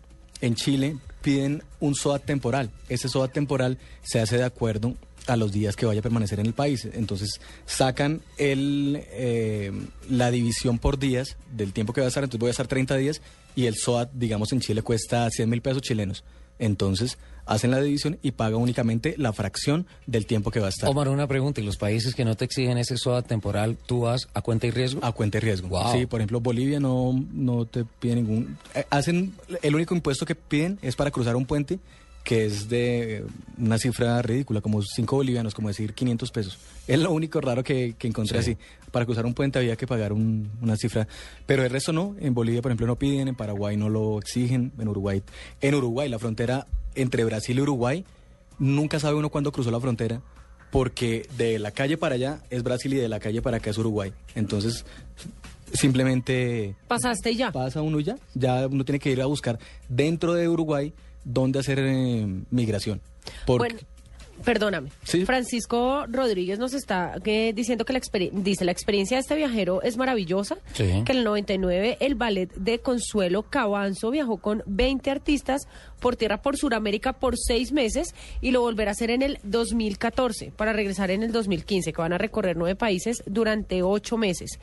en 0.41 0.55
Chile, 0.55 0.97
piden 1.23 1.63
un 1.81 1.95
SOAT 1.95 2.25
temporal. 2.25 2.71
Ese 2.89 3.09
SOAT 3.09 3.33
temporal 3.33 3.79
se 4.03 4.21
hace 4.21 4.37
de 4.37 4.45
acuerdo 4.45 4.95
a 5.27 5.37
los 5.37 5.53
días 5.53 5.77
que 5.77 5.87
vaya 5.87 6.01
a 6.01 6.03
permanecer 6.03 6.41
en 6.41 6.47
el 6.47 6.55
país. 6.55 6.89
Entonces, 6.93 7.41
sacan 7.67 8.23
el, 8.39 9.03
eh, 9.11 9.73
la 10.09 10.31
división 10.31 10.79
por 10.79 10.99
días 10.99 11.37
del 11.55 11.73
tiempo 11.73 11.93
que 11.93 12.01
va 12.01 12.07
a 12.07 12.09
estar. 12.09 12.25
Entonces, 12.25 12.41
voy 12.41 12.49
a 12.49 12.53
estar 12.53 12.67
30 12.67 12.97
días 12.97 13.21
y 13.55 13.67
el 13.67 13.77
SOAT, 13.77 14.11
digamos, 14.13 14.53
en 14.53 14.61
Chile 14.61 14.83
cuesta 14.83 15.29
100 15.31 15.49
mil 15.49 15.63
pesos 15.63 15.83
chilenos. 15.83 16.25
Entonces, 16.61 17.19
hacen 17.47 17.73
la 17.73 17.81
división 17.81 18.19
y 18.23 18.31
paga 18.31 18.57
únicamente 18.57 19.15
la 19.19 19.33
fracción 19.33 19.87
del 20.07 20.27
tiempo 20.27 20.53
que 20.53 20.61
va 20.61 20.67
a 20.67 20.69
estar. 20.69 20.89
Omar, 20.89 21.09
una 21.09 21.27
pregunta. 21.27 21.61
¿Y 21.61 21.65
los 21.65 21.77
países 21.77 22.15
que 22.15 22.25
no 22.25 22.37
te 22.37 22.45
exigen 22.45 22.79
ese 22.79 22.97
SOA 22.97 23.23
temporal, 23.23 23.77
tú 23.87 24.03
vas 24.03 24.29
a 24.35 24.43
cuenta 24.43 24.69
y 24.69 24.71
riesgo? 24.71 25.05
A 25.05 25.11
cuenta 25.11 25.39
y 25.39 25.41
riesgo. 25.41 25.69
Wow. 25.69 25.93
Sí, 25.93 26.07
por 26.07 26.21
ejemplo, 26.21 26.41
Bolivia 26.41 26.79
no, 26.79 27.13
no 27.33 27.65
te 27.65 27.85
pide 27.85 28.15
ningún... 28.17 28.57
eh, 28.75 28.85
hacen, 28.91 29.35
el 29.63 29.75
único 29.75 29.95
impuesto 29.97 30.25
que 30.25 30.37
piden 30.37 30.79
es 30.83 30.95
para 30.95 31.11
cruzar 31.11 31.35
un 31.35 31.47
puente, 31.47 31.81
que 32.31 32.45
es 32.45 32.69
de 32.69 33.25
una 33.59 33.77
cifra 33.77 34.23
ridícula, 34.23 34.61
como 34.61 34.81
5 34.83 35.17
bolivianos, 35.17 35.53
como 35.53 35.67
decir 35.67 35.95
500 35.95 36.31
pesos. 36.31 36.59
Es 36.87 37.01
lo 37.01 37.11
único 37.11 37.41
raro 37.41 37.65
que, 37.65 37.97
que 37.99 38.07
encontré 38.07 38.41
Sí. 38.41 38.53
así. 38.53 38.61
Para 38.93 39.05
cruzar 39.05 39.27
un 39.27 39.35
puente 39.35 39.59
había 39.59 39.75
que 39.75 39.85
pagar 39.89 40.13
un- 40.13 40.49
una 40.63 40.77
cifra, 40.77 41.09
pero 41.45 41.65
el 41.65 41.71
resto 41.71 41.93
no. 41.93 42.15
En 42.21 42.33
Bolivia, 42.33 42.63
por 42.63 42.71
ejemplo, 42.71 42.87
no 42.87 42.95
piden, 42.95 43.27
en 43.27 43.35
Paraguay 43.35 43.77
no 43.77 43.89
lo 43.89 44.17
exigen, 44.21 44.71
en 44.79 44.87
Uruguay... 44.87 45.25
En 45.61 45.75
Uruguay, 45.75 46.09
la 46.09 46.21
frontera 46.21 46.69
entre 46.95 47.25
Brasil 47.25 47.59
y 47.59 47.63
Uruguay, 47.63 48.05
nunca 48.61 49.01
sabe 49.01 49.17
uno 49.17 49.29
cuándo 49.31 49.51
cruzó 49.51 49.73
la 49.73 49.81
frontera, 49.81 50.23
porque 50.71 51.27
de 51.37 51.59
la 51.59 51.73
calle 51.73 51.97
para 51.97 52.15
allá 52.15 52.43
es 52.49 52.63
Brasil 52.63 52.93
y 52.95 52.97
de 52.99 53.09
la 53.09 53.19
calle 53.19 53.43
para 53.43 53.57
acá 53.57 53.71
es 53.71 53.79
Uruguay. 53.79 54.13
Entonces, 54.37 54.85
simplemente 55.73 56.77
Pasaste 56.87 57.33
y 57.33 57.37
ya. 57.39 57.51
pasa 57.51 57.83
uno 57.83 57.99
y 57.99 58.05
ya. 58.05 58.17
Ya 58.35 58.69
uno 58.69 58.85
tiene 58.85 59.01
que 59.01 59.11
ir 59.11 59.21
a 59.21 59.27
buscar 59.27 59.59
dentro 59.89 60.35
de 60.35 60.49
Uruguay 60.49 60.93
dónde 61.25 61.59
hacer 61.59 61.79
eh, 61.81 62.27
migración. 62.51 63.01
Porque, 63.47 63.75
Bueno, 63.75 63.81
Perdóname. 64.45 64.91
Sí. 65.05 65.27
Francisco 65.27 66.07
Rodríguez 66.09 66.59
nos 66.59 66.73
está 66.73 67.15
eh, 67.25 67.53
diciendo 67.55 67.85
que 67.85 67.93
la 67.93 68.01
dice 68.33 68.65
la 68.65 68.73
experiencia 68.73 69.17
de 69.17 69.21
este 69.21 69.37
viajero 69.37 69.83
es 69.83 69.97
maravillosa. 69.97 70.57
Sí. 70.73 71.03
Que 71.05 71.13
en 71.13 71.19
el 71.19 71.25
99 71.25 71.99
el 72.01 72.15
ballet 72.15 72.53
de 72.55 72.79
Consuelo 72.79 73.43
Cabanzo 73.43 74.11
viajó 74.11 74.39
con 74.39 74.63
20 74.67 75.11
artistas 75.11 75.63
por 76.01 76.17
tierra 76.17 76.41
por 76.41 76.57
Sudamérica 76.57 77.13
por 77.13 77.37
seis 77.37 77.73
meses 77.73 78.15
y 78.41 78.51
lo 78.51 78.63
volverá 78.63 78.91
a 78.91 78.93
hacer 78.93 79.11
en 79.11 79.23
el 79.23 79.39
2014 79.43 80.53
para 80.57 80.73
regresar 80.73 81.11
en 81.11 81.23
el 81.23 81.33
2015 81.33 81.93
que 81.93 82.01
van 82.01 82.15
a 82.15 82.19
recorrer 82.19 82.57
nueve 82.57 82.77
países 82.77 83.23
durante 83.27 83.83
ocho 83.83 84.17
meses. 84.17 84.59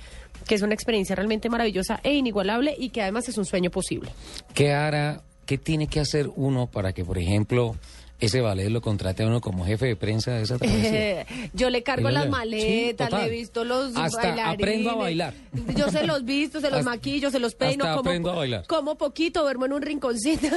Que 0.47 0.55
es 0.55 0.61
una 0.63 0.73
experiencia 0.73 1.15
realmente 1.15 1.49
maravillosa 1.49 1.99
e 2.03 2.15
inigualable 2.15 2.73
y 2.77 2.89
que 2.89 3.03
además 3.03 3.29
es 3.29 3.37
un 3.37 3.45
sueño 3.45 3.69
posible. 3.69 4.09
¿Qué 4.53 4.73
hará, 4.73 5.23
qué 5.47 5.57
tiene 5.57 5.87
que 5.87 5.99
hacer 5.99 6.29
uno 6.35 6.67
para 6.67 6.93
que, 6.93 7.03
por 7.03 7.17
ejemplo, 7.17 7.75
ese 8.19 8.41
ballet 8.41 8.69
lo 8.69 8.81
contrate 8.81 9.21
a 9.23 9.27
uno 9.27 9.41
como 9.41 9.63
jefe 9.65 9.85
de 9.85 9.95
prensa 9.95 10.31
de 10.33 10.41
esa 10.43 10.57
travesía? 10.59 11.25
yo 11.53 11.69
le 11.69 11.83
cargo 11.83 12.09
las 12.09 12.27
maletas, 12.29 13.11
le 13.11 13.25
he 13.25 13.29
visto 13.29 13.63
los 13.63 13.95
Hasta 13.95 14.21
bailarines. 14.29 14.53
aprendo 14.55 14.89
a 14.91 14.95
bailar. 14.95 15.33
Yo 15.75 15.89
se 15.89 16.05
los 16.05 16.25
visto, 16.25 16.59
se 16.59 16.69
los 16.69 16.79
Hasta- 16.79 16.89
maquillo, 16.91 17.31
se 17.31 17.39
los 17.39 17.55
peino. 17.55 17.83
hasta 17.85 17.95
como, 17.97 18.09
aprendo 18.09 18.31
a 18.31 18.35
bailar. 18.35 18.67
Como 18.67 18.95
poquito, 18.95 19.41
duermo 19.43 19.65
en 19.65 19.73
un 19.73 19.81
rinconcito. 19.81 20.47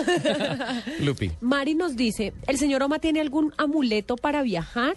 Lupi. 1.01 1.31
Mari 1.41 1.75
nos 1.75 1.97
dice, 1.97 2.33
¿el 2.47 2.59
señor 2.59 2.83
Oma 2.83 2.99
tiene 2.99 3.21
algún 3.21 3.53
amuleto 3.57 4.17
para 4.17 4.43
viajar? 4.43 4.97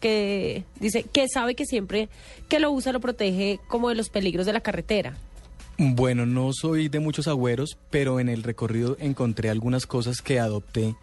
Que 0.00 0.64
dice 0.80 1.04
que 1.04 1.26
sabe 1.28 1.54
que 1.54 1.64
siempre 1.64 2.08
que 2.48 2.60
lo 2.60 2.70
usa 2.70 2.92
lo 2.92 3.00
protege 3.00 3.58
como 3.68 3.88
de 3.88 3.94
los 3.94 4.10
peligros 4.10 4.44
de 4.44 4.52
la 4.52 4.60
carretera. 4.60 5.16
Bueno, 5.76 6.24
no 6.26 6.52
soy 6.52 6.88
de 6.88 7.00
muchos 7.00 7.26
agüeros, 7.26 7.76
pero 7.90 8.20
en 8.20 8.28
el 8.28 8.42
recorrido 8.42 8.96
encontré 9.00 9.50
algunas 9.50 9.86
cosas 9.86 10.22
que 10.22 10.38
adopté 10.38 10.94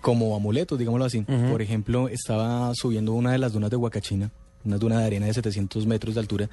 como 0.00 0.34
amuletos, 0.36 0.78
digámoslo 0.78 1.04
así. 1.04 1.22
Por 1.22 1.62
ejemplo, 1.62 2.08
estaba 2.08 2.72
subiendo 2.74 3.12
una 3.12 3.32
de 3.32 3.38
las 3.38 3.52
dunas 3.52 3.70
de 3.70 3.76
Huacachina, 3.76 4.30
una 4.64 4.78
duna 4.78 4.98
de 5.00 5.06
arena 5.06 5.26
de 5.26 5.34
700 5.34 5.86
metros 5.86 6.14
de 6.14 6.20
altura, 6.20 6.48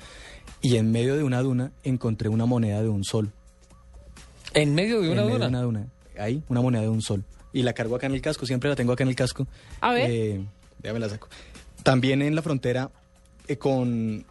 y 0.61 0.77
en 0.77 0.91
medio 0.91 1.15
de 1.15 1.23
una 1.23 1.41
duna 1.41 1.71
encontré 1.83 2.29
una 2.29 2.45
moneda 2.45 2.81
de 2.81 2.89
un 2.89 3.03
sol. 3.03 3.31
¿En 4.53 4.73
medio 4.73 5.01
de 5.01 5.07
En 5.07 5.13
una 5.13 5.21
medio 5.23 5.33
duna? 5.35 5.45
de 5.45 5.49
una 5.49 5.61
duna. 5.61 5.87
Ahí, 6.17 6.43
una 6.49 6.61
moneda 6.61 6.81
de 6.81 6.89
un 6.89 7.01
sol. 7.01 7.23
Y 7.53 7.61
la 7.63 7.73
cargo 7.73 7.95
acá 7.95 8.07
en 8.07 8.13
el 8.13 8.21
casco, 8.21 8.45
siempre 8.45 8.69
la 8.69 8.75
tengo 8.75 8.93
acá 8.93 9.03
en 9.03 9.09
el 9.09 9.15
casco. 9.15 9.47
A 9.81 9.93
ver. 9.93 10.09
Eh, 10.09 10.41
ya 10.83 10.93
me 10.93 10.99
la 10.99 11.09
saco. 11.09 11.27
También 11.83 12.21
en 12.21 12.35
la 12.35 12.41
frontera 12.41 12.89
eh, 13.47 13.57
con... 13.57 14.25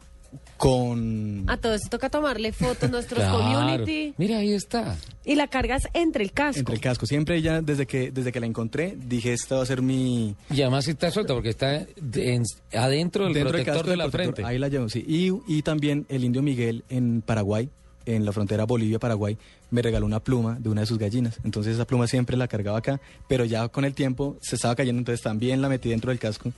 con 0.58 1.44
A 1.48 1.56
todo 1.56 1.72
esto 1.74 1.88
toca 1.88 2.10
tomarle 2.10 2.52
fotos 2.52 2.90
nuestros 2.90 3.20
Claro. 3.20 3.38
community 3.38 4.12
Mira, 4.18 4.38
ahí 4.38 4.52
está. 4.52 4.96
y 5.24 5.34
la 5.36 5.46
cargas 5.48 5.88
entre 5.94 6.24
el 6.24 6.32
casco. 6.32 6.58
Entre 6.58 6.74
el 6.74 6.80
casco. 6.80 7.06
Siempre 7.06 7.40
ya 7.40 7.62
desde 7.62 7.86
que 7.86 8.10
desde 8.10 8.32
que 8.32 8.40
la 8.40 8.46
encontré 8.46 8.96
dije 8.96 9.32
esta 9.32 9.56
va 9.56 9.62
a 9.62 9.66
ser 9.66 9.80
mi 9.82 10.34
Y 10.50 10.60
además 10.62 10.84
sí 10.84 10.90
está 10.90 11.10
suelta 11.10 11.32
porque 11.34 11.48
está 11.50 11.86
en- 12.14 12.42
adentro 12.74 13.24
del 13.24 13.34
dentro 13.34 13.50
protector 13.52 13.74
casco 13.76 13.84
de 13.86 13.90
del 13.92 13.98
la 13.98 14.04
protector. 14.10 14.34
frente. 14.34 14.50
Ahí 14.50 14.58
la 14.58 14.68
llevo, 14.68 14.88
sí. 14.88 15.04
Y, 15.08 15.32
y 15.46 15.62
también 15.62 16.04
el 16.08 16.24
indio 16.24 16.42
Miguel 16.42 16.84
en 16.88 17.22
Paraguay, 17.22 17.68
en 18.04 18.24
la 18.24 18.32
frontera 18.32 18.64
Bolivia-Paraguay, 18.64 19.36
me 19.70 19.82
regaló 19.82 20.06
una 20.06 20.20
pluma 20.20 20.56
de 20.58 20.68
una 20.70 20.80
de 20.82 20.86
sus 20.86 20.98
gallinas. 20.98 21.38
Entonces 21.44 21.74
esa 21.74 21.86
pluma 21.86 22.06
siempre 22.06 22.36
la 22.36 22.48
cargaba 22.48 22.78
acá, 22.78 23.00
pero 23.28 23.44
ya 23.44 23.68
con 23.68 23.84
el 23.84 23.94
tiempo 23.94 24.36
se 24.40 24.56
estaba 24.56 24.74
cayendo, 24.74 24.98
entonces 25.00 25.22
también 25.22 25.60
la 25.60 25.68
metí 25.68 25.90
dentro 25.90 26.10
del 26.10 26.18
casco. 26.18 26.52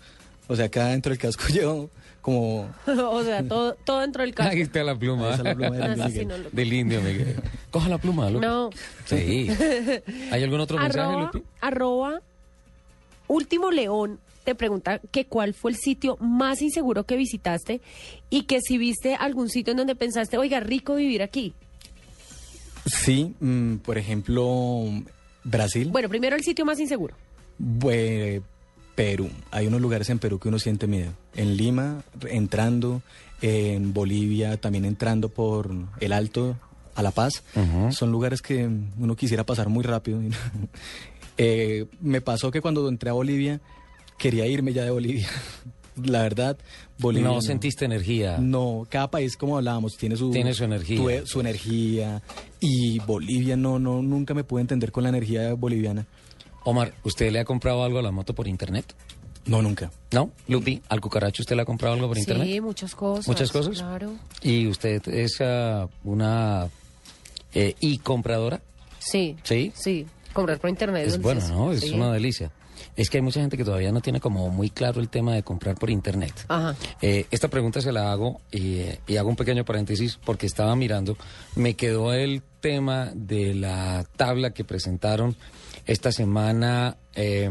O 0.51 0.57
sea, 0.57 0.67
acá 0.67 0.87
dentro 0.89 1.11
del 1.11 1.19
casco 1.19 1.45
llevo 1.53 1.89
como... 2.21 2.69
o 2.87 3.23
sea, 3.23 3.43
todo, 3.45 3.75
todo 3.85 4.01
dentro 4.01 4.23
del 4.23 4.35
casco. 4.35 4.53
Ahí 4.53 4.61
está 4.63 4.83
la 4.85 4.95
pluma. 4.97 5.31
Está 5.31 5.45
la 5.45 5.55
pluma 5.55 5.77
del 5.77 6.01
Ah, 6.01 6.11
sí, 6.11 6.25
no 6.27 6.37
lo- 6.37 6.51
Del 6.51 6.73
indio, 6.73 7.01
Miguel. 7.01 7.37
Coja 7.71 7.89
la 7.89 7.99
pluma, 7.99 8.29
Lupi. 8.29 8.45
No. 8.45 8.71
Sí. 9.07 9.49
¿Hay 10.33 10.43
algún 10.43 10.61
otro 10.61 10.77
mensaje, 10.79 11.17
Lupi? 11.17 11.43
arroba 11.61 12.21
Último 13.29 13.71
León 13.71 14.19
te 14.45 14.55
pregunta 14.57 15.01
que 15.13 15.27
cuál 15.27 15.55
fue 15.55 15.71
el 15.71 15.77
sitio 15.77 16.17
más 16.19 16.63
inseguro 16.63 17.05
que 17.05 17.17
visitaste 17.17 17.81
y 18.29 18.43
que 18.43 18.61
si 18.61 18.77
viste 18.77 19.15
algún 19.15 19.49
sitio 19.49 19.71
en 19.71 19.77
donde 19.77 19.95
pensaste, 19.95 20.37
oiga, 20.37 20.59
rico 20.61 20.97
vivir 20.97 21.23
aquí. 21.23 21.55
Sí, 22.87 23.35
mm, 23.39 23.77
por 23.77 23.99
ejemplo, 23.99 24.85
Brasil. 25.45 25.91
Bueno, 25.93 26.09
primero 26.09 26.35
el 26.37 26.43
sitio 26.43 26.65
más 26.65 26.81
inseguro. 26.81 27.15
Bue- 27.59 28.43
Perú. 29.05 29.31
Hay 29.51 29.67
unos 29.67 29.81
lugares 29.81 30.11
en 30.11 30.19
Perú 30.19 30.39
que 30.39 30.49
uno 30.49 30.59
siente 30.59 30.87
miedo. 30.87 31.13
En 31.35 31.57
Lima, 31.57 32.03
entrando, 32.29 33.03
en 33.43 33.93
Bolivia, 33.95 34.57
también 34.61 34.85
entrando 34.85 35.29
por 35.29 35.71
el 36.01 36.13
Alto 36.13 36.57
a 36.95 37.03
La 37.03 37.11
Paz. 37.11 37.43
Son 37.91 38.11
lugares 38.13 38.43
que 38.43 38.69
uno 38.99 39.17
quisiera 39.17 39.45
pasar 39.45 39.69
muy 39.69 39.85
rápido. 39.85 40.21
Eh, 41.43 41.87
me 42.03 42.21
pasó 42.21 42.51
que 42.51 42.61
cuando 42.61 42.87
entré 42.87 43.09
a 43.09 43.15
Bolivia, 43.15 43.61
quería 44.19 44.47
irme 44.47 44.75
ya 44.75 44.85
de 44.85 44.91
Bolivia. 44.91 45.27
La 46.05 46.21
verdad, 46.23 46.59
Bolivia. 46.99 47.29
No 47.29 47.41
sentiste 47.41 47.85
energía. 47.87 48.37
No, 48.39 48.87
cada 48.91 49.11
país, 49.11 49.37
como 49.39 49.57
hablábamos, 49.57 49.97
tiene 49.97 50.17
su, 50.17 50.31
Tiene 50.31 50.53
su 50.53 50.65
energía. 50.65 50.97
tu- 51.23 51.27
su 51.27 51.41
energía. 51.41 52.23
Y 52.61 52.99
Bolivia, 53.01 53.57
no, 53.57 53.79
no, 53.79 54.03
nunca 54.03 54.35
me 54.35 54.45
pude 54.45 54.61
entender 54.61 54.93
con 54.93 55.03
la 55.05 55.09
energía 55.09 55.55
boliviana. 55.55 56.07
Omar, 56.65 56.93
¿usted 57.05 57.31
le 57.33 57.41
ha 57.41 57.45
comprado 57.45 57.85
algo 57.85 57.99
a 57.99 58.03
la 58.03 58.11
moto 58.11 58.35
por 58.35 58.47
internet? 58.49 58.95
No, 59.47 59.63
nunca. 59.63 59.91
¿No? 60.13 60.31
Lupi, 60.49 60.83
¿al 60.89 61.01
cucaracho 61.01 61.43
usted 61.43 61.57
le 61.57 61.63
ha 61.63 61.65
comprado 61.65 61.95
algo 61.95 62.09
por 62.09 62.19
internet? 62.19 62.47
Sí, 62.47 62.61
muchas 62.61 62.95
cosas. 62.95 63.27
¿Muchas 63.27 63.51
cosas? 63.51 63.79
Claro. 63.79 64.13
¿Y 64.43 64.67
usted 64.67 65.07
es 65.09 65.41
ah, 65.41 65.89
una 66.05 66.69
eh, 67.55 67.75
e-compradora? 67.81 68.61
Sí. 68.99 69.37
¿Sí? 69.43 69.73
Sí. 69.75 70.07
Comprar 70.33 70.59
por 70.59 70.69
internet. 70.71 71.07
Es 71.07 71.21
bueno. 71.21 71.41
¿no? 71.49 71.73
Es 71.73 71.81
Sí. 71.81 71.93
una 71.93 72.13
delicia. 72.13 72.51
Es 72.97 73.09
que 73.11 73.19
hay 73.19 73.23
mucha 73.23 73.41
gente 73.41 73.57
que 73.57 73.65
todavía 73.65 73.93
no 73.93 74.01
tiene 74.01 74.21
como 74.21 74.49
muy 74.51 74.71
claro 74.71 75.01
el 75.01 75.09
tema 75.09 75.35
de 75.35 75.43
comprar 75.43 75.77
por 75.77 75.91
internet. 75.91 76.33
Ajá. 76.49 76.75
Eh, 77.01 77.27
esta 77.31 77.49
pregunta 77.49 77.81
se 77.81 77.93
la 77.93 78.13
hago 78.13 78.41
y, 78.51 78.83
y 79.07 79.17
hago 79.17 79.29
un 79.29 79.37
pequeño 79.37 79.65
paréntesis 79.65 80.19
porque 80.25 80.47
estaba 80.47 80.75
mirando, 80.77 81.17
me 81.57 81.75
quedó 81.75 82.13
el 82.13 82.43
tema 82.61 83.11
de 83.15 83.55
la 83.55 84.05
tabla 84.17 84.51
que 84.51 84.65
presentaron 84.65 85.37
esta 85.91 86.13
semana 86.13 86.99
eh, 87.17 87.51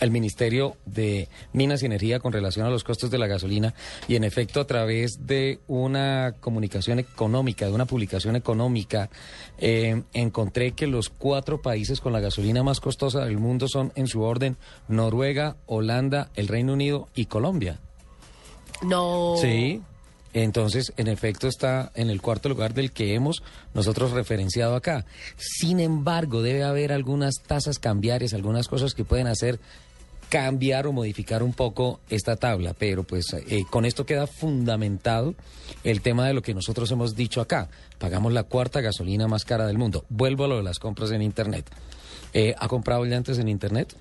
el 0.00 0.10
Ministerio 0.10 0.78
de 0.86 1.28
Minas 1.52 1.82
y 1.82 1.86
Energía 1.86 2.18
con 2.18 2.32
relación 2.32 2.64
a 2.66 2.70
los 2.70 2.82
costos 2.82 3.10
de 3.10 3.18
la 3.18 3.26
gasolina 3.26 3.74
y 4.08 4.16
en 4.16 4.24
efecto 4.24 4.58
a 4.58 4.66
través 4.66 5.26
de 5.26 5.60
una 5.66 6.34
comunicación 6.40 6.98
económica, 6.98 7.66
de 7.66 7.72
una 7.72 7.84
publicación 7.84 8.36
económica, 8.36 9.10
eh, 9.58 10.02
encontré 10.14 10.72
que 10.72 10.86
los 10.86 11.10
cuatro 11.10 11.60
países 11.60 12.00
con 12.00 12.14
la 12.14 12.20
gasolina 12.20 12.62
más 12.62 12.80
costosa 12.80 13.26
del 13.26 13.36
mundo 13.36 13.68
son 13.68 13.92
en 13.96 14.06
su 14.06 14.22
orden 14.22 14.56
Noruega, 14.88 15.56
Holanda, 15.66 16.30
el 16.36 16.48
Reino 16.48 16.72
Unido 16.72 17.08
y 17.14 17.26
Colombia. 17.26 17.80
No. 18.80 19.34
Sí. 19.38 19.82
Entonces, 20.36 20.92
en 20.98 21.08
efecto, 21.08 21.48
está 21.48 21.90
en 21.94 22.10
el 22.10 22.20
cuarto 22.20 22.50
lugar 22.50 22.74
del 22.74 22.92
que 22.92 23.14
hemos 23.14 23.42
nosotros 23.72 24.10
referenciado 24.10 24.76
acá. 24.76 25.06
Sin 25.38 25.80
embargo, 25.80 26.42
debe 26.42 26.62
haber 26.62 26.92
algunas 26.92 27.36
tasas 27.36 27.78
cambiarias, 27.78 28.34
algunas 28.34 28.68
cosas 28.68 28.92
que 28.92 29.02
pueden 29.02 29.28
hacer 29.28 29.58
cambiar 30.28 30.86
o 30.88 30.92
modificar 30.92 31.42
un 31.42 31.54
poco 31.54 32.00
esta 32.10 32.36
tabla, 32.36 32.74
pero 32.78 33.02
pues 33.02 33.32
eh, 33.32 33.64
con 33.70 33.86
esto 33.86 34.04
queda 34.04 34.26
fundamentado 34.26 35.34
el 35.84 36.02
tema 36.02 36.26
de 36.26 36.34
lo 36.34 36.42
que 36.42 36.52
nosotros 36.52 36.90
hemos 36.90 37.16
dicho 37.16 37.40
acá. 37.40 37.70
Pagamos 37.98 38.30
la 38.34 38.42
cuarta 38.42 38.82
gasolina 38.82 39.26
más 39.28 39.46
cara 39.46 39.66
del 39.66 39.78
mundo. 39.78 40.04
Vuelvo 40.10 40.44
a 40.44 40.48
lo 40.48 40.58
de 40.58 40.64
las 40.64 40.78
compras 40.78 41.12
en 41.12 41.22
Internet. 41.22 41.64
Eh, 42.34 42.54
¿Ha 42.58 42.68
comprado 42.68 43.06
llantas 43.06 43.38
en 43.38 43.48
Internet? 43.48 43.96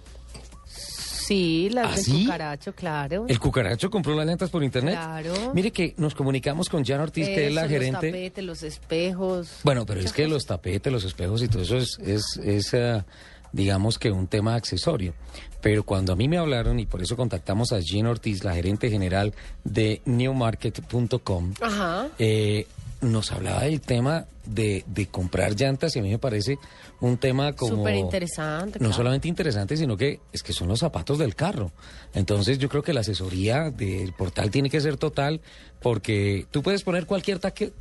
Sí, 1.25 1.69
las 1.71 1.93
¿Ah, 1.93 1.97
sí? 1.97 2.23
cucaracho, 2.23 2.73
claro. 2.73 3.25
¿El 3.27 3.39
cucaracho 3.39 3.89
compró 3.89 4.15
las 4.15 4.27
llantas 4.27 4.49
por 4.49 4.63
Internet? 4.63 4.95
Claro. 4.95 5.33
Mire 5.53 5.71
que 5.71 5.93
nos 5.97 6.13
comunicamos 6.13 6.69
con 6.69 6.83
Jan 6.85 7.01
Ortiz, 7.01 7.25
que 7.27 7.47
es 7.47 7.53
la 7.53 7.67
gerente... 7.67 7.91
Los 7.91 8.01
tapetes, 8.13 8.43
los 8.43 8.63
espejos. 8.63 9.49
Bueno, 9.63 9.85
pero 9.85 10.01
es 10.01 10.13
que 10.13 10.27
los 10.27 10.45
tapetes, 10.45 10.91
los 10.93 11.03
espejos 11.03 11.41
y 11.41 11.47
todo 11.47 11.63
eso 11.63 11.77
es, 11.77 11.97
es, 11.99 12.37
es, 12.43 12.73
eh, 12.73 13.03
digamos 13.51 13.97
que 13.97 14.11
un 14.11 14.27
tema 14.27 14.55
accesorio. 14.55 15.13
Pero 15.61 15.83
cuando 15.83 16.13
a 16.13 16.15
mí 16.15 16.27
me 16.27 16.37
hablaron, 16.37 16.79
y 16.79 16.85
por 16.85 17.01
eso 17.01 17.15
contactamos 17.17 17.71
a 17.71 17.79
Jean 17.79 18.05
Ortiz, 18.05 18.43
la 18.43 18.53
gerente 18.53 18.89
general 18.91 19.33
de 19.63 20.01
newmarket.com, 20.05 21.53
Ajá. 21.59 22.07
eh, 22.19 22.67
nos 23.01 23.31
hablaba 23.31 23.61
del 23.63 23.81
tema 23.81 24.25
de, 24.45 24.83
de 24.87 25.07
comprar 25.07 25.55
llantas 25.55 25.95
y 25.95 25.99
a 25.99 26.01
mí 26.01 26.09
me 26.09 26.17
parece 26.19 26.57
un 27.01 27.17
tema 27.17 27.53
como... 27.53 27.77
Súper 27.77 27.95
interesante. 27.95 28.79
No 28.79 28.85
claro. 28.87 28.93
solamente 28.93 29.27
interesante, 29.27 29.77
sino 29.77 29.97
que 29.97 30.19
es 30.31 30.43
que 30.43 30.53
son 30.53 30.67
los 30.67 30.79
zapatos 30.79 31.17
del 31.17 31.35
carro. 31.35 31.71
Entonces 32.13 32.57
yo 32.57 32.69
creo 32.69 32.83
que 32.83 32.93
la 32.93 33.01
asesoría 33.01 33.69
del 33.71 34.13
portal 34.13 34.49
tiene 34.51 34.69
que 34.69 34.79
ser 34.81 34.97
total 34.97 35.41
porque 35.81 36.45
tú 36.51 36.63
puedes 36.63 36.83
poner 36.83 37.05
cualquier 37.05 37.39
taque- 37.39 37.71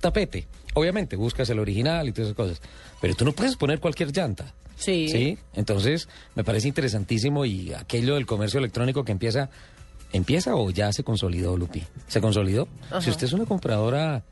tapete. 0.00 0.46
Obviamente 0.74 1.16
buscas 1.16 1.48
el 1.50 1.58
original 1.58 2.08
y 2.08 2.12
todas 2.12 2.28
esas 2.28 2.36
cosas, 2.36 2.60
pero 3.00 3.14
tú 3.14 3.24
no 3.24 3.32
puedes 3.32 3.56
poner 3.56 3.80
cualquier 3.80 4.12
llanta. 4.12 4.52
Sí. 4.76 5.08
¿Sí? 5.08 5.38
Entonces 5.54 6.06
me 6.34 6.44
parece 6.44 6.68
interesantísimo 6.68 7.44
y 7.46 7.72
aquello 7.72 8.14
del 8.14 8.26
comercio 8.26 8.58
electrónico 8.58 9.04
que 9.04 9.12
empieza, 9.12 9.48
¿empieza 10.12 10.54
o 10.54 10.70
ya 10.70 10.92
se 10.92 11.02
consolidó, 11.02 11.56
Lupi? 11.56 11.82
¿Se 12.08 12.20
consolidó? 12.20 12.68
Ajá. 12.90 13.00
Si 13.00 13.08
usted 13.10 13.24
es 13.26 13.32
una 13.32 13.46
compradora 13.46 14.22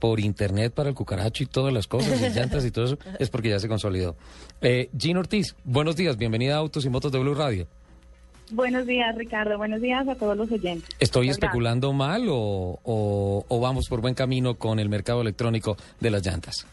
por 0.00 0.18
internet 0.18 0.72
para 0.74 0.88
el 0.88 0.94
cucaracho 0.96 1.44
y 1.44 1.46
todas 1.46 1.72
las 1.72 1.86
cosas, 1.86 2.20
y 2.20 2.30
llantas 2.36 2.64
y 2.64 2.70
todo 2.72 2.86
eso, 2.86 2.98
es 3.20 3.30
porque 3.30 3.50
ya 3.50 3.60
se 3.60 3.68
consolidó. 3.68 4.16
Eh, 4.62 4.88
Jean 4.92 5.18
Ortiz, 5.18 5.54
buenos 5.64 5.94
días, 5.94 6.16
bienvenida 6.16 6.54
a 6.56 6.58
Autos 6.58 6.84
y 6.84 6.88
Motos 6.88 7.12
de 7.12 7.18
Blue 7.20 7.34
Radio. 7.34 7.68
Buenos 8.52 8.84
días, 8.86 9.14
Ricardo. 9.14 9.56
Buenos 9.58 9.80
días 9.80 10.08
a 10.08 10.16
todos 10.16 10.36
los 10.36 10.50
oyentes. 10.50 10.88
¿Estoy 10.98 11.26
Muchas 11.28 11.36
especulando 11.38 11.92
mal 11.92 12.26
o, 12.28 12.80
o- 12.82 13.44
o 13.46 13.60
vamos 13.60 13.88
por 13.88 14.00
buen 14.00 14.14
camino 14.14 14.54
con 14.56 14.80
el 14.80 14.88
mercado 14.88 15.20
electrónico 15.20 15.76
de 16.00 16.10
las 16.10 16.26
llantas? 16.26 16.66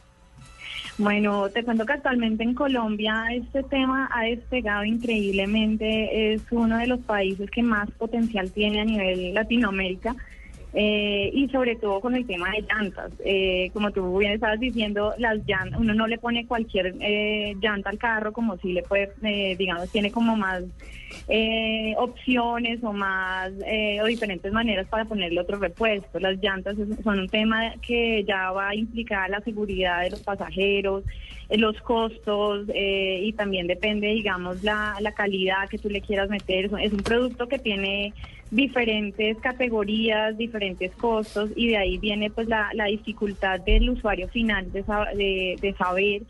Bueno, 0.97 1.47
te 1.49 1.63
cuento 1.63 1.85
que 1.85 1.93
actualmente 1.93 2.43
en 2.43 2.55
Colombia 2.55 3.25
este 3.31 3.61
tema 3.61 4.09
ha 4.11 4.23
despegado 4.23 4.83
increíblemente. 4.85 6.33
Es 6.33 6.41
uno 6.49 6.77
de 6.79 6.87
los 6.87 6.99
países 7.01 7.51
que 7.51 7.61
más 7.61 7.91
potencial 7.91 8.51
tiene 8.51 8.81
a 8.81 8.85
nivel 8.85 9.33
Latinoamérica. 9.35 10.15
Eh, 10.79 11.31
y 11.33 11.49
sobre 11.49 11.75
todo 11.75 11.99
con 11.99 12.15
el 12.15 12.27
tema 12.27 12.51
de 12.51 12.61
llantas. 12.61 13.11
Eh, 13.25 13.71
como 13.73 13.89
tú 13.89 14.19
bien 14.19 14.33
estabas 14.33 14.59
diciendo, 14.59 15.11
las 15.17 15.39
llantas, 15.47 15.79
uno 15.79 15.95
no 15.95 16.05
le 16.05 16.19
pone 16.19 16.45
cualquier 16.45 16.93
eh, 17.01 17.55
llanta 17.59 17.89
al 17.89 17.97
carro 17.97 18.31
como 18.31 18.57
si 18.57 18.73
le 18.73 18.83
puede, 18.83 19.09
eh, 19.23 19.55
digamos, 19.57 19.89
tiene 19.89 20.11
como 20.11 20.35
más 20.35 20.61
eh, 21.29 21.95
opciones 21.97 22.83
o 22.83 22.93
más 22.93 23.51
eh, 23.65 23.99
o 24.03 24.05
diferentes 24.05 24.53
maneras 24.53 24.85
para 24.87 25.05
ponerle 25.05 25.39
otro 25.39 25.57
repuesto. 25.57 26.19
Las 26.19 26.37
llantas 26.43 26.75
son 27.03 27.21
un 27.21 27.27
tema 27.27 27.73
que 27.81 28.23
ya 28.23 28.51
va 28.51 28.69
a 28.69 28.75
implicar 28.75 29.31
la 29.31 29.41
seguridad 29.41 30.03
de 30.03 30.11
los 30.11 30.21
pasajeros, 30.21 31.03
los 31.49 31.81
costos 31.81 32.67
y 32.75 33.31
también 33.33 33.67
depende, 33.67 34.09
digamos, 34.09 34.63
la, 34.63 34.95
la 34.99 35.13
calidad 35.13 35.69
que 35.69 35.79
tú 35.79 35.89
le 35.89 36.01
quieras 36.01 36.29
meter. 36.29 36.69
Es 36.81 36.91
un 36.91 37.01
producto 37.01 37.47
que 37.47 37.57
tiene 37.57 38.13
diferentes 38.51 39.37
categorías, 39.39 40.37
diferentes 40.37 40.91
costos 40.95 41.49
y 41.55 41.69
de 41.69 41.77
ahí 41.77 41.97
viene 41.97 42.29
pues 42.29 42.47
la, 42.47 42.69
la 42.73 42.85
dificultad 42.85 43.59
del 43.59 43.89
usuario 43.89 44.27
final 44.29 44.71
de, 44.71 44.83
de, 45.15 45.57
de 45.61 45.73
saber 45.73 46.21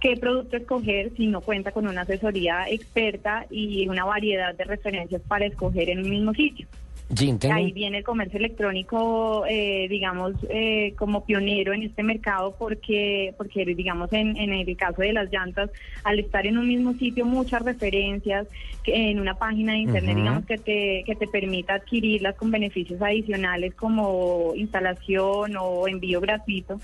qué 0.00 0.16
producto 0.16 0.56
escoger 0.56 1.12
si 1.16 1.26
no 1.26 1.40
cuenta 1.40 1.72
con 1.72 1.88
una 1.88 2.02
asesoría 2.02 2.68
experta 2.68 3.46
y 3.50 3.88
una 3.88 4.04
variedad 4.04 4.54
de 4.54 4.64
referencias 4.64 5.22
para 5.26 5.46
escoger 5.46 5.88
en 5.88 6.00
un 6.00 6.10
mismo 6.10 6.34
sitio. 6.34 6.68
Tengo 7.12 7.54
Ahí 7.54 7.70
viene 7.72 7.98
el 7.98 8.04
comercio 8.04 8.38
electrónico, 8.38 9.44
eh, 9.46 9.86
digamos, 9.90 10.32
eh, 10.48 10.94
como 10.96 11.24
pionero 11.24 11.74
en 11.74 11.82
este 11.82 12.02
mercado 12.02 12.56
porque, 12.58 13.34
porque 13.36 13.64
digamos, 13.66 14.12
en, 14.12 14.36
en 14.36 14.52
el 14.52 14.76
caso 14.76 15.02
de 15.02 15.12
las 15.12 15.30
llantas, 15.30 15.70
al 16.02 16.18
estar 16.18 16.46
en 16.46 16.56
un 16.56 16.66
mismo 16.66 16.94
sitio, 16.94 17.26
muchas 17.26 17.62
referencias 17.62 18.46
que 18.82 19.10
en 19.10 19.20
una 19.20 19.34
página 19.34 19.72
de 19.72 19.78
internet, 19.80 20.16
digamos, 20.16 20.46
que 20.46 20.58
te, 20.58 21.04
que 21.06 21.14
te 21.14 21.26
permita 21.26 21.74
adquirirlas 21.74 22.36
con 22.36 22.50
beneficios 22.50 23.00
adicionales 23.00 23.74
como 23.74 24.52
instalación 24.56 25.56
o 25.58 25.86
envío 25.86 26.20
gratuito. 26.20 26.80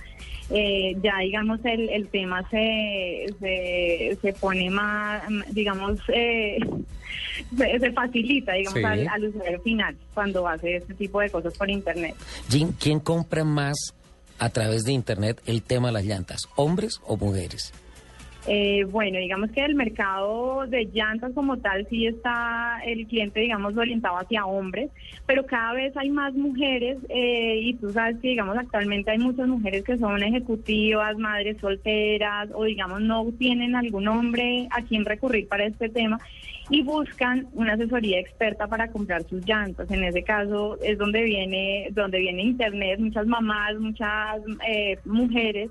Eh, 0.50 0.96
ya 1.02 1.18
digamos 1.22 1.60
el, 1.64 1.88
el 1.90 2.08
tema 2.08 2.48
se, 2.50 3.26
se, 3.40 4.18
se 4.20 4.32
pone 4.34 4.68
más, 4.70 5.22
digamos, 5.52 5.98
eh, 6.12 6.58
se, 7.56 7.78
se 7.78 7.92
facilita, 7.92 8.52
digamos, 8.54 8.78
Sí. 8.78 8.84
al, 8.84 9.08
al 9.08 9.24
usuario 9.24 9.60
final 9.62 9.96
cuando 10.14 10.46
hace 10.46 10.76
este 10.76 10.94
tipo 10.94 11.20
de 11.20 11.30
cosas 11.30 11.56
por 11.56 11.70
internet. 11.70 12.14
Jim, 12.48 12.72
¿quién 12.78 13.00
compra 13.00 13.44
más 13.44 13.76
a 14.38 14.48
través 14.50 14.84
de 14.84 14.92
Internet 14.92 15.40
el 15.46 15.62
tema 15.62 15.88
de 15.88 15.92
las 15.94 16.04
llantas? 16.04 16.48
¿Hombres 16.56 17.00
o 17.06 17.16
mujeres? 17.16 17.72
Eh, 18.46 18.84
bueno, 18.84 19.18
digamos 19.18 19.50
que 19.50 19.62
el 19.64 19.74
mercado 19.74 20.66
de 20.66 20.86
llantas 20.86 21.32
como 21.34 21.58
tal 21.58 21.86
sí 21.90 22.06
está 22.06 22.80
el 22.86 23.06
cliente, 23.06 23.40
digamos, 23.40 23.76
orientado 23.76 24.16
hacia 24.16 24.46
hombres, 24.46 24.90
pero 25.26 25.44
cada 25.44 25.74
vez 25.74 25.94
hay 25.96 26.10
más 26.10 26.32
mujeres 26.34 26.98
eh, 27.10 27.60
y 27.62 27.74
tú 27.74 27.90
sabes 27.92 28.16
que, 28.20 28.28
digamos, 28.28 28.56
actualmente 28.56 29.10
hay 29.10 29.18
muchas 29.18 29.46
mujeres 29.46 29.84
que 29.84 29.98
son 29.98 30.22
ejecutivas, 30.22 31.18
madres 31.18 31.58
solteras 31.60 32.48
o, 32.54 32.64
digamos, 32.64 33.02
no 33.02 33.26
tienen 33.38 33.76
algún 33.76 34.08
hombre 34.08 34.68
a 34.70 34.82
quien 34.82 35.04
recurrir 35.04 35.46
para 35.46 35.66
este 35.66 35.90
tema 35.90 36.18
y 36.70 36.82
buscan 36.82 37.48
una 37.52 37.74
asesoría 37.74 38.20
experta 38.20 38.68
para 38.68 38.90
comprar 38.90 39.24
sus 39.24 39.44
llantas. 39.44 39.90
En 39.90 40.02
ese 40.04 40.22
caso 40.22 40.78
es 40.82 40.96
donde 40.96 41.24
viene, 41.24 41.88
donde 41.92 42.20
viene 42.20 42.42
Internet, 42.42 43.00
muchas 43.00 43.26
mamás, 43.26 43.76
muchas 43.78 44.40
eh, 44.66 44.96
mujeres 45.04 45.70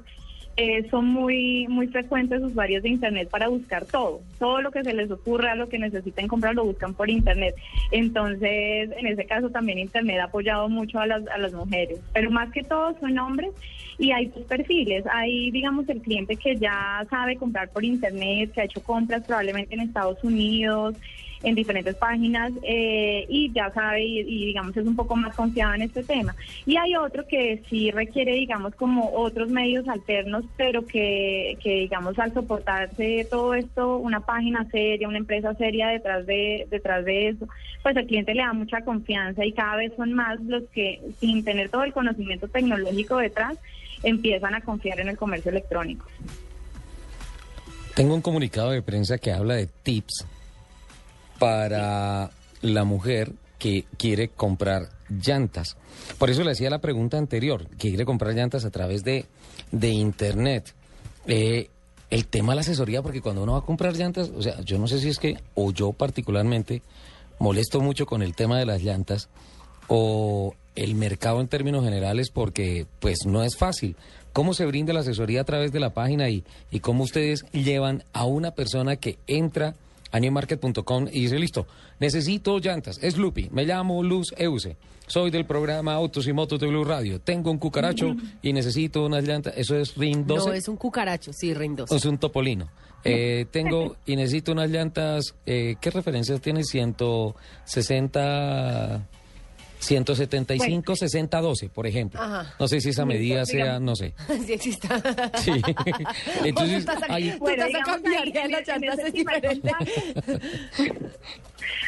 eh, 0.62 0.86
son 0.92 1.06
muy 1.06 1.68
muy 1.70 1.88
frecuentes 1.88 2.42
usuarios 2.42 2.84
de 2.84 2.90
internet 2.90 3.30
para 3.30 3.48
buscar 3.48 3.86
todo, 3.86 4.20
todo 4.38 4.62
lo 4.62 4.72
que 4.72 4.84
se 4.84 4.94
les 4.94 5.10
ocurra, 5.10 5.56
lo 5.56 5.70
que 5.70 5.80
necesiten 5.80 6.28
comprar 6.28 6.54
lo 6.54 6.66
buscan 6.66 6.94
por 6.94 7.10
internet. 7.10 7.56
Entonces, 7.92 8.90
en 8.98 9.08
ese 9.08 9.24
caso 9.26 9.50
también 9.50 9.80
internet 9.80 10.20
ha 10.20 10.26
apoyado 10.26 10.68
mucho 10.68 11.00
a 11.00 11.08
las, 11.08 11.26
a 11.28 11.38
las 11.38 11.54
mujeres, 11.54 12.02
pero 12.12 12.30
más 12.30 12.52
que 12.52 12.64
todo 12.64 12.94
son 13.00 13.18
hombres 13.20 13.52
y 13.98 14.12
hay 14.12 14.26
dos 14.26 14.44
perfiles. 14.44 15.06
Hay, 15.14 15.50
digamos, 15.52 15.88
el 15.88 16.02
cliente 16.02 16.36
que 16.36 16.58
ya 16.58 17.08
sabe 17.10 17.38
comprar 17.38 17.70
por 17.70 17.86
internet, 17.86 18.52
que 18.52 18.60
ha 18.60 18.66
hecho 18.66 18.84
compras 18.84 19.24
probablemente 19.26 19.76
en 19.76 19.82
Estados 19.82 20.22
Unidos, 20.26 20.96
en 21.44 21.56
diferentes 21.56 21.96
páginas 21.96 22.52
eh, 22.64 23.26
y 23.30 23.52
ya 23.54 23.72
sabe 23.72 24.04
y, 24.04 24.46
digamos 24.48 24.76
es 24.76 24.86
un 24.86 24.96
poco 24.96 25.16
más 25.16 25.36
confiado 25.36 25.74
en 25.74 25.84
este 25.84 26.04
tema. 26.04 26.36
Y 26.66 26.78
hay 26.78 26.96
otro 26.96 27.26
que 27.28 27.64
sí 27.70 27.92
requiere 27.92 28.34
digamos 28.34 28.76
como 28.76 29.12
otros 29.14 29.50
medios 29.50 29.88
alternos, 29.88 30.44
pero 30.58 30.86
que, 30.86 31.58
que 31.62 31.76
digamos 31.76 32.18
al 32.20 32.34
soportarse 32.34 33.28
todo 33.30 33.54
esto, 33.54 33.98
una 33.98 34.20
página 34.20 34.68
seria, 34.70 35.08
una 35.08 35.18
empresa 35.18 35.54
seria 35.56 35.88
detrás 35.88 36.26
de, 36.26 36.68
detrás 36.70 37.06
de 37.06 37.30
eso, 37.30 37.48
pues 37.84 37.96
el 37.96 38.08
cliente 38.08 38.34
le 38.34 38.44
da 38.44 38.54
mucha 38.54 38.82
confianza 38.82 39.46
y 39.46 39.54
cada 39.54 39.78
vez 39.78 39.94
son 39.96 40.14
más 40.14 40.40
los 40.42 40.64
que 40.74 41.02
sin 41.20 41.44
tener 41.44 41.70
todo 41.70 41.84
el 41.84 41.94
conocimiento 41.94 42.48
tecnológico 42.48 43.18
detrás 43.18 43.58
empiezan 44.04 44.56
a 44.56 44.62
confiar 44.62 45.00
en 45.00 45.10
el 45.10 45.18
comercio 45.18 45.52
electrónico. 45.52 46.06
Tengo 47.96 48.16
un 48.16 48.22
comunicado 48.22 48.72
de 48.72 48.82
prensa 48.82 49.18
que 49.18 49.32
habla 49.32 49.56
de 49.56 49.68
tips 49.68 50.26
para 51.40 52.32
la 52.62 52.84
mujer 52.84 53.32
que 53.58 53.86
quiere 53.98 54.30
comprar 54.30 54.90
llantas. 55.10 55.76
Por 56.18 56.30
eso 56.30 56.44
le 56.44 56.52
hacía 56.52 56.70
la 56.70 56.80
pregunta 56.80 57.18
anterior, 57.18 57.68
que 57.68 57.90
quiere 57.90 58.06
comprar 58.06 58.34
llantas 58.34 58.66
a 58.66 58.70
través 58.70 59.04
de, 59.04 59.26
de 59.72 59.90
internet. 59.90 60.74
Eh, 61.28 61.70
el 62.10 62.26
tema 62.26 62.54
de 62.54 62.56
la 62.56 62.62
asesoría, 62.62 63.02
porque 63.02 63.22
cuando 63.22 63.44
uno 63.44 63.54
va 63.54 63.60
a 63.60 63.66
comprar 63.66 63.96
llantas, 63.96 64.32
o 64.36 64.42
sea, 64.42 64.60
yo 64.62 64.80
no 64.80 64.88
sé 64.88 65.00
si 65.00 65.10
es 65.10 65.20
que, 65.20 65.38
o 65.56 65.72
yo 65.72 65.94
particularmente, 65.94 66.82
molesto 67.38 67.82
mucho 67.82 68.06
con 68.06 68.24
el 68.24 68.36
tema 68.36 68.58
de 68.58 68.66
las 68.66 68.82
llantas, 68.82 69.30
o 69.88 70.56
el 70.76 70.96
mercado 70.96 71.42
en 71.42 71.48
términos 71.48 71.84
generales, 71.84 72.32
porque 72.32 72.88
pues 73.00 73.20
no 73.26 73.44
es 73.44 73.58
fácil. 73.58 73.96
¿Cómo 74.34 74.54
se 74.54 74.66
brinda 74.66 74.94
la 74.94 75.02
asesoría 75.02 75.42
a 75.42 75.46
través 75.46 75.72
de 75.72 75.80
la 75.80 75.94
página 75.94 76.30
y, 76.30 76.44
y 76.72 76.80
cómo 76.80 77.04
ustedes 77.04 77.46
llevan 77.52 78.04
a 78.14 78.26
una 78.26 78.52
persona 78.52 78.96
que 78.96 79.18
entra 79.28 79.76
a 80.12 80.20
newmarket.com 80.20 81.08
y 81.12 81.22
dice, 81.22 81.40
listo, 81.40 81.68
necesito 82.00 82.60
llantas, 82.60 83.00
es 83.02 83.18
Lupi, 83.18 83.50
me 83.52 83.66
llamo 83.66 84.04
Luz 84.04 84.34
Euse, 84.38 84.78
soy 85.08 85.32
del 85.32 85.46
programa 85.46 85.94
Autos 85.94 86.28
y 86.28 86.34
Motos 86.34 86.60
de 86.60 86.68
Blue 86.68 86.84
Radio, 86.84 87.20
tengo 87.20 87.52
un 87.52 87.58
cucaracho 87.58 88.16
y 88.42 88.54
necesito 88.54 89.06
unas 89.06 89.24
llantas, 89.24 89.54
eso 89.58 89.78
es 89.78 89.96
RIN 89.96 90.28
12. 90.28 90.48
No 90.48 90.54
es 90.54 90.68
un 90.68 90.78
cucaracho, 90.78 91.34
sí, 91.34 91.54
Ring 91.54 91.76
2. 91.76 91.92
Es 91.92 92.06
un 92.06 92.18
topolino. 92.18 92.70
Eh, 93.04 93.46
tengo 93.52 93.96
y 94.06 94.16
necesito 94.16 94.52
unas 94.52 94.70
llantas. 94.70 95.36
Eh, 95.46 95.76
¿Qué 95.80 95.90
referencias 95.90 96.42
tiene? 96.42 96.64
160, 96.64 99.08
175, 99.80 100.96
60, 100.96 101.42
12, 101.42 101.70
por 101.70 101.88
ejemplo. 101.88 102.20
Ajá. 102.22 102.54
No 102.60 102.68
sé 102.68 102.82
si 102.82 102.90
esa 102.90 103.04
Listo, 103.06 103.14
medida 103.18 103.46
sea, 103.46 103.64
digamos. 103.66 103.82
no 103.84 103.96
sé. 103.96 104.14
Sí 104.46 104.54
existe. 104.54 104.88
Sí. 105.38 105.52
Entonces, 106.44 106.86
Tú 106.86 106.92
estás 106.92 107.10
a- 107.10 107.14
ahí- 107.14 107.32
tú 107.32 107.38
Bueno, 107.40 107.66
estás 107.66 107.66
a 107.66 107.68
digamos 107.68 108.02
cambiar 108.02 108.24
ahí, 108.24 108.32
ya 108.34 108.44
en 108.46 108.52
las 108.52 108.62
ese- 108.62 108.72
en 108.74 108.82
llantas, 108.82 109.00
ese 109.00 109.08
es 109.08 109.14
primer 109.14 109.42
diferente. 109.42 109.72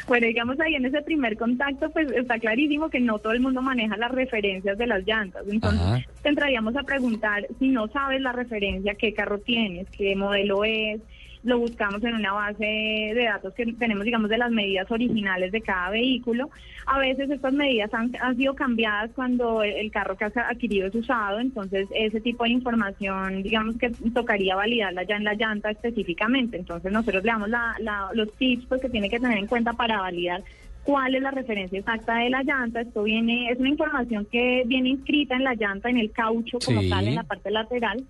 Bueno, 0.07 0.27
digamos 0.27 0.59
ahí 0.59 0.75
en 0.75 0.85
ese 0.85 1.01
primer 1.01 1.37
contacto, 1.37 1.89
pues 1.91 2.11
está 2.11 2.37
clarísimo 2.39 2.89
que 2.89 2.99
no 2.99 3.19
todo 3.19 3.33
el 3.33 3.39
mundo 3.39 3.61
maneja 3.61 3.97
las 3.97 4.11
referencias 4.11 4.77
de 4.77 4.87
las 4.87 5.05
llantas. 5.05 5.43
Entonces, 5.49 5.81
Ajá. 5.81 6.01
te 6.21 6.29
entraríamos 6.29 6.75
a 6.75 6.83
preguntar 6.83 7.47
si 7.59 7.69
no 7.69 7.87
sabes 7.87 8.21
la 8.21 8.31
referencia, 8.31 8.95
qué 8.95 9.13
carro 9.13 9.39
tienes, 9.39 9.87
qué 9.91 10.15
modelo 10.15 10.63
es. 10.63 11.01
Lo 11.43 11.57
buscamos 11.57 12.03
en 12.03 12.13
una 12.13 12.33
base 12.33 12.63
de 12.63 13.23
datos 13.25 13.53
que 13.55 13.65
tenemos, 13.73 14.05
digamos, 14.05 14.29
de 14.29 14.37
las 14.37 14.51
medidas 14.51 14.89
originales 14.91 15.51
de 15.51 15.61
cada 15.61 15.89
vehículo. 15.89 16.49
A 16.85 16.99
veces 16.99 17.31
estas 17.31 17.51
medidas 17.53 17.91
han, 17.93 18.11
han 18.21 18.37
sido 18.37 18.53
cambiadas 18.53 19.09
cuando 19.15 19.63
el, 19.63 19.89
carro 19.91 20.15
que 20.17 20.25
has 20.25 20.37
adquirido 20.37 20.87
es 20.87 20.93
usado, 20.95 21.39
entonces 21.39 21.87
ese 21.95 22.21
tipo 22.21 22.43
de 22.43 22.51
información, 22.51 23.41
digamos 23.41 23.75
que 23.77 23.89
tocaría 24.13 24.55
validarla 24.55 25.01
ya 25.03 25.15
en 25.15 25.23
la 25.23 25.33
llanta 25.33 25.71
específicamente. 25.71 26.57
Entonces 26.57 26.91
nosotros 26.91 27.23
le 27.23 27.31
damos 27.31 27.49
la- 27.49 27.75
la- 27.79 28.09
los 28.13 28.31
tips 28.37 28.65
pues, 28.67 28.81
que 28.81 28.89
tiene 28.89 29.09
que 29.09 29.19
tener 29.19 29.37
en 29.39 29.47
cuenta 29.47 29.73
para 29.73 29.99
validar 29.99 30.43
cuál 30.83 31.15
es 31.15 31.21
la 31.23 31.31
referencia 31.31 31.79
exacta 31.79 32.15
de 32.17 32.29
la 32.29 32.43
llanta. 32.43 32.81
Esto 32.81 33.03
viene, 33.03 33.49
es 33.49 33.59
una 33.59 33.69
información 33.69 34.27
que 34.31 34.63
viene 34.67 34.89
inscrita 34.89 35.35
en 35.35 35.43
la 35.43 35.55
llanta, 35.55 35.89
en 35.89 35.97
el 35.97 36.11
caucho 36.11 36.59
como 36.63 36.81
Sí. 36.81 36.89
tal, 36.89 37.07
en 37.07 37.15
la 37.15 37.23
parte 37.23 37.49
lateral. 37.51 38.03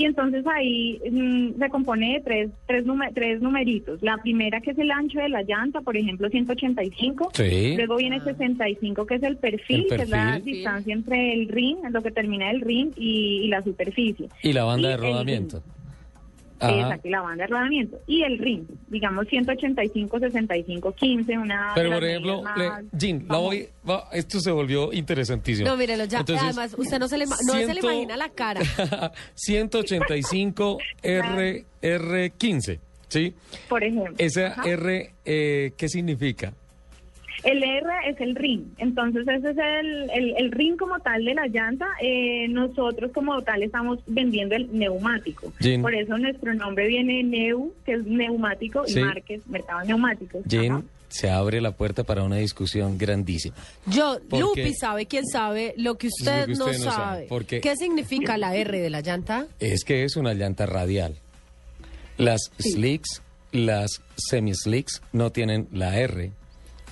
Y 0.00 0.06
entonces 0.06 0.46
ahí 0.46 0.98
mm, 1.10 1.58
se 1.58 1.68
compone 1.68 2.14
de 2.14 2.20
tres, 2.20 2.50
tres, 2.66 2.86
nume- 2.86 3.12
tres 3.14 3.42
numeritos. 3.42 4.00
La 4.02 4.16
primera 4.16 4.62
que 4.62 4.70
es 4.70 4.78
el 4.78 4.90
ancho 4.90 5.18
de 5.20 5.28
la 5.28 5.42
llanta, 5.42 5.82
por 5.82 5.94
ejemplo, 5.94 6.28
185. 6.30 7.30
Sí. 7.34 7.74
Luego 7.76 7.96
viene 7.96 8.18
65, 8.20 9.04
que 9.06 9.16
es 9.16 9.22
el 9.22 9.36
perfil, 9.36 9.86
El 9.90 9.96
que 9.98 10.02
es 10.04 10.08
la 10.08 10.40
distancia 10.40 10.94
entre 10.94 11.34
el 11.34 11.48
ring, 11.48 11.76
lo 11.90 12.00
que 12.02 12.10
termina 12.12 12.50
el 12.50 12.62
ring 12.62 12.92
y, 12.96 13.42
y 13.44 13.48
la 13.48 13.62
superficie. 13.62 14.28
y 14.42 14.52
la 14.54 14.64
banda 14.64 14.88
Y 14.88 14.88
de 14.88 14.94
el 14.94 15.00
rodamiento. 15.02 15.62
Ajá. 16.60 16.80
Exacto, 16.80 17.08
y 17.08 17.10
la 17.10 17.20
banda 17.22 17.44
de 17.44 17.48
rodamiento. 17.48 17.98
Y 18.06 18.22
el 18.22 18.38
ring, 18.38 18.64
digamos 18.88 19.26
185, 19.28 20.18
65, 20.18 20.92
15, 20.92 21.38
una... 21.38 21.72
Pero 21.74 21.90
por 21.92 22.04
ejemplo, 22.04 22.42
le- 22.56 22.68
más 22.68 22.84
Jean, 22.92 23.24
la 23.28 23.36
voy, 23.38 23.68
va- 23.88 24.08
esto 24.12 24.40
se 24.40 24.50
volvió 24.50 24.92
interesantísimo. 24.92 25.68
No, 25.68 25.76
mírelo 25.76 26.04
ya. 26.04 26.20
Entonces, 26.20 26.44
Además, 26.44 26.74
usted 26.76 26.98
no 26.98 27.08
se 27.08 27.18
le, 27.18 27.26
no 27.26 27.34
se 27.36 27.74
le 27.74 27.80
imagina 27.80 28.16
la 28.16 28.28
cara. 28.28 28.60
185 29.34 30.78
R, 31.02 31.64
R15, 31.82 32.78
¿sí? 33.08 33.34
Por 33.68 33.84
ejemplo. 33.84 34.14
Esa 34.18 34.48
Ajá. 34.48 34.62
R, 34.68 35.10
eh, 35.24 35.72
¿qué 35.76 35.88
significa? 35.88 36.52
El 37.42 37.62
R 37.62 37.86
es 38.06 38.20
el 38.20 38.34
ring, 38.34 38.64
entonces 38.78 39.26
ese 39.26 39.50
es 39.50 39.56
el, 39.58 40.10
el, 40.10 40.34
el 40.36 40.52
ring 40.52 40.76
como 40.76 40.98
tal 41.00 41.24
de 41.24 41.34
la 41.34 41.46
llanta. 41.46 41.86
Eh, 42.02 42.46
nosotros 42.48 43.10
como 43.12 43.40
tal 43.42 43.62
estamos 43.62 43.98
vendiendo 44.06 44.54
el 44.56 44.68
neumático. 44.76 45.52
Jean. 45.60 45.80
Por 45.82 45.94
eso 45.94 46.18
nuestro 46.18 46.52
nombre 46.54 46.86
viene 46.86 47.22
Neu, 47.22 47.72
que 47.86 47.92
es 47.94 48.04
neumático, 48.04 48.84
Sí. 48.86 48.98
y 49.00 49.02
Márquez, 49.04 49.46
mercado 49.46 49.80
de 49.80 49.86
neumáticos. 49.86 50.42
Jean, 50.44 50.84
se 51.08 51.28
abre 51.30 51.60
la 51.60 51.72
puerta 51.72 52.04
para 52.04 52.22
una 52.22 52.36
discusión 52.36 52.96
grandísima. 52.98 53.56
Yo, 53.86 54.18
¿Por 54.28 54.40
Lupi 54.40 54.72
sabe, 54.74 55.06
quién 55.06 55.26
sabe, 55.26 55.74
lo 55.76 55.96
que 55.98 56.06
usted, 56.08 56.42
Lo 56.42 56.46
que 56.46 56.58
no, 56.58 56.64
usted 56.66 56.78
no 56.78 56.84
sabe, 56.92 56.96
sabe. 57.14 57.26
porque- 57.28 57.60
¿Qué 57.60 57.74
significa 57.76 58.36
la 58.38 58.54
R 58.54 58.78
de 58.80 58.90
la 58.90 59.00
llanta? 59.00 59.46
Es 59.58 59.84
que 59.84 60.04
es 60.04 60.16
una 60.16 60.34
llanta 60.34 60.66
radial. 60.66 61.16
Las 62.16 62.50
slicks, 62.58 63.22
las 63.52 64.02
semi-slicks 64.16 65.00
no 65.12 65.32
tienen 65.32 65.66
la 65.72 65.98
R. 65.98 66.30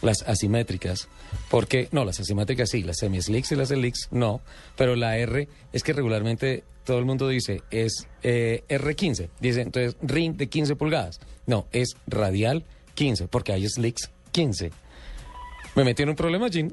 Las 0.02 0.22
asimétricas. 0.22 1.08
Porque, 1.50 1.88
no, 1.92 2.04
las 2.04 2.20
asimétricas 2.20 2.70
sí, 2.70 2.82
las 2.82 2.98
semi-slicks 2.98 3.52
y 3.52 3.56
las 3.56 3.68
slicks 3.68 4.08
no. 4.10 4.40
Pero 4.76 4.96
la 4.96 5.18
R 5.18 5.48
es 5.72 5.82
que 5.82 5.92
regularmente 5.92 6.64
todo 6.84 6.98
el 6.98 7.04
mundo 7.04 7.28
dice 7.28 7.62
es 7.70 8.06
eh, 8.22 8.64
R15. 8.68 9.28
Dice 9.40 9.60
entonces 9.60 9.96
ring 10.00 10.36
de 10.36 10.48
15 10.48 10.76
pulgadas. 10.76 11.20
No, 11.46 11.66
es 11.72 11.96
radial 12.06 12.64
15, 12.94 13.28
porque 13.28 13.52
hay 13.52 13.68
slicks 13.68 14.10
15. 14.32 14.70
¿Me 15.74 15.84
metí 15.84 16.02
en 16.02 16.08
un 16.10 16.16
problema, 16.16 16.48
Jean? 16.48 16.72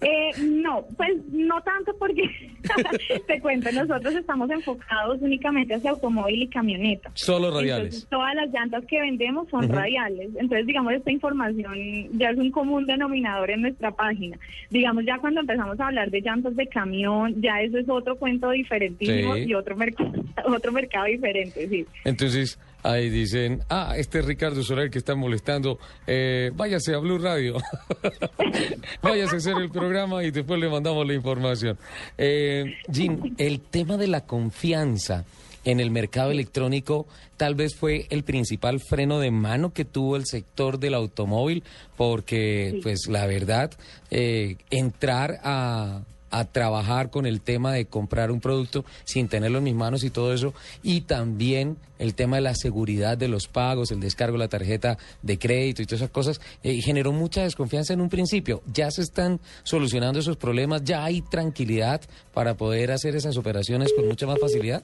Eh, 0.00 0.30
no, 0.42 0.86
pues 0.96 1.10
no 1.32 1.60
tanto 1.62 1.94
porque 1.98 2.22
te 3.26 3.40
cuento, 3.40 3.70
nosotros 3.72 4.14
estamos 4.14 4.50
enfocados 4.50 5.18
únicamente 5.20 5.74
hacia 5.74 5.90
automóvil 5.90 6.42
y 6.42 6.48
camioneta. 6.48 7.10
Solo 7.14 7.50
radiales. 7.50 7.86
Entonces, 7.94 8.08
todas 8.08 8.34
las 8.34 8.50
llantas 8.52 8.84
que 8.86 9.00
vendemos 9.00 9.48
son 9.50 9.68
radiales. 9.68 10.28
Entonces, 10.36 10.66
digamos, 10.66 10.92
esta 10.94 11.10
información 11.10 11.74
ya 12.12 12.30
es 12.30 12.38
un 12.38 12.50
común 12.50 12.86
denominador 12.86 13.50
en 13.50 13.62
nuestra 13.62 13.90
página. 13.90 14.38
Digamos, 14.70 15.04
ya 15.04 15.18
cuando 15.18 15.40
empezamos 15.40 15.78
a 15.80 15.86
hablar 15.88 16.10
de 16.10 16.20
llantas 16.20 16.56
de 16.56 16.66
camión, 16.66 17.34
ya 17.42 17.60
eso 17.60 17.78
es 17.78 17.88
otro 17.88 18.16
cuento 18.16 18.50
diferentísimo 18.50 19.34
Sí. 19.34 19.42
y 19.48 19.54
otro, 19.54 19.76
otro 20.46 20.72
mercado 20.72 21.06
diferente, 21.06 21.68
sí. 21.68 21.86
Entonces, 22.04 22.58
ahí 22.82 23.10
dicen, 23.10 23.62
ah, 23.68 23.94
este 23.96 24.20
es 24.20 24.24
Ricardo 24.24 24.62
Soler 24.62 24.90
que 24.90 24.98
está 24.98 25.14
molestando, 25.14 25.78
eh, 26.06 26.50
váyase 26.54 26.94
a 26.94 26.98
Blue 26.98 27.18
Radio, 27.18 27.56
váyase 29.02 29.34
a 29.36 29.38
hacer 29.38 29.56
el 29.58 29.70
programa 29.70 30.22
y 30.24 30.30
después 30.30 30.60
le 30.60 30.68
mandamos 30.68 31.06
la 31.06 31.14
información. 31.14 31.78
Eh, 32.18 32.64
Jean, 32.88 33.34
el 33.38 33.60
tema 33.60 33.96
de 33.96 34.08
la 34.08 34.22
confianza 34.22 35.24
en 35.64 35.78
el 35.78 35.90
mercado 35.90 36.30
electrónico 36.30 37.06
tal 37.36 37.54
vez 37.54 37.74
fue 37.74 38.06
el 38.10 38.22
principal 38.24 38.80
freno 38.80 39.18
de 39.20 39.30
mano 39.30 39.72
que 39.72 39.84
tuvo 39.84 40.16
el 40.16 40.24
sector 40.26 40.78
del 40.78 40.94
automóvil, 40.94 41.62
porque, 41.96 42.70
Sí. 42.74 42.80
pues, 42.82 43.00
la 43.08 43.26
verdad, 43.26 43.70
eh, 44.10 44.56
entrar 44.70 45.38
a 45.42 46.02
a 46.30 46.44
trabajar 46.44 47.10
con 47.10 47.26
el 47.26 47.40
tema 47.40 47.72
de 47.72 47.86
comprar 47.86 48.30
un 48.30 48.40
producto 48.40 48.84
sin 49.04 49.28
tenerlo 49.28 49.58
en 49.58 49.64
mis 49.64 49.74
manos 49.74 50.04
y 50.04 50.10
todo 50.10 50.32
eso. 50.32 50.54
Y 50.82 51.02
también 51.02 51.76
el 51.98 52.14
tema 52.14 52.36
de 52.36 52.42
la 52.42 52.54
seguridad 52.54 53.18
de 53.18 53.28
los 53.28 53.48
pagos, 53.48 53.90
el 53.90 54.00
descargo 54.00 54.34
de 54.34 54.44
la 54.44 54.48
tarjeta 54.48 54.96
de 55.22 55.38
crédito 55.38 55.82
y 55.82 55.86
todas 55.86 56.00
esas 56.02 56.10
cosas, 56.10 56.40
eh, 56.62 56.80
generó 56.80 57.12
mucha 57.12 57.42
desconfianza 57.42 57.92
en 57.92 58.00
un 58.00 58.08
principio. 58.08 58.62
Ya 58.72 58.90
se 58.90 59.02
están 59.02 59.40
solucionando 59.64 60.20
esos 60.20 60.36
problemas, 60.36 60.82
ya 60.84 61.04
hay 61.04 61.20
tranquilidad 61.22 62.00
para 62.32 62.54
poder 62.54 62.92
hacer 62.92 63.16
esas 63.16 63.36
operaciones 63.36 63.92
con 63.94 64.06
mucha 64.08 64.26
más 64.26 64.38
facilidad. 64.40 64.82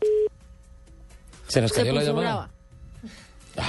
Se 1.48 1.60
nos 1.60 1.70
Se 1.70 1.80
cayó 1.80 1.92
la 1.92 2.02
llamada. 2.04 2.26
brava. 2.26 2.50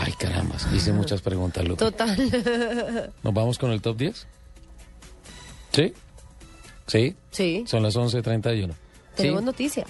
Ay, 0.04 0.12
caramba, 0.20 0.58
hice 0.76 0.91
muchas 0.91 1.22
preguntas, 1.22 1.64
Lupe. 1.66 1.80
Total. 1.86 3.12
¿Nos 3.24 3.34
vamos 3.34 3.58
con 3.58 3.72
el 3.72 3.82
top 3.82 3.95
10? 3.98 4.28
¿Sí? 5.72 5.94
¿Sí? 6.88 7.15
Sí. 7.31 7.64
Son 7.68 7.84
las 7.84 7.95
11.31. 7.95 8.73
Tenemos 9.15 9.39
Sí. 9.41 9.45
noticias. 9.45 9.88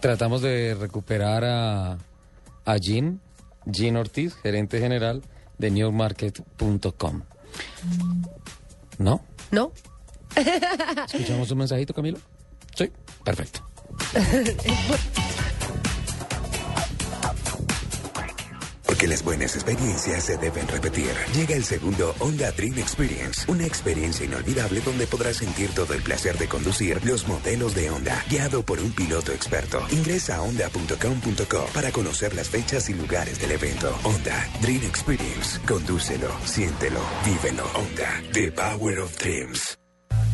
Tratamos 0.00 0.42
de 0.42 0.74
recuperar 0.78 1.44
a, 1.44 1.98
a 2.64 2.76
Jean, 2.78 3.20
Jean 3.64 3.96
Ortiz, 3.96 4.34
gerente 4.36 4.78
general 4.80 5.22
de 5.58 5.70
newmarket.com. 5.70 7.22
¿No? 8.98 9.24
¿No? 9.50 9.72
¿Escuchamos 11.06 11.50
un 11.50 11.58
mensajito, 11.58 11.94
Camilo? 11.94 12.18
Sí, 12.74 12.90
perfecto. 13.24 13.60
Porque 18.96 19.08
las 19.08 19.22
buenas 19.22 19.54
experiencias 19.54 20.24
se 20.24 20.38
deben 20.38 20.66
repetir. 20.68 21.10
Llega 21.34 21.54
el 21.54 21.64
segundo 21.64 22.14
Honda 22.18 22.50
Dream 22.52 22.78
Experience, 22.78 23.44
una 23.46 23.66
experiencia 23.66 24.24
inolvidable 24.24 24.80
donde 24.80 25.06
podrás 25.06 25.36
sentir 25.36 25.68
todo 25.74 25.92
el 25.92 26.00
placer 26.00 26.38
de 26.38 26.48
conducir 26.48 27.04
los 27.04 27.28
modelos 27.28 27.74
de 27.74 27.90
Honda, 27.90 28.24
guiado 28.30 28.62
por 28.62 28.80
un 28.80 28.90
piloto 28.92 29.32
experto. 29.32 29.86
Ingresa 29.90 30.36
a 30.36 30.42
honda.com.co 30.42 31.66
para 31.74 31.92
conocer 31.92 32.34
las 32.34 32.48
fechas 32.48 32.88
y 32.88 32.94
lugares 32.94 33.38
del 33.38 33.52
evento. 33.52 33.94
Honda 34.02 34.48
Dream 34.62 34.84
Experience. 34.84 35.60
Condúcelo, 35.68 36.30
siéntelo, 36.46 37.00
vívelo. 37.22 37.66
Honda, 37.74 38.22
The 38.32 38.50
Power 38.50 39.00
of 39.00 39.14
Dreams. 39.18 39.76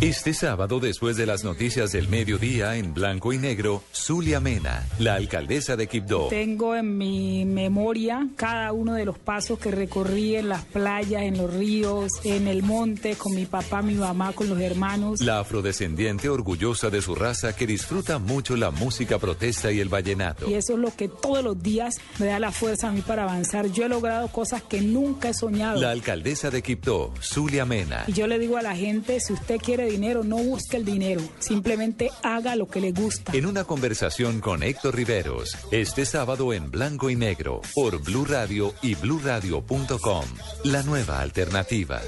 Este 0.03 0.35
sábado, 0.35 0.81
después 0.81 1.17
de 1.17 1.27
las 1.27 1.45
noticias 1.45 1.93
del 1.93 2.09
mediodía 2.09 2.75
en 2.75 2.93
blanco 2.93 3.33
y 3.33 3.39
negro, 3.39 3.85
Zulia 3.93 4.41
Mena, 4.41 4.85
la 4.99 5.15
alcaldesa 5.15 5.77
de 5.77 5.87
Quibdó. 5.87 6.27
Tengo 6.27 6.75
en 6.75 6.99
mi 6.99 7.45
memoria 7.45 8.27
cada 8.35 8.73
uno 8.73 8.95
de 8.95 9.05
los 9.05 9.17
pasos 9.17 9.61
que 9.61 9.71
recorrí 9.71 10.35
en 10.35 10.49
las 10.49 10.65
playas, 10.65 11.23
en 11.23 11.39
los 11.39 11.55
ríos, 11.55 12.11
en 12.25 12.49
el 12.49 12.65
monte, 12.65 13.15
con 13.15 13.33
mi 13.33 13.47
papá, 13.47 13.81
mi 13.81 13.95
mamá, 13.95 14.33
con 14.33 14.49
los 14.49 14.61
hermanos. 14.61 15.21
La 15.21 15.39
afrodescendiente 15.39 16.29
orgullosa 16.29 16.91
de 16.91 17.01
su 17.01 17.15
raza 17.15 17.55
que 17.55 17.69
disfruta 17.69 18.19
mucho 18.19 18.57
la 18.57 18.73
música 18.73 19.21
protesta 19.21 19.71
y 19.71 19.79
el 19.79 19.89
vallenato. 19.89 20.51
Y 20.51 20.55
eso 20.55 20.73
es 20.73 20.81
lo 20.81 20.93
que 20.97 21.07
todos 21.07 21.45
los 21.45 21.63
días 21.63 22.01
me 22.19 22.27
da 22.27 22.41
la 22.41 22.51
fuerza 22.51 22.89
a 22.89 22.91
mí 22.91 23.03
para 23.03 23.23
avanzar. 23.23 23.69
Yo 23.71 23.85
he 23.85 23.89
logrado 23.89 24.27
cosas 24.27 24.63
que 24.63 24.81
nunca 24.81 25.29
he 25.29 25.35
soñado. 25.35 25.81
La 25.81 25.93
alcaldesa 25.93 26.51
de 26.51 26.61
Quibdó, 26.61 27.15
Zulia 27.21 27.65
Mena. 27.65 28.03
Y 28.09 28.15
yo 28.15 28.27
le 28.27 28.41
digo 28.41 28.57
a 28.57 28.63
la 28.63 28.75
gente, 28.75 29.21
si 29.21 29.33
usted 29.33 29.59
quiere 29.59 29.92
dinero, 29.93 30.25
no 30.25 30.37
busque 30.39 30.77
el 30.77 30.85
dinero, 30.85 31.21
simplemente 31.39 32.11
haga 32.23 32.57
lo 32.57 32.67
que 32.67 32.81
le 32.81 32.93
gusta. 32.93 33.33
En 33.33 33.47
una 33.47 33.65
conversación 33.65 34.41
con 34.41 34.63
Héctor 34.63 34.97
Riveros, 34.97 35.57
este 35.71 36.05
sábado 36.05 36.53
en 36.53 36.71
blanco 36.71 37.11
y 37.11 37.17
negro, 37.17 37.61
por 37.75 38.03
Blue 38.03 38.25
Radio 38.25 38.75
y 38.83 38.95
bluradio.com. 38.95 40.25
La 40.65 40.83
nueva 40.83 41.21
alternativa. 41.21 42.01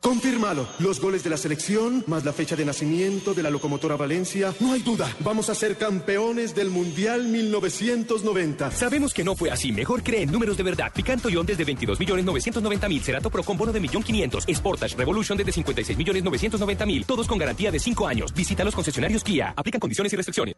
Confírmalo. 0.00 0.66
Los 0.78 0.98
goles 1.00 1.22
de 1.22 1.30
la 1.30 1.36
selección, 1.36 2.02
más 2.06 2.24
la 2.24 2.32
fecha 2.32 2.56
de 2.56 2.64
nacimiento 2.64 3.34
de 3.34 3.42
la 3.42 3.50
locomotora 3.50 3.96
Valencia. 3.96 4.54
No 4.58 4.72
hay 4.72 4.80
duda. 4.80 5.14
Vamos 5.20 5.50
a 5.50 5.54
ser 5.54 5.76
campeones 5.76 6.54
del 6.54 6.70
Mundial 6.70 7.24
1990. 7.28 8.70
Sabemos 8.70 9.12
que 9.12 9.24
no 9.24 9.36
fue 9.36 9.50
así. 9.50 9.72
Mejor 9.72 10.02
cree 10.02 10.22
en 10.22 10.32
números 10.32 10.56
de 10.56 10.62
verdad. 10.62 10.90
Picanto 10.94 11.28
Ion 11.28 11.44
desde 11.44 11.64
22 11.64 12.00
millones 12.00 12.24
990 12.24 12.88
mil. 12.88 13.02
Cerato 13.02 13.30
Pro 13.30 13.42
con 13.42 13.58
bono 13.58 13.72
de 13.72 13.80
millón 13.80 14.02
500. 14.02 14.44
Sportage 14.54 14.96
Revolution 14.96 15.36
desde 15.36 15.52
56 15.52 15.98
millones 15.98 16.24
990 16.24 16.86
mil. 16.86 17.04
Todos 17.04 17.26
con 17.26 17.36
garantía 17.36 17.70
de 17.70 17.78
5 17.78 18.06
años. 18.06 18.32
Visita 18.32 18.64
los 18.64 18.74
concesionarios 18.74 19.22
Kia. 19.22 19.52
Aplican 19.54 19.80
condiciones 19.80 20.12
y 20.12 20.16
restricciones. 20.16 20.54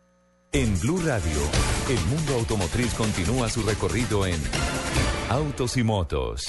En 0.52 0.78
Blue 0.80 1.00
Radio, 1.02 1.40
el 1.88 2.14
mundo 2.14 2.34
automotriz 2.34 2.92
continúa 2.92 3.48
su 3.48 3.62
recorrido 3.62 4.26
en 4.26 4.36
Autos 5.30 5.78
y 5.78 5.82
Motos. 5.82 6.44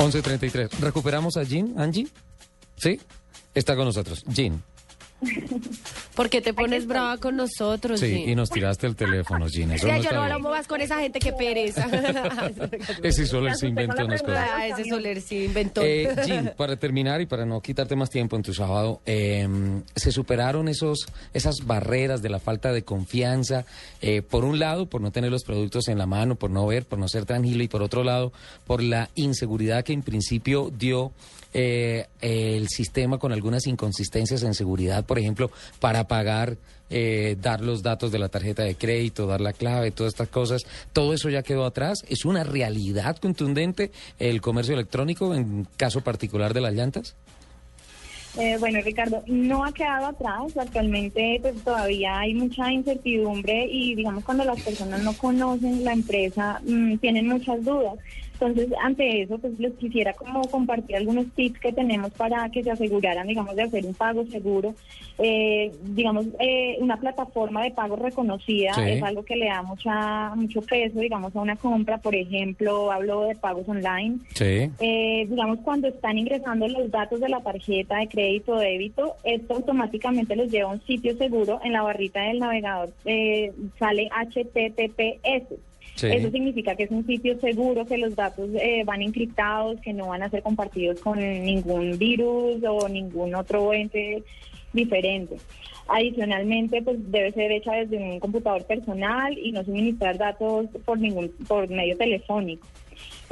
11.33. 0.00 0.70
¿Recuperamos 0.80 1.36
a 1.36 1.42
Jean, 1.42 1.74
Angie? 1.76 2.08
¿Sí? 2.76 2.98
Está 3.54 3.76
con 3.76 3.84
nosotros. 3.84 4.24
Jean. 4.26 4.62
¿Por 6.20 6.28
qué 6.28 6.42
te 6.42 6.52
pones 6.52 6.86
brava 6.86 7.16
con 7.16 7.34
nosotros, 7.34 7.98
Sí, 7.98 8.24
y 8.26 8.34
nos 8.34 8.50
tiraste 8.50 8.86
el 8.86 8.94
teléfono, 8.94 9.48
Jean. 9.48 9.70
Eso 9.70 9.86
Ya, 9.86 9.96
no 9.96 10.02
yo 10.02 10.12
no 10.12 10.20
hablamos 10.20 10.50
más 10.50 10.66
con 10.66 10.82
esa 10.82 11.00
gente 11.00 11.18
que 11.18 11.32
pereza. 11.32 11.88
Ese 13.02 13.24
Soler 13.24 13.56
se 13.56 13.68
inventó 13.68 14.04
unas 14.04 14.20
cosas. 14.20 14.50
Ah, 14.52 14.66
ese 14.66 14.84
Soler 14.84 15.22
sí 15.22 15.46
inventó. 15.46 15.80
Eh, 15.82 16.14
Jean, 16.26 16.52
para 16.58 16.76
terminar 16.76 17.22
y 17.22 17.26
para 17.26 17.46
no 17.46 17.62
quitarte 17.62 17.96
más 17.96 18.10
tiempo 18.10 18.36
en 18.36 18.42
tu 18.42 18.52
sábado, 18.52 19.00
eh, 19.06 19.48
se 19.96 20.12
superaron 20.12 20.68
esos, 20.68 21.06
esas 21.32 21.64
barreras 21.64 22.20
de 22.20 22.28
la 22.28 22.38
falta 22.38 22.70
de 22.70 22.82
confianza, 22.82 23.64
eh, 24.02 24.20
por 24.20 24.44
un 24.44 24.58
lado, 24.58 24.90
por 24.90 25.00
no 25.00 25.12
tener 25.12 25.30
los 25.30 25.44
productos 25.44 25.88
en 25.88 25.96
la 25.96 26.04
mano, 26.04 26.34
por 26.34 26.50
no 26.50 26.66
ver, 26.66 26.84
por 26.84 26.98
no 26.98 27.08
ser 27.08 27.24
tranquilo, 27.24 27.62
y 27.62 27.68
por 27.68 27.82
otro 27.82 28.04
lado, 28.04 28.30
por 28.66 28.82
la 28.82 29.08
inseguridad 29.14 29.84
que 29.84 29.94
en 29.94 30.02
principio 30.02 30.70
dio 30.70 31.12
eh, 31.52 32.06
el 32.20 32.68
sistema 32.68 33.18
con 33.18 33.32
algunas 33.32 33.66
inconsistencias 33.66 34.42
en 34.42 34.54
seguridad, 34.54 35.04
por 35.04 35.18
ejemplo, 35.18 35.50
para 35.80 36.06
pagar, 36.06 36.56
eh, 36.90 37.36
dar 37.40 37.60
los 37.60 37.82
datos 37.82 38.12
de 38.12 38.18
la 38.18 38.28
tarjeta 38.28 38.62
de 38.62 38.74
crédito, 38.74 39.26
dar 39.26 39.40
la 39.40 39.52
clave, 39.52 39.90
todas 39.90 40.12
estas 40.12 40.28
cosas, 40.28 40.62
todo 40.92 41.14
eso 41.14 41.28
ya 41.28 41.42
quedó 41.42 41.64
atrás. 41.64 42.04
¿Es 42.08 42.24
una 42.24 42.44
realidad 42.44 43.16
contundente 43.16 43.90
el 44.18 44.40
comercio 44.40 44.74
electrónico 44.74 45.34
en 45.34 45.66
caso 45.76 46.02
particular 46.02 46.54
de 46.54 46.60
las 46.60 46.74
llantas? 46.74 47.16
Eh, 48.38 48.56
bueno, 48.60 48.80
Ricardo, 48.80 49.22
no 49.26 49.64
ha 49.64 49.72
quedado 49.72 50.06
atrás. 50.06 50.56
Actualmente 50.56 51.38
pues, 51.42 51.62
todavía 51.64 52.20
hay 52.20 52.34
mucha 52.34 52.70
incertidumbre 52.72 53.66
y 53.66 53.94
digamos 53.96 54.24
cuando 54.24 54.44
las 54.44 54.60
personas 54.62 55.02
no 55.02 55.12
conocen 55.14 55.84
la 55.84 55.92
empresa 55.92 56.60
mm, 56.64 56.98
tienen 56.98 57.28
muchas 57.28 57.64
dudas. 57.64 57.94
Entonces, 58.40 58.72
ante 58.82 59.22
eso, 59.22 59.38
pues 59.38 59.58
les 59.60 59.74
quisiera 59.74 60.14
como 60.14 60.40
compartir 60.48 60.96
algunos 60.96 61.26
tips 61.34 61.60
que 61.60 61.72
tenemos 61.72 62.10
para 62.12 62.48
que 62.50 62.62
se 62.62 62.70
aseguraran, 62.70 63.26
digamos, 63.26 63.54
de 63.54 63.62
hacer 63.64 63.84
un 63.84 63.92
pago 63.94 64.24
seguro. 64.26 64.74
Eh, 65.18 65.70
digamos, 65.82 66.26
eh, 66.38 66.76
una 66.80 66.96
plataforma 66.96 67.62
de 67.62 67.70
pago 67.72 67.96
reconocida 67.96 68.72
Sí. 68.74 68.80
es 68.86 69.02
algo 69.02 69.22
que 69.24 69.36
le 69.36 69.46
da 69.46 69.62
mucha 69.62 70.34
mucho 70.34 70.62
peso, 70.62 70.98
digamos, 71.00 71.36
a 71.36 71.40
una 71.40 71.56
compra. 71.56 71.98
Por 71.98 72.14
ejemplo, 72.14 72.90
hablo 72.90 73.22
de 73.22 73.34
pagos 73.36 73.68
online. 73.68 74.18
Sí. 74.34 74.70
Eh, 74.80 75.26
digamos, 75.28 75.58
cuando 75.60 75.88
están 75.88 76.16
ingresando 76.16 76.66
los 76.66 76.90
datos 76.90 77.20
de 77.20 77.28
la 77.28 77.40
tarjeta 77.40 77.98
de 77.98 78.08
crédito 78.08 78.52
o 78.54 78.58
débito, 78.58 79.16
esto 79.24 79.54
automáticamente 79.54 80.34
los 80.34 80.50
lleva 80.50 80.70
a 80.70 80.72
un 80.74 80.82
sitio 80.82 81.14
seguro. 81.18 81.60
En 81.62 81.72
la 81.72 81.82
barrita 81.82 82.20
del 82.22 82.38
navegador 82.38 82.90
eh, 83.04 83.52
sale 83.78 84.08
HTTPS. 84.10 85.54
Eso 86.02 86.30
significa 86.30 86.74
que 86.74 86.84
es 86.84 86.90
un 86.90 87.06
sitio 87.06 87.38
seguro, 87.40 87.84
que 87.84 87.98
los 87.98 88.14
datos 88.16 88.50
eh, 88.54 88.82
van 88.84 89.02
encriptados, 89.02 89.80
que 89.80 89.92
no 89.92 90.08
van 90.08 90.22
a 90.22 90.30
ser 90.30 90.42
compartidos 90.42 91.00
con 91.00 91.18
ningún 91.18 91.98
virus 91.98 92.62
o 92.68 92.88
ningún 92.88 93.34
otro 93.34 93.72
ente 93.72 94.22
diferente. 94.72 95.36
Adicionalmente, 95.88 96.82
pues 96.82 96.98
debe 97.10 97.32
ser 97.32 97.50
hecha 97.50 97.72
desde 97.72 97.98
un 97.98 98.20
computador 98.20 98.64
personal 98.64 99.36
y 99.36 99.50
no 99.50 99.64
suministrar 99.64 100.16
datos 100.18 100.66
por 100.84 100.98
ningún 100.98 101.30
por 101.48 101.68
medio 101.68 101.96
telefónico. 101.96 102.66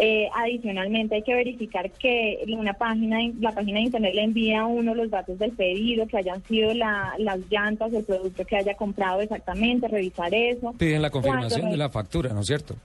Eh, 0.00 0.28
adicionalmente 0.32 1.16
hay 1.16 1.22
que 1.22 1.34
verificar 1.34 1.90
que 1.90 2.38
una 2.56 2.72
página, 2.74 3.18
la 3.40 3.50
página 3.52 3.78
de 3.80 3.86
internet 3.86 4.14
le 4.14 4.22
envía 4.22 4.60
a 4.60 4.66
uno 4.66 4.94
los 4.94 5.10
datos 5.10 5.38
del 5.40 5.50
pedido, 5.52 6.06
que 6.06 6.18
hayan 6.18 6.40
sido 6.44 6.72
la- 6.72 7.14
las 7.18 7.40
llantas, 7.50 7.92
el 7.92 8.04
producto 8.04 8.44
que 8.44 8.56
haya 8.56 8.74
comprado 8.74 9.20
exactamente, 9.22 9.88
revisar 9.88 10.32
eso. 10.32 10.72
Piden 10.78 11.02
la 11.02 11.10
Cuando 11.10 11.28
confirmación 11.30 11.66
re- 11.66 11.70
de 11.72 11.76
la 11.76 11.88
factura, 11.90 12.32
¿no 12.32 12.40
es 12.42 12.46
cierto? 12.46 12.76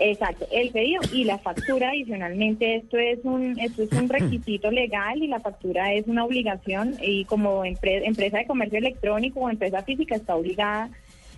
Exacto, 0.00 0.46
el 0.52 0.70
pedido 0.70 1.00
y 1.12 1.24
la 1.24 1.38
factura 1.38 1.88
adicionalmente 1.90 2.76
esto 2.76 2.98
es 2.98 3.18
un 3.24 3.58
esto 3.58 3.82
es 3.82 3.90
un 3.92 4.08
requisito 4.08 4.70
legal 4.70 5.20
y 5.20 5.26
la 5.26 5.40
factura 5.40 5.92
es 5.92 6.06
una 6.06 6.24
obligación 6.24 6.94
y 7.02 7.24
como 7.24 7.64
empre- 7.64 8.02
empresa 8.04 8.38
de 8.38 8.46
comercio 8.46 8.78
electrónico 8.78 9.40
o 9.40 9.50
empresa 9.50 9.82
física 9.82 10.14
está 10.14 10.36
obligada 10.36 10.88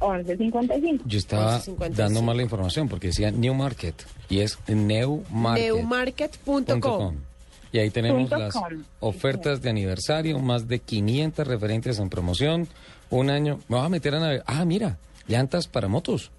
745-1155. 0.00 1.00
yo 1.06 1.18
estaba 1.18 1.60
11.55. 1.60 1.88
dando 1.90 2.22
mal 2.22 2.36
la 2.36 2.42
información 2.42 2.88
porque 2.88 3.08
decía 3.08 3.30
New 3.30 3.54
Market 3.54 3.94
y 4.28 4.40
es 4.40 4.58
New 4.68 5.24
Market. 5.30 5.64
Neumarket.com. 5.72 7.16
Y 7.72 7.78
ahí 7.78 7.90
tenemos 7.90 8.30
las 8.30 8.54
com. 8.54 8.64
ofertas 9.00 9.60
de 9.60 9.70
aniversario, 9.70 10.38
más 10.38 10.68
de 10.68 10.78
500 10.78 11.46
referentes 11.46 11.98
en 11.98 12.08
promoción, 12.08 12.68
un 13.10 13.28
año. 13.30 13.58
Me 13.68 13.76
voy 13.76 13.86
a 13.86 13.88
meter 13.88 14.14
a 14.14 14.20
navegar. 14.20 14.44
Ah, 14.46 14.64
mira, 14.64 14.98
llantas 15.26 15.66
para 15.66 15.88
motos, 15.88 16.30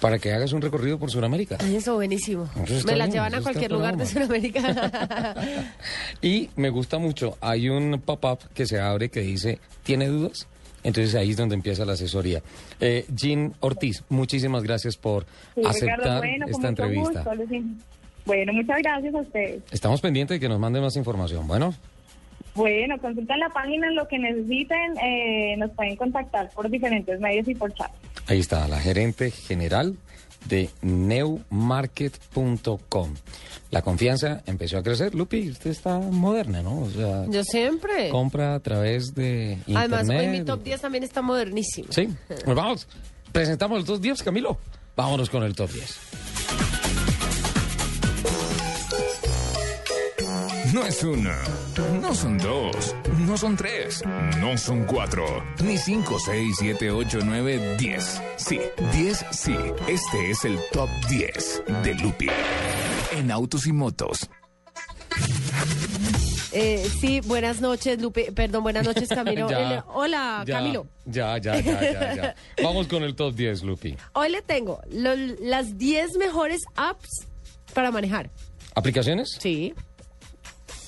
para 0.00 0.18
que 0.18 0.32
hagas 0.32 0.52
un 0.52 0.62
recorrido 0.62 0.98
por 0.98 1.10
Sudamérica. 1.10 1.56
Eso, 1.56 1.94
buenísimo. 1.94 2.48
Eso 2.62 2.86
Me 2.86 2.94
las 2.94 3.08
bien, 3.08 3.12
llevan 3.12 3.34
a 3.34 3.40
cualquier 3.40 3.72
lugar 3.72 3.96
de. 3.96 4.06
Sudamérica. 4.06 5.34
Y 6.22 6.50
me 6.56 6.70
gusta 6.70 6.98
mucho, 6.98 7.36
hay 7.40 7.68
un 7.68 8.00
pop-up 8.00 8.38
que 8.54 8.66
se 8.66 8.80
abre 8.80 9.08
que 9.10 9.20
dice, 9.20 9.58
¿tiene 9.82 10.06
dudas? 10.06 10.46
Entonces 10.84 11.14
ahí 11.16 11.30
es 11.30 11.36
donde 11.36 11.56
empieza 11.56 11.84
la 11.84 11.94
asesoría. 11.94 12.40
Eh, 12.78 13.04
Jean 13.12 13.52
Ortiz, 13.60 14.04
muchísimas 14.10 14.62
gracias 14.62 14.96
por 14.96 15.26
Sí, 15.56 15.62
aceptar 15.66 15.98
Ricardo, 15.98 16.18
bueno, 16.20 16.44
con 16.46 16.54
esta 16.54 16.68
entrevista. 16.68 17.24
gusto, 17.34 17.54
Bueno, 18.26 18.52
muchas 18.52 18.78
gracias 18.78 19.14
a 19.14 19.18
ustedes. 19.18 19.62
Estamos 19.72 20.00
pendientes 20.00 20.36
de 20.36 20.40
que 20.40 20.48
nos 20.48 20.60
manden 20.60 20.82
más 20.82 20.94
información. 20.96 21.46
Bueno, 21.48 21.74
Bueno, 22.54 22.96
consultan 22.98 23.40
la 23.40 23.48
página, 23.48 23.90
lo 23.90 24.06
que 24.06 24.16
necesiten, 24.18 24.96
eh, 25.02 25.56
nos 25.58 25.70
pueden 25.72 25.96
contactar 25.96 26.50
por 26.54 26.70
diferentes 26.70 27.18
medios 27.18 27.48
y 27.48 27.54
por 27.56 27.72
chat. 27.74 27.90
ahí 28.28 28.38
está, 28.38 28.68
la 28.68 28.78
gerente 28.78 29.30
general 29.32 29.96
de 30.48 30.70
newmarket.com. 30.82 33.14
La 33.70 33.82
confianza 33.82 34.42
empezó 34.46 34.78
a 34.78 34.82
crecer. 34.82 35.14
Lupi, 35.14 35.50
usted 35.50 35.70
está 35.70 35.98
moderna, 35.98 36.62
¿no? 36.62 36.82
O 36.82 36.90
sea, 36.90 37.26
Yo 37.28 37.42
siempre. 37.44 38.08
compra 38.10 38.54
a 38.54 38.60
través 38.60 39.14
de 39.14 39.58
internet. 39.66 39.76
Además, 39.76 40.08
hoy 40.08 40.28
mi 40.28 40.42
top 40.44 40.62
10 40.62 40.80
también 40.80 41.04
está 41.04 41.20
modernísimo. 41.22 41.88
Sí, 41.90 42.08
pues 42.28 42.44
vamos. 42.56 42.86
Presentamos 43.32 43.78
los 43.78 43.86
dos 43.86 44.00
10, 44.00 44.22
Camilo. 44.22 44.58
Vámonos 44.96 45.28
con 45.28 45.42
el 45.42 45.56
top 45.56 45.72
10. 45.72 45.98
No 50.74 50.84
es 50.84 51.04
una, 51.04 51.38
no 52.02 52.12
son 52.12 52.36
dos, 52.38 52.96
no 53.20 53.36
son 53.36 53.56
tres, 53.56 54.02
no 54.40 54.58
son 54.58 54.84
cuatro, 54.84 55.24
ni 55.62 55.78
cinco, 55.78 56.18
seis, 56.18 56.56
siete, 56.58 56.90
ocho, 56.90 57.20
nueve, 57.24 57.76
diez. 57.78 58.20
Sí, 58.36 58.58
diez, 58.92 59.24
sí. 59.30 59.54
Este 59.86 60.30
es 60.32 60.44
el 60.44 60.58
top 60.72 60.88
10 61.08 61.62
de 61.84 61.94
Lupi 61.94 62.26
en 63.12 63.30
autos 63.30 63.68
y 63.68 63.72
motos. 63.72 64.28
Eh, 66.50 66.88
sí, 67.00 67.20
buenas 67.20 67.60
noches, 67.60 68.00
Lupe. 68.02 68.32
Perdón, 68.32 68.64
buenas 68.64 68.84
noches, 68.84 69.08
Camilo. 69.14 69.48
Ya, 69.48 69.84
Hola, 69.94 70.42
ya, 70.44 70.54
Camilo. 70.58 70.86
Ya, 71.04 71.38
ya, 71.38 71.60
ya, 71.60 71.80
ya, 71.92 72.14
ya. 72.16 72.34
Vamos 72.64 72.88
con 72.88 73.04
el 73.04 73.14
top 73.14 73.32
10, 73.34 73.62
Lupi. 73.62 73.96
Hoy 74.14 74.28
le 74.30 74.42
tengo 74.42 74.80
lo- 74.90 75.14
las 75.40 75.78
10 75.78 76.16
mejores 76.16 76.62
apps 76.74 77.26
para 77.74 77.92
manejar. 77.92 78.30
¿Aplicaciones? 78.74 79.36
Sí. 79.38 79.72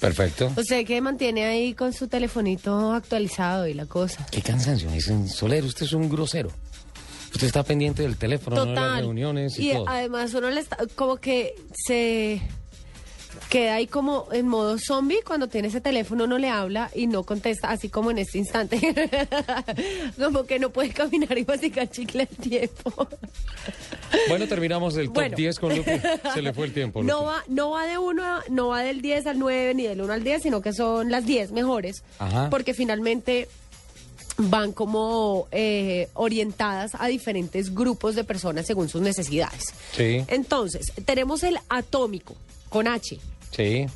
Perfecto. 0.07 0.53
Usted 0.57 0.87
que 0.87 1.01
mantiene 1.01 1.45
ahí 1.47 1.75
con 1.75 1.93
su 1.93 2.07
telefonito 2.07 2.93
actualizado 2.93 3.67
y 3.67 3.75
la 3.75 3.87
cosa. 3.87 4.25
Qué 4.31 4.41
cansancio, 4.41 4.89
dicen 4.91 5.29
Solero, 5.29 5.67
usted 5.67 5.85
es 5.87 5.93
un 5.93 6.09
grosero. 6.09 6.51
Usted 7.35 7.49
está 7.49 7.65
pendiente 7.65 8.03
del 8.03 8.17
teléfono, 8.17 8.57
no 8.57 8.65
de 8.67 8.73
las 8.73 8.85
Total. 8.85 9.01
reuniones 9.01 9.59
y, 9.59 9.71
y 9.71 9.73
todo. 9.75 9.89
además 9.89 10.33
uno 10.35 10.49
le 10.51 10.61
está 10.61 10.79
como 10.95 11.17
que 11.17 11.55
se 11.75 12.41
queda 13.49 13.75
ahí 13.77 13.87
como 13.87 14.29
en 14.33 14.49
modo 14.49 14.77
zombie 14.79 15.23
cuando 15.25 15.47
tiene 15.49 15.69
ese 15.69 15.81
teléfono 15.81 16.25
uno 16.25 16.37
le 16.39 16.49
habla 16.49 16.91
y 16.95 17.07
no 17.07 17.23
contesta 17.23 17.71
así 17.71 17.89
como 17.89 18.11
en 18.11 18.19
este 18.19 18.39
instante 18.39 18.79
como 20.23 20.45
que 20.45 20.59
no 20.59 20.71
puede 20.71 20.91
caminar 20.91 21.37
y 21.39 21.45
masticar 21.45 21.89
chicle 21.89 22.23
al 22.31 22.37
tiempo 22.37 23.09
Bueno, 24.29 24.47
terminamos 24.49 24.97
el 24.97 25.07
top 25.07 25.15
Bueno. 25.15 25.37
10 25.37 25.59
con 25.59 25.77
Lupi. 25.77 25.91
Se 26.35 26.43
le 26.43 26.53
fue 26.53 26.67
el 26.67 26.73
tiempo, 26.73 27.01
Lupi. 27.03 27.13
no 27.13 27.25
va 27.25 27.45
no 27.49 27.71
va 27.71 27.87
de 27.87 27.99
uno 27.99 28.25
a- 28.25 28.43
no 28.49 28.69
va 28.69 28.83
del 28.83 29.01
10 29.01 29.27
al 29.27 29.39
9 29.39 29.75
ni 29.75 29.85
del 29.87 30.01
1 30.01 30.13
al 30.13 30.25
10 30.25 30.43
sino 30.43 30.61
que 30.61 30.73
son 30.73 31.11
las 31.11 31.25
10 31.27 31.53
mejores 31.53 32.03
Ajá. 32.19 32.49
porque 32.51 32.75
finalmente 32.75 33.49
van 34.39 34.73
como 34.73 35.49
eh, 35.51 36.09
orientadas 36.15 36.93
a 36.99 37.07
diferentes 37.07 37.75
grupos 37.75 38.15
de 38.17 38.25
personas 38.25 38.67
según 38.67 38.89
sus 38.89 39.01
necesidades 39.03 39.73
Sí, 39.93 40.25
entonces, 40.29 40.93
tenemos 41.05 41.43
el 41.43 41.59
atómico 41.69 42.35
con 42.69 42.87
H. 42.89 43.19
sí. 43.51 43.87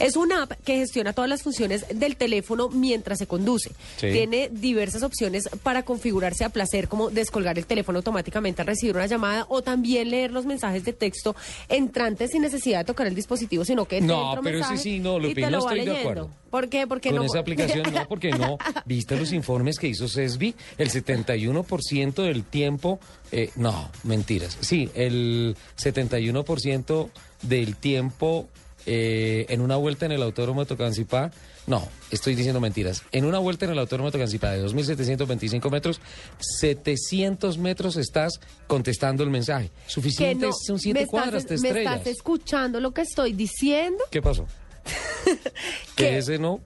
Es 0.00 0.16
una 0.16 0.44
app 0.44 0.52
que 0.64 0.76
gestiona 0.78 1.12
todas 1.12 1.28
las 1.28 1.42
funciones 1.42 1.84
del 1.92 2.16
teléfono 2.16 2.70
mientras 2.70 3.18
se 3.18 3.26
conduce. 3.26 3.70
Sí. 3.98 4.10
Tiene 4.10 4.48
diversas 4.50 5.02
opciones 5.02 5.48
para 5.62 5.82
configurarse 5.82 6.44
a 6.44 6.48
placer, 6.48 6.88
como 6.88 7.10
descolgar 7.10 7.58
el 7.58 7.66
teléfono 7.66 7.98
automáticamente 7.98 8.62
al 8.62 8.68
recibir 8.68 8.96
una 8.96 9.06
llamada 9.06 9.46
o 9.48 9.62
también 9.62 10.10
leer 10.10 10.32
los 10.32 10.46
mensajes 10.46 10.84
de 10.84 10.92
texto 10.92 11.36
entrantes 11.68 12.30
sin 12.30 12.42
necesidad 12.42 12.78
de 12.78 12.84
tocar 12.86 13.06
el 13.06 13.14
dispositivo, 13.14 13.64
sino 13.64 13.84
que 13.84 14.00
No, 14.00 14.40
pero 14.42 14.60
ese 14.60 14.78
sí, 14.78 15.00
no, 15.00 15.18
Lupi, 15.18 15.42
no 15.42 15.50
lo 15.50 15.58
estoy 15.58 15.84
de 15.84 15.98
acuerdo. 15.98 16.30
¿Por 16.50 16.68
qué? 16.68 16.86
Porque 16.86 17.10
Con 17.10 17.18
no. 17.18 17.24
esa 17.24 17.38
aplicación 17.38 17.92
no, 17.92 18.08
porque 18.08 18.30
no. 18.30 18.58
¿Viste 18.86 19.16
los 19.16 19.32
informes 19.32 19.78
que 19.78 19.86
hizo 19.86 20.08
CESBI? 20.08 20.54
El 20.78 20.90
71% 20.90 22.22
del 22.22 22.42
tiempo, 22.44 22.98
eh, 23.30 23.50
no, 23.54 23.90
mentiras. 24.02 24.56
Sí, 24.60 24.90
el 24.94 25.56
71% 25.78 27.10
del 27.42 27.76
tiempo 27.76 28.48
eh, 28.86 29.46
en 29.48 29.60
una 29.60 29.76
vuelta 29.76 30.06
en 30.06 30.12
el 30.12 30.22
Autódromo 30.22 30.60
de 30.60 30.66
Tocancipá, 30.66 31.30
no, 31.66 31.86
estoy 32.10 32.34
diciendo 32.34 32.60
mentiras. 32.60 33.02
En 33.12 33.24
una 33.24 33.38
vuelta 33.38 33.66
en 33.66 33.72
el 33.72 33.78
Autódromo 33.78 34.08
de 34.08 34.12
Tocancipá 34.12 34.50
de 34.52 34.64
2.725 34.66 35.70
metros, 35.70 36.00
700 36.38 37.58
metros 37.58 37.96
estás 37.96 38.40
contestando 38.66 39.22
el 39.22 39.30
mensaje. 39.30 39.70
Suficiente, 39.86 40.46
no. 40.46 40.52
son 40.52 40.78
siete 40.78 41.00
me 41.00 41.04
estás- 41.04 41.10
cuadras, 41.10 41.46
te 41.46 41.58
Me 41.58 41.68
estrellas. 41.68 41.96
estás 41.98 42.06
escuchando 42.08 42.80
lo 42.80 42.92
que 42.92 43.02
estoy 43.02 43.32
diciendo. 43.32 44.02
¿Qué 44.10 44.22
pasó? 44.22 44.46
que 45.96 46.18
ese 46.18 46.38
no. 46.38 46.60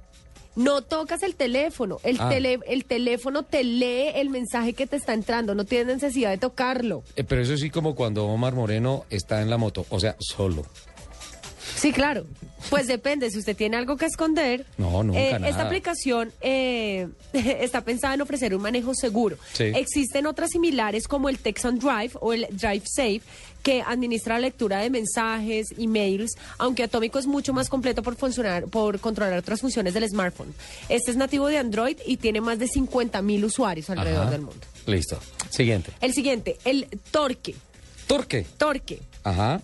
No 0.57 0.83
tocas 0.83 1.23
el 1.23 1.35
teléfono. 1.35 1.99
El, 2.05 2.19
Ah. 2.21 2.29
tele- 2.29 2.61
el 2.69 2.85
teléfono 2.85 3.43
te 3.43 3.65
lee 3.65 4.09
el 4.15 4.31
mensaje 4.31 4.73
que 4.73 4.87
te 4.87 4.97
está 4.97 5.13
entrando. 5.13 5.55
No 5.55 5.65
tienes 5.65 5.87
necesidad 5.97 6.31
de 6.31 6.39
tocarlo. 6.39 7.03
Eh, 7.17 7.25
pero 7.25 7.43
eso 7.43 7.57
sí 7.57 7.71
como 7.71 7.95
cuando 7.95 8.27
Omar 8.27 8.55
Moreno 8.55 9.05
está 9.11 9.43
en 9.43 9.51
la 9.51 9.57
moto, 9.59 9.85
o 9.89 9.99
sea, 9.99 10.15
solo. 10.21 10.65
Sí, 11.77 11.93
claro. 11.93 12.25
Pues 12.71 12.87
depende, 12.87 13.31
si 13.31 13.39
usted 13.39 13.57
tiene 13.57 13.77
algo 13.77 13.97
que 13.97 14.07
esconder. 14.07 14.65
No, 14.79 15.03
nunca, 15.03 15.21
eh, 15.21 15.33
nada. 15.33 15.49
Esta 15.49 15.63
aplicación 15.67 16.33
eh, 16.41 17.09
está 17.33 17.83
pensada 17.83 18.15
en 18.15 18.23
ofrecer 18.23 18.55
un 18.55 18.63
manejo 18.63 18.95
seguro. 18.95 19.37
Sí. 19.53 19.65
Existen 19.65 20.27
otras 20.27 20.51
similares 20.51 21.07
como 21.09 21.29
el 21.29 21.39
Texan 21.39 21.79
Drive 21.79 22.13
o 22.21 22.33
el 22.33 22.47
Drive 22.53 22.85
Safe 22.87 23.21
que 23.65 23.83
administra 23.83 24.35
la 24.35 24.41
lectura 24.41 24.79
de 24.79 24.91
mensajes, 24.91 25.69
emails, 25.79 26.37
aunque 26.59 26.85
Atómico 26.85 27.19
es 27.19 27.27
mucho 27.27 27.53
más 27.53 27.69
completo 27.69 28.03
por 28.03 28.15
funcionar, 28.15 28.67
por 28.67 29.01
controlar 29.01 29.39
otras 29.39 29.63
funciones 29.63 29.95
del 29.95 30.07
smartphone. 30.09 30.55
Este 30.89 31.11
es 31.11 31.17
nativo 31.17 31.49
de 31.49 31.59
Android 31.59 31.97
y 32.07 32.19
tiene 32.19 32.41
más 32.43 32.59
de 32.59 32.69
50 32.69 33.21
mil 33.23 33.45
usuarios 33.45 33.89
alrededor 33.91 34.23
Ajá. 34.25 34.31
del 34.31 34.43
mundo. 34.43 34.61
Listo. 34.87 35.19
Siguiente. 35.51 35.93
El 36.03 36.13
siguiente, 36.13 36.59
el 36.65 36.87
Torque. 37.11 37.55
Torque. 38.07 38.47
Torque. 38.59 39.01
Ajá. 39.25 39.63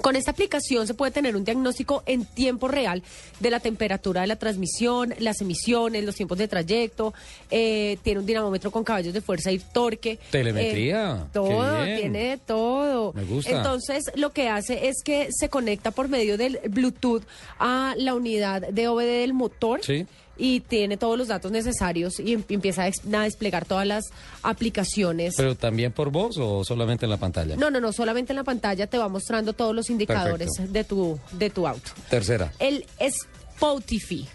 Con 0.00 0.16
esta 0.16 0.32
aplicación 0.32 0.86
se 0.86 0.94
puede 0.94 1.12
tener 1.12 1.36
un 1.36 1.44
diagnóstico 1.44 2.02
en 2.06 2.24
tiempo 2.24 2.66
real 2.68 3.02
de 3.40 3.50
la 3.50 3.60
temperatura 3.60 4.22
de 4.22 4.26
la 4.26 4.36
transmisión, 4.36 5.14
las 5.18 5.40
emisiones, 5.40 6.04
los 6.04 6.14
tiempos 6.16 6.38
de 6.38 6.48
trayecto. 6.48 7.14
eh, 7.50 7.98
tiene 8.02 8.20
un 8.20 8.26
dinamómetro 8.26 8.70
con 8.70 8.82
caballos 8.84 9.14
de 9.14 9.20
fuerza 9.20 9.52
y 9.52 9.58
torque. 9.58 10.18
Telemetría. 10.30 11.22
eh, 11.24 11.30
todo, 11.32 11.48
Qué 11.78 11.84
bien. 11.84 11.98
tiene 12.00 12.38
todo. 12.38 13.12
Me 13.12 13.24
gusta. 13.24 13.50
Entonces, 13.50 14.04
lo 14.16 14.30
que 14.30 14.48
hace 14.48 14.88
es 14.88 15.02
que 15.04 15.28
se 15.30 15.48
conecta 15.48 15.90
por 15.92 16.08
medio 16.08 16.36
del 16.36 16.58
Bluetooth 16.68 17.22
a 17.58 17.94
la 17.96 18.14
unidad 18.14 18.62
de 18.68 18.88
OBD 18.88 19.20
del 19.20 19.34
motor. 19.34 19.80
Sí. 19.82 20.06
Y 20.36 20.60
tiene 20.60 20.96
todos 20.96 21.16
los 21.16 21.28
datos 21.28 21.52
necesarios 21.52 22.18
y 22.18 22.32
em- 22.32 22.44
empieza 22.48 22.82
a, 22.82 22.86
des- 22.86 23.02
a 23.12 23.22
desplegar 23.22 23.64
todas 23.64 23.86
las 23.86 24.04
aplicaciones. 24.42 25.34
Pero 25.36 25.54
también 25.54 25.92
por 25.92 26.10
voz 26.10 26.36
o 26.38 26.64
solamente 26.64 27.06
en 27.06 27.10
la 27.10 27.16
pantalla. 27.18 27.56
No, 27.56 27.70
no, 27.70 27.80
no, 27.80 27.92
solamente 27.92 28.32
en 28.32 28.36
la 28.36 28.44
pantalla 28.44 28.86
te 28.86 28.98
va 28.98 29.08
mostrando 29.08 29.52
todos 29.52 29.74
los 29.74 29.90
indicadores 29.90 30.48
Perfecto. 30.56 30.72
de 30.72 30.84
tu, 30.84 31.20
de 31.32 31.50
tu 31.50 31.66
auto. 31.68 31.90
Tercera. 32.10 32.52
El 32.58 32.84
Spotify. 32.98 34.26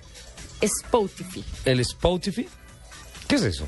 Spotify. 0.61 1.43
El 1.65 1.79
Spotify. 1.81 2.47
¿Qué 3.27 3.35
es 3.35 3.43
eso? 3.43 3.67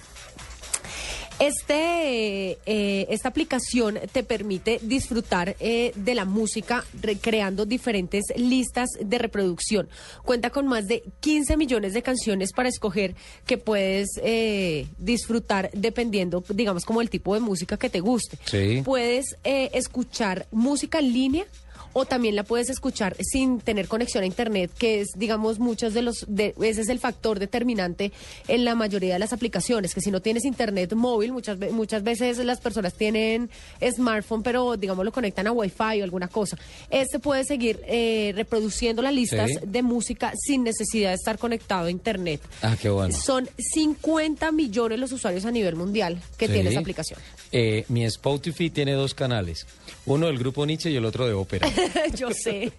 Este, 1.42 2.60
eh, 2.68 3.08
esta 3.10 3.30
aplicación 3.30 3.98
te 4.12 4.22
permite 4.22 4.80
disfrutar 4.84 5.56
eh, 5.60 5.92
de 5.96 6.14
la 6.14 6.24
música 6.24 6.86
recreando 7.02 7.66
diferentes 7.66 8.26
listas 8.36 8.90
de 9.04 9.18
reproducción. 9.18 9.90
Cuenta 10.24 10.52
con 10.52 10.68
más 10.68 10.88
de 10.88 11.02
15 11.20 11.58
millones 11.58 11.94
de 11.94 12.04
canciones 12.04 12.54
para 12.54 12.70
escoger 12.70 13.16
que 13.48 13.58
puedes 13.58 14.10
eh, 14.22 14.86
disfrutar 15.00 15.72
dependiendo, 15.74 16.44
digamos, 16.50 16.86
como 16.86 17.02
el 17.02 17.10
tipo 17.10 17.34
de 17.34 17.40
música 17.40 17.76
que 17.76 17.90
te 17.90 18.02
guste. 18.02 18.38
Sí. 18.46 18.84
Puedes 18.86 19.36
eh, 19.44 19.72
escuchar 19.74 20.46
música 20.52 21.00
en 21.00 21.12
línea 21.12 21.46
o 21.94 22.06
también 22.06 22.36
la 22.36 22.44
puedes 22.44 22.70
escuchar 22.70 23.16
sin 23.22 23.60
tener 23.60 23.88
conexión 23.88 24.24
a 24.24 24.28
internet, 24.28 24.72
que 24.78 25.02
es, 25.02 25.10
digamos, 25.16 25.60
muchos 25.60 25.94
de 25.94 26.02
los, 26.02 26.26
de, 26.28 26.54
ese 26.62 26.82
es 26.82 26.90
el 26.90 27.00
factor 27.00 27.40
determinante 27.40 28.12
en 28.48 28.66
la 28.66 28.76
mayoría 28.76 29.14
de 29.14 29.20
las 29.20 29.34
aplicaciones, 29.34 29.94
que 29.94 30.02
si 30.02 30.12
no 30.12 30.22
tienes 30.22 30.46
internet 30.46 30.94
móvil, 30.94 31.32
muchas, 31.34 31.58
muchas 31.72 32.04
veces 32.04 32.38
las 32.40 32.60
personas 32.62 32.94
tienen 32.94 33.50
smartphone, 33.96 34.44
pero, 34.44 34.78
digamos, 34.78 35.06
lo 35.06 35.12
conectan 35.12 35.48
a 35.48 35.52
Wi-Fi 35.52 36.02
o 36.02 36.04
alguna 36.04 36.28
cosa. 36.28 36.58
Este 36.90 37.20
puede 37.20 37.44
seguir 37.44 37.80
eh, 37.88 38.34
reproduciendo 38.36 39.02
las 39.02 39.14
listas 39.14 39.50
Sí. 39.50 39.58
de 39.66 39.82
música 39.82 40.34
sin 40.38 40.64
necesidad 40.64 41.10
de 41.10 41.16
estar 41.16 41.38
conectado 41.38 41.88
a 41.88 41.92
internet. 41.92 42.42
Ah, 42.62 42.76
qué 42.80 42.90
bueno. 42.90 43.14
Son 43.16 43.50
50 43.58 44.52
millones 44.52 45.00
los 45.00 45.12
usuarios 45.12 45.46
a 45.46 45.52
nivel 45.52 45.76
mundial 45.76 46.22
que 46.38 46.48
Sí. 46.48 46.54
tiene 46.54 46.70
esta 46.70 46.80
aplicación. 46.82 47.20
Eh, 47.52 47.86
mi 47.90 48.06
Spotify 48.06 48.70
tiene 48.70 48.94
dos 48.94 49.14
canales. 49.14 49.66
Uno 50.06 50.28
del 50.28 50.38
grupo 50.38 50.66
Nietzsche 50.66 50.90
y 50.92 50.96
el 50.96 51.06
otro 51.06 51.26
de 51.28 51.34
ópera. 51.34 51.68
Yo 52.16 52.30
sé. 52.32 52.72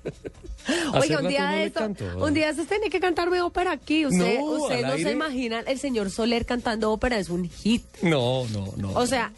Oiga, 0.95 1.19
un 1.21 1.29
día 1.29 1.51
de 1.51 1.65
esto, 1.65 1.85
un 2.19 2.35
día 2.35 2.47
de 2.47 2.51
estos 2.53 2.67
tiene 2.69 2.89
que 2.89 3.01
cantarme 3.01 3.41
ópera 3.41 3.73
aquí. 3.73 4.07
Usted, 4.07 4.39
No, 4.39 4.45
usted 4.45 4.83
no 4.87 4.97
se 4.97 5.11
imagina 5.11 5.61
el 5.61 5.79
señor 5.79 6.11
Soler 6.11 6.47
cantando 6.47 6.93
ópera, 6.93 7.19
es 7.19 7.29
un 7.31 7.49
hit. 7.49 7.83
No, 8.03 8.47
no, 8.49 8.73
no. 8.77 8.93
O 8.93 9.07
sea, 9.07 9.33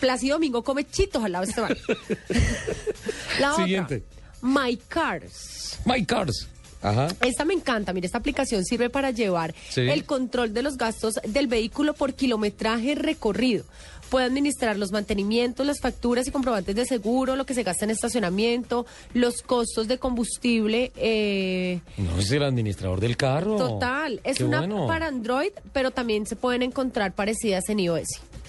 Plácido 0.00 0.34
Domingo 0.36 0.62
come 0.64 0.84
chitos 0.84 1.24
al 1.24 1.32
lado 1.32 1.44
de 1.44 1.50
este 1.50 1.60
man. 1.62 1.76
La 3.40 3.52
otra, 3.52 3.64
Siguiente. 3.64 4.02
My 4.42 4.76
Cars. 4.88 5.78
My 5.84 6.04
Cars. 6.04 6.48
Ajá. 6.82 7.08
Esta 7.22 7.44
me 7.44 7.54
encanta, 7.54 7.92
mire, 7.92 8.06
esta 8.06 8.18
aplicación 8.18 8.64
sirve 8.64 8.90
para 8.90 9.10
llevar 9.10 9.54
Sí. 9.70 9.80
el 9.80 10.04
control 10.04 10.52
de 10.52 10.62
los 10.62 10.76
gastos 10.76 11.14
del 11.26 11.46
vehículo 11.46 11.94
por 11.94 12.14
kilometraje 12.14 12.94
recorrido. 12.94 13.64
Puede 14.10 14.26
administrar 14.26 14.76
los 14.76 14.92
mantenimientos, 14.92 15.66
las 15.66 15.80
facturas 15.80 16.26
y 16.28 16.30
comprobantes 16.30 16.74
de 16.76 16.86
seguro, 16.86 17.34
lo 17.36 17.44
que 17.44 17.54
se 17.54 17.62
gasta 17.64 17.84
en 17.84 17.90
estacionamiento, 17.90 18.86
los 19.14 19.42
costos 19.42 19.88
de 19.88 19.98
combustible. 19.98 20.92
Eh, 20.96 21.80
No 21.96 22.18
es 22.18 22.30
el 22.30 22.42
administrador 22.44 23.00
del 23.00 23.16
carro. 23.16 23.56
total, 23.56 24.20
es 24.24 24.38
Qué 24.38 24.44
una 24.44 24.58
bueno. 24.60 24.86
para 24.86 25.08
Android, 25.08 25.50
pero 25.72 25.90
también 25.90 26.26
se 26.26 26.36
pueden 26.36 26.62
encontrar 26.62 27.14
parecidas 27.14 27.68
en 27.68 27.80
iOS. 27.80 28.06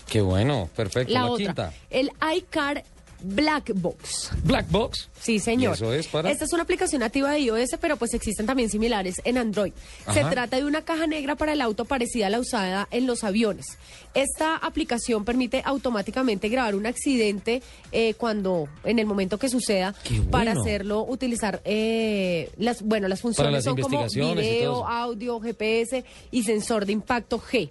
Qué 0.07 0.21
bueno, 0.21 0.69
perfecto. 0.75 1.11
La, 1.11 1.21
La, 1.21 1.27
otra, 1.31 1.45
quinta. 1.45 1.73
el 1.89 2.11
iCar 2.37 2.83
Black 3.21 3.71
Box. 3.73 4.31
Black 4.43 4.69
Box. 4.69 5.09
Sí, 5.19 5.39
señor. 5.39 5.71
¿Y 5.71 5.73
eso 5.75 5.93
es 5.93 6.07
para? 6.07 6.29
Esta 6.29 6.45
es 6.45 6.53
una 6.53 6.63
aplicación 6.63 6.99
nativa 6.99 7.31
de 7.31 7.39
iOS, 7.39 7.71
pero 7.81 7.97
pues 7.97 8.13
existen 8.13 8.45
también 8.45 8.69
similares 8.69 9.15
en 9.23 9.37
Android. 9.37 9.73
Se 10.13 10.23
trata 10.23 10.57
de 10.57 10.65
una 10.65 10.83
caja 10.83 11.07
negra 11.07 11.35
para 11.35 11.53
el 11.53 11.61
auto 11.61 11.85
parecida 11.85 12.27
a 12.27 12.29
la 12.29 12.39
usada 12.39 12.87
en 12.91 13.07
los 13.07 13.23
aviones. 13.23 13.77
Esta 14.13 14.55
aplicación 14.55 15.25
permite 15.25 15.61
automáticamente 15.65 16.49
grabar 16.49 16.75
un 16.75 16.85
accidente 16.85 17.61
eh, 17.91 18.13
cuando, 18.15 18.67
en 18.83 18.99
el 18.99 19.05
momento 19.05 19.37
que 19.37 19.49
suceda, 19.49 19.95
bueno. 20.09 20.31
para 20.31 20.51
hacerlo 20.53 21.05
utilizar 21.07 21.61
eh, 21.65 22.49
las, 22.57 22.81
bueno, 22.81 23.07
las 23.07 23.21
funciones 23.21 23.53
las 23.53 23.63
son 23.63 23.77
como 23.79 24.05
video, 24.07 24.87
audio, 24.87 25.39
GPS 25.39 26.03
y 26.31 26.43
sensor 26.43 26.85
de 26.85 26.93
impacto 26.93 27.39
G. 27.39 27.69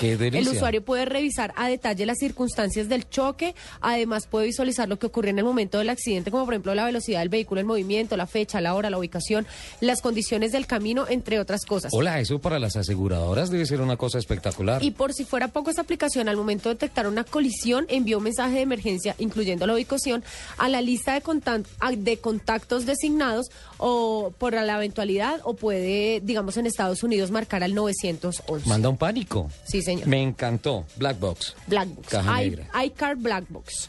Qué. 0.00 0.16
El 0.20 0.48
usuario 0.48 0.82
puede 0.82 1.04
revisar 1.04 1.52
a 1.56 1.68
detalle 1.68 2.06
las 2.06 2.18
circunstancias 2.18 2.88
del 2.88 3.08
choque, 3.08 3.54
además 3.80 4.26
puede 4.26 4.46
visualizar 4.46 4.88
lo 4.88 4.98
que 4.98 5.06
ocurrió 5.06 5.30
en 5.30 5.38
el 5.38 5.44
momento 5.44 5.78
del 5.78 5.90
accidente, 5.90 6.30
como 6.30 6.46
por 6.46 6.54
ejemplo 6.54 6.74
la 6.74 6.86
velocidad 6.86 7.20
del 7.20 7.28
vehículo, 7.28 7.60
el 7.60 7.66
movimiento, 7.66 8.16
la 8.16 8.26
fecha, 8.26 8.60
la 8.60 8.74
hora, 8.74 8.88
la 8.88 8.98
ubicación, 8.98 9.46
las 9.80 10.00
condiciones 10.00 10.52
del 10.52 10.66
camino, 10.66 11.06
entre 11.06 11.38
otras 11.38 11.66
cosas. 11.66 11.92
Hola, 11.94 12.18
eso 12.18 12.38
para 12.38 12.58
las 12.58 12.76
aseguradoras 12.76 13.50
debe 13.50 13.66
ser 13.66 13.80
una 13.82 13.96
cosa 13.96 14.18
espectacular. 14.18 14.82
Y 14.82 14.90
por 14.90 15.12
si 15.12 15.24
fuera 15.24 15.48
poco, 15.48 15.70
esta 15.70 15.82
aplicación 15.82 16.28
al 16.28 16.36
momento 16.36 16.70
de 16.70 16.76
detectar 16.76 17.06
una 17.06 17.24
colisión 17.24 17.86
envió 17.88 18.18
un 18.18 18.24
mensaje 18.24 18.54
de 18.54 18.62
emergencia, 18.62 19.14
incluyendo 19.18 19.66
la 19.66 19.74
ubicación, 19.74 20.24
a 20.56 20.68
la 20.68 20.80
lista 20.80 21.12
de, 21.12 21.66
de 21.96 22.16
contactos 22.18 22.86
designados 22.86 23.50
o 23.78 24.32
por 24.38 24.54
la 24.54 24.76
eventualidad 24.76 25.40
o 25.44 25.54
puede, 25.54 26.20
digamos, 26.20 26.56
en 26.56 26.66
Estados 26.66 27.02
Unidos 27.02 27.30
marcar 27.30 27.62
al 27.62 27.74
911. 27.74 28.68
Manda 28.68 28.88
un 28.88 28.96
pánico. 28.96 29.50
Sí, 29.64 29.82
señor. 29.90 30.06
Me 30.08 30.22
encantó. 30.22 30.86
Black 30.96 31.18
Box. 31.18 31.54
Black 31.66 31.88
Box. 31.88 32.08
Caja 32.08 32.42
I- 32.42 32.50
negra. 32.50 32.84
iCar 32.84 33.16
Black 33.16 33.44
Box. 33.48 33.88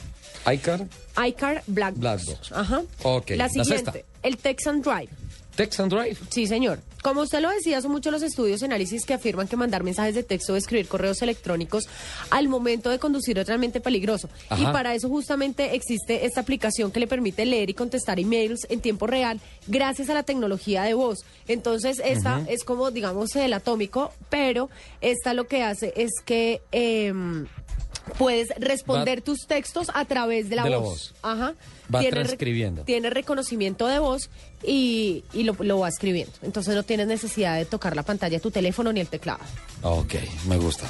iCar. 0.52 0.88
iCar 1.28 1.64
Black, 1.68 1.94
Black 1.96 2.24
Box. 2.26 2.40
Box. 2.40 2.52
Ajá. 2.52 2.82
Ok, 3.04 3.30
La 3.32 3.36
la 3.38 3.50
siguiente, 3.50 3.92
sexta. 3.92 4.10
el 4.24 4.38
Texan 4.38 4.82
Drive. 4.82 5.10
Text 5.62 5.80
and 5.80 5.94
Drive. 5.94 6.18
Sí, 6.30 6.48
señor. 6.48 6.80
Como 7.04 7.22
usted 7.22 7.40
lo 7.40 7.50
decía, 7.50 7.82
son 7.82 7.92
muchos 7.92 8.12
los 8.12 8.24
estudios 8.24 8.62
y 8.62 8.66
análisis 8.66 9.06
que 9.06 9.14
afirman 9.14 9.48
que 9.48 9.56
mandar 9.56 9.84
mensajes 9.84 10.16
de 10.16 10.24
texto 10.24 10.54
o 10.54 10.56
escribir 10.56 10.88
correos 10.88 11.22
electrónicos 11.22 11.88
al 12.32 12.48
momento 12.48 12.90
de 12.90 12.98
conducir 12.98 13.38
es 13.38 13.46
realmente 13.46 13.80
peligroso. 13.80 14.28
Ajá. 14.50 14.62
Y 14.62 14.66
para 14.74 14.96
eso 14.96 15.08
justamente 15.08 15.76
existe 15.76 16.26
esta 16.26 16.42
aplicación 16.42 16.92
que 16.92 17.00
le 17.00 17.06
permite 17.06 17.46
leer 17.46 17.70
y 17.70 17.76
contestar 17.76 18.20
emails 18.20 18.66
en 18.70 18.82
tiempo 18.82 19.06
real 19.06 19.40
gracias 19.68 20.10
a 20.10 20.16
la 20.16 20.24
tecnología 20.24 20.82
de 20.82 20.96
voz. 20.96 21.20
Entonces, 21.48 22.02
esta 22.04 22.44
es 22.48 22.64
como, 22.64 22.90
digamos, 22.90 23.36
el 23.36 23.54
atómico, 23.54 24.12
pero 24.30 24.70
esta 25.00 25.36
lo 25.36 25.46
que 25.46 25.62
hace 25.62 25.94
es 25.96 26.12
que... 26.26 26.62
em, 26.72 27.46
Puedes 28.18 28.50
responder 28.58 29.20
Va- 29.20 29.24
tus 29.24 29.48
textos 29.48 29.88
a 29.94 30.06
través 30.06 30.50
de 30.50 30.56
la, 30.58 30.64
De 30.64 30.70
la 30.70 30.78
voz. 30.78 30.90
voz. 31.12 31.14
Ajá. 31.22 31.54
Va 31.94 32.02
re- 32.02 32.10
transcribiendo. 32.10 32.84
tiene 32.84 33.10
reconocimiento 33.10 33.88
de 33.88 34.00
voz 34.00 34.30
y, 34.64 35.24
y 35.34 35.44
lo, 35.44 35.56
lo 35.60 35.80
va 35.80 35.90
escribiendo. 35.90 36.34
Entonces 36.42 36.76
no 36.76 36.84
tienes 36.84 37.08
necesidad 37.08 37.58
de 37.58 37.66
tocar 37.66 37.96
la 37.96 38.04
pantalla 38.04 38.38
de 38.38 38.42
tu 38.42 38.52
teléfono 38.52 38.92
ni 38.94 39.00
el 39.00 39.08
teclado. 39.08 39.40
Ok, 39.82 40.16
me 40.48 40.58
gusta. 40.58 40.90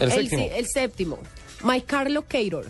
El, 0.00 0.10
séptimo. 0.12 0.42
si- 0.48 0.54
el 0.54 0.66
séptimo. 0.66 1.18
My 1.62 1.80
Car 1.80 2.10
Locator. 2.10 2.66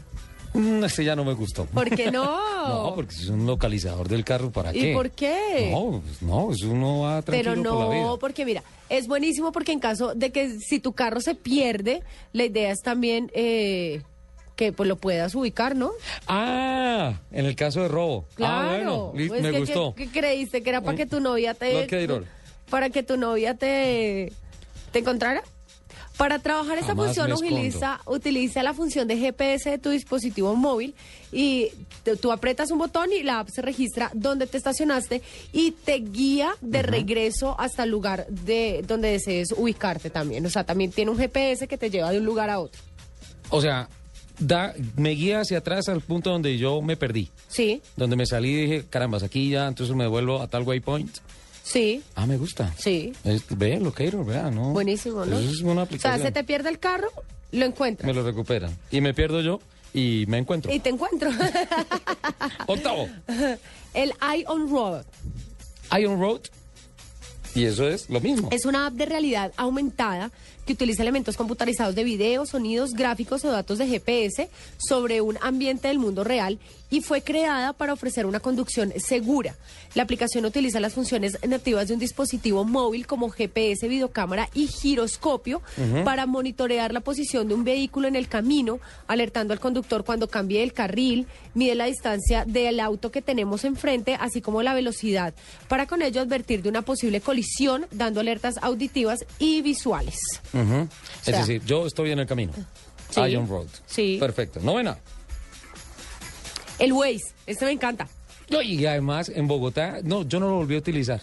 Mm, 0.54 0.84
Este 0.84 1.04
ya 1.04 1.14
no 1.16 1.24
me 1.24 1.34
gustó. 1.34 1.66
¿Por 1.66 1.90
qué 1.90 2.10
no? 2.10 2.24
No, 2.64 2.94
porque 2.94 3.14
es 3.14 3.28
un 3.28 3.46
localizador 3.46 4.08
del 4.08 4.24
carro, 4.24 4.50
¿para 4.50 4.74
¿Y 4.74 4.80
qué? 4.80 4.92
por 4.94 5.10
qué? 5.10 5.68
No, 5.70 6.00
pues 6.02 6.22
no, 6.22 6.50
eso 6.50 6.70
uno 6.70 7.00
va 7.00 7.20
tranquilo 7.20 7.54
Pero 7.56 7.70
por 7.74 7.84
la 7.88 7.94
vida. 7.94 8.02
no, 8.04 8.18
porque 8.18 8.44
mira, 8.46 8.62
es 8.88 9.06
buenísimo 9.06 9.52
porque 9.52 9.72
en 9.72 9.80
caso 9.80 10.14
de 10.14 10.30
que 10.32 10.58
si 10.60 10.78
tu 10.80 10.92
carro 10.94 11.20
se 11.20 11.34
pierde, 11.34 12.02
la 12.32 12.44
idea 12.44 12.70
es 12.70 12.80
también 12.80 13.30
eh, 13.34 14.00
que 14.56 14.72
pues 14.72 14.88
lo 14.88 14.96
puedas 14.96 15.34
ubicar, 15.34 15.76
¿no? 15.76 15.90
Ah, 16.26 17.20
en 17.32 17.44
el 17.44 17.54
caso 17.54 17.82
de 17.82 17.88
robo. 17.88 18.24
Ah, 18.30 18.34
Claro. 18.36 18.68
bueno, 18.68 19.12
li- 19.14 19.28
Pues 19.28 19.42
me 19.42 19.50
que- 19.50 19.58
gustó. 19.58 19.94
¿Qué 19.94 20.08
creíste? 20.08 20.62
¿Que 20.62 20.70
era 20.70 20.80
para 20.80 20.96
que 20.96 21.04
tu 21.04 21.20
novia 21.20 21.52
te... 21.52 21.86
Para 22.70 22.88
que 22.88 23.02
tu 23.02 23.18
novia 23.18 23.54
te, 23.54 24.32
te 24.90 25.00
encontrara? 25.00 25.42
Para 26.16 26.38
trabajar 26.38 26.78
esta 26.78 26.88
Jamás 26.94 27.06
función 27.06 27.32
utiliza, 27.32 28.00
utiliza 28.06 28.62
la 28.62 28.72
función 28.72 29.08
de 29.08 29.16
GPS 29.18 29.68
de 29.70 29.78
tu 29.78 29.90
dispositivo 29.90 30.54
móvil 30.54 30.94
y 31.32 31.70
te- 32.04 32.16
tú 32.16 32.30
apretas 32.30 32.70
un 32.70 32.78
botón 32.78 33.12
y 33.12 33.24
la 33.24 33.40
app 33.40 33.48
se 33.48 33.62
registra 33.62 34.10
donde 34.14 34.46
te 34.46 34.56
estacionaste 34.56 35.22
y 35.52 35.72
te 35.72 35.96
guía 35.96 36.50
de 36.60 36.82
regreso 36.82 37.56
hasta 37.58 37.82
el 37.82 37.90
lugar 37.90 38.26
de 38.28 38.84
donde 38.86 39.10
desees 39.10 39.52
ubicarte 39.56 40.08
también. 40.08 40.46
O 40.46 40.50
sea, 40.50 40.62
también 40.64 40.92
tiene 40.92 41.10
un 41.10 41.18
GPS 41.18 41.66
que 41.66 41.76
te 41.78 41.90
lleva 41.90 42.12
de 42.12 42.18
un 42.18 42.24
lugar 42.24 42.48
a 42.48 42.60
otro. 42.60 42.80
O 43.50 43.60
sea, 43.60 43.88
da, 44.38 44.72
me 44.96 45.10
guía 45.10 45.40
hacia 45.40 45.58
atrás 45.58 45.88
al 45.88 46.00
punto 46.00 46.30
donde 46.30 46.56
yo 46.58 46.80
me 46.80 46.96
perdí. 46.96 47.28
Sí, 47.48 47.82
Donde 47.96 48.14
me 48.14 48.24
salí 48.26 48.50
y 48.50 48.60
dije, 48.66 48.84
caramba, 48.88 49.18
aquí 49.18 49.50
ya, 49.50 49.66
entonces 49.66 49.94
me 49.96 50.06
vuelvo 50.06 50.40
a 50.40 50.46
tal 50.46 50.62
waypoint. 50.62 51.18
Sí, 51.64 52.02
Ah, 52.14 52.26
me 52.26 52.36
gusta. 52.36 52.72
sí. 52.78 53.12
Es, 53.24 53.42
ve, 53.50 53.80
Locator, 53.80 54.24
vea, 54.24 54.50
¿no? 54.50 54.72
Buenísimo, 54.72 55.24
¿no? 55.24 55.36
Eso 55.38 55.50
es 55.50 55.60
una 55.62 55.70
O 55.70 55.74
sea, 55.74 55.82
aplicación. 55.84 56.22
se 56.26 56.30
te 56.32 56.44
pierde 56.44 56.68
el 56.68 56.78
carro, 56.78 57.08
lo 57.50 57.64
encuentras. 57.64 58.06
Me 58.06 58.14
lo 58.14 58.22
recuperan. 58.24 58.76
Y 58.92 59.00
me 59.00 59.14
pierdo 59.14 59.40
yo 59.40 59.58
y 59.92 60.24
me 60.28 60.38
encuentro. 60.38 60.72
Y 60.72 60.78
te 60.80 60.90
encuentro. 60.90 61.30
Octavo, 62.66 63.08
el 63.94 64.12
Eye 64.22 64.44
on 64.46 64.70
Road. 64.70 65.04
Iron 65.98 66.20
Road. 66.20 66.40
Y 67.54 67.66
eso 67.66 67.86
es 67.86 68.10
lo 68.10 68.20
mismo. 68.20 68.48
Es 68.50 68.64
una 68.64 68.86
app 68.86 68.94
de 68.94 69.06
realidad 69.06 69.52
aumentada 69.56 70.32
que 70.66 70.72
utiliza 70.72 71.02
elementos 71.02 71.36
computarizados 71.36 71.94
de 71.94 72.02
video, 72.02 72.46
sonidos, 72.46 72.94
gráficos 72.94 73.44
o 73.44 73.52
datos 73.52 73.78
de 73.78 73.86
GPS 73.86 74.48
sobre 74.78 75.20
un 75.20 75.38
ambiente 75.40 75.86
del 75.88 76.00
mundo 76.00 76.24
real 76.24 76.58
y 76.94 77.00
fue 77.00 77.22
creada 77.22 77.72
para 77.72 77.92
ofrecer 77.92 78.24
una 78.24 78.38
conducción 78.38 78.92
segura. 78.98 79.56
La 79.94 80.04
aplicación 80.04 80.44
utiliza 80.44 80.78
las 80.78 80.92
funciones 80.94 81.36
nativas 81.44 81.88
de 81.88 81.94
un 81.94 81.98
dispositivo 81.98 82.64
móvil 82.64 83.04
como 83.08 83.30
GPS, 83.30 83.88
videocámara 83.88 84.48
y 84.54 84.68
giroscopio 84.68 85.60
para 86.04 86.26
monitorear 86.26 86.92
la 86.92 87.00
posición 87.00 87.48
de 87.48 87.54
un 87.54 87.64
vehículo 87.64 88.06
en 88.06 88.14
el 88.14 88.28
camino, 88.28 88.78
alertando 89.08 89.52
al 89.52 89.58
conductor 89.58 90.04
cuando 90.04 90.28
cambie 90.28 90.62
el 90.62 90.72
carril, 90.72 91.26
mide 91.54 91.74
la 91.74 91.86
distancia 91.86 92.44
del 92.44 92.78
auto 92.78 93.10
que 93.10 93.22
tenemos 93.22 93.64
enfrente, 93.64 94.14
así 94.20 94.40
como 94.40 94.62
la 94.62 94.72
velocidad, 94.72 95.34
para 95.68 95.86
con 95.86 96.00
ello 96.00 96.20
advertir 96.20 96.62
de 96.62 96.68
una 96.68 96.82
posible 96.82 97.20
colisión, 97.20 97.86
dando 97.90 98.20
alertas 98.20 98.54
auditivas 98.62 99.24
y 99.40 99.62
visuales. 99.62 100.18
Es 100.52 101.24
sea- 101.24 101.40
decir, 101.40 101.60
yo 101.66 101.86
estoy 101.88 102.12
en 102.12 102.20
el 102.20 102.26
camino. 102.26 102.52
Sí. 103.10 103.20
Iron 103.30 103.48
Road. 103.48 103.66
Sí. 103.86 104.16
Perfecto. 104.20 104.60
Novena. 104.60 104.96
El 106.78 106.92
Waze, 106.92 107.34
este 107.46 107.64
me 107.64 107.72
encanta. 107.72 108.08
No, 108.50 108.60
y 108.62 108.84
además 108.86 109.30
en 109.34 109.46
Bogotá, 109.46 109.98
no, 110.02 110.22
yo 110.24 110.40
no 110.40 110.48
lo 110.48 110.56
volví 110.56 110.74
a 110.74 110.78
utilizar. 110.78 111.20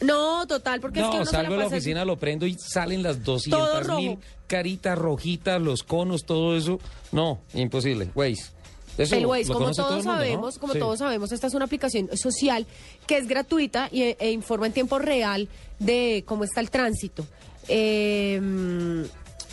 No, 0.00 0.46
total, 0.46 0.80
porque 0.80 1.00
es 1.00 1.06
que 1.06 1.10
no, 1.10 1.16
uno 1.22 1.26
salgo 1.26 1.54
de 1.54 1.60
la 1.60 1.66
oficina, 1.66 2.04
lo 2.04 2.18
prendo 2.18 2.46
y 2.46 2.54
salen 2.54 3.02
las 3.02 3.24
200 3.24 3.86
Todo 3.86 3.96
mil 3.98 4.18
caritas 4.46 4.96
rojitas, 4.98 5.60
los 5.60 5.82
conos, 5.82 6.24
todo 6.24 6.56
eso. 6.56 6.78
No, 7.12 7.40
imposible. 7.54 8.10
Waze. 8.14 8.50
Eso 8.98 9.16
el 9.16 9.26
Waze, 9.26 9.52
como 9.52 9.70
todo 9.72 9.88
todos 9.88 10.04
sabemos, 10.04 10.58
como 10.58 10.72
Sí. 10.72 10.78
todos 10.78 10.98
sabemos, 10.98 11.30
esta 11.32 11.46
es 11.48 11.54
una 11.54 11.66
aplicación 11.66 12.08
social 12.16 12.66
que 13.06 13.18
es 13.18 13.26
gratuita 13.26 13.88
y, 13.92 14.02
e 14.18 14.30
informa 14.32 14.66
en 14.66 14.72
tiempo 14.72 14.98
real 14.98 15.48
de 15.78 16.24
cómo 16.26 16.44
está 16.44 16.60
el 16.60 16.70
tránsito. 16.70 17.26
Eh, 17.68 18.40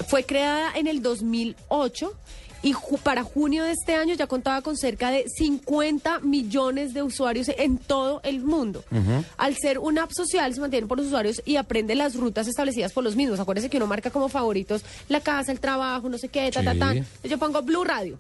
fue 0.08 0.24
creada 0.24 0.72
en 0.76 0.88
el 0.88 1.02
2008 1.02 2.14
y 2.64 2.74
ju- 2.74 2.98
para 2.98 3.22
junio 3.24 3.64
de 3.66 3.74
este 3.74 3.94
año 3.94 4.16
ya 4.16 4.26
contaba 4.26 4.62
con 4.62 4.76
cerca 4.78 5.12
de 5.12 5.26
50 5.28 6.20
millones 6.22 6.94
de 6.94 7.04
usuarios 7.04 7.50
en 7.58 7.78
todo 7.78 8.22
el 8.24 8.40
mundo. 8.40 8.84
Al 9.38 9.56
ser 9.56 9.78
una 9.80 10.04
app 10.04 10.12
social, 10.14 10.54
se 10.54 10.62
mantiene 10.62 10.88
por 10.88 10.98
los 10.98 11.08
usuarios 11.08 11.42
y 11.46 11.58
aprende 11.58 11.94
las 11.94 12.16
rutas 12.16 12.48
establecidas 12.48 12.92
por 12.94 13.04
los 13.04 13.16
mismos. 13.16 13.40
Acuérdense 13.40 13.70
que 13.70 13.78
uno 13.78 13.86
marca 13.88 14.10
como 14.10 14.30
favoritos 14.30 14.84
la 15.10 15.20
casa, 15.20 15.52
el 15.52 15.60
trabajo, 15.60 16.10
no 16.10 16.18
sé 16.18 16.30
qué, 16.30 16.50
ta, 16.52 16.64
ta, 16.64 16.74
ta. 16.80 16.94
Yo 17.28 17.38
pongo 17.38 17.62
Blue 17.62 17.84
Radio 17.84 18.18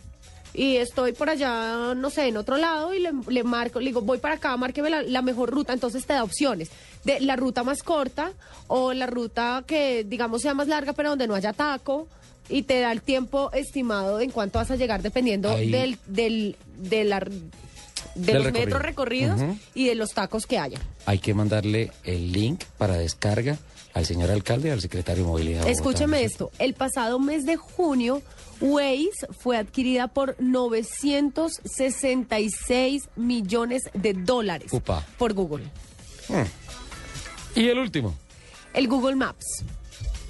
y 0.53 0.75
estoy 0.75 1.13
por 1.13 1.29
allá, 1.29 1.95
no 1.95 2.09
sé, 2.11 2.27
en 2.27 2.37
otro 2.37 2.57
lado 2.57 2.93
y 2.93 2.99
le, 2.99 3.11
le 3.27 3.43
marco, 3.43 3.79
le 3.79 3.87
digo, 3.87 4.01
voy 4.01 4.19
para 4.19 4.35
acá, 4.35 4.55
márqueme 4.55 4.89
la, 4.91 5.01
la 5.01 5.21
mejor 5.23 5.49
ruta, 5.49 5.73
entonces 5.73 6.05
te 6.05 6.13
da 6.13 6.23
opciones 6.23 6.69
de 7.05 7.19
la 7.21 7.35
ruta 7.35 7.63
más 7.63 7.81
corta 7.81 8.31
o 8.67 8.93
la 8.93 9.07
ruta 9.07 9.63
que 9.65 10.03
digamos 10.03 10.41
sea 10.43 10.53
más 10.53 10.67
larga 10.67 10.93
pero 10.93 11.09
donde 11.09 11.27
no 11.27 11.33
haya 11.33 11.53
taco 11.53 12.07
y 12.49 12.63
te 12.63 12.79
da 12.79 12.91
el 12.91 13.01
tiempo 13.01 13.51
estimado 13.53 14.19
en 14.19 14.31
cuánto 14.31 14.59
vas 14.59 14.69
a 14.71 14.75
llegar 14.75 15.01
dependiendo 15.01 15.49
Ahí. 15.51 15.71
del, 15.71 15.97
del, 16.07 16.57
de 16.77 17.03
la- 17.05 17.25
de 18.15 18.33
los 18.33 18.43
recorrido. 18.43 18.65
metros 18.65 18.81
recorridos 18.81 19.39
y 19.73 19.87
de 19.87 19.95
los 19.95 20.09
tacos 20.11 20.45
que 20.45 20.59
haya. 20.59 20.77
Hay 21.05 21.17
que 21.19 21.33
mandarle 21.33 21.91
el 22.03 22.31
link 22.31 22.63
para 22.77 22.95
descarga 22.97 23.57
al 23.93 24.05
señor 24.05 24.29
alcalde 24.29 24.67
y 24.69 24.71
al 24.71 24.81
secretario 24.81 25.23
de 25.23 25.29
Movilidad. 25.29 25.61
Bogotá. 25.61 25.71
Escúcheme 25.71 26.23
esto, 26.23 26.51
el 26.59 26.73
pasado 26.75 27.17
mes 27.19 27.45
de 27.45 27.55
junio, 27.55 28.21
Waze 28.61 29.09
fue 29.39 29.57
adquirida 29.57 30.07
por 30.09 30.35
966 30.39 33.09
millones 33.15 33.83
de 33.93 34.13
dólares 34.13 34.71
Upa. 34.73 35.03
por 35.17 35.33
Google. 35.33 35.63
Hmm. 36.27 36.43
Y 37.55 37.67
el 37.67 37.79
último. 37.79 38.13
El 38.73 38.87
Google 38.87 39.15
Maps. 39.15 39.63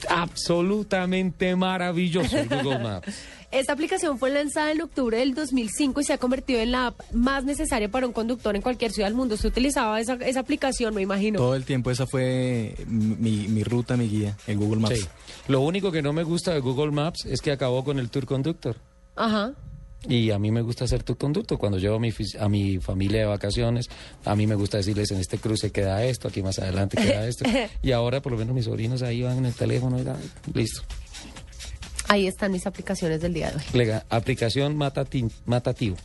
Absolutamente 0.10 1.56
maravilloso 1.56 2.38
el 2.38 2.50
Google 2.50 2.80
Maps. 2.80 3.14
Esta 3.52 3.74
aplicación 3.74 4.18
fue 4.18 4.32
lanzada 4.32 4.72
en 4.72 4.82
octubre 4.82 5.18
del 5.20 5.36
2005 5.36 6.02
y 6.02 6.04
se 6.04 6.14
ha 6.14 6.18
convertido 6.18 6.60
en 6.60 6.72
la 6.72 6.88
app 6.88 7.00
más 7.12 7.44
necesaria 7.44 7.88
para 7.88 8.08
un 8.08 8.14
conductor 8.14 8.56
en 8.56 8.64
cualquier 8.64 8.92
ciudad 8.92 9.08
del 9.08 9.16
mundo. 9.16 9.36
Usted 9.36 9.50
utilizaba 9.50 10.00
esa, 10.00 10.16
esa 10.16 10.40
aplicación, 10.40 10.96
me 10.96 11.04
imagino. 11.04 11.38
Todo 11.38 11.56
el 11.56 11.64
tiempo 11.64 11.92
esa 11.92 12.08
fue 12.08 12.76
mi, 12.88 13.48
mi 13.48 13.64
ruta, 13.64 13.96
mi 13.96 14.10
guía, 14.10 14.36
el 14.48 14.58
Google 14.58 14.82
Maps. 14.82 15.02
Sí. 15.02 15.08
Lo 15.48 15.62
único 15.62 15.92
que 15.92 16.02
no 16.02 16.14
me 16.14 16.24
gusta 16.24 16.52
de 16.52 16.62
Google 16.62 16.92
Maps 16.92 17.26
es 17.26 17.42
que 17.42 17.52
acabó 17.52 17.84
con 17.84 18.00
el 18.00 18.10
Tour 18.10 18.26
Conductor. 18.26 18.78
Ajá. 19.16 19.54
Y 20.08 20.32
a 20.32 20.40
mí 20.40 20.52
me 20.52 20.62
gusta 20.62 20.84
hacer 20.86 21.02
Tour 21.04 21.18
Conductor. 21.18 21.58
Cuando 21.58 21.78
llevo 21.78 21.96
a 21.96 22.00
mi, 22.00 22.12
a 22.40 22.50
mi 22.50 22.78
familia 22.80 23.22
de 23.22 23.26
vacaciones, 23.26 23.90
a 24.26 24.36
mí 24.36 24.46
me 24.48 24.56
gusta 24.56 24.78
decirles 24.78 25.12
en 25.12 25.20
este 25.20 25.38
cruce 25.38 25.72
queda 25.72 26.04
esto, 26.04 26.28
aquí 26.28 26.42
más 26.44 26.60
adelante 26.60 26.98
queda 26.98 27.26
esto. 27.28 27.46
y 27.82 27.92
ahora 27.92 28.22
por 28.22 28.32
lo 28.34 28.38
menos 28.38 28.54
mis 28.54 28.66
sobrinos 28.66 29.02
ahí 29.02 29.22
van 29.22 29.38
en 29.38 29.46
el 29.46 29.54
teléfono 29.54 29.98
y 30.00 30.04
listo. 30.58 30.82
Ahí 32.10 32.28
están 32.28 32.52
mis 32.52 32.68
aplicaciones 32.68 33.22
del 33.22 33.34
día 33.34 33.50
de 33.52 33.58
hoy. 33.58 33.64
Lega- 33.74 34.06
aplicación 34.10 34.78
matati- 34.78 35.32
matativo. 35.46 35.96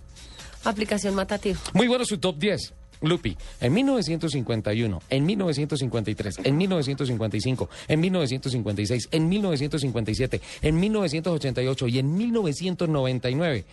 Aplicación 0.65 1.15
Matativo. 1.15 1.59
Muy 1.73 1.87
bueno 1.89 2.05
su 2.05 2.19
top 2.19 2.37
10. 2.39 2.75
Lupi, 3.01 3.37
en 3.61 3.73
1951, 3.75 5.03
en 5.09 5.25
1953, 5.25 6.35
en 6.43 6.57
1955, 6.57 7.69
en 7.87 8.01
1956, 8.01 9.09
en 9.13 9.29
1957, 9.29 10.41
en 10.63 10.81
1988 10.81 11.87
y 11.89 11.99
en 12.01 12.17
1999. 12.17 13.65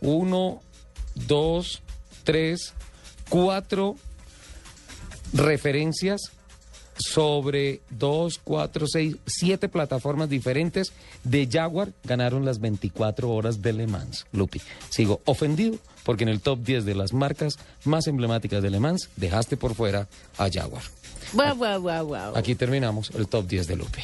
Uno, 0.00 0.60
dos, 1.14 1.82
tres, 2.24 2.74
cuatro 3.28 3.96
referencias 5.32 6.20
sobre 6.98 7.80
dos, 7.90 8.40
cuatro, 8.42 8.86
seis, 8.86 9.16
siete 9.26 9.68
plataformas 9.68 10.28
diferentes 10.28 10.92
de 11.24 11.48
Jaguar 11.50 11.92
ganaron 12.04 12.44
las 12.44 12.58
24 12.58 13.30
horas 13.30 13.62
de 13.62 13.72
Le 13.72 13.86
Mans. 13.86 14.26
Lupi, 14.32 14.60
sigo 14.90 15.20
ofendido 15.24 15.78
porque 16.04 16.24
en 16.24 16.30
el 16.30 16.40
top 16.40 16.60
10 16.60 16.84
de 16.84 16.94
las 16.94 17.12
marcas 17.12 17.58
más 17.84 18.06
emblemáticas 18.06 18.62
de 18.62 18.70
Le 18.70 18.80
Mans 18.80 19.10
dejaste 19.16 19.56
por 19.56 19.74
fuera 19.74 20.08
a 20.38 20.50
Jaguar. 20.50 20.82
Guau, 21.32 21.56
guau, 21.56 21.80
guau, 21.80 22.06
guau. 22.06 22.36
Aquí 22.36 22.54
terminamos 22.54 23.10
el 23.10 23.28
top 23.28 23.46
10 23.46 23.66
de 23.66 23.76
Lupe. 23.76 24.02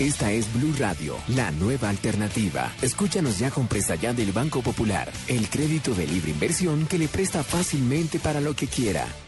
Esta 0.00 0.32
es 0.32 0.50
Blue 0.54 0.72
Radio, 0.78 1.14
la 1.28 1.50
nueva 1.50 1.90
alternativa. 1.90 2.72
Escúchanos 2.80 3.38
ya 3.38 3.50
con 3.50 3.66
presta 3.66 3.96
ya 3.96 4.14
del 4.14 4.32
Banco 4.32 4.62
Popular, 4.62 5.12
el 5.28 5.50
crédito 5.50 5.94
de 5.94 6.06
libre 6.06 6.30
inversión 6.30 6.86
que 6.86 6.96
le 6.96 7.06
presta 7.06 7.44
fácilmente 7.44 8.18
para 8.18 8.40
lo 8.40 8.56
que 8.56 8.66
quiera. 8.66 9.06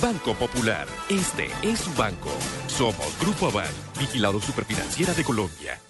Banco 0.00 0.34
Popular, 0.34 0.86
este 1.08 1.48
es 1.62 1.80
su 1.80 1.92
banco. 1.94 2.28
Somos 2.66 3.18
Grupo 3.18 3.46
Aval, 3.46 3.70
vigilado 3.98 4.40
superfinanciera 4.40 5.14
de 5.14 5.24
Colombia. 5.24 5.80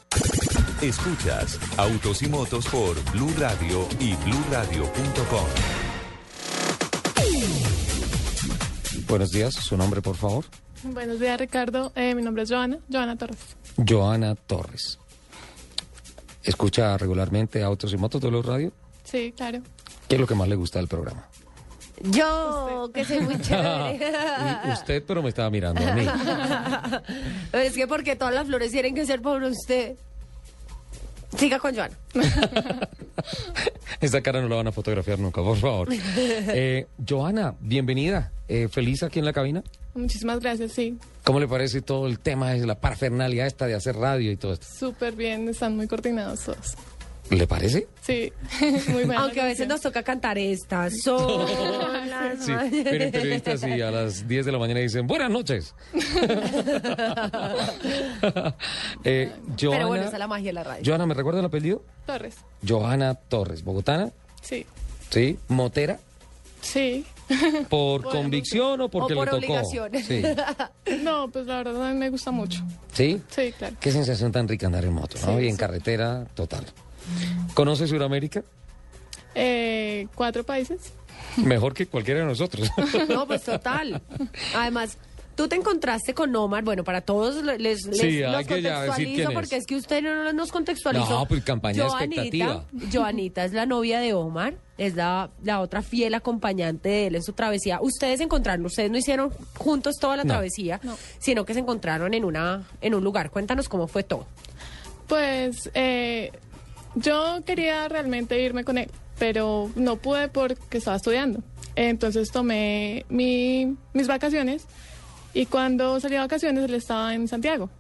Escuchas 0.81 1.59
Autos 1.77 2.23
y 2.23 2.29
Motos 2.29 2.67
por 2.67 2.95
Blue 3.13 3.33
Radio 3.37 3.87
y 3.99 4.15
BlueRadio.com. 4.15 5.47
Buenos 9.09 9.33
días, 9.33 9.55
su 9.55 9.77
nombre 9.77 10.01
por 10.03 10.17
favor. 10.17 10.45
Buenos 10.85 11.19
días, 11.19 11.39
Ricardo. 11.41 11.93
Eh, 11.97 12.15
mi 12.15 12.23
nombre 12.23 12.45
es 12.45 12.51
Joana, 12.51 12.79
Joana 12.91 13.17
Torres. 13.17 13.57
Joana 13.77 14.35
Torres. 14.37 14.99
¿Escucha 16.45 16.97
regularmente 16.97 17.63
Autos 17.65 17.93
y 17.93 17.97
Motos 17.97 18.21
de 18.21 18.29
Blue 18.29 18.43
Radio? 18.43 18.73
Sí, 19.03 19.33
claro. 19.37 19.63
¿Qué 20.09 20.15
es 20.15 20.21
lo 20.21 20.29
que 20.29 20.35
más 20.37 20.49
le 20.49 20.55
gusta 20.55 20.79
del 20.79 20.87
programa? 20.87 21.29
Yo, 22.03 22.91
que 22.93 23.05
soy 23.05 23.21
muy 23.21 23.41
chévere. 23.41 23.99
Y 24.67 24.73
Usted, 24.73 25.03
pero 25.07 25.23
me 25.23 25.31
estaba 25.31 25.51
mirando 25.51 25.87
a 25.87 25.93
mí. 25.93 26.07
Es 27.53 27.73
que 27.75 27.87
porque 27.87 28.17
todas 28.17 28.35
las 28.35 28.47
flores 28.47 28.71
tienen 28.71 28.95
que 28.95 29.07
ser 29.07 29.23
por 29.23 29.43
usted. 29.43 29.97
Siga 31.37 31.59
con 31.59 31.75
Joana. 31.75 31.97
Esa 34.01 34.21
cara 34.23 34.41
no 34.41 34.49
la 34.49 34.57
van 34.57 34.67
a 34.69 34.73
fotografiar 34.73 35.19
nunca, 35.19 35.43
por 35.43 35.57
favor. 35.57 35.89
Eh, 35.93 36.87
Joana, 37.07 37.55
bienvenida. 37.61 38.33
Eh, 38.49 38.69
¿Feliz 38.71 39.03
aquí 39.03 39.19
en 39.19 39.25
la 39.25 39.33
cabina? 39.33 39.63
Muchísimas 39.95 40.41
gracias, 40.41 40.73
sí. 40.73 40.97
¿Cómo 41.25 41.41
le 41.41 41.49
parece 41.49 41.83
todo 41.83 42.07
el 42.07 42.21
tema 42.21 42.53
de 42.53 42.67
la 42.67 42.77
parfernalia 42.77 43.47
esta 43.47 43.67
de 43.67 43.75
hacer 43.75 43.97
radio 43.97 44.31
y 44.31 44.37
todo 44.37 44.53
esto? 44.53 44.67
Súper 44.79 45.15
bien, 45.15 45.49
están 45.49 45.77
muy 45.77 45.89
coordinados 45.89 46.41
todos. 46.41 46.77
¿Le 47.31 47.47
parece? 47.47 47.89
Sí, 48.03 48.33
muy 48.89 49.05
buena. 49.05 49.23
Aunque 49.23 49.41
a 49.41 49.45
veces 49.47 49.67
nos 49.67 49.81
toca 49.81 50.03
cantar 50.03 50.39
estas. 50.39 51.01
Son 51.03 52.09
las 52.09 52.45
Sí, 52.45 52.53
vienen 52.71 53.11
periodistas 53.11 53.63
y 53.65 53.81
a 53.83 53.91
las 53.91 54.29
10 54.29 54.47
de 54.47 54.53
la 54.53 54.59
mañana 54.59 54.81
dicen, 54.81 55.07
buenas 55.07 55.31
noches. 55.31 55.75
Eh, 59.05 59.31
Joana, 59.61 59.77
Pero 59.77 59.89
bueno, 59.89 60.05
esa 60.05 60.13
es 60.15 60.19
la 60.19 60.27
magia 60.27 60.47
de 60.47 60.53
la 60.53 60.65
radio. 60.65 60.83
Joana, 60.85 61.07
¿me 61.07 61.15
recuerda 61.15 61.41
el 61.41 61.47
apellido? 61.47 61.83
Torres. 62.07 62.37
Joana 62.67 63.15
Torres, 63.15 63.63
¿bogotana? 63.63 64.11
Sí. 64.43 64.67
¿Sí? 65.11 65.39
¿Motera? 65.49 65.99
Sí. 66.61 67.05
¿Por 67.69 68.03
Bueno, 68.03 68.21
convicción 68.21 68.81
o 68.81 68.89
porque 68.89 69.15
o 69.15 69.17
por 69.17 69.33
le 69.35 69.47
tocó? 69.47 69.63
Sí. 70.07 70.23
No, 71.03 71.29
pues 71.29 71.47
la 71.47 71.59
verdad 71.59 71.89
a 71.89 71.93
mí 71.93 71.99
me 71.99 72.11
gusta 72.11 72.31
mucho. 72.31 72.63
¿Sí? 72.93 73.21
Sí, 73.29 73.53
claro. 73.57 73.77
Qué 73.81 73.93
sensación 73.93 74.33
tan 74.33 74.49
rica 74.49 74.67
andar 74.67 74.85
en 74.85 74.93
moto, 74.95 75.17
¿no? 75.25 75.39
Sí, 75.39 75.45
y 75.45 75.49
en 75.49 75.55
sí. 75.55 75.59
carretera, 75.59 76.25
total. 76.35 76.67
¿Conoce 77.57 77.87
Sudamérica? 77.87 78.45
Eh, 79.35 80.07
cuatro 80.15 80.45
países. 80.45 80.93
Mejor 81.39 81.73
que 81.73 81.87
cualquiera 81.87 82.21
de 82.21 82.27
nosotros. 82.27 82.71
No, 83.09 83.27
pues 83.27 83.43
total. 83.45 84.03
Además, 84.55 84.99
tú 85.35 85.49
te 85.49 85.57
encontraste 85.57 86.13
con 86.13 86.37
Omar. 86.37 86.65
Bueno, 86.65 86.85
para 86.85 87.01
todos 87.01 87.43
le- 87.43 87.59
les, 87.59 87.87
les 87.87 87.99
Sí, 87.99 88.23
hay 88.23 88.33
los 88.33 88.47
que 88.47 88.61
ya 88.61 88.83
decir 88.83 88.89
contextualizo 89.07 89.29
es. 89.31 89.35
porque 89.35 89.57
es 89.57 89.67
que 89.67 89.77
usted 89.77 90.03
no 90.03 90.33
nos 90.35 90.53
contextualizó. 90.53 91.09
No, 91.09 91.27
pues 91.27 91.43
campaña 91.45 91.85
de 91.85 91.89
Joanita, 91.89 92.23
expectativa. 92.23 92.65
Joanita 92.93 93.45
es 93.47 93.53
la 93.55 93.65
novia 93.65 94.01
de 94.01 94.13
Omar, 94.13 94.55
es 94.77 94.95
la, 94.95 95.31
la 95.43 95.61
otra 95.61 95.81
fiel 95.81 96.13
acompañante 96.15 96.91
de 96.91 97.07
él 97.07 97.15
en 97.17 97.23
su 97.23 97.33
travesía. 97.33 97.79
Ustedes 97.81 98.21
encontraron, 98.21 98.67
ustedes 98.67 98.91
no 98.91 98.99
hicieron 98.99 99.31
juntos 99.57 99.95
toda 99.99 100.19
la 100.19 100.25
No. 100.25 100.35
travesía, 100.35 100.79
sino 101.19 101.47
que 101.47 101.55
se 101.55 101.61
encontraron 101.61 102.13
en 102.13 102.25
una 102.27 102.65
en 102.83 102.95
un 102.95 103.03
lugar. 103.03 103.31
Cuéntanos 103.31 103.69
cómo 103.71 103.87
fue 103.89 104.03
todo. 104.03 104.27
Pues 105.07 105.71
eh, 105.75 106.33
yo 106.97 107.39
quería 107.47 107.89
realmente 107.89 108.43
irme 108.43 108.65
con 108.65 108.77
él, 108.79 108.91
pero 109.19 109.71
no 109.77 109.97
pude 109.97 110.29
porque 110.29 110.79
estaba 110.79 110.97
estudiando. 110.97 111.43
Entonces 111.77 112.31
tomé 112.33 113.07
mi- 113.09 113.77
mis 113.93 114.07
vacaciones 114.09 114.65
y 115.35 115.47
cuando 115.47 116.01
salí 116.01 116.15
de 116.15 116.21
vacaciones 116.21 116.65
él 116.65 116.75
estaba 116.75 117.15
en 117.15 117.29
Santiago. 117.29 117.71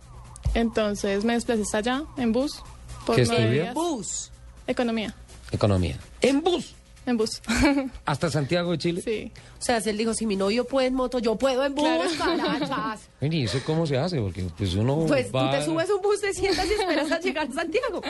Entonces 0.54 1.24
me 1.24 1.32
desplacé 1.34 1.62
hasta 1.62 1.78
allá 1.78 2.02
en 2.16 2.32
bus. 2.32 2.62
Por 3.04 3.16
¿Qué 3.16 3.24
nueve 3.24 3.42
estudia? 3.44 3.62
días. 3.64 3.74
Bus. 3.74 4.30
Economía. 4.66 5.14
Economía. 5.50 5.98
¿En 6.20 6.42
bus? 6.42 6.74
En 7.06 7.16
bus. 7.16 7.40
¿Hasta 8.04 8.28
Santiago 8.30 8.72
de 8.72 8.78
Chile? 8.78 9.00
Sí. 9.00 9.32
O 9.60 9.62
sea, 9.62 9.80
si 9.80 9.90
él 9.90 9.96
dijo, 9.96 10.12
si 10.12 10.26
mi 10.26 10.34
novio 10.36 10.64
puede 10.64 10.88
en 10.88 10.94
moto, 10.94 11.18
yo 11.20 11.36
puedo 11.36 11.64
en 11.64 11.74
bus, 11.74 11.86
Claro. 12.16 12.98
¿Y 13.20 13.44
eso 13.44 13.60
cómo 13.64 13.86
se 13.86 13.96
hace? 13.96 14.20
Porque 14.20 14.44
pues 14.58 14.74
uno 14.74 15.04
Pues 15.06 15.30
tú 15.30 15.38
te 15.50 15.64
subes 15.64 15.88
un 15.90 16.02
bus, 16.02 16.20
te 16.20 16.32
sientas 16.34 16.66
y 16.66 16.72
esperas 16.72 17.10
a 17.12 17.20
llegar 17.20 17.48
a 17.48 17.52
Santiago. 17.52 18.02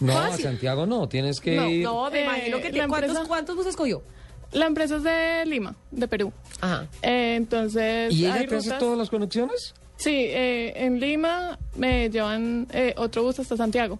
No, 0.00 0.16
a. 0.18 0.36
Santiago 0.36 0.86
no, 0.86 1.08
tienes 1.08 1.40
que 1.40 1.56
No, 1.56 1.68
ir... 1.68 1.84
no, 1.84 2.10
me 2.10 2.20
Eh, 2.20 2.24
imagino 2.24 2.56
que 2.60 2.70
tiene, 2.70 2.88
¿cuántos, 2.88 3.10
empresa- 3.10 3.28
¿cuántos 3.28 3.56
buses 3.56 3.76
cogió? 3.76 4.02
La 4.52 4.66
empresa 4.66 4.96
es 4.96 5.02
de 5.02 5.44
Lima, 5.46 5.74
de 5.90 6.06
Perú. 6.06 6.32
Ajá. 6.60 6.86
Eh, 7.02 7.34
entonces. 7.36 8.12
¿Y 8.12 8.24
ella 8.26 8.46
te 8.46 8.54
hace 8.56 8.70
todas 8.74 8.96
las 8.96 9.10
conexiones? 9.10 9.74
Sí, 9.96 10.10
eh, 10.14 10.72
en 10.76 11.00
Lima 11.00 11.58
me 11.76 12.08
llevan 12.08 12.68
eh, 12.72 12.94
otro 12.96 13.24
bus 13.24 13.40
hasta 13.40 13.56
Santiago, 13.56 13.98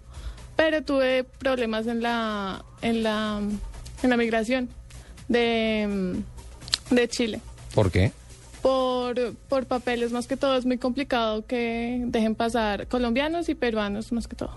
pero 0.55 0.81
tuve 0.81 1.25
problemas 1.25 1.87
en 1.87 2.01
la 2.01 2.63
en 2.81 3.03
la 3.03 3.41
en 4.03 4.09
la 4.09 4.17
migración 4.17 4.69
de, 5.27 6.15
de 6.89 7.07
Chile. 7.07 7.39
¿Por 7.73 7.91
qué? 7.91 8.11
Por, 8.61 9.35
por 9.49 9.65
papeles 9.65 10.11
más 10.11 10.27
que 10.27 10.37
todo 10.37 10.55
es 10.57 10.65
muy 10.65 10.77
complicado 10.77 11.45
que 11.45 12.01
dejen 12.07 12.35
pasar 12.35 12.87
colombianos 12.87 13.49
y 13.49 13.55
peruanos 13.55 14.11
más 14.11 14.27
que 14.27 14.35
todo. 14.35 14.51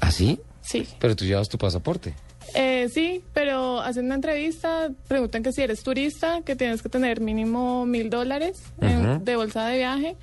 ¿Así? 0.00 0.40
Sí. 0.60 0.86
Pero 0.98 1.16
tú 1.16 1.24
llevas 1.24 1.48
tu 1.48 1.56
pasaporte. 1.56 2.14
Eh, 2.54 2.90
sí, 2.92 3.22
pero 3.32 3.80
hacen 3.80 4.04
una 4.06 4.16
entrevista, 4.16 4.90
preguntan 5.08 5.42
que 5.42 5.50
si 5.52 5.62
eres 5.62 5.82
turista, 5.82 6.42
que 6.42 6.56
tienes 6.56 6.82
que 6.82 6.88
tener 6.90 7.20
mínimo 7.20 7.86
mil 7.86 8.10
dólares 8.10 8.62
Ujú. 8.78 9.24
de 9.24 9.36
bolsa 9.36 9.66
de 9.66 9.76
viaje 9.78 10.16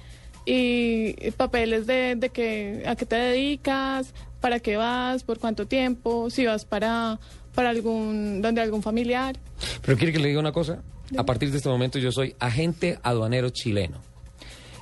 y 0.46 1.16
y 1.28 1.32
papeles 1.32 1.88
de, 1.88 2.16
de 2.16 2.30
que 2.30 2.84
a 2.88 2.96
qué 2.96 3.06
te 3.06 3.16
dedicas, 3.16 4.14
para 4.40 4.60
qué 4.60 4.78
vas, 4.78 5.24
por 5.24 5.40
cuánto 5.40 5.68
tiempo, 5.68 6.30
si 6.30 6.46
vas 6.46 6.64
para 6.66 7.20
para 7.56 7.70
algún 7.70 8.42
donde 8.42 8.62
algún 8.62 8.82
familiar. 8.82 9.38
Pero 9.82 9.98
quiere 9.98 10.14
que 10.14 10.20
le 10.20 10.28
diga 10.30 10.40
una 10.40 10.52
cosa. 10.52 10.82
A 11.18 11.26
partir 11.26 11.52
de 11.52 11.58
este 11.58 11.70
momento 11.70 12.00
yo 12.00 12.12
soy 12.12 12.36
agente 12.40 12.98
aduanero 13.04 13.50
chileno. 13.50 13.98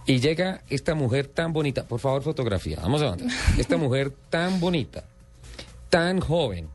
Y 0.06 0.20
llega 0.20 0.64
esta 0.70 0.96
mujer 0.96 1.28
tan 1.28 1.54
bonita, 1.54 1.84
por 1.86 2.00
favor 2.00 2.24
fotografía, 2.24 2.78
vamos 2.82 3.02
a 3.02 3.08
avanzar. 3.08 3.30
Esta 3.60 3.78
mujer 3.78 4.12
tan 4.32 4.60
bonita, 4.60 5.04
tan 5.90 6.20
joven, 6.20 6.68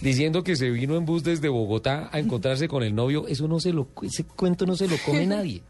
diciendo 0.00 0.44
que 0.44 0.54
se 0.54 0.70
vino 0.70 0.96
en 0.96 1.04
bus 1.04 1.24
desde 1.24 1.48
Bogotá 1.48 2.08
a 2.12 2.20
encontrarse 2.20 2.68
con 2.68 2.84
el 2.84 2.94
novio, 2.94 3.26
eso 3.26 3.48
no 3.48 3.58
se 3.58 3.72
lo, 3.72 3.88
ese 4.02 4.22
cuento 4.24 4.66
no 4.66 4.76
se 4.76 4.86
lo 4.86 4.96
come 5.04 5.26
nadie. 5.26 5.62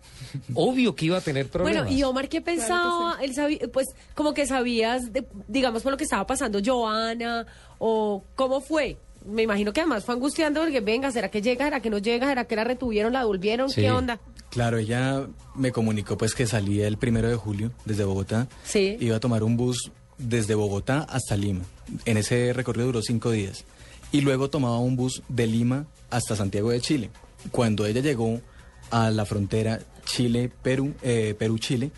Obvio 0.54 0.94
que 0.94 1.06
iba 1.06 1.16
a 1.16 1.20
tener 1.22 1.48
problemas. 1.48 1.84
Bueno, 1.84 1.96
y 1.96 2.02
Omar, 2.02 2.28
¿qué 2.28 2.40
pensaba? 2.42 3.16
Él 3.22 3.34
sabía, 3.34 3.60
pues, 3.72 3.86
como 4.14 4.34
que 4.34 4.46
sabías, 4.46 5.10
de- 5.12 5.26
digamos, 5.48 5.82
por 5.82 5.92
lo 5.92 5.96
que 5.98 6.04
estaba 6.04 6.26
pasando 6.26 6.60
Joana, 6.64 7.46
o 7.78 8.22
cómo 8.34 8.60
fue. 8.60 8.98
Me 9.30 9.42
imagino 9.42 9.72
que 9.72 9.80
además 9.80 10.04
fue 10.04 10.14
angustiando 10.14 10.60
porque, 10.60 10.80
venga, 10.80 11.10
¿será 11.10 11.30
que 11.30 11.40
llega? 11.40 11.66
¿Será 11.66 11.80
que 11.80 11.90
no 11.90 11.98
llega? 11.98 12.28
¿Será 12.28 12.44
que 12.44 12.56
la 12.56 12.64
retuvieron, 12.64 13.12
la 13.12 13.20
devolvieron? 13.20 13.70
Sí. 13.70 13.82
¿Qué 13.82 13.90
onda? 13.90 14.20
Claro, 14.50 14.78
ella 14.78 15.26
me 15.54 15.70
comunicó 15.70 16.18
pues 16.18 16.34
que 16.34 16.46
salía 16.46 16.86
el 16.88 16.96
primero 16.98 17.28
de 17.28 17.36
julio 17.36 17.70
desde 17.84 18.04
Bogotá. 18.04 18.48
Sí. 18.64 18.96
Iba 19.00 19.16
a 19.16 19.20
tomar 19.20 19.44
un 19.44 19.56
bus 19.56 19.90
desde 20.18 20.54
Bogotá 20.54 21.06
hasta 21.08 21.36
Lima. 21.36 21.62
En 22.04 22.16
ese 22.16 22.52
recorrido 22.52 22.86
duró 22.86 23.02
cinco 23.02 23.30
días. 23.30 23.64
Y 24.12 24.22
luego 24.22 24.50
tomaba 24.50 24.78
un 24.78 24.96
bus 24.96 25.22
de 25.28 25.46
Lima 25.46 25.86
hasta 26.10 26.34
Santiago 26.34 26.70
de 26.70 26.80
Chile. 26.80 27.10
Cuando 27.52 27.86
ella 27.86 28.00
llegó 28.00 28.40
a 28.90 29.10
la 29.10 29.24
frontera 29.24 29.78
Chile-Perú, 30.04 30.94
eh, 31.02 31.34
Perú-Chile, 31.38 31.92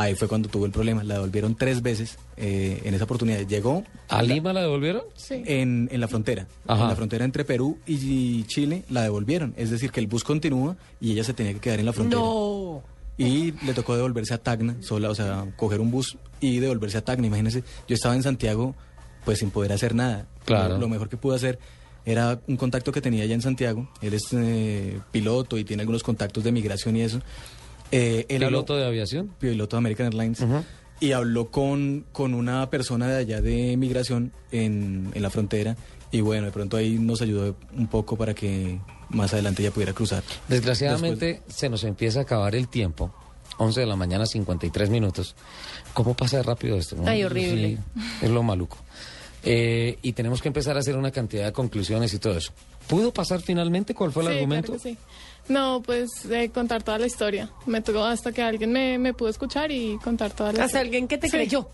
Ahí 0.00 0.14
fue 0.14 0.28
cuando 0.28 0.48
tuvo 0.48 0.64
el 0.64 0.70
problema. 0.70 1.02
La 1.02 1.14
devolvieron 1.14 1.56
tres 1.56 1.82
veces 1.82 2.18
eh, 2.36 2.80
en 2.84 2.94
esa 2.94 3.02
oportunidad. 3.02 3.40
Llegó. 3.40 3.82
¿A 4.08 4.22
Lima 4.22 4.52
la 4.52 4.60
devolvieron? 4.62 5.02
Sí. 5.16 5.42
En, 5.44 5.88
en 5.90 6.00
la 6.00 6.06
frontera. 6.06 6.46
Ajá. 6.68 6.84
En 6.84 6.88
la 6.90 6.94
frontera 6.94 7.24
entre 7.24 7.44
Perú 7.44 7.78
y 7.84 8.44
Chile 8.44 8.84
la 8.90 9.02
devolvieron. 9.02 9.54
Es 9.56 9.70
decir, 9.70 9.90
que 9.90 9.98
el 9.98 10.06
bus 10.06 10.22
continúa 10.22 10.76
y 11.00 11.10
ella 11.10 11.24
se 11.24 11.34
tenía 11.34 11.52
que 11.52 11.58
quedar 11.58 11.80
en 11.80 11.86
la 11.86 11.92
frontera. 11.92 12.22
No. 12.22 12.84
Y 13.16 13.50
le 13.66 13.74
tocó 13.74 13.96
devolverse 13.96 14.34
a 14.34 14.38
Tacna, 14.38 14.76
sola, 14.82 15.10
o 15.10 15.14
sea, 15.16 15.46
coger 15.56 15.80
un 15.80 15.90
bus 15.90 16.16
y 16.40 16.60
devolverse 16.60 16.98
a 16.98 17.04
Tacna. 17.04 17.26
Imagínense, 17.26 17.64
yo 17.88 17.94
estaba 17.96 18.14
en 18.14 18.22
Santiago, 18.22 18.76
pues 19.24 19.40
sin 19.40 19.50
poder 19.50 19.72
hacer 19.72 19.96
nada. 19.96 20.28
Claro. 20.44 20.74
Lo, 20.74 20.82
lo 20.82 20.88
mejor 20.88 21.08
que 21.08 21.16
pude 21.16 21.34
hacer 21.34 21.58
era 22.04 22.40
un 22.46 22.56
contacto 22.56 22.92
que 22.92 23.00
tenía 23.00 23.24
allá 23.24 23.34
en 23.34 23.42
Santiago. 23.42 23.90
Él 24.00 24.14
es 24.14 24.28
eh, 24.32 25.00
piloto 25.10 25.58
y 25.58 25.64
tiene 25.64 25.80
algunos 25.82 26.04
contactos 26.04 26.44
de 26.44 26.52
migración 26.52 26.96
y 26.96 27.02
eso. 27.02 27.20
Eh, 27.92 28.26
él 28.28 28.42
habló- 28.42 28.48
¿Piloto 28.64 28.76
de 28.76 28.86
aviación? 28.86 29.30
piloto 29.38 29.76
de 29.76 29.78
American 29.78 30.06
Airlines, 30.06 30.44
y 31.00 31.12
habló 31.12 31.50
con, 31.50 32.04
con 32.12 32.34
una 32.34 32.68
persona 32.70 33.06
de 33.08 33.16
allá 33.18 33.40
de 33.40 33.76
migración 33.76 34.32
en, 34.50 35.10
en 35.14 35.22
la 35.22 35.30
frontera. 35.30 35.76
Y 36.10 36.20
bueno, 36.22 36.46
de 36.46 36.52
pronto 36.52 36.76
ahí 36.76 36.98
nos 36.98 37.20
ayudó 37.22 37.54
un 37.76 37.86
poco 37.86 38.16
para 38.16 38.34
que 38.34 38.78
más 39.10 39.32
adelante 39.32 39.62
ya 39.62 39.70
pudiera 39.70 39.92
cruzar. 39.92 40.22
Desgraciadamente 40.48 41.42
se 41.48 41.68
nos 41.68 41.84
empieza 41.84 42.20
a 42.20 42.22
acabar 42.22 42.54
el 42.54 42.68
tiempo. 42.68 43.12
11 43.58 43.80
de 43.80 43.86
la 43.86 43.96
mañana, 43.96 44.24
53 44.26 44.88
minutos. 44.90 45.34
¿Cómo 45.94 46.14
pasa 46.14 46.36
de 46.38 46.42
rápido 46.44 46.76
esto? 46.76 46.96
no? 46.96 47.06
Ay, 47.08 47.24
horrible. 47.24 47.76
Sí, 47.94 48.02
es 48.22 48.30
lo 48.30 48.42
maluco. 48.42 48.78
Eh, 49.44 49.98
y 50.02 50.12
tenemos 50.12 50.42
que 50.42 50.48
empezar 50.48 50.76
a 50.76 50.80
hacer 50.80 50.96
una 50.96 51.10
cantidad 51.10 51.44
de 51.46 51.52
conclusiones 51.52 52.12
y 52.14 52.18
todo 52.18 52.36
eso. 52.36 52.52
¿Pudo 52.86 53.12
pasar 53.12 53.40
finalmente? 53.40 53.94
¿Cuál 53.94 54.12
fue 54.12 54.22
el 54.24 54.28
Sí, 54.30 54.34
argumento? 54.36 54.72
claro 54.72 54.82
que 54.82 54.90
sí. 54.90 54.98
No, 55.48 55.82
pues 55.84 56.24
eh, 56.30 56.50
contar 56.50 56.82
toda 56.82 56.98
la 56.98 57.06
historia. 57.06 57.50
Me 57.66 57.80
tocó 57.80 58.04
hasta 58.04 58.32
que 58.32 58.42
alguien 58.42 58.72
me, 58.72 58.98
me 58.98 59.14
pudo 59.14 59.28
escuchar 59.30 59.70
y 59.72 59.96
contar 59.98 60.30
toda 60.32 60.52
la 60.52 60.64
Hasta 60.64 60.66
historia. 60.66 60.80
alguien 60.82 61.08
que 61.08 61.18
te 61.18 61.28
Sí. 61.28 61.36
creyó. 61.36 61.68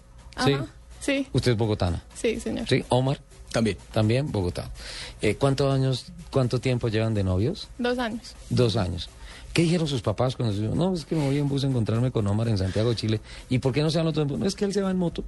Sí. 0.45 0.53
Ajá, 0.53 0.67
sí, 1.01 1.27
Usted 1.33 1.53
es 1.53 1.59
bogotana. 1.59 2.03
sí, 2.15 2.39
señor. 2.41 2.69
¿Sí? 2.69 2.85
Omar. 2.89 3.21
También. 3.53 3.77
También 3.93 4.33
Bogotá. 4.33 4.69
Eh, 5.23 5.37
¿Cuántos 5.37 5.73
años, 5.73 6.07
cuánto 6.33 6.61
tiempo 6.61 6.89
llevan 6.89 7.15
de 7.15 7.23
novios? 7.23 7.69
Dos 7.79 7.99
años. 8.01 8.35
Dos 8.51 8.77
años. 8.77 9.09
¿Qué 9.53 9.63
dijeron 9.63 9.87
sus 9.87 10.03
papás 10.03 10.35
cuando 10.35 10.53
se 10.53 10.63
No, 10.63 10.93
es 10.93 11.05
que 11.05 11.15
me 11.15 11.25
voy 11.25 11.39
en 11.39 11.49
bus 11.49 11.63
a 11.63 11.69
encontrarme 11.69 12.11
con 12.11 12.27
Omar 12.27 12.49
en 12.49 12.59
Santiago 12.59 12.91
de 12.91 12.97
Chile. 12.97 13.21
¿Y 13.49 13.61
por 13.61 13.73
qué 13.73 13.83
no 13.83 13.91
se 13.91 13.99
van 13.99 14.07
los 14.07 14.15
dos 14.15 14.23
en 14.23 14.29
bus? 14.29 14.39
No, 14.41 14.47
es 14.47 14.57
que 14.57 14.65
él 14.65 14.73
se 14.73 14.83
va 14.83 14.91
en 14.91 14.97
moto. 14.97 15.23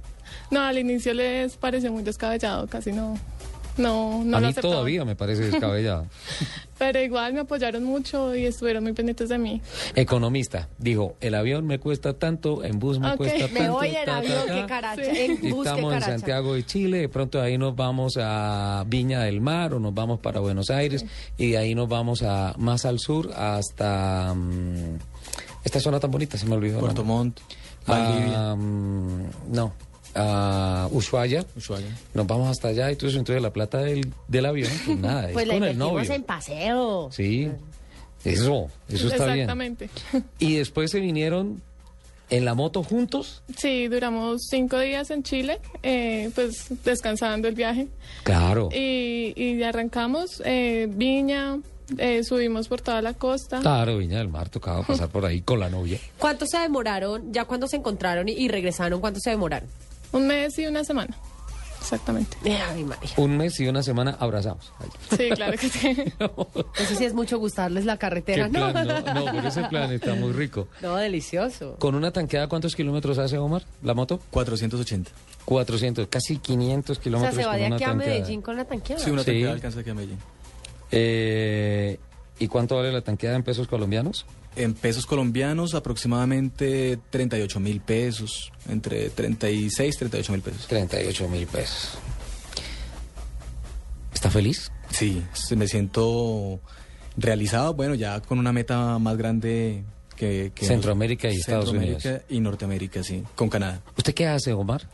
No, 0.51 0.59
al 0.59 0.77
inicio 0.77 1.13
les 1.13 1.55
pareció 1.55 1.89
muy 1.93 2.03
descabellado, 2.03 2.67
casi 2.67 2.91
no, 2.91 3.17
no, 3.77 4.23
no 4.23 4.37
a 4.37 4.39
lo 4.39 4.47
mí 4.47 4.51
aceptaban. 4.51 4.75
todavía 4.75 5.05
me 5.05 5.15
parece 5.15 5.49
descabellado. 5.49 6.07
Pero 6.77 7.01
igual 7.01 7.33
me 7.33 7.39
apoyaron 7.39 7.83
mucho 7.83 8.35
y 8.35 8.45
estuvieron 8.45 8.83
muy 8.83 8.93
pendientes 8.93 9.29
de 9.29 9.37
mí. 9.39 9.61
Economista, 9.95 10.69
dijo, 10.77 11.15
el 11.21 11.33
avión 11.33 11.65
me 11.65 11.79
cuesta 11.79 12.13
tanto, 12.13 12.63
en 12.63 12.77
bus 12.77 12.99
me 12.99 13.15
cuesta 13.17 13.47
tanto. 13.47 13.59
Me 13.61 13.69
voy 13.69 13.95
en 13.95 14.09
avión, 14.09 14.47
ta. 14.47 14.53
qué 14.53 14.65
caracha. 14.67 15.03
Sí. 15.03 15.21
En 15.21 15.41
qué 15.41 15.49
estamos 15.49 15.93
en. 15.93 16.01
Santiago 16.01 16.53
de 16.53 16.65
Chile, 16.65 16.99
de 16.99 17.09
pronto 17.09 17.39
de 17.39 17.45
ahí 17.45 17.57
nos 17.57 17.75
vamos 17.75 18.17
a 18.21 18.83
Viña 18.87 19.21
del 19.21 19.41
Mar 19.41 19.73
o 19.73 19.79
nos 19.79 19.93
vamos 19.93 20.19
para 20.19 20.39
Buenos 20.39 20.69
Aires 20.69 21.05
y 21.37 21.51
de 21.51 21.57
ahí 21.57 21.73
nos 21.75 21.89
vamos 21.89 22.21
a 22.21 22.53
más 22.57 22.85
al 22.85 22.99
sur 22.99 23.31
hasta 23.35 24.33
mm, 24.33 24.97
esta 25.63 25.79
zona 25.79 25.99
tan 25.99 26.11
bonita, 26.11 26.37
se 26.37 26.45
me 26.45 26.55
olvidó. 26.55 26.79
Puerto. 26.79 27.03
Montt. 27.03 27.39
Ah, 27.87 28.55
mm, 28.57 29.53
no, 29.53 29.73
a 30.17 30.87
Ushuaia. 30.91 31.45
Ushuaia. 31.55 31.87
Nos 32.13 32.25
vamos 32.27 32.49
hasta 32.49 32.69
allá 32.69 32.91
y 32.91 32.95
todo 32.95 33.09
eso, 33.09 33.19
entonces 33.19 33.41
la 33.41 33.53
plata 33.53 33.79
del, 33.79 34.11
del 34.27 34.45
avión, 34.45 34.71
pues 34.85 34.97
nada, 34.99 35.29
Pues 35.31 35.43
es 35.43 35.47
la 35.47 35.53
con 35.53 35.63
el 35.63 35.77
novio. 35.77 36.11
en 36.13 36.23
paseo. 36.23 37.09
Sí, 37.11 37.49
eso, 38.25 38.67
eso 38.89 39.07
está 39.07 39.25
bien. 39.27 39.39
Exactamente. 39.41 39.89
Y 40.39 40.55
después 40.55 40.91
se 40.91 40.99
vinieron 40.99 41.61
en 42.29 42.43
la 42.43 42.55
moto 42.55 42.83
juntos. 42.83 43.41
Sí, 43.57 43.87
duramos 43.87 44.41
cinco 44.49 44.79
días 44.79 45.11
en 45.11 45.23
Chile, 45.23 45.59
eh, 45.83 46.29
pues 46.35 46.65
descansando 46.83 47.47
el 47.47 47.55
viaje. 47.55 47.87
Claro. 48.23 48.67
Y, 48.73 49.33
y 49.35 49.63
arrancamos 49.63 50.41
eh, 50.43 50.87
Viña, 50.89 51.59
eh, 51.97 52.23
subimos 52.25 52.67
por 52.67 52.81
toda 52.81 53.01
la 53.01 53.13
costa. 53.13 53.61
Claro, 53.61 53.97
Viña 53.97 54.17
del 54.17 54.27
Mar 54.27 54.49
tocaba 54.49 54.83
pasar 54.85 55.07
por 55.13 55.25
ahí 55.25 55.39
con 55.41 55.59
la 55.61 55.69
novia. 55.69 55.99
¿Cuánto 56.19 56.45
se 56.45 56.57
demoraron? 56.57 57.31
Ya 57.31 57.45
cuando 57.45 57.65
se 57.67 57.77
encontraron 57.77 58.27
y, 58.27 58.33
y 58.33 58.49
regresaron, 58.49 58.99
¿cuánto 58.99 59.21
se 59.21 59.29
demoraron? 59.29 59.69
Un 60.11 60.27
mes 60.27 60.57
y 60.59 60.65
una 60.67 60.83
semana. 60.83 61.15
Exactamente. 61.79 62.35
Ay, 62.43 62.83
María. 62.83 63.09
Un 63.15 63.37
mes 63.37 63.57
y 63.61 63.67
una 63.67 63.81
semana 63.81 64.17
abrazados. 64.19 64.73
Ay, 64.79 64.89
Sí, 65.17 65.29
claro 65.29 65.57
que 65.57 65.69
sí. 65.69 65.89
Eso 66.79 66.95
sí 66.97 67.05
es 67.05 67.13
mucho 67.13 67.37
gustarles 67.39 67.85
la 67.85 67.95
carretera, 67.97 68.47
¿no? 68.49 68.71
plan, 68.73 68.87
no, 68.87 69.13
no, 69.13 69.25
pero 69.31 69.47
ese 69.47 69.63
plan 69.65 69.89
está 69.93 70.13
muy 70.15 70.33
rico. 70.33 70.67
No, 70.81 70.97
delicioso. 70.97 71.75
¿Con 71.79 71.95
una 71.95 72.11
tanqueada 72.11 72.47
cuántos 72.47 72.75
kilómetros 72.75 73.17
hace 73.19 73.37
Omar, 73.37 73.63
la 73.83 73.93
moto? 73.93 74.19
480. 74.31 75.11
400, 75.45 76.07
casi 76.09 76.39
500 76.39 76.89
O 76.89 76.93
sea, 76.95 77.03
kilómetros 77.03 77.35
se 77.35 77.45
va 77.45 77.55
de 77.55 77.65
aquí 77.67 77.83
a. 77.85 77.93
Medellín 77.93 78.41
con 78.41 78.57
la 78.57 78.65
tanqueada. 78.65 79.01
Sí, 79.01 79.09
una 79.09 79.21
Sí. 79.21 79.27
tanqueada 79.31 79.53
alcanza 79.53 79.79
aquí 79.79 79.89
a 79.89 79.93
Medellín. 79.93 80.17
Eh, 80.91 81.99
¿Y 82.39 82.47
cuánto 82.47 82.75
vale 82.75 82.91
la 82.91 83.01
tanqueada 83.01 83.35
en 83.35 83.43
pesos 83.43 83.67
colombianos? 83.67 84.25
En 84.55 84.73
pesos 84.73 85.05
colombianos, 85.05 85.73
aproximadamente 85.73 86.99
38 87.09 87.59
mil 87.59 87.81
pesos. 87.81 88.51
Entre 88.69 89.09
36 89.09 89.95
y 89.95 89.97
38 89.97 90.31
mil 90.31 90.41
pesos. 90.41 90.67
38 90.67 91.29
mil 91.29 91.47
pesos. 91.47 91.97
¿Está 94.13 94.29
feliz? 94.29 94.71
Sí, 94.89 95.23
me 95.55 95.67
siento 95.67 96.59
realizado, 97.17 97.73
bueno, 97.73 97.95
ya 97.95 98.19
con 98.21 98.39
una 98.39 98.51
meta 98.51 98.97
más 98.99 99.17
grande 99.17 99.83
que... 100.15 100.51
que 100.55 100.65
Centroamérica 100.65 101.29
y 101.29 101.35
Estados 101.35 101.69
Centroamérica 101.69 102.21
y 102.29 102.39
Norteamérica, 102.39 103.03
sí, 103.03 103.23
con 103.35 103.49
Canadá. 103.49 103.81
¿Usted 103.95 104.13
qué 104.13 104.27
hace, 104.27 104.53
Omar? 104.53 104.87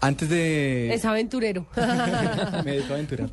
Antes 0.00 0.28
de... 0.28 0.92
Es 0.92 1.04
aventurero. 1.04 1.66
me 2.64 2.72
dedico 2.72 2.92
a 2.92 2.96
aventurar. 2.96 3.30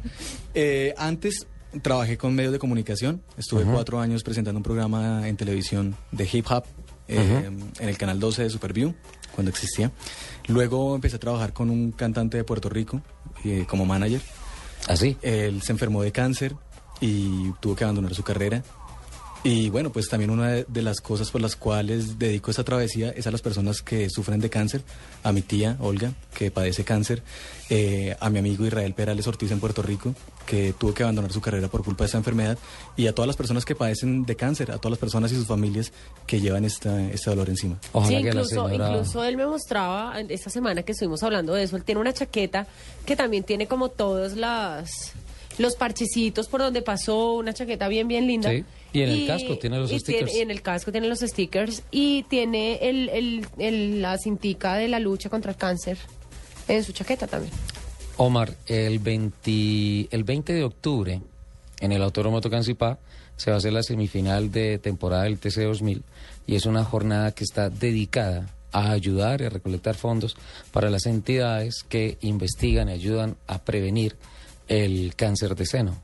Eh, 0.53 0.93
antes 0.97 1.47
trabajé 1.81 2.17
con 2.17 2.35
medios 2.35 2.53
de 2.53 2.59
comunicación. 2.59 3.21
Estuve 3.37 3.63
cuatro 3.63 3.99
años 3.99 4.23
presentando 4.23 4.57
un 4.57 4.63
programa 4.63 5.27
en 5.27 5.37
televisión 5.37 5.95
de 6.11 6.29
hip 6.31 6.45
hop 6.49 6.65
eh, 7.07 7.49
en 7.79 7.89
el 7.89 7.97
canal 7.97 8.19
12 8.19 8.43
de 8.43 8.49
Superview, 8.49 8.93
cuando 9.33 9.49
existía. 9.49 9.91
Luego 10.47 10.95
empecé 10.95 11.17
a 11.17 11.19
trabajar 11.19 11.53
con 11.53 11.69
un 11.69 11.91
cantante 11.91 12.37
de 12.37 12.43
Puerto 12.43 12.69
Rico 12.69 13.01
eh, 13.43 13.65
como 13.67 13.85
manager. 13.85 14.21
¿Así? 14.87 15.17
Él 15.21 15.61
se 15.61 15.71
enfermó 15.71 16.01
de 16.01 16.11
cáncer 16.11 16.55
y 16.99 17.51
tuvo 17.59 17.75
que 17.75 17.83
abandonar 17.83 18.13
su 18.13 18.23
carrera. 18.23 18.63
Y 19.45 19.69
bueno, 19.69 19.91
pues 19.91 20.07
también 20.07 20.31
una 20.31 20.49
de, 20.49 20.65
de 20.69 20.81
las 20.81 21.01
cosas 21.01 21.29
por 21.29 21.41
las 21.41 21.57
cuales 21.57 22.17
dedico 22.17 22.49
esta 22.49 22.63
travesía 22.63 23.09
es 23.09 23.27
a 23.27 23.31
las 23.31 23.41
personas 23.41 23.81
que 23.81 24.09
sufren 24.09 24.39
de 24.39 24.49
cáncer, 24.49 24.83
a 25.21 25.33
mi 25.33 25.41
tía 25.41 25.75
Olga, 25.81 26.13
que 26.33 26.49
padece 26.49 26.85
cáncer, 26.85 27.21
eh, 27.69 28.15
a 28.21 28.29
mi 28.29 28.39
amigo 28.39 28.65
Israel 28.65 28.93
Perales 28.93 29.27
Ortiz 29.27 29.51
en 29.51 29.59
Puerto 29.59 29.81
Rico, 29.81 30.15
que 30.45 30.73
tuvo 30.77 30.93
que 30.93 31.03
abandonar 31.03 31.33
su 31.33 31.41
carrera 31.41 31.67
por 31.67 31.83
culpa 31.83 32.05
de 32.05 32.05
esta 32.05 32.17
enfermedad, 32.17 32.57
y 32.95 33.07
a 33.07 33.13
todas 33.13 33.27
las 33.27 33.35
personas 33.35 33.65
que 33.65 33.75
padecen 33.75 34.25
de 34.25 34.35
cáncer, 34.37 34.71
a 34.71 34.77
todas 34.77 34.91
las 34.91 34.99
personas 34.99 35.29
y 35.33 35.35
sus 35.35 35.47
familias 35.47 35.91
que 36.25 36.39
llevan 36.39 36.63
esta, 36.63 37.01
este 37.11 37.29
dolor 37.29 37.49
encima. 37.49 37.77
sí, 38.07 38.13
incluso, 38.13 38.71
incluso 38.71 39.25
él 39.25 39.35
me 39.35 39.45
mostraba 39.45 40.21
esta 40.21 40.49
semana 40.49 40.83
que 40.83 40.93
estuvimos 40.93 41.21
hablando 41.21 41.53
de 41.53 41.63
eso. 41.63 41.75
Él 41.75 41.83
tiene 41.83 41.99
una 41.99 42.13
chaqueta 42.13 42.65
que 43.05 43.17
también 43.17 43.43
tiene 43.43 43.67
como 43.67 43.89
todos 43.89 44.37
las 44.37 45.11
los 45.57 45.75
parchecitos 45.75 46.47
por 46.47 46.61
donde 46.61 46.81
pasó, 46.81 47.33
una 47.33 47.53
chaqueta 47.53 47.87
bien, 47.87 48.07
bien 48.07 48.25
linda. 48.25 48.49
Sí, 48.49 48.63
y 48.93 49.01
en 49.01 49.09
el 49.09 49.27
casco 49.27 49.57
tiene 49.57 49.77
los 49.79 49.91
y 49.91 49.99
stickers. 49.99 50.25
tiene- 50.31 50.39
y 50.39 50.41
en 50.43 50.51
el 50.51 50.61
casco 50.61 50.91
tiene 50.91 51.07
los 51.07 51.19
stickers 51.19 51.83
y 51.91 52.23
tiene 52.23 52.75
el, 52.87 53.09
el- 53.09 53.45
el- 53.57 54.01
la 54.01 54.17
cintica 54.17 54.75
de 54.75 54.87
la 54.87 54.99
lucha 54.99 55.29
contra 55.29 55.51
el 55.51 55.57
cáncer 55.57 55.97
en 56.67 56.83
su 56.83 56.93
chaqueta 56.93 57.27
también. 57.27 57.51
Omar, 58.17 58.55
el 58.67 58.99
20, 58.99 60.07
el 60.11 60.23
20 60.23 60.53
de 60.53 60.63
octubre, 60.63 61.19
en 61.79 61.91
el 61.91 62.01
Autódromo 62.03 62.39
Tocancipá, 62.41 62.99
se 63.35 63.49
va 63.49 63.55
a 63.55 63.57
hacer 63.57 63.73
la 63.73 63.81
semifinal 63.83 64.51
de 64.51 64.77
temporada 64.77 65.23
del 65.23 65.39
TC 65.39 65.63
2000 65.63 66.03
y 66.45 66.55
es 66.55 66.65
una 66.67 66.83
jornada 66.83 67.31
que 67.31 67.43
está 67.43 67.69
dedicada 67.69 68.47
a 68.71 68.91
ayudar 68.91 69.41
y 69.41 69.45
a 69.45 69.49
recolectar 69.49 69.95
fondos 69.95 70.35
para 70.71 70.89
las 70.91 71.05
entidades 71.07 71.83
que 71.89 72.17
investigan 72.21 72.89
y 72.89 72.93
ayudan 72.93 73.35
a 73.47 73.59
prevenir 73.63 74.15
el 74.67 75.13
cáncer 75.15 75.55
de 75.55 75.65
seno. 75.65 75.97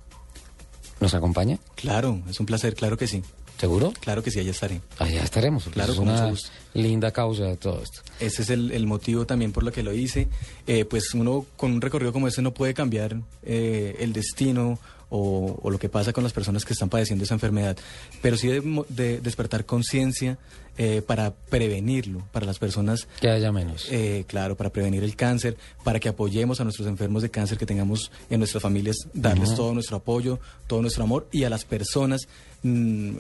¿Nos 1.00 1.14
acompaña? 1.14 1.58
Claro, 1.76 2.22
es 2.30 2.40
un 2.40 2.46
placer, 2.46 2.76
claro 2.76 2.98
que 2.98 3.08
sí. 3.08 3.24
¿Seguro? 3.58 3.92
Claro 4.00 4.24
que 4.24 4.32
sí, 4.32 4.40
allá 4.40 4.52
estaré. 4.52 4.80
Allá 5.00 5.22
estaremos. 5.22 5.66
Claro, 5.66 5.92
es 5.92 6.00
con 6.00 6.08
una 6.08 6.30
gusto. 6.30 6.50
linda 6.74 7.12
causa 7.12 7.44
de 7.44 7.58
todo 7.58 7.82
esto. 7.84 8.02
Ese 8.20 8.44
es 8.44 8.50
el, 8.50 8.72
el 8.72 8.88
motivo 8.88 9.26
también 9.26 9.52
por 9.52 9.64
lo 9.64 9.72
que 9.74 9.84
lo 9.84 9.94
hice. 9.94 10.30
Eh, 10.66 10.86
pues 10.86 11.14
uno 11.14 11.46
con 11.58 11.74
un 11.74 11.82
recorrido 11.82 12.14
como 12.14 12.28
este 12.30 12.42
no 12.42 12.54
puede 12.54 12.74
cambiar 12.74 13.18
eh, 13.44 13.98
el 14.00 14.14
destino 14.14 14.80
o, 15.10 15.60
o 15.62 15.70
lo 15.70 15.80
que 15.80 15.90
pasa 15.90 16.14
con 16.14 16.24
las 16.24 16.34
personas 16.34 16.66
que 16.66 16.74
están 16.74 16.90
padeciendo 16.90 17.24
esa 17.24 17.34
enfermedad, 17.34 17.78
pero 18.22 18.38
sí 18.38 18.48
de, 18.48 18.86
de 18.90 19.20
despertar 19.22 19.66
conciencia 19.66 20.38
eh, 20.82 21.02
para 21.02 21.34
prevenirlo, 21.34 22.24
para 22.32 22.46
las 22.46 22.58
personas... 22.58 23.06
Que 23.20 23.30
haya 23.30 23.52
menos. 23.52 23.88
Eh, 23.92 24.24
claro, 24.28 24.56
para 24.56 24.70
prevenir 24.70 25.04
el 25.04 25.18
cáncer, 25.18 25.58
para 25.84 26.00
que 26.00 26.08
apoyemos 26.08 26.62
a 26.62 26.64
nuestros 26.64 26.88
enfermos 26.88 27.22
de 27.22 27.30
cáncer 27.30 27.58
que 27.58 27.66
tengamos 27.66 28.12
en 28.30 28.40
nuestras 28.40 28.64
familias, 28.64 28.96
darles 29.14 29.56
todo 29.56 29.74
nuestro 29.74 29.98
apoyo, 29.98 30.40
todo 30.68 30.82
nuestro 30.82 31.04
amor 31.04 31.28
y 31.34 31.44
a 31.44 31.50
las 31.50 31.66
personas 31.66 32.30
mm, 32.64 33.12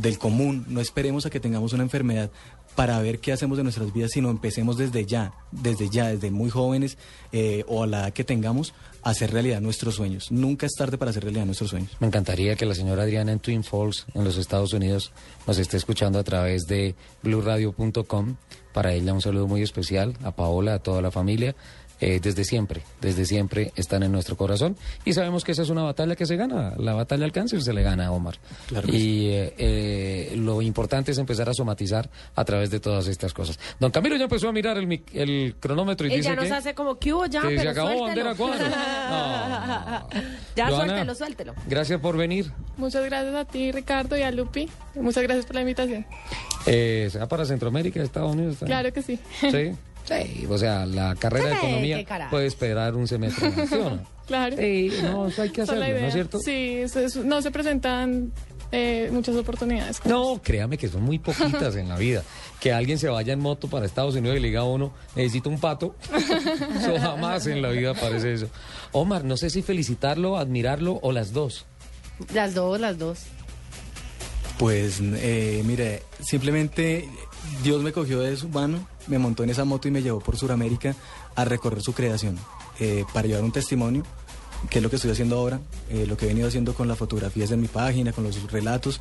del 0.00 0.16
común, 0.16 0.64
no 0.68 0.80
esperemos 0.80 1.26
a 1.26 1.30
que 1.30 1.38
tengamos 1.38 1.74
una 1.74 1.82
enfermedad 1.82 2.30
para 2.74 3.00
ver 3.00 3.18
qué 3.18 3.32
hacemos 3.32 3.58
de 3.58 3.64
nuestras 3.64 3.92
vidas, 3.92 4.12
sino 4.12 4.30
empecemos 4.30 4.76
desde 4.76 5.04
ya, 5.04 5.32
desde 5.50 5.88
ya, 5.90 6.08
desde 6.08 6.30
muy 6.30 6.50
jóvenes 6.50 6.96
eh, 7.32 7.64
o 7.68 7.82
a 7.82 7.86
la 7.86 8.00
edad 8.00 8.12
que 8.12 8.24
tengamos, 8.24 8.74
a 9.02 9.10
hacer 9.10 9.32
realidad 9.32 9.60
nuestros 9.60 9.96
sueños. 9.96 10.30
Nunca 10.30 10.66
es 10.66 10.72
tarde 10.72 10.96
para 10.96 11.10
hacer 11.10 11.24
realidad 11.24 11.44
nuestros 11.44 11.70
sueños. 11.70 11.90
Me 12.00 12.06
encantaría 12.06 12.56
que 12.56 12.66
la 12.66 12.74
señora 12.74 13.02
Adriana 13.02 13.32
en 13.32 13.40
Twin 13.40 13.64
Falls, 13.64 14.06
en 14.14 14.24
los 14.24 14.36
Estados 14.38 14.72
Unidos, 14.72 15.12
nos 15.46 15.58
esté 15.58 15.76
escuchando 15.76 16.18
a 16.18 16.24
través 16.24 16.66
de 16.66 16.94
blueradio.com. 17.22 18.36
Para 18.72 18.94
ella 18.94 19.12
un 19.12 19.20
saludo 19.20 19.46
muy 19.46 19.62
especial, 19.62 20.16
a 20.22 20.30
Paola, 20.30 20.74
a 20.74 20.78
toda 20.78 21.02
la 21.02 21.10
familia. 21.10 21.54
Eh, 22.04 22.18
desde 22.20 22.42
siempre, 22.42 22.82
desde 23.00 23.24
siempre 23.24 23.70
están 23.76 24.02
en 24.02 24.10
nuestro 24.10 24.36
corazón 24.36 24.76
y 25.04 25.12
sabemos 25.12 25.44
que 25.44 25.52
esa 25.52 25.62
es 25.62 25.70
una 25.70 25.84
batalla 25.84 26.16
que 26.16 26.26
se 26.26 26.34
gana, 26.34 26.74
la 26.76 26.94
batalla 26.94 27.24
al 27.24 27.30
cáncer 27.30 27.62
se 27.62 27.72
le 27.72 27.82
gana 27.84 28.06
a 28.06 28.10
Omar. 28.10 28.38
Claro 28.66 28.88
que 28.88 28.96
y 28.96 29.28
eh, 29.28 29.54
eh, 29.56 30.32
lo 30.36 30.62
importante 30.62 31.12
es 31.12 31.18
empezar 31.18 31.48
a 31.48 31.54
somatizar 31.54 32.10
a 32.34 32.44
través 32.44 32.70
de 32.72 32.80
todas 32.80 33.06
estas 33.06 33.32
cosas. 33.32 33.56
Don 33.78 33.92
Camilo 33.92 34.16
ya 34.16 34.24
empezó 34.24 34.48
a 34.48 34.52
mirar 34.52 34.78
el, 34.78 34.88
mic- 34.88 35.10
el 35.14 35.54
cronómetro 35.60 36.08
y 36.08 36.10
Ella 36.10 36.16
dice 36.16 36.34
nos 36.34 36.44
que, 36.46 36.52
hace 36.54 36.74
como 36.74 36.98
que 36.98 37.12
hubo 37.14 37.26
ya, 37.26 37.40
que 37.42 37.50
se 37.50 37.56
pero 37.56 37.70
acabó 37.70 37.88
suéltelo. 37.98 38.24
bandera 38.24 38.34
cuadro. 38.34 38.66
ya 40.56 40.70
suéltelo, 40.70 41.14
suéltelo. 41.14 41.54
Gracias 41.68 42.00
por 42.00 42.16
venir. 42.16 42.50
Muchas 42.76 43.04
gracias 43.04 43.34
a 43.34 43.44
ti, 43.44 43.70
Ricardo, 43.70 44.16
y 44.16 44.22
a 44.22 44.32
Lupi. 44.32 44.68
Muchas 44.96 45.22
gracias 45.22 45.46
por 45.46 45.54
la 45.54 45.60
invitación. 45.60 46.04
Eh, 46.66 47.08
¿Se 47.12 47.18
va 47.20 47.28
para 47.28 47.44
Centroamérica, 47.44 48.02
Estados 48.02 48.32
Unidos? 48.34 48.56
Claro 48.64 48.92
que 48.92 49.02
sí. 49.02 49.20
Sí. 49.40 49.70
Sí, 50.04 50.46
o 50.48 50.58
sea, 50.58 50.84
la 50.86 51.14
carrera 51.14 51.50
de 51.50 51.54
economía 51.54 52.28
puede 52.30 52.46
esperar 52.46 52.94
un 52.96 53.06
semestre 53.06 53.50
más, 53.50 53.68
¿sí 53.68 53.74
o 53.76 53.90
no? 53.90 54.12
Claro. 54.26 54.56
Sí, 54.56 54.90
no, 55.02 55.26
eso 55.26 55.42
hay 55.42 55.50
que 55.50 55.62
hacerlo, 55.62 55.80
¿no 55.84 56.06
es 56.06 56.12
cierto? 56.14 56.38
Sí, 56.38 56.76
eso 56.78 57.00
es- 57.00 57.16
no 57.16 57.42
se 57.42 57.50
presentan 57.50 58.32
eh, 58.70 59.10
muchas 59.12 59.34
oportunidades. 59.36 60.00
No, 60.06 60.40
créame 60.42 60.78
que 60.78 60.88
son 60.88 61.02
muy 61.02 61.18
poquitas 61.18 61.74
en 61.76 61.88
la 61.88 61.96
vida. 61.96 62.22
Que 62.60 62.72
alguien 62.72 62.98
se 62.98 63.08
vaya 63.08 63.32
en 63.32 63.40
moto 63.40 63.68
para 63.68 63.84
Estados 63.84 64.14
Unidos 64.14 64.36
y 64.38 64.40
le 64.40 64.48
diga 64.48 64.60
a 64.60 64.64
uno, 64.64 64.94
necesito 65.16 65.50
un 65.50 65.58
pato. 65.58 65.96
Eso 66.76 66.98
jamás 67.00 67.46
en 67.48 67.60
la 67.60 67.70
vida 67.70 67.90
aparece 67.90 68.32
eso. 68.32 68.48
Omar, 68.92 69.24
no 69.24 69.36
sé 69.36 69.50
si 69.50 69.60
felicitarlo, 69.60 70.38
admirarlo 70.38 70.98
o 71.02 71.10
las 71.12 71.32
dos. 71.32 71.66
Las 72.32 72.54
dos, 72.54 72.80
las 72.80 72.98
dos. 72.98 73.18
Pues 74.58 75.00
eh, 75.02 75.62
mire, 75.66 76.02
simplemente 76.20 77.08
Dios 77.62 77.82
me 77.82 77.92
cogió 77.92 78.20
de 78.20 78.36
su 78.36 78.48
mano, 78.48 78.86
me 79.06 79.18
montó 79.18 79.44
en 79.44 79.50
esa 79.50 79.64
moto 79.64 79.88
y 79.88 79.90
me 79.90 80.02
llevó 80.02 80.20
por 80.20 80.36
Sudamérica 80.36 80.94
a 81.34 81.44
recorrer 81.44 81.82
su 81.82 81.92
creación, 81.92 82.38
eh, 82.80 83.04
para 83.12 83.28
llevar 83.28 83.44
un 83.44 83.52
testimonio, 83.52 84.04
que 84.70 84.78
es 84.78 84.82
lo 84.82 84.90
que 84.90 84.96
estoy 84.96 85.10
haciendo 85.10 85.38
ahora, 85.38 85.60
eh, 85.90 86.06
lo 86.06 86.16
que 86.16 86.24
he 86.24 86.28
venido 86.28 86.48
haciendo 86.48 86.74
con 86.74 86.88
las 86.88 86.98
fotografías 86.98 87.50
de 87.50 87.56
mi 87.56 87.68
página, 87.68 88.12
con 88.12 88.24
los 88.24 88.50
relatos. 88.50 89.00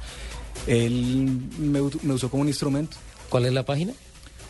Él 0.67 1.49
me, 1.57 1.81
usó 1.81 2.29
como 2.29 2.41
un 2.41 2.47
instrumento. 2.47 2.97
¿Cuál 3.29 3.45
es 3.45 3.53
la 3.53 3.63
página? 3.63 3.93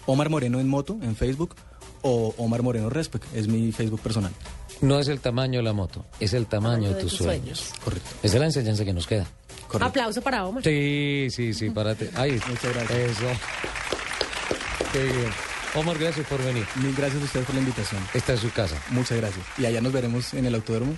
Omar 0.05 0.29
Moreno 0.29 0.59
en 0.59 0.67
moto, 0.67 0.97
en 1.01 1.15
Facebook, 1.15 1.55
o 2.01 2.33
Omar 2.37 2.63
Moreno 2.63 2.89
Respect, 2.89 3.25
es 3.35 3.47
mi 3.47 3.71
Facebook 3.71 4.01
personal. 4.01 4.31
No 4.81 4.99
es 4.99 5.07
el 5.09 5.19
tamaño 5.19 5.59
de 5.59 5.63
la 5.63 5.73
moto, 5.73 6.05
es 6.19 6.33
el 6.33 6.47
tamaño 6.47 6.89
de 6.89 7.03
tus 7.03 7.13
sueños. 7.13 7.71
Correcto. 7.83 8.09
Esa 8.23 8.35
es 8.35 8.39
la 8.39 8.45
enseñanza 8.47 8.83
que 8.83 8.93
nos 8.93 9.05
queda. 9.05 9.27
Aplauso 9.79 10.21
para 10.21 10.45
Omar. 10.45 10.63
Sí, 10.63 11.27
sí, 11.29 11.53
sí, 11.53 11.69
párate. 11.69 12.09
Ahí. 12.15 12.31
Muchas 12.47 12.73
gracias. 12.73 12.99
Eso. 12.99 13.27
Qué 14.93 15.03
bien. 15.03 15.31
Omar, 15.75 15.97
gracias 15.97 16.27
por 16.27 16.43
venir. 16.43 16.65
Mil 16.75 16.93
gracias 16.95 17.21
a 17.21 17.25
ustedes 17.25 17.45
por 17.45 17.55
la 17.55 17.61
invitación. 17.61 18.01
Esta 18.13 18.33
es 18.33 18.41
su 18.41 18.51
casa. 18.51 18.75
Muchas 18.89 19.17
gracias. 19.17 19.45
Y 19.57 19.65
allá 19.65 19.79
nos 19.79 19.93
veremos 19.93 20.33
en 20.33 20.45
el 20.45 20.55
autódromo. 20.55 20.93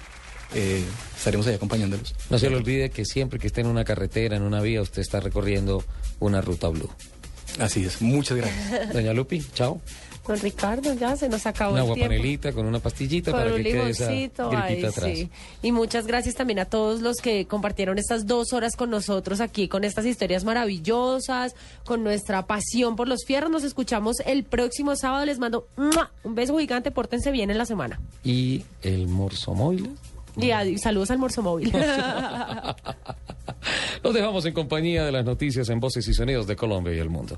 Eh, 0.56 0.84
estaremos 1.16 1.45
ahí 1.48 1.56
acompañándolos. 1.56 2.16
No 2.30 2.40
se 2.40 2.50
le 2.50 2.56
olvide 2.56 2.90
que 2.90 3.06
siempre 3.06 3.40
que 3.40 3.48
esté 3.48 3.62
en 3.62 3.68
una 3.68 3.84
carretera, 3.84 4.36
en 4.36 4.44
una 4.44 4.62
vía, 4.62 4.82
usted 4.82 5.02
está 5.02 5.20
recorriendo 5.20 5.84
una 6.20 6.41
ruta 6.41 6.70
blue. 6.70 6.90
Así 7.60 7.86
es. 7.86 8.02
Muchas 8.02 8.38
gracias. 8.38 8.94
Doña 8.94 9.14
Lupi, 9.14 9.44
chao. 9.54 9.80
Don 10.28 10.40
Ricardo, 10.40 10.94
ya 10.94 11.16
se 11.18 11.28
nos 11.28 11.45
acabó 11.45 11.74
Una 11.74 11.84
el 11.84 11.94
tiempo. 11.94 12.10
panelita 12.10 12.54
con 12.54 12.66
una 12.66 12.80
pastillita 12.80 13.32
Con 13.32 13.41
para 13.41 13.52
un 13.52 13.58
que 13.58 13.64
quede 13.72 13.90
esa 13.90 14.08
ay, 14.10 14.86
atrás. 14.86 15.12
sí. 15.14 15.30
Y 15.62 15.72
muchas 15.74 16.08
gracias 16.08 16.36
también 16.36 16.60
a 16.60 16.66
todos 16.66 17.02
los 17.02 17.18
que 17.18 17.45
compartieron 17.45 17.98
estas 17.98 18.26
dos 18.26 18.54
horas 18.54 18.78
con 18.78 18.90
nosotros 18.90 19.41
aquí, 19.41 19.68
con 19.68 19.84
estas 19.84 20.06
historias 20.06 20.45
maravillosas, 20.45 21.56
con 21.84 22.04
nuestra 22.04 22.45
pasión 22.45 22.95
por 22.95 23.10
los 23.10 23.26
fierros. 23.26 23.52
Nos 23.52 23.66
escuchamos 23.66 24.18
el 24.26 24.45
próximo 24.45 24.95
sábado. 24.95 25.26
Les 25.26 25.40
mando 25.40 25.68
un 26.24 26.36
beso 26.36 26.58
gigante. 26.58 26.91
Pórtense 26.91 27.32
bien 27.32 27.52
en 27.52 27.58
la 27.58 27.66
semana. 27.66 28.00
Y 28.24 28.64
el 28.82 29.08
morso 29.08 29.54
móvil. 29.54 29.91
Y 30.38 30.78
saludos 30.80 31.12
al 31.12 31.20
Morso 31.20 31.44
Móvil. 31.44 31.72
Los 34.04 34.14
dejamos 34.14 34.45
en 34.45 34.54
compañía 34.54 35.06
de 35.06 35.12
las 35.12 35.24
noticias 35.24 35.70
en 35.70 35.80
voces 35.80 36.08
y 36.08 36.14
sonidos 36.14 36.48
de 36.48 36.56
Colombia 36.56 36.94
y 36.94 37.00
el 37.00 37.10
mundo. 37.10 37.38